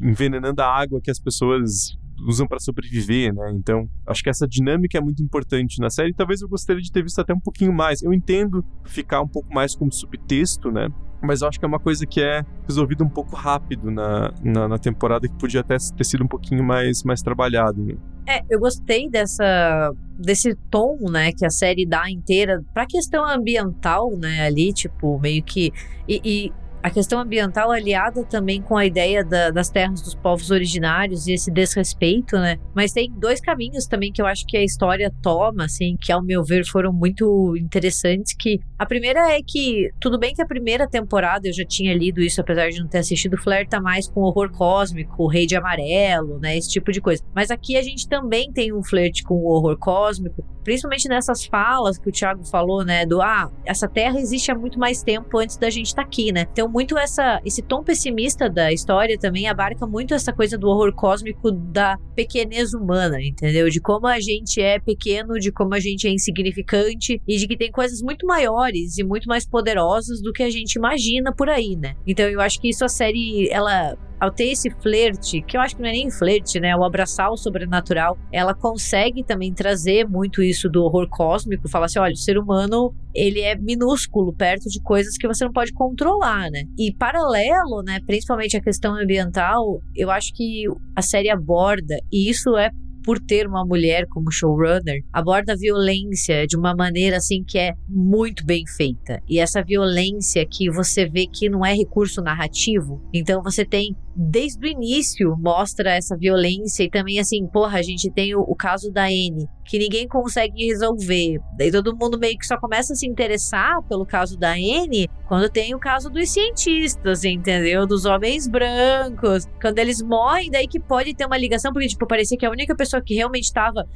envenenando 0.00 0.60
a 0.60 0.66
água 0.66 1.00
que 1.00 1.10
as 1.10 1.20
pessoas 1.20 1.96
usam 2.26 2.46
para 2.46 2.58
sobreviver, 2.58 3.34
né? 3.34 3.52
Então, 3.54 3.88
acho 4.06 4.22
que 4.22 4.30
essa 4.30 4.46
dinâmica 4.46 4.98
é 4.98 5.00
muito 5.00 5.22
importante 5.22 5.80
na 5.80 5.90
série. 5.90 6.12
Talvez 6.14 6.40
eu 6.40 6.48
gostaria 6.48 6.82
de 6.82 6.90
ter 6.90 7.02
visto 7.02 7.20
até 7.20 7.32
um 7.34 7.40
pouquinho 7.40 7.72
mais. 7.72 8.02
Eu 8.02 8.12
entendo 8.12 8.64
ficar 8.84 9.20
um 9.20 9.28
pouco 9.28 9.52
mais 9.52 9.74
como 9.74 9.92
subtexto, 9.92 10.70
né? 10.70 10.88
Mas 11.22 11.40
eu 11.40 11.48
acho 11.48 11.58
que 11.58 11.64
é 11.64 11.68
uma 11.68 11.78
coisa 11.78 12.04
que 12.04 12.20
é 12.20 12.44
resolvida 12.66 13.04
um 13.04 13.08
pouco 13.08 13.36
rápido 13.36 13.90
na, 13.90 14.34
na, 14.42 14.68
na 14.68 14.78
temporada, 14.78 15.28
que 15.28 15.34
podia 15.34 15.60
até 15.60 15.76
ter 15.96 16.04
sido 16.04 16.24
um 16.24 16.26
pouquinho 16.26 16.64
mais, 16.64 17.04
mais 17.04 17.22
trabalhado. 17.22 17.80
Né? 17.80 17.94
É, 18.26 18.42
eu 18.50 18.58
gostei 18.58 19.08
dessa 19.08 19.92
desse 20.18 20.54
tom, 20.70 20.98
né, 21.10 21.32
que 21.32 21.44
a 21.44 21.50
série 21.50 21.84
dá 21.84 22.08
inteira 22.08 22.62
pra 22.72 22.86
questão 22.86 23.26
ambiental, 23.26 24.16
né, 24.16 24.46
ali, 24.46 24.72
tipo, 24.72 25.18
meio 25.18 25.42
que 25.42 25.72
e, 26.08 26.20
e 26.24 26.52
a 26.82 26.90
questão 26.90 27.20
ambiental 27.20 27.70
aliada 27.70 28.24
também 28.24 28.60
com 28.60 28.76
a 28.76 28.84
ideia 28.84 29.24
da, 29.24 29.50
das 29.50 29.70
terras 29.70 30.02
dos 30.02 30.14
povos 30.14 30.50
originários 30.50 31.26
e 31.26 31.32
esse 31.32 31.50
desrespeito, 31.50 32.36
né? 32.36 32.58
Mas 32.74 32.92
tem 32.92 33.10
dois 33.12 33.40
caminhos 33.40 33.86
também 33.86 34.12
que 34.12 34.20
eu 34.20 34.26
acho 34.26 34.44
que 34.46 34.56
a 34.56 34.64
história 34.64 35.12
toma, 35.22 35.64
assim, 35.64 35.96
que 36.00 36.10
ao 36.10 36.22
meu 36.22 36.42
ver 36.42 36.66
foram 36.66 36.92
muito 36.92 37.56
interessantes. 37.56 38.34
Que 38.34 38.60
a 38.78 38.84
primeira 38.84 39.30
é 39.30 39.40
que 39.46 39.90
tudo 40.00 40.18
bem 40.18 40.34
que 40.34 40.42
a 40.42 40.46
primeira 40.46 40.88
temporada 40.88 41.46
eu 41.46 41.52
já 41.52 41.64
tinha 41.64 41.94
lido 41.94 42.20
isso, 42.20 42.40
apesar 42.40 42.68
de 42.70 42.80
não 42.80 42.88
ter 42.88 42.98
assistido, 42.98 43.38
flerta 43.38 43.80
mais 43.80 44.08
com 44.08 44.22
horror 44.22 44.50
cósmico, 44.50 45.22
o 45.22 45.28
Rei 45.28 45.46
de 45.46 45.54
Amarelo, 45.54 46.40
né? 46.40 46.56
Esse 46.56 46.70
tipo 46.70 46.90
de 46.90 47.00
coisa. 47.00 47.22
Mas 47.34 47.50
aqui 47.50 47.76
a 47.76 47.82
gente 47.82 48.08
também 48.08 48.52
tem 48.52 48.72
um 48.72 48.82
flerte 48.82 49.22
com 49.22 49.34
o 49.34 49.46
horror 49.46 49.78
cósmico, 49.78 50.44
principalmente 50.64 51.08
nessas 51.08 51.44
falas 51.44 51.98
que 51.98 52.08
o 52.08 52.12
Thiago 52.12 52.44
falou, 52.44 52.84
né? 52.84 53.06
Do 53.06 53.22
ah, 53.22 53.50
essa 53.64 53.88
Terra 53.88 54.18
existe 54.18 54.50
há 54.50 54.54
muito 54.54 54.78
mais 54.78 55.02
tempo 55.02 55.38
antes 55.38 55.56
da 55.56 55.70
gente 55.70 55.86
estar 55.86 56.02
tá 56.02 56.08
aqui, 56.08 56.32
né? 56.32 56.46
Então 56.50 56.71
muito 56.72 56.96
essa 56.96 57.40
esse 57.44 57.60
tom 57.60 57.84
pessimista 57.84 58.48
da 58.48 58.72
história 58.72 59.18
também 59.18 59.46
abarca 59.46 59.86
muito 59.86 60.14
essa 60.14 60.32
coisa 60.32 60.56
do 60.56 60.68
horror 60.68 60.92
cósmico 60.94 61.50
da 61.50 61.98
pequenez 62.16 62.72
humana, 62.72 63.20
entendeu? 63.20 63.68
De 63.68 63.78
como 63.80 64.06
a 64.06 64.18
gente 64.18 64.60
é 64.60 64.80
pequeno, 64.80 65.34
de 65.38 65.52
como 65.52 65.74
a 65.74 65.80
gente 65.80 66.08
é 66.08 66.10
insignificante 66.10 67.20
e 67.28 67.36
de 67.36 67.46
que 67.46 67.56
tem 67.56 67.70
coisas 67.70 68.00
muito 68.00 68.26
maiores 68.26 68.96
e 68.96 69.04
muito 69.04 69.28
mais 69.28 69.46
poderosas 69.46 70.22
do 70.22 70.32
que 70.32 70.42
a 70.42 70.50
gente 70.50 70.74
imagina 70.74 71.34
por 71.34 71.50
aí, 71.50 71.76
né? 71.76 71.94
Então 72.06 72.26
eu 72.26 72.40
acho 72.40 72.58
que 72.58 72.70
isso 72.70 72.84
a 72.84 72.88
série 72.88 73.48
ela 73.50 73.96
ao 74.22 74.30
ter 74.30 74.52
esse 74.52 74.70
flerte, 74.70 75.42
que 75.42 75.56
eu 75.56 75.60
acho 75.60 75.74
que 75.74 75.82
não 75.82 75.88
é 75.88 75.92
nem 75.92 76.08
flerte, 76.08 76.60
né? 76.60 76.76
O 76.76 76.84
abraçar 76.84 77.28
o 77.32 77.36
sobrenatural, 77.36 78.16
ela 78.30 78.54
consegue 78.54 79.24
também 79.24 79.52
trazer 79.52 80.08
muito 80.08 80.40
isso 80.40 80.68
do 80.68 80.84
horror 80.84 81.08
cósmico, 81.10 81.68
falar 81.68 81.86
assim, 81.86 81.98
olha, 81.98 82.12
o 82.12 82.16
ser 82.16 82.38
humano, 82.38 82.94
ele 83.12 83.40
é 83.40 83.56
minúsculo 83.56 84.32
perto 84.32 84.68
de 84.68 84.80
coisas 84.80 85.16
que 85.16 85.26
você 85.26 85.44
não 85.44 85.50
pode 85.50 85.72
controlar, 85.72 86.48
né? 86.52 86.62
E 86.78 86.94
paralelo, 86.94 87.82
né, 87.84 87.98
principalmente 88.06 88.56
a 88.56 88.62
questão 88.62 88.94
ambiental, 88.94 89.80
eu 89.96 90.08
acho 90.08 90.32
que 90.32 90.66
a 90.94 91.02
série 91.02 91.28
aborda, 91.28 91.96
e 92.12 92.30
isso 92.30 92.56
é 92.56 92.70
por 93.04 93.18
ter 93.18 93.46
uma 93.46 93.64
mulher 93.64 94.06
como 94.08 94.30
showrunner, 94.30 95.02
aborda 95.12 95.52
a 95.52 95.56
violência 95.56 96.46
de 96.46 96.56
uma 96.56 96.74
maneira 96.74 97.16
assim 97.16 97.42
que 97.44 97.58
é 97.58 97.72
muito 97.88 98.44
bem 98.44 98.64
feita. 98.66 99.20
E 99.28 99.38
essa 99.38 99.62
violência 99.62 100.46
que 100.46 100.70
você 100.70 101.06
vê 101.08 101.26
que 101.26 101.48
não 101.48 101.64
é 101.64 101.74
recurso 101.74 102.22
narrativo, 102.22 103.02
então 103.12 103.42
você 103.42 103.64
tem 103.64 103.96
desde 104.14 104.66
o 104.66 104.68
início 104.68 105.36
mostra 105.38 105.90
essa 105.90 106.16
violência 106.16 106.84
e 106.84 106.90
também 106.90 107.18
assim, 107.18 107.46
porra, 107.46 107.78
a 107.78 107.82
gente 107.82 108.10
tem 108.10 108.34
o, 108.34 108.40
o, 108.40 108.54
caso 108.54 108.90
da 108.92 109.10
N, 109.10 109.48
que 109.64 109.78
ninguém 109.78 110.06
consegue 110.06 110.66
resolver. 110.66 111.38
Daí 111.56 111.70
todo 111.70 111.96
mundo 111.96 112.18
meio 112.18 112.36
que 112.38 112.46
só 112.46 112.58
começa 112.58 112.92
a 112.92 112.96
se 112.96 113.06
interessar 113.06 113.82
pelo 113.88 114.04
caso 114.04 114.38
da 114.38 114.58
N 114.58 115.08
quando 115.26 115.48
tem 115.48 115.74
o 115.74 115.78
caso 115.78 116.10
dos 116.10 116.30
cientistas, 116.30 117.24
entendeu? 117.24 117.86
Dos 117.86 118.04
homens 118.04 118.46
brancos. 118.46 119.46
Quando 119.60 119.78
eles 119.78 120.02
morrem, 120.02 120.50
daí 120.50 120.68
que 120.68 120.78
pode 120.78 121.14
ter 121.14 121.26
uma 121.26 121.38
ligação, 121.38 121.72
porque, 121.72 121.88
tipo, 121.88 122.06
parecia 122.06 122.36
que 122.36 122.46
a 122.46 122.50
única 122.50 122.76
pessoa 122.76 123.02
que 123.02 123.14
realmente 123.14 123.44
estava 123.44 123.86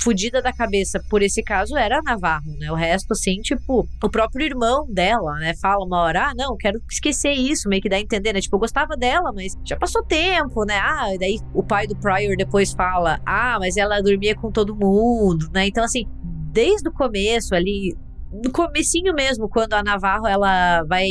fudida 0.00 0.42
da 0.42 0.52
cabeça 0.52 1.02
por 1.08 1.22
esse 1.22 1.42
caso 1.42 1.76
era 1.76 1.98
a 1.98 2.02
Navarro, 2.02 2.56
né? 2.58 2.70
O 2.70 2.74
resto, 2.74 3.12
assim, 3.12 3.40
tipo, 3.40 3.88
o 4.02 4.10
próprio 4.10 4.44
irmão 4.44 4.86
dela, 4.88 5.34
né? 5.36 5.54
Fala 5.60 5.84
uma 5.84 6.00
hora, 6.02 6.28
ah, 6.28 6.32
não, 6.36 6.56
quero 6.56 6.80
esquecer 6.90 7.32
isso, 7.32 7.68
meio 7.68 7.82
que 7.82 7.88
dá 7.88 7.96
a 7.96 8.00
entender, 8.00 8.32
né? 8.32 8.40
Tipo, 8.40 8.56
eu 8.56 8.60
gostava 8.60 8.96
dela, 8.96 9.32
mas 9.34 9.56
já 9.64 9.76
passou 9.76 10.02
tempo, 10.04 10.64
né? 10.64 10.78
Ah, 10.78 11.14
e 11.14 11.18
daí 11.18 11.38
o 11.54 11.62
pai 11.62 11.86
do 11.86 11.96
Pryor 11.96 12.36
depois 12.36 12.72
fala, 12.72 13.20
ah, 13.24 13.56
mas 13.58 13.76
ela 13.76 14.00
dormia 14.00 14.34
com 14.34 14.50
todo 14.50 14.76
mundo, 14.76 15.48
né? 15.52 15.66
Então, 15.66 15.84
assim, 15.84 16.06
desde 16.52 16.88
o 16.88 16.92
começo 16.92 17.54
ali, 17.54 17.96
no 18.32 18.52
comecinho 18.52 19.14
mesmo, 19.14 19.48
quando 19.48 19.72
a 19.72 19.82
Navarro 19.82 20.26
ela 20.26 20.82
vai 20.84 21.08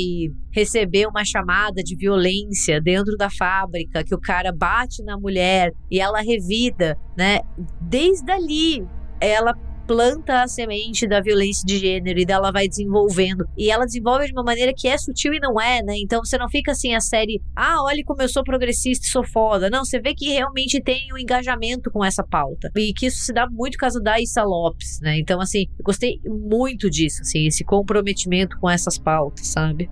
receber 0.51 1.07
uma 1.07 1.25
chamada 1.25 1.81
de 1.83 1.95
violência 1.95 2.79
dentro 2.81 3.15
da 3.17 3.29
fábrica, 3.29 4.03
que 4.03 4.13
o 4.13 4.19
cara 4.19 4.51
bate 4.51 5.03
na 5.03 5.17
mulher 5.17 5.71
e 5.89 5.99
ela 5.99 6.21
revida, 6.21 6.97
né? 7.17 7.39
Desde 7.81 8.31
ali 8.31 8.85
ela 9.19 9.53
planta 9.87 10.43
a 10.43 10.47
semente 10.47 11.07
da 11.07 11.21
violência 11.21 11.65
de 11.65 11.79
gênero 11.79 12.19
e 12.19 12.25
dela 12.25 12.51
vai 12.51 12.67
desenvolvendo. 12.67 13.45
E 13.57 13.71
ela 13.71 13.85
desenvolve 13.85 14.27
de 14.27 14.33
uma 14.33 14.43
maneira 14.43 14.73
que 14.75 14.87
é 14.87 14.97
sutil 14.97 15.33
e 15.33 15.39
não 15.39 15.59
é, 15.59 15.81
né? 15.81 15.93
Então 15.97 16.23
você 16.23 16.37
não 16.37 16.49
fica 16.49 16.73
assim 16.73 16.93
a 16.93 16.99
série, 16.99 17.41
ah, 17.55 17.81
olha 17.83 18.03
como 18.05 18.21
eu 18.21 18.29
sou 18.29 18.43
progressista 18.43 19.05
e 19.05 19.09
sou 19.09 19.25
foda. 19.25 19.69
Não, 19.69 19.85
você 19.85 19.99
vê 19.99 20.13
que 20.13 20.29
realmente 20.29 20.81
tem 20.81 21.07
um 21.13 21.17
engajamento 21.17 21.89
com 21.89 22.03
essa 22.03 22.23
pauta. 22.23 22.69
E 22.75 22.93
que 22.93 23.05
isso 23.07 23.23
se 23.23 23.33
dá 23.33 23.47
muito 23.49 23.77
causa 23.77 24.01
da 24.01 24.19
Issa 24.19 24.43
Lopes, 24.43 24.99
né? 25.01 25.17
Então, 25.17 25.39
assim, 25.39 25.65
eu 25.79 25.83
gostei 25.83 26.19
muito 26.25 26.89
disso, 26.89 27.21
assim, 27.21 27.47
esse 27.47 27.63
comprometimento 27.63 28.59
com 28.59 28.69
essas 28.69 28.97
pautas, 28.97 29.47
sabe? 29.47 29.89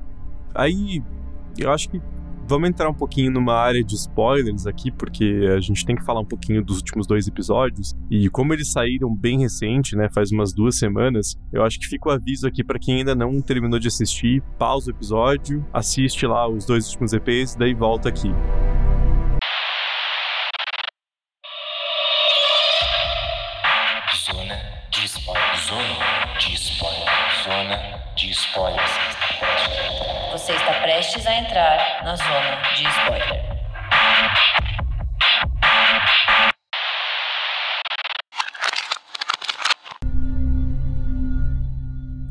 Aí, 0.54 1.02
eu 1.58 1.72
acho 1.72 1.90
que 1.90 2.02
Vamos 2.48 2.70
entrar 2.70 2.88
um 2.88 2.94
pouquinho 2.94 3.32
numa 3.32 3.56
área 3.56 3.84
de 3.84 3.96
spoilers 3.96 4.68
aqui, 4.68 4.92
porque 4.92 5.48
a 5.56 5.60
gente 5.60 5.84
tem 5.84 5.96
que 5.96 6.06
falar 6.06 6.20
um 6.20 6.26
pouquinho 6.26 6.64
dos 6.64 6.78
últimos 6.78 7.08
dois 7.08 7.28
episódios. 7.28 7.96
E 8.10 8.30
como 8.30 8.54
eles 8.54 8.72
saíram 8.72 9.14
bem 9.16 9.40
recente, 9.40 9.96
né, 9.96 10.08
faz 10.14 10.32
umas 10.32 10.54
duas 10.54 10.78
semanas, 10.78 11.36
eu 11.52 11.64
acho 11.64 11.80
que 11.80 11.88
fica 11.88 12.10
o 12.10 12.12
aviso 12.12 12.48
aqui 12.48 12.64
para 12.64 12.78
quem 12.78 12.98
ainda 13.00 13.16
não 13.16 13.42
terminou 13.42 13.80
de 13.80 13.88
assistir, 13.88 14.44
pausa 14.60 14.92
o 14.92 14.94
episódio, 14.94 15.66
assiste 15.74 16.28
lá 16.28 16.48
os 16.48 16.66
dois 16.66 16.88
últimos 16.90 17.14
EPs, 17.14 17.56
daí 17.56 17.74
volta 17.74 18.10
aqui. 18.10 18.30
Na 32.06 32.16
zona 32.16 32.62
de 32.78 32.84
spoiler. 32.88 33.56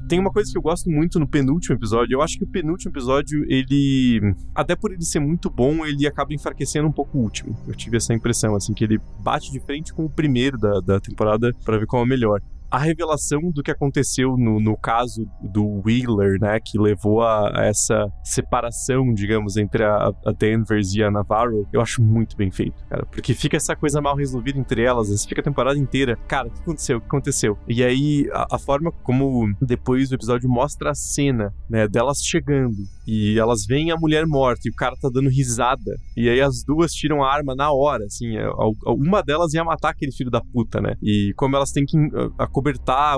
Tem 0.09 0.21
uma 0.21 0.31
coisa 0.31 0.53
que 0.53 0.57
eu 0.57 0.63
gosto 0.63 0.89
muito 0.89 1.19
no 1.19 1.27
penúltimo 1.27 1.75
episódio. 1.75 2.15
Eu 2.15 2.23
acho 2.23 2.39
que 2.39 2.45
o 2.45 2.47
penúltimo 2.47 2.93
episódio, 2.93 3.45
ele. 3.49 4.21
Até 4.55 4.77
por 4.77 4.93
ele 4.93 5.03
ser 5.03 5.19
muito 5.19 5.51
bom, 5.51 5.85
ele 5.85 6.07
acaba 6.07 6.33
enfraquecendo 6.33 6.87
um 6.87 6.93
pouco 6.93 7.19
o 7.19 7.23
último. 7.23 7.59
Eu 7.67 7.75
tive 7.75 7.97
essa 7.97 8.15
impressão, 8.15 8.55
assim, 8.55 8.73
que 8.73 8.85
ele 8.85 9.01
bate 9.19 9.51
de 9.51 9.59
frente 9.59 9.93
com 9.93 10.05
o 10.05 10.11
primeiro 10.11 10.57
da, 10.57 10.79
da 10.79 11.01
temporada 11.01 11.53
para 11.65 11.79
ver 11.79 11.87
qual 11.87 12.03
é 12.03 12.05
o 12.05 12.09
melhor 12.09 12.41
a 12.75 12.79
revelação 12.79 13.53
do 13.53 13.63
que 13.63 13.71
aconteceu 13.71 14.37
no, 14.37 14.59
no 14.59 14.77
caso 14.77 15.25
do 15.41 15.81
Wheeler, 15.87 16.41
né, 16.41 16.59
que 16.59 16.77
levou 16.77 17.23
a, 17.23 17.61
a 17.61 17.67
essa 17.67 18.09
separação, 18.25 19.15
digamos, 19.15 19.57
entre 19.57 19.85
a, 19.85 20.13
a, 20.27 20.33
Danvers 20.33 20.93
e 20.93 21.03
a 21.03 21.09
Navarro, 21.09 21.69
eu 21.73 21.81
acho 21.81 22.03
muito 22.03 22.37
bem 22.37 22.51
feito, 22.51 22.85
cara, 22.91 23.07
porque 23.07 23.33
fica 23.33 23.57
essa 23.57 23.77
coisa 23.77 24.01
mal 24.01 24.17
resolvida 24.17 24.59
entre 24.59 24.83
elas, 24.83 25.09
você 25.09 25.29
fica 25.29 25.41
a 25.41 25.45
temporada 25.45 25.79
inteira, 25.79 26.17
cara, 26.27 26.49
o 26.49 26.51
que 26.51 26.63
aconteceu, 26.63 26.99
o 26.99 27.01
que 27.01 27.07
aconteceu? 27.07 27.57
E 27.69 27.85
aí, 27.85 28.29
a, 28.33 28.57
a 28.57 28.59
forma 28.59 28.91
como 28.91 29.55
depois 29.63 30.11
o 30.11 30.15
episódio 30.17 30.51
mostra 30.51 30.91
a 30.91 30.95
cena, 30.95 31.55
né, 31.71 31.87
delas 31.87 32.25
chegando, 32.25 32.75
e 33.07 33.39
elas 33.39 33.67
veem 33.67 33.93
a 33.93 33.97
mulher 33.97 34.27
morta 34.27 34.63
e 34.67 34.71
o 34.71 34.75
cara 34.75 34.97
tá 35.01 35.09
dando 35.13 35.29
risada, 35.29 35.97
e 36.17 36.29
aí 36.29 36.41
as 36.41 36.65
duas 36.65 36.93
tiram 36.93 37.23
a 37.23 37.33
arma 37.33 37.55
na 37.55 37.71
hora, 37.73 38.05
assim, 38.07 38.37
é, 38.37 38.49
uma 38.85 39.23
delas 39.23 39.55
ia 39.55 39.63
matar 39.63 39.91
aquele 39.91 40.11
filho 40.11 40.31
da 40.31 40.41
puta, 40.41 40.81
né, 40.81 40.97
e 41.01 41.33
como 41.37 41.55
elas 41.55 41.71
têm 41.71 41.87
que 41.87 41.97
a, 42.37 42.49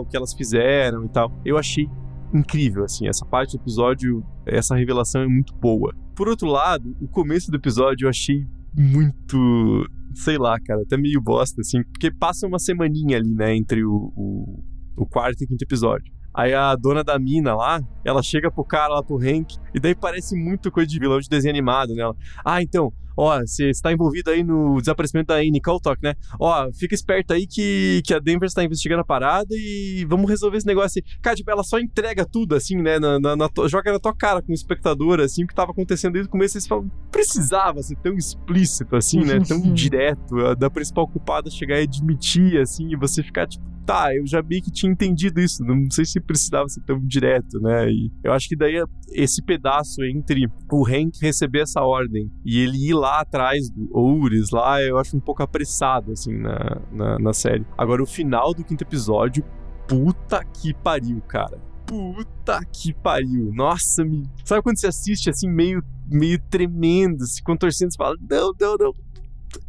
o 0.01 0.07
que 0.07 0.17
elas 0.17 0.33
fizeram 0.33 1.05
e 1.05 1.09
tal. 1.09 1.33
Eu 1.45 1.59
achei 1.59 1.89
incrível, 2.35 2.85
assim, 2.85 3.09
essa 3.09 3.25
parte 3.25 3.57
do 3.57 3.63
episódio, 3.63 4.25
essa 4.45 4.75
revelação 4.75 5.23
é 5.23 5.27
muito 5.27 5.55
boa. 5.55 5.95
Por 6.15 6.29
outro 6.29 6.49
lado, 6.49 6.97
o 7.01 7.09
começo 7.09 7.51
do 7.51 7.57
episódio 7.57 8.07
eu 8.07 8.11
achei 8.11 8.47
muito 8.75 9.87
sei 10.17 10.39
lá, 10.39 10.59
cara, 10.59 10.83
até 10.83 10.97
meio 10.97 11.21
bosta, 11.21 11.61
assim, 11.61 11.83
porque 11.85 12.11
passa 12.11 12.47
uma 12.47 12.59
semaninha 12.59 13.19
ali, 13.19 13.35
né, 13.35 13.55
entre 13.55 13.85
o, 13.85 14.13
o, 14.17 14.65
o 14.97 15.07
quarto 15.07 15.43
e 15.43 15.47
quinto 15.47 15.63
episódio. 15.63 16.11
Aí 16.35 16.55
a 16.55 16.75
dona 16.75 17.05
da 17.05 17.19
mina 17.19 17.55
lá, 17.55 17.81
ela 18.05 18.23
chega 18.23 18.51
pro 18.51 18.65
cara 18.65 18.95
lá 18.95 19.03
pro 19.03 19.19
Hank, 19.19 19.57
e 19.75 19.81
daí 19.81 19.95
parece 19.95 20.35
muito 20.37 20.71
coisa 20.71 20.89
de 20.89 20.99
vilão 20.99 21.21
de 21.21 21.29
desenho 21.29 21.53
animado, 21.53 21.95
né? 21.95 22.03
Ela, 22.03 22.17
ah, 22.45 22.63
então, 22.63 22.93
ó, 23.17 23.41
você 23.41 23.71
está 23.71 23.93
envolvido 23.93 24.31
aí 24.31 24.43
no 24.43 24.79
desaparecimento 24.81 25.29
da 25.29 25.37
Annie 25.37 25.61
Talk, 25.61 26.03
né? 26.03 26.15
Ó, 26.39 26.71
fica 26.73 26.95
esperto 26.95 27.33
aí 27.33 27.47
que, 27.47 28.03
que 28.05 28.13
a 28.13 28.19
Denver 28.19 28.47
está 28.47 28.63
investigando 28.63 29.01
a 29.01 29.05
parada 29.05 29.49
e 29.53 30.05
vamos 30.09 30.29
resolver 30.29 30.59
esse 30.59 30.67
negócio 30.67 31.03
aí. 31.05 31.21
Cara, 31.23 31.37
tipo, 31.37 31.51
ela 31.51 31.63
só 31.63 31.79
entrega 31.79 32.25
tudo, 32.25 32.55
assim, 32.55 32.77
né? 32.77 32.99
Na, 32.99 33.19
na, 33.19 33.37
na 33.37 33.49
joga 33.69 33.93
na 33.93 33.99
tua 33.99 34.15
cara 34.15 34.43
como 34.43 34.55
espectador, 34.55 35.21
assim, 35.21 35.45
o 35.45 35.47
que 35.47 35.55
tava 35.55 35.73
acontecendo 35.73 36.13
desde 36.15 36.29
o 36.29 36.31
começo. 36.31 36.53
Vocês 36.53 36.67
falam, 36.67 36.91
precisava 37.11 37.83
ser 37.83 37.97
tão 37.97 38.15
explícito, 38.15 38.97
assim, 38.97 39.21
né? 39.25 39.41
Tão 39.47 39.61
direto, 39.73 40.55
da 40.57 40.71
principal 40.71 41.09
culpada 41.09 41.51
chegar 41.51 41.81
e 41.81 41.85
admitir, 41.85 42.61
assim, 42.61 42.89
e 42.93 42.97
você 42.97 43.23
ficar, 43.23 43.47
tipo, 43.47 43.76
tá, 43.87 44.15
eu 44.15 44.27
já 44.27 44.43
meio 44.43 44.61
que 44.63 44.71
tinha 44.71 44.91
entendido 44.91 45.41
isso, 45.41 45.65
não 45.65 45.89
sei 45.91 46.05
se 46.05 46.21
precisava 46.21 46.69
ser 46.69 46.83
tão 46.83 46.99
direto, 47.01 47.61
né? 47.61 47.89
E 47.89 48.11
eu 48.25 48.33
acho 48.33 48.49
que 48.49 48.57
daí 48.57 48.83
esse 49.13 49.43
pedaço 49.43 50.03
entre 50.05 50.49
o 50.71 50.87
Hank 50.87 51.19
receber 51.23 51.61
essa 51.61 51.81
ordem 51.83 52.31
e 52.45 52.59
ele 52.59 52.89
ir 52.89 52.95
lá 52.95 53.21
atrás 53.21 53.71
do 53.71 53.89
Ouris 53.97 54.51
lá, 54.51 54.83
eu 54.83 54.99
acho 54.99 55.17
um 55.17 55.21
pouco 55.21 55.43
apressado, 55.43 56.13
assim, 56.13 56.37
na, 56.37 56.83
na, 56.91 57.19
na 57.19 57.33
série. 57.33 57.65
Agora, 57.79 58.03
o 58.03 58.07
final 58.07 58.53
do 58.53 58.65
quinto 58.65 58.83
episódio, 58.83 59.45
puta 59.89 60.45
que 60.45 60.75
pariu, 60.75 61.21
cara. 61.23 61.59
Puta 61.87 62.61
que 62.73 62.93
pariu. 62.93 63.53
Nossa, 63.55 64.05
me... 64.05 64.29
sabe 64.45 64.63
quando 64.63 64.81
você 64.81 64.89
assiste 64.89 65.31
assim, 65.31 65.49
meio, 65.49 65.83
meio 66.09 66.41
tremendo, 66.51 67.25
se 67.25 67.35
assim, 67.35 67.43
contorcendo, 67.45 67.93
você 67.93 67.97
fala, 67.97 68.17
não, 68.29 68.53
não, 68.61 68.77
não, 68.77 68.93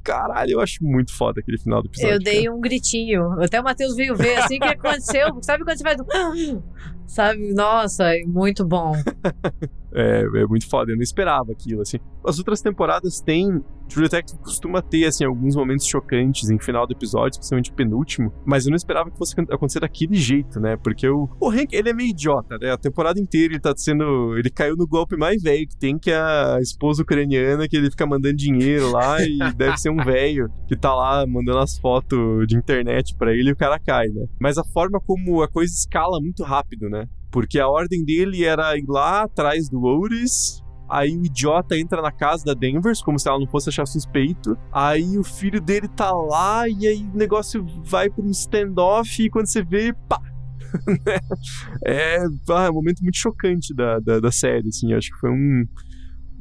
caralho, 0.07 0.51
eu 0.51 0.61
acho 0.61 0.81
muito 0.81 1.13
foda 1.13 1.41
aquele 1.41 1.57
final 1.57 1.81
do 1.81 1.89
episódio. 1.89 2.15
Eu 2.15 2.19
dei 2.19 2.43
cara. 2.45 2.55
um 2.55 2.61
gritinho. 2.61 3.41
Até 3.41 3.59
o 3.59 3.63
Matheus 3.63 3.93
veio 3.93 4.15
ver 4.15 4.37
assim 4.37 4.57
que 4.57 4.67
aconteceu. 4.67 5.27
Sabe 5.43 5.65
quando 5.65 5.77
você 5.77 5.83
faz 5.83 5.99
um. 5.99 6.61
Sabe? 7.05 7.53
Nossa, 7.53 8.09
muito 8.25 8.65
bom. 8.65 8.93
é, 9.93 10.21
é 10.21 10.45
muito 10.45 10.69
foda. 10.69 10.93
Eu 10.93 10.95
não 10.95 11.03
esperava 11.03 11.51
aquilo, 11.51 11.81
assim. 11.81 11.97
As 12.25 12.37
outras 12.37 12.61
temporadas 12.61 13.19
têm 13.19 13.61
True 13.87 14.03
Detective 14.03 14.39
costuma 14.39 14.81
ter, 14.81 15.05
assim, 15.05 15.23
alguns 15.23 15.55
momentos 15.55 15.85
chocantes 15.85 16.49
em 16.49 16.59
final 16.59 16.85
do 16.85 16.93
episódio, 16.93 17.31
especialmente 17.31 17.71
o 17.71 17.73
penúltimo, 17.73 18.31
mas 18.45 18.65
eu 18.65 18.69
não 18.69 18.75
esperava 18.75 19.09
que 19.09 19.17
fosse 19.17 19.33
acontecer 19.49 19.79
daquele 19.79 20.15
jeito, 20.15 20.59
né? 20.59 20.77
Porque 20.77 21.07
o, 21.07 21.29
o 21.39 21.49
Hank, 21.49 21.73
ele 21.73 21.89
é 21.89 21.93
meio 21.93 22.09
idiota, 22.09 22.57
né? 22.57 22.71
A 22.71 22.77
temporada 22.77 23.19
inteira 23.19 23.53
ele 23.53 23.59
tá 23.59 23.73
sendo. 23.75 24.37
Ele 24.37 24.49
caiu 24.49 24.75
no 24.75 24.85
golpe 24.85 25.15
mais 25.15 25.41
velho 25.41 25.67
que 25.67 25.77
tem, 25.77 25.97
que 25.97 26.11
é 26.11 26.17
a 26.17 26.59
esposa 26.61 27.01
ucraniana, 27.01 27.67
que 27.67 27.77
ele 27.77 27.89
fica 27.89 28.05
mandando 28.05 28.35
dinheiro 28.35 28.91
lá 28.91 29.21
e 29.23 29.37
deve 29.55 29.77
ser 29.77 29.89
um 29.89 29.96
velho 30.03 30.49
que 30.67 30.75
tá 30.75 30.93
lá 30.93 31.25
mandando 31.27 31.59
as 31.59 31.77
fotos 31.77 32.47
de 32.47 32.55
internet 32.57 33.15
para 33.15 33.33
ele 33.33 33.49
e 33.49 33.53
o 33.53 33.57
cara 33.57 33.79
cai, 33.79 34.07
né? 34.07 34.25
Mas 34.39 34.57
a 34.57 34.63
forma 34.63 34.99
como 34.99 35.41
a 35.41 35.47
coisa 35.47 35.73
escala 35.73 36.19
muito 36.19 36.43
rápido, 36.43 36.89
né? 36.89 37.07
Porque 37.31 37.59
a 37.59 37.67
ordem 37.67 38.03
dele 38.03 38.43
era 38.43 38.77
ir 38.77 38.85
lá 38.87 39.23
atrás 39.23 39.69
do 39.69 39.81
Ouris, 39.81 40.61
Aí 40.89 41.17
o 41.17 41.25
idiota 41.25 41.77
entra 41.77 42.01
na 42.01 42.11
casa 42.11 42.45
da 42.45 42.53
Denvers, 42.53 43.01
como 43.01 43.19
se 43.19 43.27
ela 43.27 43.39
não 43.39 43.47
fosse 43.47 43.69
achar 43.69 43.85
suspeito. 43.85 44.57
Aí 44.71 45.17
o 45.17 45.23
filho 45.23 45.59
dele 45.59 45.87
tá 45.87 46.11
lá, 46.11 46.67
e 46.67 46.87
aí 46.87 47.03
o 47.13 47.17
negócio 47.17 47.65
vai 47.83 48.09
pra 48.09 48.23
um 48.23 48.31
standoff, 48.31 49.21
e 49.21 49.29
quando 49.29 49.47
você 49.47 49.63
vê, 49.63 49.93
pá! 50.07 50.19
Né? 50.85 51.17
é, 51.85 52.17
ah, 52.49 52.65
é 52.65 52.69
um 52.69 52.73
momento 52.73 53.01
muito 53.01 53.17
chocante 53.17 53.73
da, 53.73 53.99
da, 53.99 54.19
da 54.19 54.31
série, 54.31 54.67
assim. 54.67 54.93
Acho 54.93 55.11
que 55.11 55.17
foi 55.17 55.31
um, 55.31 55.65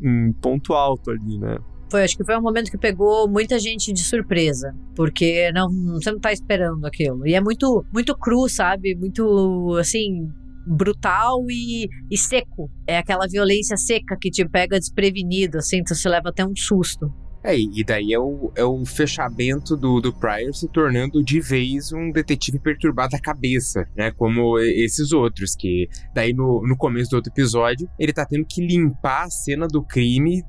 um 0.02 0.32
ponto 0.42 0.72
alto 0.72 1.10
ali, 1.10 1.38
né? 1.38 1.56
Foi, 1.90 2.02
acho 2.02 2.16
que 2.16 2.24
foi 2.24 2.36
um 2.36 2.42
momento 2.42 2.70
que 2.70 2.78
pegou 2.78 3.28
muita 3.28 3.58
gente 3.58 3.92
de 3.92 4.02
surpresa, 4.02 4.74
porque 4.94 5.52
não, 5.52 5.68
você 5.94 6.10
não 6.10 6.18
tá 6.18 6.32
esperando 6.32 6.84
aquilo. 6.84 7.26
E 7.26 7.34
é 7.34 7.40
muito, 7.40 7.84
muito 7.92 8.16
cru, 8.16 8.48
sabe? 8.48 8.94
Muito, 8.96 9.76
assim, 9.78 10.28
brutal 10.66 11.44
e, 11.48 11.88
e 12.10 12.18
seco. 12.18 12.68
É 12.86 12.98
aquela 12.98 13.26
violência 13.28 13.76
seca 13.76 14.16
que 14.20 14.30
te 14.30 14.46
pega 14.48 14.78
desprevenido, 14.78 15.58
assim, 15.58 15.78
então 15.78 15.96
você 15.96 16.08
leva 16.08 16.30
até 16.30 16.44
um 16.44 16.56
susto. 16.56 17.12
É, 17.44 17.56
e 17.56 17.84
daí 17.84 18.12
é 18.12 18.18
o, 18.18 18.50
é 18.56 18.64
o 18.64 18.84
fechamento 18.84 19.76
do, 19.76 20.00
do 20.00 20.12
Pryor 20.12 20.52
se 20.52 20.66
tornando 20.66 21.22
de 21.22 21.38
vez 21.38 21.92
um 21.92 22.10
detetive 22.10 22.58
perturbado 22.58 23.12
da 23.12 23.20
cabeça, 23.20 23.88
né? 23.96 24.10
Como 24.10 24.58
esses 24.58 25.12
outros, 25.12 25.54
que 25.54 25.88
daí 26.12 26.32
no, 26.32 26.66
no 26.66 26.76
começo 26.76 27.10
do 27.10 27.14
outro 27.14 27.30
episódio 27.32 27.88
ele 28.00 28.12
tá 28.12 28.26
tendo 28.26 28.44
que 28.44 28.60
limpar 28.66 29.26
a 29.26 29.30
cena 29.30 29.68
do 29.68 29.80
crime 29.80 30.42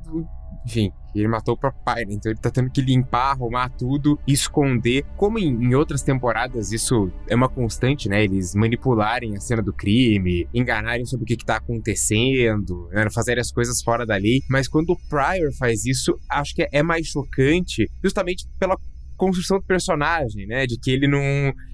enfim, 0.68 0.92
ele 1.16 1.28
matou 1.28 1.56
o 1.56 1.58
próprio 1.58 1.84
pai, 1.84 2.06
né? 2.06 2.14
Então 2.14 2.32
ele 2.32 2.40
tá 2.40 2.50
tendo 2.50 2.70
que 2.70 2.82
limpar, 2.82 3.32
arrumar 3.32 3.70
tudo, 3.70 4.20
esconder. 4.28 5.04
Como 5.16 5.40
em, 5.40 5.48
em, 5.48 5.76
outras 5.76 6.02
temporadas 6.02 6.72
isso 6.72 7.12
é 7.28 7.36
uma 7.36 7.50
constante, 7.50 8.10
né? 8.10 8.24
Eles 8.24 8.54
manipularem 8.56 9.36
a 9.36 9.40
cena 9.40 9.62
do 9.62 9.74
crime, 9.74 10.48
enganarem 10.54 11.06
sobre 11.06 11.24
o 11.24 11.28
que, 11.28 11.38
que 11.38 11.46
tá 11.46 11.58
acontecendo, 11.58 12.90
né? 12.92 13.08
fazerem 13.10 13.42
as 13.42 13.52
coisas 13.52 13.82
fora 13.82 14.06
da 14.06 14.16
lei. 14.16 14.42
Mas 14.50 14.68
quando 14.68 14.92
o 14.92 15.10
Pryor 15.10 15.52
faz 15.58 15.86
isso, 15.86 16.16
acho 16.30 16.54
que 16.56 16.68
é 16.72 16.84
mais 16.84 17.08
chocante, 17.08 17.90
justamente 18.04 18.46
pela 18.60 18.78
construção 19.18 19.58
do 19.58 19.66
personagem, 19.66 20.48
né? 20.48 20.66
De 20.66 20.80
que 20.80 20.92
ele 20.92 21.08
não, 21.08 21.20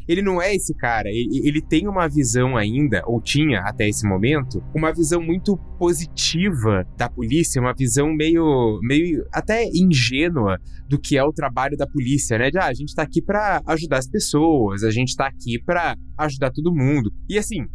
ele 0.07 0.21
não 0.21 0.41
é 0.41 0.55
esse 0.55 0.73
cara. 0.73 1.09
Ele, 1.09 1.47
ele, 1.47 1.61
tem 1.61 1.87
uma 1.87 2.07
visão 2.07 2.57
ainda, 2.57 3.03
ou 3.05 3.21
tinha 3.21 3.59
até 3.61 3.87
esse 3.87 4.07
momento, 4.07 4.63
uma 4.73 4.91
visão 4.93 5.21
muito 5.21 5.57
positiva 5.77 6.87
da 6.97 7.09
polícia, 7.09 7.61
uma 7.61 7.73
visão 7.73 8.11
meio, 8.13 8.79
meio 8.81 9.25
até 9.31 9.65
ingênua 9.73 10.57
do 10.87 10.99
que 10.99 11.17
é 11.17 11.23
o 11.23 11.33
trabalho 11.33 11.77
da 11.77 11.85
polícia, 11.85 12.37
né? 12.37 12.49
De 12.49 12.57
ah, 12.57 12.67
a 12.67 12.73
gente 12.73 12.95
tá 12.95 13.03
aqui 13.03 13.21
para 13.21 13.61
ajudar 13.67 13.97
as 13.97 14.07
pessoas, 14.07 14.83
a 14.83 14.91
gente 14.91 15.15
tá 15.15 15.27
aqui 15.27 15.61
para 15.63 15.95
ajudar 16.17 16.51
todo 16.51 16.73
mundo. 16.73 17.11
E 17.29 17.37
assim, 17.37 17.67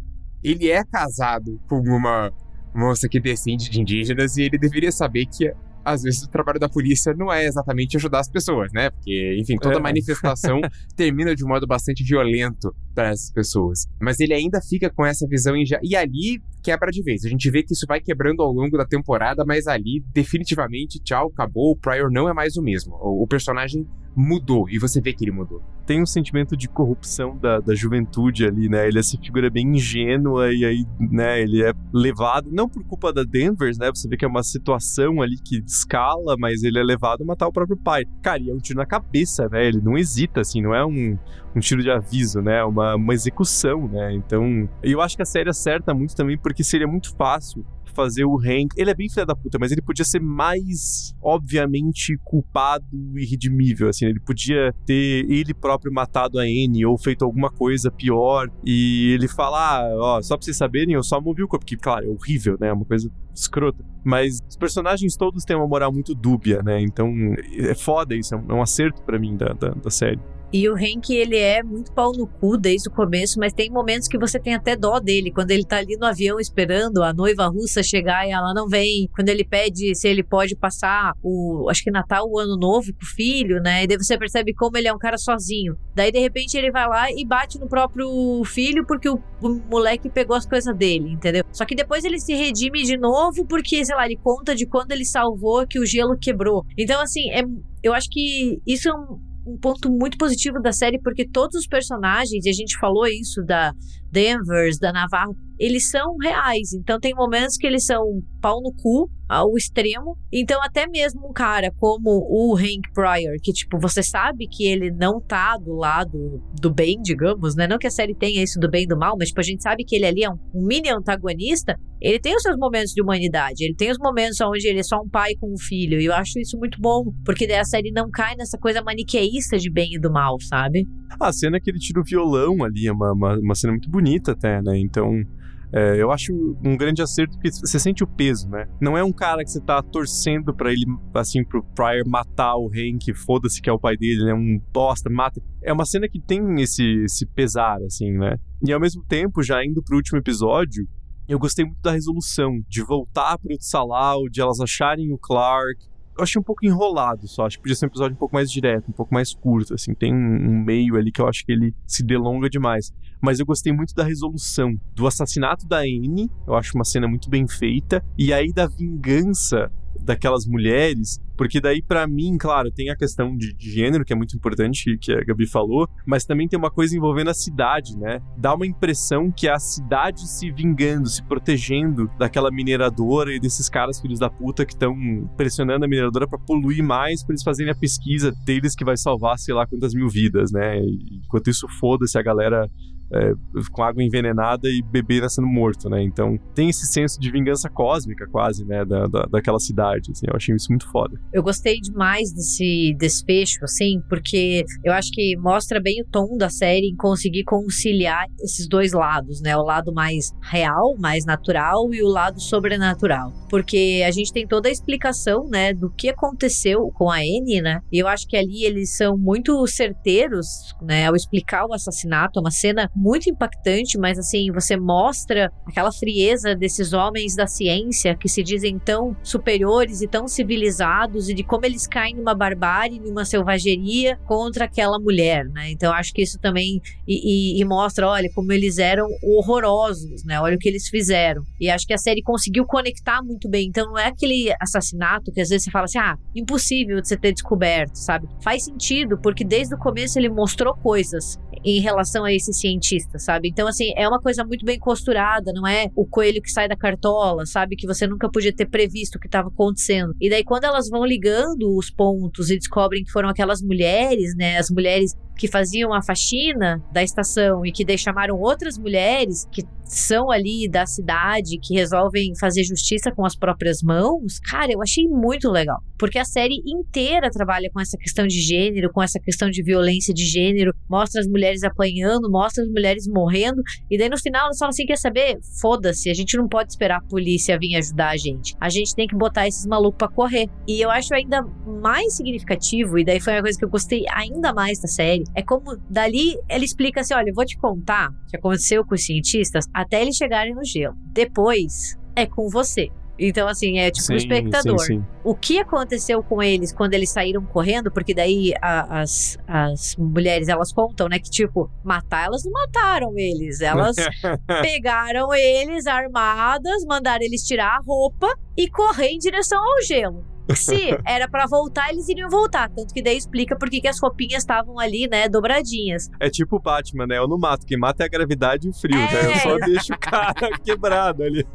ele 0.43 0.69
é 0.69 0.83
casado 0.83 1.59
com 1.67 1.79
uma 1.79 2.31
moça 2.73 3.07
que 3.09 3.19
descende 3.19 3.69
de 3.69 3.81
indígenas 3.81 4.37
e 4.37 4.43
ele 4.43 4.57
deveria 4.57 4.91
saber 4.91 5.25
que 5.25 5.51
às 5.83 6.03
vezes 6.03 6.23
o 6.23 6.29
trabalho 6.29 6.59
da 6.59 6.69
polícia 6.69 7.13
não 7.13 7.31
é 7.31 7.45
exatamente 7.45 7.97
ajudar 7.97 8.19
as 8.19 8.29
pessoas, 8.29 8.71
né? 8.73 8.89
Porque, 8.89 9.37
enfim, 9.39 9.55
toda 9.57 9.77
é. 9.77 9.79
manifestação 9.79 10.59
termina 10.95 11.35
de 11.35 11.43
um 11.43 11.47
modo 11.47 11.65
bastante 11.65 12.03
violento 12.03 12.73
para 12.93 13.09
essas 13.09 13.31
pessoas. 13.31 13.87
Mas 14.01 14.19
ele 14.19 14.33
ainda 14.33 14.59
fica 14.61 14.89
com 14.89 15.05
essa 15.05 15.25
visão 15.27 15.55
e, 15.55 15.65
já... 15.65 15.79
e 15.81 15.95
ali 15.95 16.41
quebra 16.61 16.91
de 16.91 17.01
vez. 17.01 17.25
A 17.25 17.29
gente 17.29 17.49
vê 17.49 17.63
que 17.63 17.73
isso 17.73 17.85
vai 17.87 18.01
quebrando 18.01 18.41
ao 18.41 18.51
longo 18.51 18.77
da 18.77 18.85
temporada, 18.85 19.43
mas 19.45 19.67
ali 19.67 20.03
definitivamente, 20.13 20.99
tchau, 21.01 21.29
acabou. 21.33 21.71
O 21.71 21.77
Pryor 21.77 22.11
não 22.11 22.29
é 22.29 22.33
mais 22.33 22.57
o 22.57 22.61
mesmo. 22.61 22.93
O 22.95 23.25
personagem 23.27 23.87
mudou 24.15 24.69
e 24.69 24.77
você 24.77 24.99
vê 24.99 25.13
que 25.13 25.23
ele 25.23 25.31
mudou. 25.31 25.61
Tem 25.89 26.03
um 26.03 26.05
sentimento 26.05 26.55
de 26.55 26.69
corrupção 26.69 27.35
da, 27.35 27.59
da 27.59 27.73
juventude 27.73 28.45
ali, 28.45 28.69
né? 28.69 28.87
Ele 28.87 28.97
é 28.97 28.99
essa 28.99 29.17
figura 29.17 29.49
bem 29.49 29.75
ingênua 29.75 30.53
e 30.53 30.63
aí, 30.63 30.85
né, 30.99 31.41
ele 31.41 31.63
é 31.63 31.73
levado, 31.91 32.47
não 32.51 32.69
por 32.69 32.83
culpa 32.83 33.11
da 33.11 33.23
Denver, 33.23 33.75
né? 33.75 33.89
Você 33.91 34.07
vê 34.07 34.15
que 34.15 34.23
é 34.23 34.27
uma 34.27 34.43
situação 34.43 35.19
ali 35.19 35.39
que 35.43 35.63
escala, 35.65 36.35
mas 36.37 36.61
ele 36.61 36.77
é 36.77 36.83
levado 36.83 37.23
a 37.23 37.25
matar 37.25 37.47
o 37.47 37.51
próprio 37.51 37.75
pai. 37.75 38.05
Cara, 38.21 38.39
e 38.39 38.51
é 38.51 38.53
um 38.53 38.59
tiro 38.59 38.77
na 38.77 38.85
cabeça, 38.85 39.49
né? 39.49 39.65
Ele 39.65 39.81
não 39.81 39.97
hesita, 39.97 40.41
assim, 40.41 40.61
não 40.61 40.75
é 40.75 40.85
um, 40.85 41.17
um 41.55 41.59
tiro 41.59 41.81
de 41.81 41.89
aviso, 41.89 42.39
né? 42.39 42.59
É 42.59 42.63
uma, 42.63 42.93
uma 42.93 43.13
execução, 43.15 43.87
né? 43.87 44.13
Então, 44.13 44.69
eu 44.83 45.01
acho 45.01 45.15
que 45.15 45.23
a 45.23 45.25
série 45.25 45.49
acerta 45.49 45.91
muito 45.91 46.15
também 46.15 46.37
porque 46.37 46.63
seria 46.63 46.87
muito 46.87 47.15
fácil 47.15 47.65
fazer 47.93 48.25
o 48.25 48.37
Hank. 48.37 48.73
Ele 48.77 48.89
é 48.89 48.93
bem 48.93 49.09
filha 49.09 49.25
da 49.25 49.35
puta, 49.35 49.57
mas 49.59 49.71
ele 49.71 49.81
podia 49.81 50.05
ser 50.05 50.21
mais, 50.21 51.15
obviamente, 51.21 52.17
culpado 52.23 52.85
e 53.15 53.25
redimível. 53.25 53.89
Assim, 53.89 54.05
ele 54.05 54.19
podia 54.19 54.73
ter 54.85 55.25
ele 55.29 55.53
próprio 55.53 55.93
matado 55.93 56.39
a 56.39 56.43
Anne 56.43 56.85
ou 56.85 56.97
feito 56.97 57.25
alguma 57.25 57.49
coisa 57.49 57.91
pior. 57.91 58.49
E 58.65 59.11
ele 59.13 59.27
falar, 59.27 59.81
ah, 59.81 59.95
ó, 59.97 60.21
só 60.21 60.35
pra 60.37 60.45
vocês 60.45 60.57
saberem, 60.57 60.95
eu 60.95 61.03
só 61.03 61.19
movi 61.19 61.43
o 61.43 61.47
corpo. 61.47 61.65
Porque, 61.65 61.77
claro, 61.77 62.05
é 62.05 62.09
horrível, 62.09 62.57
né? 62.59 62.67
É 62.69 62.73
uma 62.73 62.85
coisa 62.85 63.11
escrota. 63.33 63.83
Mas 64.03 64.39
os 64.47 64.55
personagens 64.55 65.15
todos 65.15 65.43
têm 65.43 65.55
uma 65.55 65.67
moral 65.67 65.91
muito 65.91 66.13
dúbia, 66.15 66.61
né? 66.63 66.81
Então 66.81 67.13
é 67.57 67.75
foda 67.75 68.15
isso, 68.15 68.33
é 68.33 68.37
um, 68.37 68.57
é 68.57 68.61
acerto 68.61 69.01
para 69.03 69.19
mim 69.19 69.35
da, 69.35 69.53
da, 69.53 69.69
da 69.69 69.89
série. 69.89 70.19
E 70.51 70.67
o 70.67 70.73
Hank, 70.73 71.09
ele 71.11 71.37
é 71.37 71.61
muito 71.61 71.91
pau 71.93 72.11
no 72.11 72.25
cu 72.25 72.57
desde 72.57 72.89
o 72.89 72.91
começo, 72.91 73.39
mas 73.39 73.53
tem 73.53 73.69
momentos 73.69 74.07
que 74.07 74.17
você 74.17 74.39
tem 74.39 74.55
até 74.55 74.75
dó 74.75 74.99
dele, 74.99 75.31
quando 75.31 75.51
ele 75.51 75.63
tá 75.63 75.77
ali 75.77 75.95
no 75.97 76.05
avião 76.05 76.39
esperando 76.39 77.03
a 77.03 77.13
noiva 77.13 77.47
russa 77.47 77.83
chegar 77.83 78.27
e 78.27 78.31
ela 78.31 78.53
não 78.53 78.67
vem, 78.67 79.07
quando 79.15 79.29
ele 79.29 79.43
pede 79.43 79.93
se 79.93 80.07
ele 80.07 80.23
pode 80.23 80.55
passar 80.55 81.13
o, 81.23 81.67
acho 81.69 81.83
que 81.83 81.91
Natal, 81.91 82.27
o 82.27 82.39
Ano 82.39 82.57
Novo 82.57 82.91
com 82.93 83.03
o 83.03 83.07
filho, 83.15 83.61
né? 83.61 83.83
E 83.83 83.87
daí 83.87 83.97
você 83.97 84.17
percebe 84.17 84.53
como 84.53 84.77
ele 84.77 84.87
é 84.87 84.93
um 84.93 84.97
cara 84.97 85.17
sozinho. 85.17 85.77
Daí, 85.95 86.11
de 86.11 86.19
repente, 86.19 86.57
ele 86.57 86.71
vai 86.71 86.87
lá 86.87 87.11
e 87.11 87.25
bate 87.25 87.59
no 87.59 87.67
próprio 87.67 88.43
filho 88.45 88.85
porque 88.85 89.09
o, 89.09 89.21
o 89.41 89.49
moleque 89.69 90.09
pegou 90.09 90.35
as 90.35 90.45
coisas 90.45 90.75
dele, 90.75 91.11
entendeu? 91.11 91.43
Só 91.51 91.65
que 91.65 91.75
depois 91.75 92.03
ele 92.03 92.19
se 92.19 92.33
redime 92.33 92.83
de 92.83 92.97
novo 92.97 93.45
porque, 93.45 93.85
sei 93.85 93.95
lá, 93.95 94.05
ele 94.05 94.17
conta 94.17 94.55
de 94.55 94.65
quando 94.65 94.91
ele 94.91 95.05
salvou 95.05 95.67
que 95.67 95.79
o 95.79 95.85
gelo 95.85 96.17
quebrou. 96.17 96.65
Então, 96.77 97.01
assim, 97.01 97.29
é, 97.31 97.43
eu 97.83 97.93
acho 97.93 98.09
que 98.09 98.61
isso 98.65 98.89
é 98.89 98.93
um, 98.93 99.19
um 99.49 99.57
ponto 99.57 99.89
muito 99.89 100.17
positivo 100.17 100.61
da 100.61 100.71
série, 100.71 100.99
porque 100.99 101.27
todos 101.27 101.59
os 101.59 101.67
personagens, 101.67 102.45
e 102.45 102.49
a 102.49 102.53
gente 102.53 102.77
falou 102.79 103.07
isso 103.07 103.43
da 103.43 103.73
Denvers, 104.11 104.77
da 104.79 104.91
Navarro, 104.91 105.35
eles 105.59 105.89
são 105.89 106.15
reais. 106.17 106.73
Então 106.73 106.99
tem 106.99 107.13
momentos 107.13 107.57
que 107.57 107.67
eles 107.67 107.85
são 107.85 108.21
pau 108.41 108.61
no 108.61 108.71
cu 108.73 109.09
ao 109.27 109.55
extremo. 109.57 110.17
Então 110.31 110.59
até 110.63 110.87
mesmo 110.87 111.29
um 111.29 111.33
cara 111.33 111.71
como 111.77 112.09
o 112.09 112.55
Hank 112.55 112.91
Pryor, 112.93 113.35
que 113.43 113.51
tipo, 113.51 113.77
você 113.77 114.01
sabe 114.01 114.47
que 114.47 114.65
ele 114.65 114.89
não 114.89 115.19
tá 115.19 115.57
do 115.57 115.75
lado 115.75 116.41
do 116.59 116.73
bem, 116.73 116.99
digamos, 117.01 117.55
né? 117.55 117.67
Não 117.67 117.77
que 117.77 117.87
a 117.87 117.91
série 117.91 118.15
tenha 118.15 118.41
isso 118.41 118.59
do 118.59 118.69
bem 118.69 118.83
e 118.83 118.87
do 118.87 118.97
mal, 118.97 119.15
mas 119.19 119.27
tipo, 119.27 119.41
a 119.41 119.43
gente 119.43 119.61
sabe 119.61 119.83
que 119.83 119.95
ele 119.95 120.05
ali 120.05 120.23
é 120.23 120.29
um, 120.29 120.37
mini 120.53 120.89
antagonista. 120.89 121.77
Ele 122.01 122.17
tem 122.17 122.33
os 122.33 122.41
seus 122.41 122.55
momentos 122.57 122.93
de 122.93 123.01
humanidade, 123.01 123.65
ele 123.65 123.75
tem 123.75 123.91
os 123.91 123.97
momentos 123.99 124.39
onde 124.39 124.65
ele 124.65 124.79
é 124.79 124.83
só 124.83 125.01
um 125.01 125.09
pai 125.09 125.33
com 125.35 125.51
um 125.51 125.57
filho, 125.57 125.99
e 125.99 126.05
eu 126.05 126.13
acho 126.13 126.39
isso 126.39 126.57
muito 126.57 126.79
bom, 126.79 127.03
porque 127.25 127.45
daí 127.45 127.57
a 127.57 127.65
série 127.65 127.91
não 127.91 128.09
cai 128.09 128.37
nessa 128.37 128.57
coisa 128.57 128.81
maniqueísta 128.81 129.57
de 129.57 129.69
bem 129.69 129.95
e 129.95 129.99
do 129.99 130.09
mal, 130.09 130.37
sabe? 130.39 130.85
A 131.19 131.33
cena 131.33 131.59
que 131.59 131.69
ele 131.69 131.77
tira 131.77 131.99
o 131.99 132.03
violão 132.03 132.63
ali 132.63 132.87
é 132.87 132.91
uma, 132.93 133.11
uma, 133.11 133.37
uma 133.37 133.53
cena 133.53 133.73
muito 133.73 133.89
bonita 133.89 133.98
até, 134.31 134.61
né? 134.61 134.77
Então, 134.77 135.23
é, 135.71 136.01
eu 136.01 136.11
acho 136.11 136.33
um 136.63 136.75
grande 136.75 137.01
acerto 137.01 137.33
porque 137.33 137.51
você 137.51 137.79
sente 137.79 138.03
o 138.03 138.07
peso, 138.07 138.49
né? 138.49 138.67
Não 138.81 138.97
é 138.97 139.03
um 139.03 139.11
cara 139.11 139.43
que 139.43 139.51
você 139.51 139.61
tá 139.61 139.81
torcendo 139.81 140.53
para 140.53 140.71
ele, 140.71 140.85
assim, 141.13 141.43
pro 141.43 141.63
Pryor 141.63 142.07
matar 142.07 142.55
o 142.55 142.67
Hank, 142.67 143.13
foda-se 143.13 143.61
que 143.61 143.69
é 143.69 143.73
o 143.73 143.79
pai 143.79 143.95
dele, 143.95 144.25
né? 144.25 144.33
Um 144.33 144.59
bosta, 144.73 145.09
mata. 145.09 145.41
É 145.61 145.71
uma 145.71 145.85
cena 145.85 146.07
que 146.09 146.19
tem 146.19 146.61
esse, 146.61 147.03
esse 147.03 147.25
pesar, 147.25 147.77
assim, 147.83 148.11
né? 148.11 148.37
E 148.65 148.73
ao 148.73 148.79
mesmo 148.79 149.03
tempo, 149.03 149.43
já 149.43 149.63
indo 149.63 149.83
pro 149.83 149.97
último 149.97 150.17
episódio, 150.17 150.87
eu 151.27 151.37
gostei 151.37 151.63
muito 151.63 151.81
da 151.81 151.91
resolução, 151.91 152.59
de 152.67 152.81
voltar 152.81 153.37
pro 153.37 153.55
Salau, 153.59 154.27
de 154.27 154.41
elas 154.41 154.59
acharem 154.59 155.13
o 155.13 155.17
Clark, 155.19 155.89
eu 156.19 156.23
achei 156.23 156.39
um 156.39 156.43
pouco 156.43 156.65
enrolado 156.65 157.27
só. 157.27 157.45
Acho 157.45 157.57
que 157.57 157.63
podia 157.63 157.75
ser 157.75 157.85
um 157.85 157.87
episódio 157.87 158.15
um 158.15 158.19
pouco 158.19 158.35
mais 158.35 158.51
direto, 158.51 158.89
um 158.89 158.93
pouco 158.93 159.13
mais 159.13 159.33
curto, 159.33 159.73
assim. 159.73 159.93
Tem 159.93 160.13
um 160.13 160.63
meio 160.63 160.97
ali 160.97 161.11
que 161.11 161.21
eu 161.21 161.27
acho 161.27 161.45
que 161.45 161.51
ele 161.51 161.73
se 161.87 162.03
delonga 162.03 162.49
demais. 162.49 162.91
Mas 163.21 163.39
eu 163.39 163.45
gostei 163.45 163.73
muito 163.73 163.93
da 163.93 164.03
resolução 164.03 164.79
do 164.95 165.05
assassinato 165.05 165.67
da 165.67 165.79
Anne. 165.79 166.29
Eu 166.47 166.55
acho 166.55 166.75
uma 166.75 166.85
cena 166.85 167.07
muito 167.07 167.29
bem 167.29 167.47
feita. 167.47 168.03
E 168.17 168.31
aí 168.33 168.51
da 168.53 168.67
vingança 168.67 169.71
daquelas 169.99 170.45
mulheres, 170.45 171.19
porque 171.37 171.61
daí 171.61 171.81
para 171.81 172.07
mim, 172.07 172.37
claro, 172.37 172.71
tem 172.71 172.89
a 172.89 172.95
questão 172.95 173.35
de, 173.35 173.53
de, 173.53 173.71
gênero 173.71 174.03
que 174.03 174.11
é 174.11 174.15
muito 174.15 174.35
importante 174.35 174.97
que 174.97 175.11
a 175.11 175.23
Gabi 175.23 175.47
falou, 175.47 175.87
mas 176.05 176.25
também 176.25 176.47
tem 176.47 176.57
uma 176.57 176.71
coisa 176.71 176.95
envolvendo 176.95 177.29
a 177.29 177.33
cidade, 177.33 177.97
né? 177.97 178.19
Dá 178.37 178.53
uma 178.53 178.65
impressão 178.65 179.31
que 179.31 179.47
é 179.47 179.53
a 179.53 179.59
cidade 179.59 180.27
se 180.27 180.51
vingando, 180.51 181.07
se 181.07 181.23
protegendo 181.23 182.09
daquela 182.17 182.51
mineradora 182.51 183.33
e 183.33 183.39
desses 183.39 183.69
caras 183.69 183.99
filhos 183.99 184.19
da 184.19 184.29
puta 184.29 184.65
que 184.65 184.73
estão 184.73 184.95
pressionando 185.37 185.85
a 185.85 185.87
mineradora 185.87 186.27
para 186.27 186.39
poluir 186.39 186.83
mais, 186.83 187.23
para 187.23 187.33
eles 187.33 187.43
fazerem 187.43 187.71
a 187.71 187.75
pesquisa 187.75 188.33
deles 188.45 188.75
que 188.75 188.83
vai 188.83 188.97
salvar 188.97 189.37
sei 189.37 189.53
lá 189.53 189.65
quantas 189.65 189.93
mil 189.93 190.09
vidas, 190.09 190.51
né? 190.51 190.79
E, 190.79 191.21
enquanto 191.25 191.49
isso 191.49 191.67
foda-se 191.79 192.17
a 192.17 192.21
galera 192.21 192.69
é, 193.11 193.33
com 193.71 193.83
água 193.83 194.03
envenenada 194.03 194.67
e 194.69 194.81
bebê 194.81 195.27
sendo 195.29 195.47
morto, 195.47 195.89
né? 195.89 196.01
Então 196.01 196.37
tem 196.53 196.69
esse 196.69 196.85
senso 196.85 197.19
de 197.19 197.31
vingança 197.31 197.69
cósmica 197.69 198.27
quase, 198.27 198.65
né? 198.65 198.85
Da, 198.85 199.07
da, 199.07 199.23
daquela 199.23 199.59
cidade, 199.59 199.78
assim. 199.79 200.25
Eu 200.27 200.35
achei 200.35 200.55
isso 200.55 200.69
muito 200.69 200.89
foda. 200.91 201.19
Eu 201.33 201.41
gostei 201.41 201.79
demais 201.79 202.31
desse 202.33 202.95
desfecho, 202.97 203.63
assim, 203.63 204.01
porque 204.09 204.63
eu 204.83 204.93
acho 204.93 205.11
que 205.11 205.35
mostra 205.37 205.79
bem 205.79 206.01
o 206.01 206.05
tom 206.05 206.37
da 206.37 206.49
série 206.49 206.87
em 206.87 206.95
conseguir 206.95 207.43
conciliar 207.43 208.25
esses 208.41 208.67
dois 208.67 208.93
lados, 208.93 209.41
né? 209.41 209.55
O 209.55 209.63
lado 209.63 209.93
mais 209.93 210.31
real, 210.41 210.95
mais 210.99 211.25
natural 211.25 211.93
e 211.93 212.01
o 212.03 212.07
lado 212.07 212.39
sobrenatural. 212.41 213.31
Porque 213.49 214.03
a 214.05 214.11
gente 214.11 214.31
tem 214.31 214.47
toda 214.47 214.69
a 214.69 214.71
explicação, 214.71 215.47
né, 215.49 215.73
do 215.73 215.89
que 215.89 216.09
aconteceu 216.09 216.91
com 216.93 217.09
a 217.09 217.17
Anne, 217.17 217.61
né? 217.61 217.79
E 217.91 217.97
eu 217.99 218.07
acho 218.07 218.27
que 218.27 218.37
ali 218.37 218.63
eles 218.63 218.95
são 218.95 219.17
muito 219.17 219.65
certeiros, 219.65 220.45
né, 220.81 221.07
ao 221.07 221.15
explicar 221.15 221.65
o 221.65 221.73
assassinato, 221.73 222.39
é 222.39 222.41
uma 222.41 222.51
cena 222.51 222.89
muito 222.95 223.29
impactante, 223.29 223.97
mas 223.97 224.19
assim, 224.19 224.51
você 224.51 224.77
mostra 224.77 225.51
aquela 225.65 225.91
frieza 225.91 226.55
desses 226.55 226.93
homens 226.93 227.35
da 227.35 227.47
ciência 227.47 228.15
que 228.15 228.29
se 228.29 228.43
dizem 228.43 228.77
tão 228.77 229.15
superiores 229.23 229.68
e 230.01 230.07
tão 230.07 230.27
civilizados 230.27 231.29
e 231.29 231.33
de 231.33 231.43
como 231.43 231.65
eles 231.65 231.87
caem 231.87 232.15
numa 232.15 232.33
barbárie, 232.33 232.99
numa 232.99 233.25
selvageria 233.25 234.17
contra 234.25 234.65
aquela 234.65 234.99
mulher, 234.99 235.45
né? 235.45 235.71
Então 235.71 235.93
acho 235.93 236.13
que 236.13 236.21
isso 236.21 236.39
também 236.39 236.81
e, 237.07 237.57
e, 237.57 237.61
e 237.61 237.65
mostra, 237.65 238.07
olha, 238.07 238.29
como 238.33 238.51
eles 238.51 238.77
eram 238.77 239.07
horrorosos, 239.23 240.23
né? 240.23 240.39
Olha 240.39 240.55
o 240.55 240.59
que 240.59 240.67
eles 240.67 240.87
fizeram. 240.87 241.43
E 241.59 241.69
acho 241.69 241.85
que 241.85 241.93
a 241.93 241.97
série 241.97 242.21
conseguiu 242.21 242.65
conectar 242.65 243.21
muito 243.21 243.49
bem. 243.49 243.67
Então 243.67 243.85
não 243.87 243.97
é 243.97 244.07
aquele 244.07 244.53
assassinato 244.59 245.31
que 245.31 245.41
às 245.41 245.49
vezes 245.49 245.65
você 245.65 245.71
fala 245.71 245.85
assim, 245.85 245.99
ah, 245.99 246.17
impossível 246.35 247.01
de 247.01 247.07
você 247.07 247.17
ter 247.17 247.33
descoberto, 247.33 247.95
sabe? 247.95 248.27
Faz 248.43 248.65
sentido, 248.65 249.17
porque 249.17 249.43
desde 249.43 249.75
o 249.75 249.77
começo 249.77 250.17
ele 250.17 250.29
mostrou 250.29 250.75
coisas 250.75 251.37
em 251.63 251.79
relação 251.81 252.23
a 252.23 252.33
esse 252.33 252.53
cientista, 252.53 253.19
sabe? 253.19 253.49
Então, 253.49 253.67
assim, 253.67 253.91
é 253.95 254.07
uma 254.07 254.19
coisa 254.19 254.43
muito 254.43 254.65
bem 254.65 254.79
costurada, 254.79 255.51
não 255.53 255.67
é 255.67 255.89
o 255.95 256.05
coelho 256.05 256.41
que 256.41 256.51
sai 256.51 256.67
da 256.67 256.75
cartola, 256.75 257.45
sabe? 257.45 257.75
Que 257.75 257.87
você 257.87 258.07
nunca 258.07 258.29
podia 258.29 258.53
ter 258.53 258.65
previsto 258.65 259.19
que 259.19 259.27
estava 259.27 259.51
acontecendo. 259.59 260.15
E 260.19 260.29
daí, 260.29 260.43
quando 260.43 260.63
elas 260.63 260.89
vão 260.89 261.05
ligando 261.05 261.75
os 261.75 261.89
pontos 261.89 262.49
e 262.49 262.57
descobrem 262.57 263.03
que 263.03 263.11
foram 263.11 263.29
aquelas 263.29 263.61
mulheres, 263.61 264.35
né? 264.35 264.57
As 264.57 264.69
mulheres 264.69 265.15
que 265.39 265.47
faziam 265.47 265.93
a 265.93 266.01
faxina 266.01 266.83
da 266.91 267.01
estação 267.01 267.65
e 267.65 267.71
que 267.71 267.97
chamaram 267.97 268.37
outras 268.37 268.77
mulheres 268.77 269.47
que 269.51 269.63
são 269.85 270.29
ali 270.29 270.69
da 270.69 270.85
cidade, 270.85 271.57
que 271.59 271.73
resolvem 271.73 272.33
fazer 272.39 272.63
justiça 272.63 273.11
com 273.11 273.25
as 273.25 273.35
próprias 273.35 273.81
mãos, 273.81 274.39
cara, 274.39 274.71
eu 274.71 274.81
achei 274.81 275.07
muito 275.07 275.49
legal. 275.49 275.79
Porque 275.97 276.19
a 276.19 276.25
série 276.25 276.61
inteira 276.65 277.31
trabalha 277.31 277.69
com 277.73 277.79
essa 277.79 277.97
questão 277.97 278.27
de 278.27 278.39
gênero, 278.39 278.91
com 278.93 279.01
essa 279.01 279.19
questão 279.19 279.49
de 279.49 279.63
violência 279.63 280.13
de 280.13 280.25
gênero, 280.25 280.73
mostra 280.87 281.21
as 281.21 281.27
mulheres 281.27 281.63
apanhando, 281.63 282.29
mostra 282.29 282.63
as 282.63 282.69
mulheres 282.69 283.07
morrendo, 283.07 283.63
e 283.89 283.97
daí 283.97 284.09
no 284.09 284.17
final 284.17 284.45
elas 284.45 284.59
falam 284.59 284.69
assim: 284.69 284.85
quer 284.85 284.97
saber? 284.97 285.39
Foda-se, 285.59 286.09
a 286.09 286.13
gente 286.13 286.37
não 286.37 286.47
pode 286.47 286.71
esperar 286.71 286.97
a 286.99 287.09
polícia 287.09 287.57
vir 287.57 287.75
ajudar 287.75 288.11
a 288.11 288.17
gente. 288.17 288.55
A 288.61 288.69
gente 288.69 288.93
tem 288.93 289.07
que 289.07 289.15
botar 289.15 289.47
esses 289.49 289.65
malucos 289.65 289.97
pra 289.97 290.07
correr. 290.07 290.49
E 290.67 290.81
eu 290.81 290.89
acho 290.89 291.13
ainda 291.13 291.41
mais 291.65 292.13
significativo, 292.13 292.97
e 292.97 293.05
daí 293.05 293.19
foi 293.19 293.33
uma 293.33 293.41
coisa 293.41 293.57
que 293.57 293.65
eu 293.65 293.69
gostei 293.69 294.05
ainda 294.13 294.53
mais 294.53 294.79
da 294.79 294.87
série, 294.87 295.23
é 295.35 295.41
como 295.41 295.77
dali 295.89 296.35
ele 296.49 296.65
explica 296.65 297.01
assim: 297.01 297.13
olha, 297.13 297.29
eu 297.29 297.35
vou 297.35 297.45
te 297.45 297.57
contar 297.57 298.09
o 298.09 298.29
que 298.29 298.37
aconteceu 298.37 298.85
com 298.85 298.95
os 298.95 299.05
cientistas 299.05 299.65
até 299.73 300.01
eles 300.01 300.15
chegarem 300.15 300.53
no 300.53 300.63
gelo. 300.63 300.95
Depois 301.11 301.97
é 302.15 302.25
com 302.25 302.49
você. 302.49 302.89
Então, 303.19 303.47
assim, 303.47 303.79
é 303.79 303.91
tipo 303.91 304.07
sim, 304.07 304.13
o 304.13 304.17
espectador. 304.17 304.79
Sim, 304.79 304.99
sim. 304.99 305.05
O 305.23 305.35
que 305.35 305.59
aconteceu 305.59 306.23
com 306.23 306.41
eles 306.41 306.71
quando 306.71 306.93
eles 306.93 307.09
saíram 307.09 307.43
correndo? 307.45 307.91
Porque 307.91 308.13
daí 308.13 308.53
a, 308.61 309.01
as, 309.01 309.37
as 309.47 309.95
mulheres, 309.97 310.47
elas 310.47 310.71
contam, 310.71 311.09
né? 311.09 311.19
Que, 311.19 311.29
tipo, 311.29 311.69
matar, 311.83 312.25
elas 312.25 312.43
não 312.45 312.51
mataram 312.51 313.11
eles. 313.17 313.59
Elas 313.61 313.95
pegaram 314.61 315.33
eles 315.33 315.85
armadas, 315.85 316.85
mandaram 316.85 317.23
eles 317.23 317.43
tirar 317.43 317.77
a 317.77 317.81
roupa 317.85 318.27
e 318.57 318.69
correr 318.69 319.09
em 319.09 319.17
direção 319.17 319.59
ao 319.59 319.81
gelo. 319.83 320.25
Se 320.55 320.97
era 321.05 321.27
para 321.27 321.45
voltar, 321.45 321.89
eles 321.89 322.07
iriam 322.09 322.29
voltar. 322.29 322.69
Tanto 322.69 322.93
que 322.93 323.01
daí 323.01 323.17
explica 323.17 323.57
por 323.57 323.69
que 323.69 323.87
as 323.87 323.99
roupinhas 323.99 324.43
estavam 324.43 324.79
ali, 324.79 325.07
né, 325.07 325.29
dobradinhas. 325.29 326.09
É 326.19 326.29
tipo 326.29 326.57
o 326.57 326.59
Batman, 326.59 327.07
né? 327.07 327.17
Eu 327.17 327.27
não 327.27 327.37
mato. 327.37 327.65
Quem 327.65 327.77
mata 327.77 328.03
é 328.03 328.05
a 328.05 328.09
gravidade 328.09 328.67
e 328.67 328.69
o 328.69 328.73
frio, 328.73 328.97
é... 328.97 329.13
né? 329.13 329.33
Eu 329.33 329.39
só 329.39 329.57
deixo 329.57 329.93
o 329.93 329.99
cara 329.99 330.33
quebrado 330.63 331.23
ali. 331.23 331.45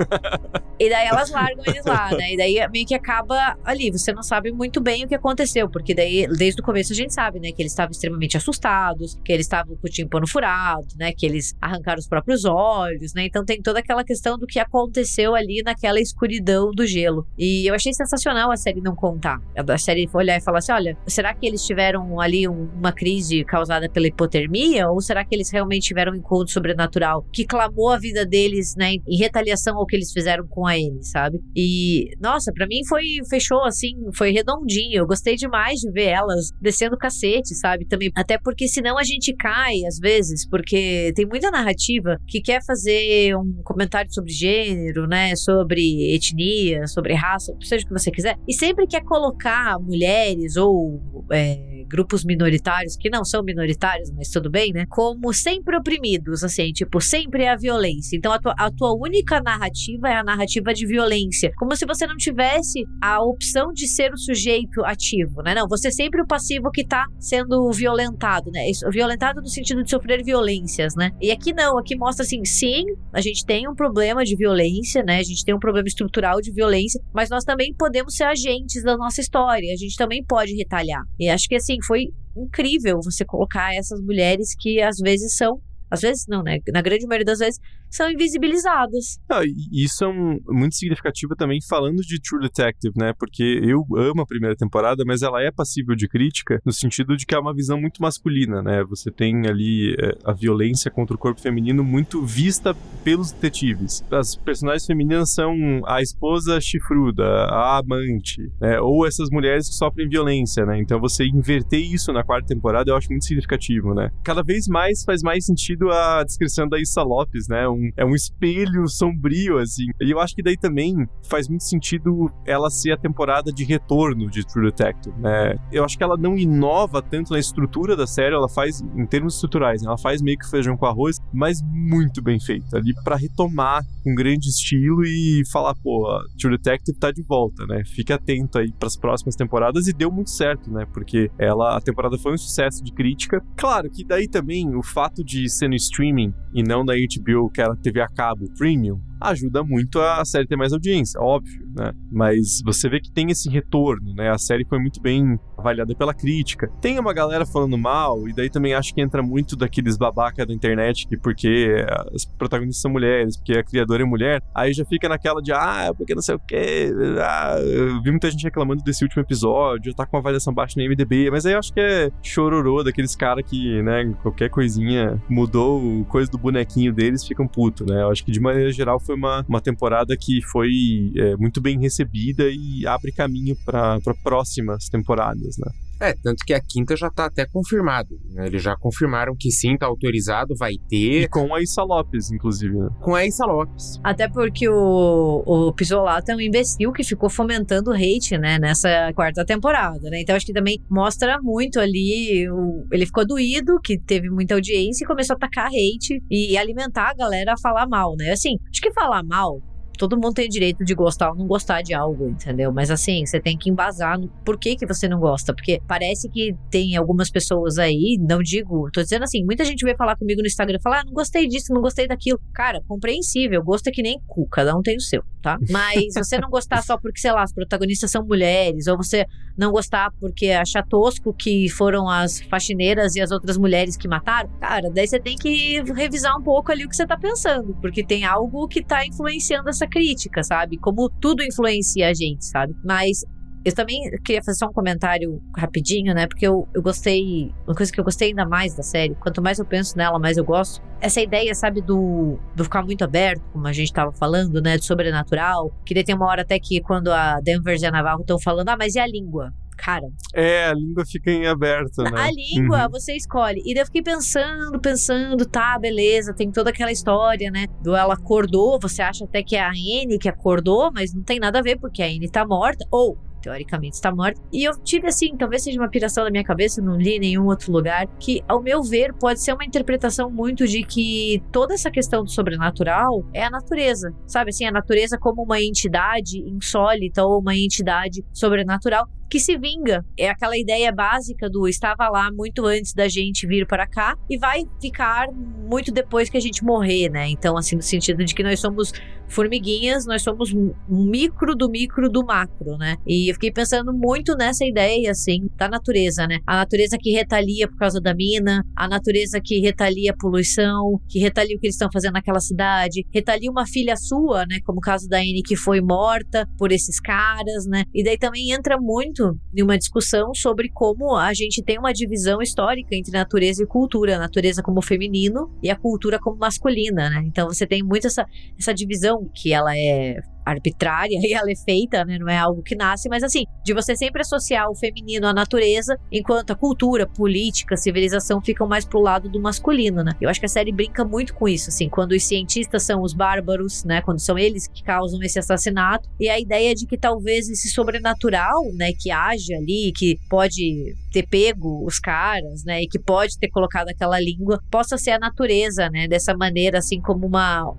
E 0.78 0.88
daí 0.88 1.06
elas 1.06 1.30
largam 1.30 1.64
eles 1.66 1.84
lá, 1.84 2.10
né? 2.12 2.32
E 2.32 2.36
daí 2.36 2.68
meio 2.70 2.86
que 2.86 2.94
acaba 2.94 3.56
ali. 3.64 3.90
Você 3.90 4.12
não 4.12 4.22
sabe 4.22 4.52
muito 4.52 4.80
bem 4.80 5.04
o 5.04 5.08
que 5.08 5.14
aconteceu, 5.14 5.68
porque 5.68 5.94
daí, 5.94 6.26
desde 6.28 6.60
o 6.60 6.64
começo, 6.64 6.92
a 6.92 6.96
gente 6.96 7.12
sabe, 7.12 7.40
né? 7.40 7.52
Que 7.52 7.62
eles 7.62 7.72
estavam 7.72 7.90
extremamente 7.90 8.36
assustados, 8.36 9.18
que 9.24 9.32
eles 9.32 9.46
estavam 9.46 9.76
com 9.76 9.86
o 9.86 9.90
tímpano 9.90 10.26
furado, 10.26 10.86
né? 10.96 11.12
Que 11.12 11.26
eles 11.26 11.54
arrancaram 11.60 11.98
os 11.98 12.08
próprios 12.08 12.44
olhos, 12.44 13.12
né? 13.14 13.24
Então 13.26 13.44
tem 13.44 13.60
toda 13.60 13.80
aquela 13.80 14.04
questão 14.04 14.38
do 14.38 14.46
que 14.46 14.58
aconteceu 14.58 15.34
ali 15.34 15.62
naquela 15.64 16.00
escuridão 16.00 16.70
do 16.70 16.86
gelo. 16.86 17.26
E 17.38 17.68
eu 17.68 17.74
achei 17.74 17.92
sensacional 17.92 18.50
a 18.50 18.56
série 18.56 18.80
não 18.84 18.94
contar. 18.94 19.40
A 19.56 19.78
série 19.78 20.08
olhar 20.14 20.36
e 20.36 20.40
falar 20.40 20.58
assim: 20.58 20.72
olha, 20.72 20.96
será 21.06 21.34
que 21.34 21.46
eles 21.46 21.64
tiveram 21.64 22.20
ali 22.20 22.46
um, 22.46 22.68
uma 22.74 22.92
crise 22.92 23.44
causada 23.44 23.88
pela 23.88 24.06
hipotermia? 24.06 24.88
Ou 24.88 25.00
será 25.00 25.24
que 25.24 25.34
eles 25.34 25.50
realmente 25.50 25.88
tiveram 25.88 26.12
um 26.12 26.16
encontro 26.16 26.52
sobrenatural 26.52 27.24
que 27.32 27.44
clamou 27.44 27.90
a 27.90 27.98
vida 27.98 28.24
deles, 28.26 28.74
né, 28.76 28.94
em 29.08 29.16
retaliação 29.18 29.76
ao 29.76 29.86
que 29.86 29.96
eles 29.96 30.12
fizeram 30.12 30.46
com 30.46 30.66
a 30.66 30.72
Anne, 30.72 31.02
sabe? 31.02 31.38
E, 31.56 32.10
nossa, 32.20 32.52
para 32.52 32.66
mim 32.66 32.80
foi, 32.88 33.02
fechou 33.28 33.64
assim, 33.64 33.94
foi 34.14 34.30
redondinho. 34.30 34.98
Eu 34.98 35.06
gostei 35.06 35.36
demais 35.36 35.80
de 35.80 35.90
ver 35.90 36.08
elas 36.08 36.50
descendo 36.60 36.96
cacete, 36.96 37.54
sabe? 37.54 37.86
Também, 37.86 38.10
até 38.14 38.38
porque 38.38 38.68
senão 38.68 38.98
a 38.98 39.04
gente 39.04 39.34
cai, 39.34 39.84
às 39.86 39.98
vezes, 39.98 40.48
porque 40.48 41.12
tem 41.14 41.26
muita 41.26 41.50
narrativa 41.50 42.18
que 42.26 42.40
quer 42.40 42.60
fazer 42.66 43.36
um 43.36 43.62
comentário 43.64 44.12
sobre 44.12 44.32
gênero, 44.32 45.06
né, 45.06 45.34
sobre 45.36 46.14
etnia, 46.14 46.86
sobre 46.86 47.14
raça, 47.14 47.54
seja 47.60 47.84
o 47.84 47.88
que 47.88 47.92
você 47.92 48.10
quiser, 48.10 48.36
e 48.46 48.52
sempre 48.52 48.73
sempre 48.74 48.86
quer 48.88 49.04
colocar 49.04 49.78
mulheres 49.78 50.56
ou 50.56 51.00
é, 51.30 51.84
grupos 51.88 52.24
minoritários, 52.24 52.96
que 52.96 53.08
não 53.08 53.24
são 53.24 53.42
minoritários, 53.42 54.10
mas 54.10 54.28
tudo 54.28 54.50
bem, 54.50 54.72
né? 54.72 54.84
Como 54.88 55.32
sempre 55.32 55.76
oprimidos, 55.76 56.42
assim, 56.42 56.72
tipo, 56.72 57.00
sempre 57.00 57.44
é 57.44 57.50
a 57.50 57.56
violência. 57.56 58.16
Então 58.16 58.32
a 58.32 58.38
tua, 58.38 58.54
a 58.58 58.70
tua 58.70 58.92
única 58.94 59.40
narrativa 59.40 60.08
é 60.08 60.16
a 60.16 60.24
narrativa 60.24 60.74
de 60.74 60.86
violência. 60.86 61.52
Como 61.56 61.76
se 61.76 61.86
você 61.86 62.06
não 62.06 62.16
tivesse 62.16 62.84
a 63.00 63.22
opção 63.22 63.72
de 63.72 63.86
ser 63.86 64.12
o 64.12 64.18
sujeito 64.18 64.84
ativo, 64.84 65.40
né? 65.42 65.54
Não, 65.54 65.68
você 65.68 65.88
é 65.88 65.92
sempre 65.92 66.20
o 66.20 66.26
passivo 66.26 66.70
que 66.70 66.84
tá 66.84 67.04
sendo 67.20 67.70
violentado, 67.70 68.50
né? 68.50 68.62
Violentado 68.90 69.40
no 69.40 69.48
sentido 69.48 69.84
de 69.84 69.90
sofrer 69.90 70.24
violências, 70.24 70.96
né? 70.96 71.12
E 71.20 71.30
aqui 71.30 71.52
não, 71.52 71.78
aqui 71.78 71.96
mostra 71.96 72.24
assim, 72.24 72.44
sim, 72.44 72.84
a 73.12 73.20
gente 73.20 73.44
tem 73.46 73.68
um 73.68 73.74
problema 73.74 74.24
de 74.24 74.34
violência, 74.34 75.02
né? 75.04 75.18
A 75.18 75.22
gente 75.22 75.44
tem 75.44 75.54
um 75.54 75.60
problema 75.60 75.86
estrutural 75.86 76.40
de 76.40 76.50
violência, 76.50 77.00
mas 77.12 77.30
nós 77.30 77.44
também 77.44 77.72
podemos 77.78 78.16
ser 78.16 78.24
agentes 78.24 78.53
da 78.84 78.96
nossa 78.96 79.20
história. 79.20 79.72
A 79.72 79.76
gente 79.76 79.96
também 79.96 80.24
pode 80.24 80.54
retalhar. 80.54 81.02
E 81.18 81.28
acho 81.28 81.48
que 81.48 81.56
assim, 81.56 81.76
foi 81.86 82.06
incrível 82.36 83.00
você 83.02 83.24
colocar 83.24 83.74
essas 83.74 84.00
mulheres 84.00 84.54
que 84.58 84.80
às 84.80 84.98
vezes 84.98 85.36
são 85.36 85.60
às 85.90 86.00
vezes 86.00 86.24
não, 86.28 86.42
né? 86.42 86.58
Na 86.72 86.82
grande 86.82 87.06
maioria 87.06 87.24
das 87.24 87.38
vezes 87.38 87.60
são 87.94 88.10
invisibilizadas. 88.10 89.20
Ah, 89.30 89.42
isso 89.72 90.04
é 90.04 90.08
um, 90.08 90.40
muito 90.48 90.74
significativo 90.74 91.36
também 91.36 91.60
falando 91.68 92.00
de 92.02 92.20
True 92.20 92.42
Detective, 92.42 92.94
né? 92.96 93.12
Porque 93.16 93.60
eu 93.62 93.84
amo 93.96 94.22
a 94.22 94.26
primeira 94.26 94.56
temporada, 94.56 95.04
mas 95.06 95.22
ela 95.22 95.40
é 95.40 95.50
passível 95.50 95.94
de 95.94 96.08
crítica 96.08 96.60
no 96.64 96.72
sentido 96.72 97.16
de 97.16 97.24
que 97.24 97.34
é 97.34 97.38
uma 97.38 97.54
visão 97.54 97.80
muito 97.80 98.02
masculina, 98.02 98.62
né? 98.62 98.82
Você 98.88 99.10
tem 99.10 99.46
ali 99.46 99.94
é, 99.94 100.18
a 100.24 100.32
violência 100.32 100.90
contra 100.90 101.14
o 101.14 101.18
corpo 101.18 101.40
feminino 101.40 101.84
muito 101.84 102.24
vista 102.24 102.74
pelos 103.04 103.30
detetives. 103.30 104.04
As 104.10 104.34
personagens 104.34 104.86
femininas 104.86 105.32
são 105.32 105.54
a 105.86 106.02
esposa 106.02 106.60
chifruda, 106.60 107.24
a 107.24 107.78
amante, 107.78 108.50
né? 108.60 108.80
Ou 108.80 109.06
essas 109.06 109.30
mulheres 109.30 109.68
que 109.68 109.74
sofrem 109.74 110.08
violência, 110.08 110.66
né? 110.66 110.78
Então 110.78 111.00
você 111.00 111.24
inverter 111.24 111.80
isso 111.80 112.12
na 112.12 112.24
quarta 112.24 112.48
temporada 112.48 112.90
eu 112.90 112.96
acho 112.96 113.08
muito 113.10 113.24
significativo, 113.24 113.94
né? 113.94 114.10
Cada 114.24 114.42
vez 114.42 114.66
mais 114.66 115.04
faz 115.04 115.22
mais 115.22 115.46
sentido 115.46 115.90
a 115.90 116.24
descrição 116.24 116.68
da 116.68 116.80
Issa 116.80 117.02
Lopes, 117.02 117.46
né? 117.48 117.68
Um 117.68 117.83
é 117.96 118.04
um 118.04 118.14
espelho 118.14 118.86
sombrio, 118.88 119.58
assim. 119.58 119.86
E 120.00 120.10
eu 120.10 120.20
acho 120.20 120.34
que 120.34 120.42
daí 120.42 120.56
também 120.56 121.06
faz 121.28 121.48
muito 121.48 121.64
sentido 121.64 122.30
ela 122.46 122.70
ser 122.70 122.92
a 122.92 122.96
temporada 122.96 123.52
de 123.52 123.64
retorno 123.64 124.30
de 124.30 124.46
True 124.46 124.66
Detective, 124.66 125.18
né? 125.18 125.56
Eu 125.72 125.84
acho 125.84 125.96
que 125.96 126.04
ela 126.04 126.16
não 126.16 126.36
inova 126.36 127.02
tanto 127.02 127.32
na 127.32 127.38
estrutura 127.38 127.96
da 127.96 128.06
série, 128.06 128.34
ela 128.34 128.48
faz, 128.48 128.80
em 128.80 129.06
termos 129.06 129.34
estruturais, 129.34 129.82
né? 129.82 129.88
ela 129.88 129.98
faz 129.98 130.22
meio 130.22 130.38
que 130.38 130.48
feijão 130.48 130.76
com 130.76 130.86
arroz, 130.86 131.18
mas 131.32 131.62
muito 131.62 132.22
bem 132.22 132.38
feita, 132.40 132.76
ali 132.76 132.92
para 133.02 133.16
retomar 133.16 133.82
com 134.02 134.14
grande 134.14 134.48
estilo 134.48 135.04
e 135.04 135.42
falar, 135.50 135.74
pô, 135.76 136.06
True 136.38 136.56
Detective 136.56 136.98
tá 136.98 137.10
de 137.10 137.22
volta, 137.22 137.66
né? 137.66 137.82
Fique 137.86 138.12
atento 138.12 138.58
aí 138.58 138.70
para 138.72 138.86
as 138.86 138.96
próximas 138.96 139.34
temporadas 139.34 139.88
e 139.88 139.92
deu 139.92 140.10
muito 140.10 140.30
certo, 140.30 140.70
né? 140.70 140.86
Porque 140.92 141.30
ela, 141.38 141.76
a 141.76 141.80
temporada 141.80 142.18
foi 142.18 142.34
um 142.34 142.38
sucesso 142.38 142.84
de 142.84 142.92
crítica. 142.92 143.42
Claro 143.56 143.90
que 143.90 144.04
daí 144.04 144.28
também 144.28 144.74
o 144.76 144.82
fato 144.82 145.24
de 145.24 145.48
ser 145.48 145.68
no 145.68 145.74
streaming 145.74 146.34
e 146.52 146.62
não 146.62 146.84
na 146.84 146.92
HBO, 146.94 147.50
que 147.50 147.60
era 147.60 147.73
TV 147.76 148.00
a 148.02 148.08
cabo 148.08 148.46
premium, 148.56 149.02
ajuda 149.20 149.62
muito 149.62 150.00
a 150.00 150.24
série 150.24 150.46
ter 150.46 150.56
mais 150.56 150.72
audiência, 150.72 151.20
óbvio, 151.20 151.66
né? 151.76 151.92
Mas 152.10 152.60
você 152.64 152.88
vê 152.88 153.00
que 153.00 153.12
tem 153.12 153.30
esse 153.30 153.48
retorno, 153.48 154.14
né? 154.14 154.30
A 154.30 154.38
série 154.38 154.64
foi 154.64 154.78
muito 154.78 155.00
bem 155.00 155.38
avaliada 155.56 155.94
pela 155.94 156.14
crítica. 156.14 156.70
Tem 156.80 156.98
uma 156.98 157.12
galera 157.12 157.46
falando 157.46 157.76
mal, 157.78 158.28
e 158.28 158.34
daí 158.34 158.50
também 158.50 158.74
acho 158.74 158.94
que 158.94 159.00
entra 159.00 159.22
muito 159.22 159.56
daqueles 159.56 159.96
babaca 159.96 160.44
da 160.44 160.52
internet, 160.52 161.06
que 161.06 161.16
porque 161.16 161.74
as 162.14 162.24
protagonistas 162.24 162.82
são 162.82 162.90
mulheres, 162.90 163.36
porque 163.36 163.52
a 163.52 163.64
criadora 163.64 164.02
é 164.02 164.06
mulher, 164.06 164.42
aí 164.54 164.72
já 164.72 164.84
fica 164.84 165.08
naquela 165.08 165.40
de, 165.40 165.52
ah, 165.52 165.92
porque 165.96 166.14
não 166.14 166.22
sei 166.22 166.34
o 166.34 166.38
quê. 166.38 166.92
Ah, 167.20 167.56
vi 168.02 168.10
muita 168.10 168.30
gente 168.30 168.44
reclamando 168.44 168.82
desse 168.82 169.04
último 169.04 169.22
episódio, 169.22 169.94
tá 169.94 170.06
com 170.06 170.16
uma 170.16 170.20
avaliação 170.20 170.52
baixa 170.52 170.78
no 170.78 170.86
MDB, 170.88 171.30
mas 171.30 171.46
aí 171.46 171.54
eu 171.54 171.58
acho 171.58 171.72
que 171.72 171.80
é 171.80 172.10
chororô 172.22 172.82
daqueles 172.82 173.16
caras 173.16 173.44
que, 173.48 173.82
né, 173.82 174.12
qualquer 174.22 174.50
coisinha 174.50 175.20
mudou 175.28 176.04
coisa 176.06 176.30
do 176.30 176.38
bonequinho 176.38 176.92
deles, 176.92 177.26
ficam 177.26 177.46
puto, 177.46 177.84
né? 177.86 178.02
Eu 178.02 178.10
acho 178.10 178.24
que 178.24 178.32
de 178.32 178.40
maneira 178.40 178.70
geral 178.70 179.00
foi 179.00 179.13
uma, 179.14 179.44
uma 179.48 179.60
temporada 179.60 180.16
que 180.16 180.42
foi 180.42 181.12
é, 181.16 181.36
muito 181.36 181.60
bem 181.60 181.78
recebida 181.78 182.44
e 182.50 182.86
abre 182.86 183.12
caminho 183.12 183.56
para 183.64 183.98
próximas 184.22 184.88
temporadas, 184.88 185.56
né? 185.58 185.70
É, 186.04 186.12
tanto 186.22 186.44
que 186.44 186.52
a 186.52 186.60
quinta 186.60 186.94
já 186.96 187.08
tá 187.08 187.26
até 187.26 187.46
confirmado. 187.46 188.20
Né? 188.30 188.46
Eles 188.46 188.62
já 188.62 188.76
confirmaram 188.76 189.34
que 189.38 189.50
sim, 189.50 189.76
tá 189.76 189.86
autorizado, 189.86 190.54
vai 190.54 190.74
ter. 190.88 191.22
E 191.22 191.28
com 191.28 191.54
a 191.54 191.62
Issa 191.62 191.82
Lopes, 191.82 192.30
inclusive, 192.30 192.74
né? 192.74 192.90
Com 193.00 193.14
a 193.14 193.24
Issa 193.24 193.46
Lopes. 193.46 193.98
Até 194.04 194.28
porque 194.28 194.68
o, 194.68 195.42
o 195.46 195.72
Pisolato 195.72 196.30
é 196.30 196.36
um 196.36 196.40
imbecil 196.40 196.92
que 196.92 197.02
ficou 197.02 197.30
fomentando 197.30 197.90
hate, 197.92 198.36
né, 198.36 198.58
nessa 198.58 199.12
quarta 199.14 199.46
temporada, 199.46 200.10
né? 200.10 200.20
Então 200.20 200.36
acho 200.36 200.44
que 200.44 200.52
também 200.52 200.78
mostra 200.90 201.38
muito 201.40 201.80
ali. 201.80 202.46
O, 202.50 202.86
ele 202.92 203.06
ficou 203.06 203.26
doído, 203.26 203.80
que 203.82 203.98
teve 203.98 204.28
muita 204.28 204.54
audiência 204.54 205.04
e 205.04 205.08
começou 205.08 205.34
a 205.34 205.36
atacar 205.36 205.68
hate 205.68 206.22
e 206.30 206.58
alimentar 206.58 207.10
a 207.10 207.14
galera 207.14 207.54
a 207.54 207.58
falar 207.58 207.86
mal, 207.88 208.14
né? 208.16 208.30
Assim, 208.30 208.58
acho 208.70 208.82
que 208.82 208.92
falar 208.92 209.22
mal 209.22 209.62
todo 209.98 210.16
mundo 210.16 210.34
tem 210.34 210.48
direito 210.48 210.84
de 210.84 210.94
gostar 210.94 211.30
ou 211.30 211.36
não 211.36 211.46
gostar 211.46 211.82
de 211.82 211.94
algo, 211.94 212.28
entendeu? 212.28 212.72
Mas 212.72 212.90
assim, 212.90 213.24
você 213.24 213.40
tem 213.40 213.56
que 213.56 213.70
embasar 213.70 214.18
no 214.18 214.28
porquê 214.44 214.76
que 214.76 214.86
você 214.86 215.08
não 215.08 215.18
gosta, 215.18 215.54
porque 215.54 215.80
parece 215.86 216.28
que 216.28 216.54
tem 216.70 216.96
algumas 216.96 217.30
pessoas 217.30 217.78
aí, 217.78 218.18
não 218.20 218.42
digo, 218.42 218.90
tô 218.90 219.02
dizendo 219.02 219.24
assim, 219.24 219.44
muita 219.44 219.64
gente 219.64 219.84
veio 219.84 219.96
falar 219.96 220.16
comigo 220.16 220.40
no 220.40 220.46
Instagram, 220.46 220.78
falar, 220.82 221.00
ah, 221.00 221.04
não 221.04 221.12
gostei 221.12 221.46
disso, 221.46 221.72
não 221.72 221.80
gostei 221.80 222.06
daquilo. 222.06 222.40
Cara, 222.52 222.80
compreensível, 222.86 223.62
gosto 223.62 223.88
é 223.88 223.90
que 223.90 224.02
nem 224.02 224.20
cu, 224.26 224.46
cada 224.48 224.76
um 224.76 224.82
tem 224.82 224.96
o 224.96 225.00
seu, 225.00 225.22
tá? 225.42 225.58
Mas 225.70 226.14
você 226.14 226.38
não 226.38 226.50
gostar 226.50 226.82
só 226.82 226.96
porque, 226.96 227.20
sei 227.20 227.32
lá, 227.32 227.42
as 227.42 227.52
protagonistas 227.52 228.10
são 228.10 228.24
mulheres, 228.24 228.86
ou 228.86 228.96
você 228.96 229.26
não 229.56 229.70
gostar 229.70 230.10
porque 230.20 230.50
achar 230.50 230.84
tosco 230.86 231.32
que 231.32 231.68
foram 231.68 232.08
as 232.08 232.40
faxineiras 232.40 233.14
e 233.16 233.20
as 233.20 233.30
outras 233.30 233.56
mulheres 233.56 233.96
que 233.96 234.08
mataram, 234.08 234.50
cara, 234.60 234.90
daí 234.90 235.06
você 235.06 235.20
tem 235.20 235.36
que 235.36 235.82
revisar 235.92 236.36
um 236.36 236.42
pouco 236.42 236.72
ali 236.72 236.84
o 236.84 236.88
que 236.88 236.96
você 236.96 237.06
tá 237.06 237.16
pensando, 237.16 237.74
porque 237.80 238.04
tem 238.04 238.24
algo 238.24 238.66
que 238.68 238.82
tá 238.82 239.06
influenciando 239.06 239.68
essa 239.68 239.83
crítica, 239.88 240.42
sabe? 240.42 240.78
Como 240.78 241.08
tudo 241.08 241.42
influencia 241.42 242.08
a 242.08 242.14
gente, 242.14 242.44
sabe? 242.44 242.74
Mas 242.84 243.24
eu 243.64 243.74
também 243.74 244.10
queria 244.22 244.42
fazer 244.42 244.58
só 244.58 244.66
um 244.66 244.72
comentário 244.72 245.42
rapidinho, 245.56 246.12
né? 246.14 246.26
Porque 246.26 246.46
eu, 246.46 246.68
eu 246.74 246.82
gostei. 246.82 247.50
Uma 247.66 247.74
coisa 247.74 247.90
que 247.90 247.98
eu 247.98 248.04
gostei 248.04 248.28
ainda 248.28 248.46
mais 248.46 248.74
da 248.74 248.82
série, 248.82 249.14
quanto 249.14 249.40
mais 249.40 249.58
eu 249.58 249.64
penso 249.64 249.96
nela, 249.96 250.18
mais 250.18 250.36
eu 250.36 250.44
gosto. 250.44 250.82
Essa 251.00 251.22
ideia, 251.22 251.54
sabe, 251.54 251.80
do, 251.80 252.38
do 252.54 252.64
ficar 252.64 252.84
muito 252.84 253.02
aberto, 253.02 253.42
como 253.52 253.66
a 253.66 253.72
gente 253.72 253.90
tava 253.90 254.12
falando, 254.12 254.60
né? 254.60 254.76
Do 254.76 254.84
sobrenatural. 254.84 255.72
Queria 255.86 256.04
ter 256.04 256.12
uma 256.12 256.26
hora 256.26 256.42
até 256.42 256.58
que 256.58 256.80
quando 256.82 257.10
a 257.10 257.40
Denver 257.40 257.78
e 257.80 257.86
a 257.86 257.90
Navarro 257.90 258.20
estão 258.20 258.38
falando, 258.38 258.68
ah, 258.68 258.76
mas 258.76 258.96
e 258.96 258.98
a 258.98 259.06
língua? 259.06 259.50
Cara. 259.76 260.08
É, 260.32 260.66
a 260.66 260.74
língua 260.74 261.04
fica 261.04 261.30
em 261.30 261.46
aberto, 261.46 262.02
né? 262.02 262.10
A 262.14 262.30
língua 262.30 262.84
uhum. 262.84 262.90
você 262.90 263.14
escolhe. 263.14 263.60
E 263.64 263.74
daí 263.74 263.82
eu 263.82 263.86
fiquei 263.86 264.02
pensando, 264.02 264.80
pensando, 264.80 265.44
tá, 265.46 265.78
beleza, 265.78 266.34
tem 266.34 266.50
toda 266.50 266.70
aquela 266.70 266.92
história, 266.92 267.50
né? 267.50 267.66
Do 267.82 267.94
ela 267.94 268.14
acordou, 268.14 268.78
você 268.80 269.02
acha 269.02 269.24
até 269.24 269.42
que 269.42 269.56
é 269.56 269.60
a 269.60 269.70
Anne 269.70 270.18
que 270.18 270.28
acordou, 270.28 270.90
mas 270.92 271.12
não 271.14 271.22
tem 271.22 271.38
nada 271.38 271.58
a 271.58 271.62
ver, 271.62 271.78
porque 271.78 272.02
a 272.02 272.06
Anne 272.06 272.28
tá 272.30 272.46
morta. 272.46 272.84
Ou 272.90 273.18
teoricamente 273.44 273.94
está 273.94 274.12
morta. 274.14 274.40
E 274.50 274.64
eu 274.64 274.72
tive 274.82 275.06
assim, 275.06 275.36
talvez 275.36 275.62
seja 275.62 275.78
uma 275.78 275.88
piração 275.88 276.24
da 276.24 276.30
minha 276.30 276.42
cabeça, 276.42 276.80
não 276.80 276.96
li 276.96 277.16
em 277.16 277.20
nenhum 277.20 277.46
outro 277.46 277.70
lugar, 277.70 278.06
que 278.18 278.42
ao 278.48 278.62
meu 278.62 278.82
ver 278.82 279.12
pode 279.12 279.42
ser 279.42 279.52
uma 279.52 279.64
interpretação 279.64 280.30
muito 280.30 280.66
de 280.66 280.82
que 280.82 281.42
toda 281.52 281.74
essa 281.74 281.90
questão 281.90 282.24
do 282.24 282.30
sobrenatural 282.30 283.22
é 283.34 283.44
a 283.44 283.50
natureza, 283.50 284.14
sabe 284.26 284.50
assim, 284.50 284.64
a 284.64 284.72
natureza 284.72 285.18
como 285.18 285.42
uma 285.42 285.60
entidade 285.60 286.38
insólita 286.38 287.22
ou 287.22 287.38
uma 287.38 287.54
entidade 287.54 288.24
sobrenatural 288.32 289.06
que 289.28 289.40
se 289.40 289.56
vinga. 289.58 290.04
É 290.18 290.28
aquela 290.28 290.56
ideia 290.56 290.92
básica 290.92 291.48
do 291.48 291.66
estava 291.68 292.08
lá 292.08 292.30
muito 292.32 292.64
antes 292.64 292.92
da 292.92 293.08
gente 293.08 293.46
vir 293.46 293.66
para 293.66 293.86
cá 293.86 294.16
e 294.28 294.38
vai 294.38 294.62
ficar 294.80 295.28
muito 295.32 295.92
depois 295.92 296.28
que 296.28 296.36
a 296.36 296.40
gente 296.40 296.64
morrer, 296.64 297.08
né? 297.08 297.28
Então, 297.28 297.56
assim, 297.56 297.76
no 297.76 297.82
sentido 297.82 298.24
de 298.24 298.34
que 298.34 298.42
nós 298.42 298.60
somos 298.60 298.92
formiguinhas, 299.28 300.06
nós 300.06 300.22
somos 300.22 300.54
micro 300.88 301.54
do 301.54 301.68
micro 301.68 302.10
do 302.10 302.24
macro, 302.24 302.76
né? 302.76 302.96
E 303.06 303.30
eu 303.30 303.34
fiquei 303.34 303.50
pensando 303.50 303.92
muito 303.92 304.36
nessa 304.36 304.64
ideia, 304.64 305.10
assim, 305.10 305.48
da 305.56 305.68
natureza, 305.68 306.26
né? 306.26 306.38
A 306.46 306.56
natureza 306.56 306.96
que 306.98 307.10
retalia 307.10 307.68
por 307.68 307.78
causa 307.78 308.00
da 308.00 308.14
mina, 308.14 308.64
a 308.76 308.86
natureza 308.86 309.40
que 309.42 309.60
retalia 309.60 310.12
a 310.12 310.16
poluição, 310.16 311.00
que 311.08 311.18
retalia 311.18 311.56
o 311.56 311.60
que 311.60 311.66
eles 311.66 311.74
estão 311.74 311.88
fazendo 311.92 312.14
naquela 312.14 312.40
cidade, 312.40 313.06
retalia 313.12 313.50
uma 313.50 313.66
filha 313.66 313.96
sua, 313.96 314.44
né? 314.46 314.58
Como 314.64 314.78
o 314.78 314.82
caso 314.82 315.08
da 315.08 315.18
Anne 315.18 315.42
que 315.44 315.56
foi 315.56 315.80
morta 315.80 316.48
por 316.58 316.70
esses 316.72 317.00
caras, 317.00 317.66
né? 317.66 317.84
E 317.94 318.04
daí 318.04 318.18
também 318.18 318.52
entra 318.52 318.78
muito 318.78 319.13
muito 319.14 319.40
em 319.56 319.62
uma 319.62 319.78
discussão 319.78 320.34
sobre 320.34 320.68
como 320.68 321.16
a 321.16 321.32
gente 321.32 321.62
tem 321.62 321.78
uma 321.78 321.92
divisão 321.92 322.42
histórica 322.42 322.94
entre 322.94 323.12
natureza 323.12 323.62
e 323.62 323.66
cultura, 323.66 324.16
a 324.16 324.18
natureza 324.18 324.62
como 324.62 324.82
feminino 324.82 325.50
e 325.62 325.70
a 325.70 325.76
cultura 325.76 326.18
como 326.18 326.36
masculina, 326.36 327.08
né? 327.08 327.22
Então 327.26 327.46
você 327.46 327.66
tem 327.66 327.82
muito 327.82 328.06
essa, 328.06 328.26
essa 328.58 328.74
divisão 328.74 329.30
que 329.32 329.52
ela 329.52 329.76
é 329.76 330.20
arbitrária 330.44 331.18
e 331.22 331.32
ela 331.32 331.50
é 331.50 331.56
feita, 331.56 332.04
né? 332.04 332.18
Não 332.18 332.28
é 332.28 332.38
algo 332.38 332.62
que 332.62 332.74
nasce, 332.74 333.08
mas 333.08 333.22
assim, 333.22 333.44
de 333.64 333.72
você 333.72 333.96
sempre 333.96 334.22
associar 334.22 334.68
o 334.70 334.74
feminino 334.74 335.26
à 335.26 335.32
natureza, 335.32 335.98
enquanto 336.10 336.50
a 336.50 336.56
cultura, 336.56 337.06
política, 337.06 337.76
civilização 337.76 338.40
ficam 338.40 338.66
mais 338.66 338.84
pro 338.84 339.00
lado 339.00 339.28
do 339.28 339.40
masculino, 339.40 340.02
né? 340.02 340.12
Eu 340.20 340.28
acho 340.28 340.40
que 340.40 340.46
a 340.46 340.48
série 340.48 340.72
brinca 340.72 341.04
muito 341.04 341.34
com 341.34 341.48
isso, 341.48 341.70
assim, 341.70 341.88
quando 341.88 342.12
os 342.12 342.24
cientistas 342.24 342.82
são 342.82 343.02
os 343.02 343.14
bárbaros, 343.14 343.84
né? 343.84 344.00
Quando 344.02 344.20
são 344.20 344.38
eles 344.38 344.68
que 344.68 344.82
causam 344.82 345.22
esse 345.22 345.38
assassinato, 345.38 346.08
e 346.18 346.28
a 346.28 346.38
ideia 346.38 346.74
de 346.74 346.86
que 346.86 346.96
talvez 346.96 347.48
esse 347.48 347.68
sobrenatural, 347.68 348.62
né, 348.74 348.92
que 348.98 349.10
age 349.10 349.54
ali, 349.54 349.92
que 349.94 350.16
pode 350.28 350.94
ter 351.12 351.26
pego 351.26 351.84
os 351.86 351.98
caras, 351.98 352.64
né, 352.64 352.82
e 352.82 352.88
que 352.88 352.98
pode 352.98 353.38
ter 353.38 353.48
colocado 353.48 353.88
aquela 353.88 354.18
língua, 354.20 354.58
possa 354.70 354.96
ser 354.96 355.12
a 355.12 355.18
natureza, 355.18 355.88
né, 355.90 356.08
dessa 356.08 356.34
maneira, 356.36 356.78
assim, 356.78 357.00
como 357.00 357.26
uma 357.26 357.72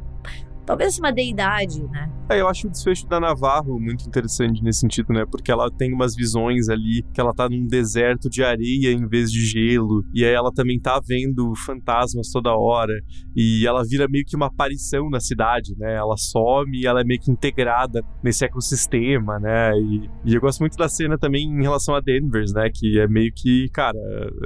talvez 0.66 0.98
uma 0.98 1.12
deidade, 1.12 1.84
né? 1.88 2.10
É, 2.28 2.42
eu 2.42 2.48
acho 2.48 2.68
o 2.68 2.72
desfecho 2.72 3.08
da 3.08 3.20
Navarro 3.20 3.80
muito 3.80 4.08
interessante 4.08 4.64
nesse 4.64 4.80
sentido, 4.80 5.14
né? 5.14 5.26
Porque 5.30 5.52
ela 5.52 5.70
tem 5.70 5.94
umas 5.94 6.16
visões 6.16 6.70
ali 6.70 7.04
que 7.14 7.22
ela 7.22 7.32
tá 7.34 7.48
num 7.48 7.68
deserto 7.68 8.28
de 8.28 8.44
areia 8.44 8.92
em 8.92 9.08
vez 9.08 9.32
de 9.32 9.46
gelo, 9.46 10.04
e 10.12 10.26
aí 10.26 10.34
ela 10.34 10.52
também 10.52 10.80
tá 10.80 11.00
vendo 11.08 11.54
fantasmas 11.56 12.32
toda 12.32 12.52
hora, 12.56 12.94
e 13.36 13.66
ela 13.68 13.84
vira 13.84 14.08
meio 14.10 14.26
que 14.26 14.36
uma 14.36 14.48
aparição 14.48 15.08
na 15.10 15.20
cidade, 15.20 15.76
né? 15.78 15.96
Ela 15.96 16.18
some 16.18 16.80
e 16.80 16.88
ela 16.88 17.02
é 17.02 17.04
meio 17.04 17.20
que 17.20 17.30
integrada 17.30 18.02
nesse 18.24 18.44
ecossistema, 18.44 19.40
né? 19.40 19.72
E, 19.78 20.10
e 20.26 20.34
eu 20.34 20.42
gosto 20.42 20.62
muito 20.62 20.78
da 20.78 20.90
cena 20.90 21.20
também 21.20 21.44
em 21.44 21.62
relação 21.62 21.94
a 21.94 22.02
Denver, 22.02 22.44
né? 22.56 22.72
Que 22.74 23.00
é 23.00 23.08
meio 23.08 23.32
que, 23.36 23.70
cara, 23.70 24.00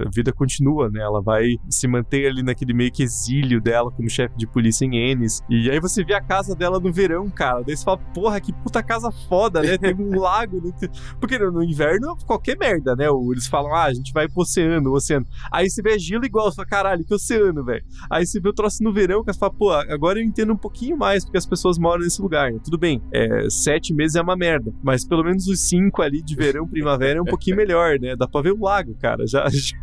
a 0.05 0.09
vida 0.13 0.33
continua, 0.33 0.89
né? 0.89 0.99
Ela 0.99 1.21
vai 1.21 1.47
se 1.69 1.87
manter 1.87 2.27
ali 2.27 2.43
naquele 2.43 2.73
meio 2.73 2.91
que 2.91 3.03
exílio 3.03 3.61
dela 3.61 3.89
como 3.89 4.09
chefe 4.09 4.35
de 4.35 4.45
polícia 4.47 4.83
em 4.83 5.11
Ennis, 5.11 5.39
e 5.49 5.69
aí 5.69 5.79
você 5.79 6.03
vê 6.09 6.15
a 6.15 6.21
casa 6.21 6.55
dela 6.55 6.79
no 6.79 6.91
verão, 6.91 7.29
cara. 7.29 7.61
Daí 7.61 7.77
você 7.77 7.83
fala, 7.83 7.99
porra, 8.13 8.41
que 8.41 8.51
puta 8.51 8.81
casa 8.81 9.11
foda, 9.29 9.61
né? 9.61 9.77
Tem 9.77 9.93
um 9.93 10.17
lago. 10.19 10.59
No... 10.59 10.73
Porque 11.19 11.37
no 11.37 11.63
inverno, 11.63 12.17
qualquer 12.25 12.57
merda, 12.57 12.95
né? 12.95 13.05
Eles 13.31 13.45
falam, 13.45 13.73
ah, 13.75 13.83
a 13.83 13.93
gente 13.93 14.11
vai 14.11 14.27
pro 14.27 14.41
oceano, 14.41 14.91
oceano. 14.91 15.27
Aí 15.51 15.69
você 15.69 15.83
vê 15.83 15.99
gelo 15.99 16.25
igual, 16.25 16.49
você 16.49 16.55
fala, 16.55 16.67
caralho, 16.67 17.05
que 17.05 17.13
oceano, 17.13 17.63
velho. 17.63 17.83
Aí 18.09 18.25
você 18.25 18.39
vê 18.39 18.49
o 18.49 18.53
troço 18.53 18.83
no 18.83 18.91
verão, 18.91 19.23
que 19.23 19.31
você 19.31 19.37
fala, 19.37 19.53
pô, 19.53 19.71
agora 19.71 20.19
eu 20.19 20.23
entendo 20.23 20.51
um 20.51 20.57
pouquinho 20.57 20.97
mais 20.97 21.23
porque 21.23 21.37
as 21.37 21.45
pessoas 21.45 21.77
moram 21.77 22.01
nesse 22.01 22.19
lugar. 22.21 22.51
Né? 22.51 22.59
Tudo 22.63 22.77
bem, 22.77 23.01
é, 23.13 23.47
sete 23.49 23.93
meses 23.93 24.15
é 24.15 24.21
uma 24.21 24.35
merda, 24.35 24.73
mas 24.81 25.05
pelo 25.05 25.23
menos 25.23 25.47
os 25.47 25.59
cinco 25.59 26.01
ali 26.01 26.23
de 26.23 26.35
verão, 26.35 26.67
primavera 26.67 27.19
é 27.19 27.21
um 27.21 27.25
pouquinho 27.25 27.55
melhor, 27.55 27.99
né? 27.99 28.15
Dá 28.15 28.27
pra 28.27 28.41
ver 28.41 28.53
o 28.53 28.63
lago, 28.63 28.95
cara. 28.99 29.27
Já, 29.27 29.47
já, 29.53 29.77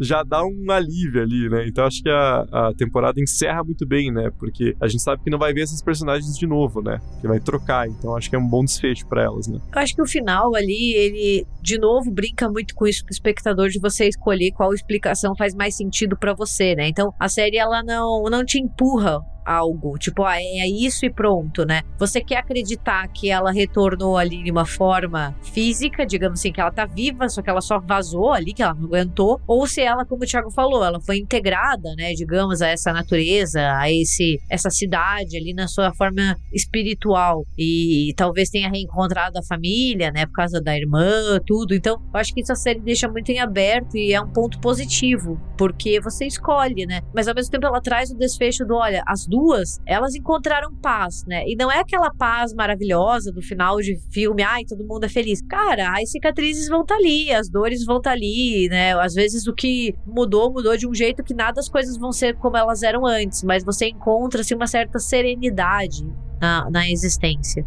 já 0.00 0.22
dá 0.22 0.44
um 0.44 0.70
alívio 0.70 1.22
ali, 1.22 1.48
né? 1.48 1.66
Então 1.66 1.84
acho 1.84 2.02
que 2.02 2.08
a, 2.08 2.46
a 2.52 2.74
temporada 2.76 3.20
encerra 3.20 3.64
muito 3.64 3.84
bem, 3.84 4.12
né? 4.12 4.30
Porque 4.38 4.76
a 4.80 4.86
gente 4.86 5.02
sabe 5.02 5.23
que 5.24 5.30
não 5.30 5.38
vai 5.38 5.52
ver 5.54 5.62
esses 5.62 5.82
personagens 5.82 6.36
de 6.36 6.46
novo, 6.46 6.82
né? 6.82 7.00
Que 7.20 7.26
vai 7.26 7.40
trocar. 7.40 7.88
Então 7.88 8.14
acho 8.14 8.28
que 8.28 8.36
é 8.36 8.38
um 8.38 8.46
bom 8.46 8.62
desfecho 8.62 9.06
para 9.06 9.22
elas, 9.22 9.48
né? 9.48 9.58
Eu 9.74 9.80
acho 9.80 9.94
que 9.94 10.02
o 10.02 10.06
final 10.06 10.54
ali, 10.54 10.94
ele 10.94 11.46
de 11.62 11.78
novo 11.78 12.10
brinca 12.10 12.48
muito 12.48 12.74
com 12.74 12.86
isso 12.86 13.02
pro 13.02 13.12
espectador 13.12 13.70
de 13.70 13.80
você 13.80 14.06
escolher 14.06 14.52
qual 14.52 14.74
explicação 14.74 15.34
faz 15.34 15.54
mais 15.54 15.74
sentido 15.74 16.16
para 16.16 16.34
você, 16.34 16.74
né? 16.74 16.88
Então 16.88 17.12
a 17.18 17.28
série 17.28 17.56
ela 17.56 17.82
não 17.82 18.24
não 18.24 18.44
te 18.44 18.58
empurra 18.58 19.18
algo, 19.44 19.98
tipo, 19.98 20.24
ah, 20.24 20.40
é 20.40 20.68
isso 20.68 21.04
e 21.04 21.10
pronto, 21.10 21.64
né? 21.64 21.82
Você 21.98 22.20
quer 22.20 22.38
acreditar 22.38 23.06
que 23.08 23.30
ela 23.30 23.52
retornou 23.52 24.16
ali 24.16 24.42
de 24.42 24.50
uma 24.50 24.66
forma 24.66 25.34
física, 25.42 26.06
digamos 26.06 26.40
assim, 26.40 26.52
que 26.52 26.60
ela 26.60 26.70
tá 26.70 26.86
viva, 26.86 27.28
só 27.28 27.42
que 27.42 27.50
ela 27.50 27.60
só 27.60 27.78
vazou 27.78 28.32
ali, 28.32 28.52
que 28.52 28.62
ela 28.62 28.74
não 28.74 28.86
aguentou, 28.86 29.40
ou 29.46 29.66
se 29.66 29.80
ela, 29.80 30.04
como 30.04 30.24
o 30.24 30.26
Thiago 30.26 30.50
falou, 30.50 30.84
ela 30.84 31.00
foi 31.00 31.18
integrada, 31.18 31.94
né, 31.96 32.12
digamos, 32.14 32.62
a 32.62 32.68
essa 32.68 32.92
natureza, 32.92 33.60
a 33.78 33.90
esse 33.90 34.40
essa 34.48 34.70
cidade 34.70 35.36
ali 35.36 35.52
na 35.52 35.66
sua 35.66 35.92
forma 35.92 36.36
espiritual 36.52 37.44
e 37.58 38.12
talvez 38.16 38.48
tenha 38.50 38.68
reencontrado 38.68 39.38
a 39.38 39.42
família, 39.42 40.10
né, 40.10 40.26
por 40.26 40.34
causa 40.34 40.60
da 40.60 40.76
irmã, 40.76 41.38
tudo. 41.46 41.74
Então, 41.74 42.00
eu 42.12 42.20
acho 42.20 42.32
que 42.32 42.40
isso 42.40 42.52
a 42.52 42.56
série 42.56 42.80
deixa 42.80 43.08
muito 43.08 43.30
em 43.30 43.40
aberto 43.40 43.96
e 43.96 44.12
é 44.12 44.20
um 44.20 44.30
ponto 44.30 44.58
positivo, 44.60 45.40
porque 45.56 46.00
você 46.00 46.26
escolhe, 46.26 46.86
né? 46.86 47.00
Mas 47.14 47.28
ao 47.28 47.34
mesmo 47.34 47.50
tempo 47.50 47.66
ela 47.66 47.80
traz 47.80 48.10
o 48.10 48.16
desfecho 48.16 48.64
do, 48.64 48.74
olha, 48.74 49.02
as 49.06 49.26
duas, 49.26 49.33
elas 49.86 50.14
encontraram 50.14 50.74
paz, 50.76 51.24
né? 51.26 51.44
E 51.46 51.56
não 51.56 51.70
é 51.70 51.80
aquela 51.80 52.10
paz 52.10 52.52
maravilhosa 52.54 53.32
do 53.32 53.42
final 53.42 53.80
de 53.80 53.98
filme, 54.10 54.42
ai, 54.42 54.64
todo 54.64 54.86
mundo 54.86 55.04
é 55.04 55.08
feliz. 55.08 55.40
Cara, 55.48 55.92
as 55.98 56.10
cicatrizes 56.10 56.68
vão 56.68 56.82
estar 56.82 56.94
tá 56.94 57.00
ali, 57.00 57.30
as 57.32 57.48
dores 57.48 57.84
vão 57.84 57.98
estar 57.98 58.10
tá 58.10 58.16
ali, 58.16 58.68
né? 58.68 58.92
Às 59.00 59.14
vezes 59.14 59.46
o 59.46 59.54
que 59.54 59.94
mudou, 60.06 60.52
mudou 60.52 60.76
de 60.76 60.86
um 60.86 60.94
jeito 60.94 61.22
que 61.22 61.34
nada 61.34 61.60
as 61.60 61.68
coisas 61.68 61.96
vão 61.96 62.12
ser 62.12 62.36
como 62.36 62.56
elas 62.56 62.82
eram 62.82 63.06
antes, 63.06 63.42
mas 63.42 63.64
você 63.64 63.88
encontra 63.88 64.40
assim, 64.40 64.54
uma 64.54 64.66
certa 64.66 64.98
serenidade 64.98 66.06
na, 66.40 66.70
na 66.70 66.90
existência. 66.90 67.64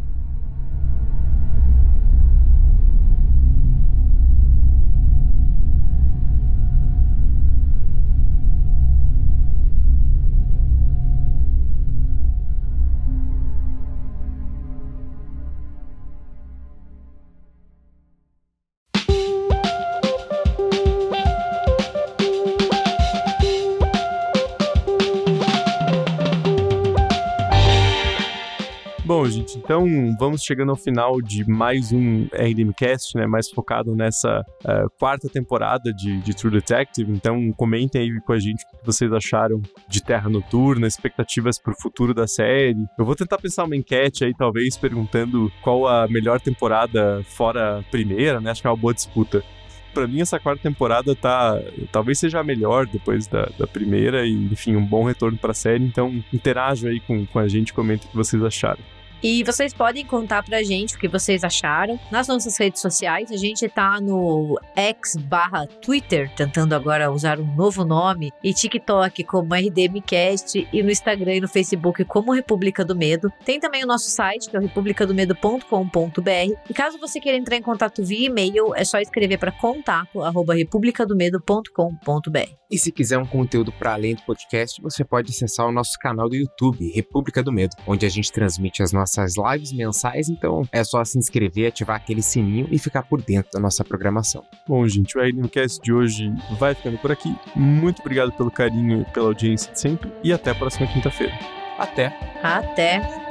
Então 29.68 29.86
vamos 30.18 30.40
chegando 30.44 30.70
ao 30.70 30.76
final 30.76 31.20
de 31.20 31.46
mais 31.46 31.92
um 31.92 32.26
RDMcast, 32.32 33.14
né? 33.14 33.26
Mais 33.26 33.50
focado 33.50 33.94
nessa 33.94 34.40
uh, 34.64 34.88
quarta 34.98 35.28
temporada 35.28 35.92
de, 35.92 36.22
de, 36.22 36.34
True 36.34 36.50
Detective. 36.50 37.12
Então 37.12 37.52
comentem 37.52 38.00
aí 38.00 38.20
com 38.22 38.32
a 38.32 38.38
gente 38.38 38.64
o 38.64 38.78
que 38.78 38.86
vocês 38.86 39.12
acharam 39.12 39.60
de 39.86 40.02
Terra 40.02 40.30
Noturna, 40.30 40.86
expectativas 40.86 41.58
para 41.58 41.74
o 41.74 41.76
futuro 41.78 42.14
da 42.14 42.26
série. 42.26 42.82
Eu 42.98 43.04
vou 43.04 43.14
tentar 43.14 43.36
pensar 43.36 43.64
uma 43.64 43.76
enquete 43.76 44.24
aí, 44.24 44.32
talvez, 44.34 44.74
perguntando 44.78 45.52
qual 45.60 45.86
a 45.86 46.08
melhor 46.08 46.40
temporada 46.40 47.22
fora 47.24 47.80
a 47.80 47.82
primeira, 47.82 48.40
né? 48.40 48.52
Acho 48.52 48.62
que 48.62 48.66
é 48.66 48.70
uma 48.70 48.76
boa 48.76 48.94
disputa 48.94 49.44
para 49.92 50.06
mim 50.06 50.22
essa 50.22 50.40
quarta 50.40 50.62
temporada 50.62 51.14
tá 51.14 51.60
talvez 51.90 52.18
seja 52.18 52.40
a 52.40 52.44
melhor 52.44 52.86
depois 52.86 53.26
da, 53.26 53.50
da 53.58 53.66
primeira 53.66 54.24
e 54.26 54.32
enfim 54.32 54.76
um 54.76 54.84
bom 54.84 55.02
retorno 55.02 55.36
para 55.36 55.50
a 55.50 55.54
série 55.54 55.82
então 55.82 56.22
interajam 56.32 56.90
aí 56.90 57.00
com, 57.00 57.26
com 57.26 57.38
a 57.38 57.48
gente 57.48 57.72
comenta 57.72 58.06
o 58.06 58.10
que 58.10 58.16
vocês 58.16 58.42
acharam 58.42 58.80
e 59.22 59.42
vocês 59.42 59.74
podem 59.74 60.04
contar 60.04 60.42
pra 60.42 60.62
gente 60.62 60.96
o 60.96 60.98
que 60.98 61.08
vocês 61.08 61.42
acharam 61.42 61.98
nas 62.10 62.28
nossas 62.28 62.56
redes 62.56 62.80
sociais. 62.80 63.32
A 63.32 63.36
gente 63.36 63.68
tá 63.68 64.00
no 64.00 64.58
X 64.76 65.16
barra 65.16 65.66
Twitter, 65.66 66.30
tentando 66.34 66.74
agora 66.74 67.10
usar 67.10 67.40
um 67.40 67.56
novo 67.56 67.84
nome, 67.84 68.30
e 68.42 68.54
TikTok 68.54 69.24
como 69.24 69.54
RDMcast, 69.54 70.68
e 70.72 70.82
no 70.82 70.90
Instagram 70.90 71.34
e 71.34 71.40
no 71.40 71.48
Facebook 71.48 72.04
como 72.04 72.32
República 72.32 72.84
do 72.84 72.94
Medo. 72.94 73.32
Tem 73.44 73.58
também 73.58 73.82
o 73.82 73.86
nosso 73.86 74.10
site, 74.10 74.48
que 74.48 74.56
é 74.56 74.58
o 74.58 74.62
republicadomedo.com.br. 74.62 76.70
E 76.70 76.74
caso 76.74 76.98
você 76.98 77.20
queira 77.20 77.36
entrar 77.36 77.56
em 77.56 77.62
contato 77.62 78.04
via 78.04 78.26
e-mail, 78.26 78.74
é 78.74 78.84
só 78.84 79.00
escrever 79.00 79.38
para 79.38 79.50
contato 79.50 80.22
arroba 80.22 80.54
republicadomedo.com.br. 80.54 82.52
E 82.70 82.78
se 82.78 82.92
quiser 82.92 83.18
um 83.18 83.26
conteúdo 83.26 83.72
para 83.72 83.94
além 83.94 84.14
do 84.14 84.22
podcast, 84.22 84.80
você 84.82 85.04
pode 85.04 85.30
acessar 85.30 85.66
o 85.66 85.72
nosso 85.72 85.98
canal 85.98 86.28
do 86.28 86.36
YouTube, 86.36 86.92
República 86.92 87.42
do 87.42 87.50
Medo, 87.50 87.74
onde 87.86 88.04
a 88.04 88.08
gente 88.08 88.30
transmite 88.30 88.82
as 88.82 88.92
nossas 88.92 89.07
nossas 89.08 89.34
lives 89.36 89.72
mensais, 89.72 90.28
então 90.28 90.62
é 90.70 90.84
só 90.84 91.04
se 91.04 91.18
inscrever, 91.18 91.68
ativar 91.68 91.96
aquele 91.96 92.22
sininho 92.22 92.68
e 92.70 92.78
ficar 92.78 93.02
por 93.02 93.22
dentro 93.22 93.50
da 93.52 93.60
nossa 93.60 93.84
programação. 93.84 94.44
Bom, 94.66 94.86
gente, 94.86 95.16
o 95.16 95.20
RNCast 95.20 95.80
de 95.82 95.92
hoje 95.92 96.32
vai 96.58 96.74
ficando 96.74 96.98
por 96.98 97.10
aqui. 97.10 97.34
Muito 97.56 98.00
obrigado 98.00 98.32
pelo 98.32 98.50
carinho 98.50 99.02
e 99.02 99.12
pela 99.12 99.26
audiência 99.26 99.72
de 99.72 99.80
sempre 99.80 100.12
e 100.22 100.32
até 100.32 100.50
a 100.50 100.54
próxima 100.54 100.86
quinta-feira. 100.86 101.32
Até. 101.78 102.06
Até. 102.42 103.27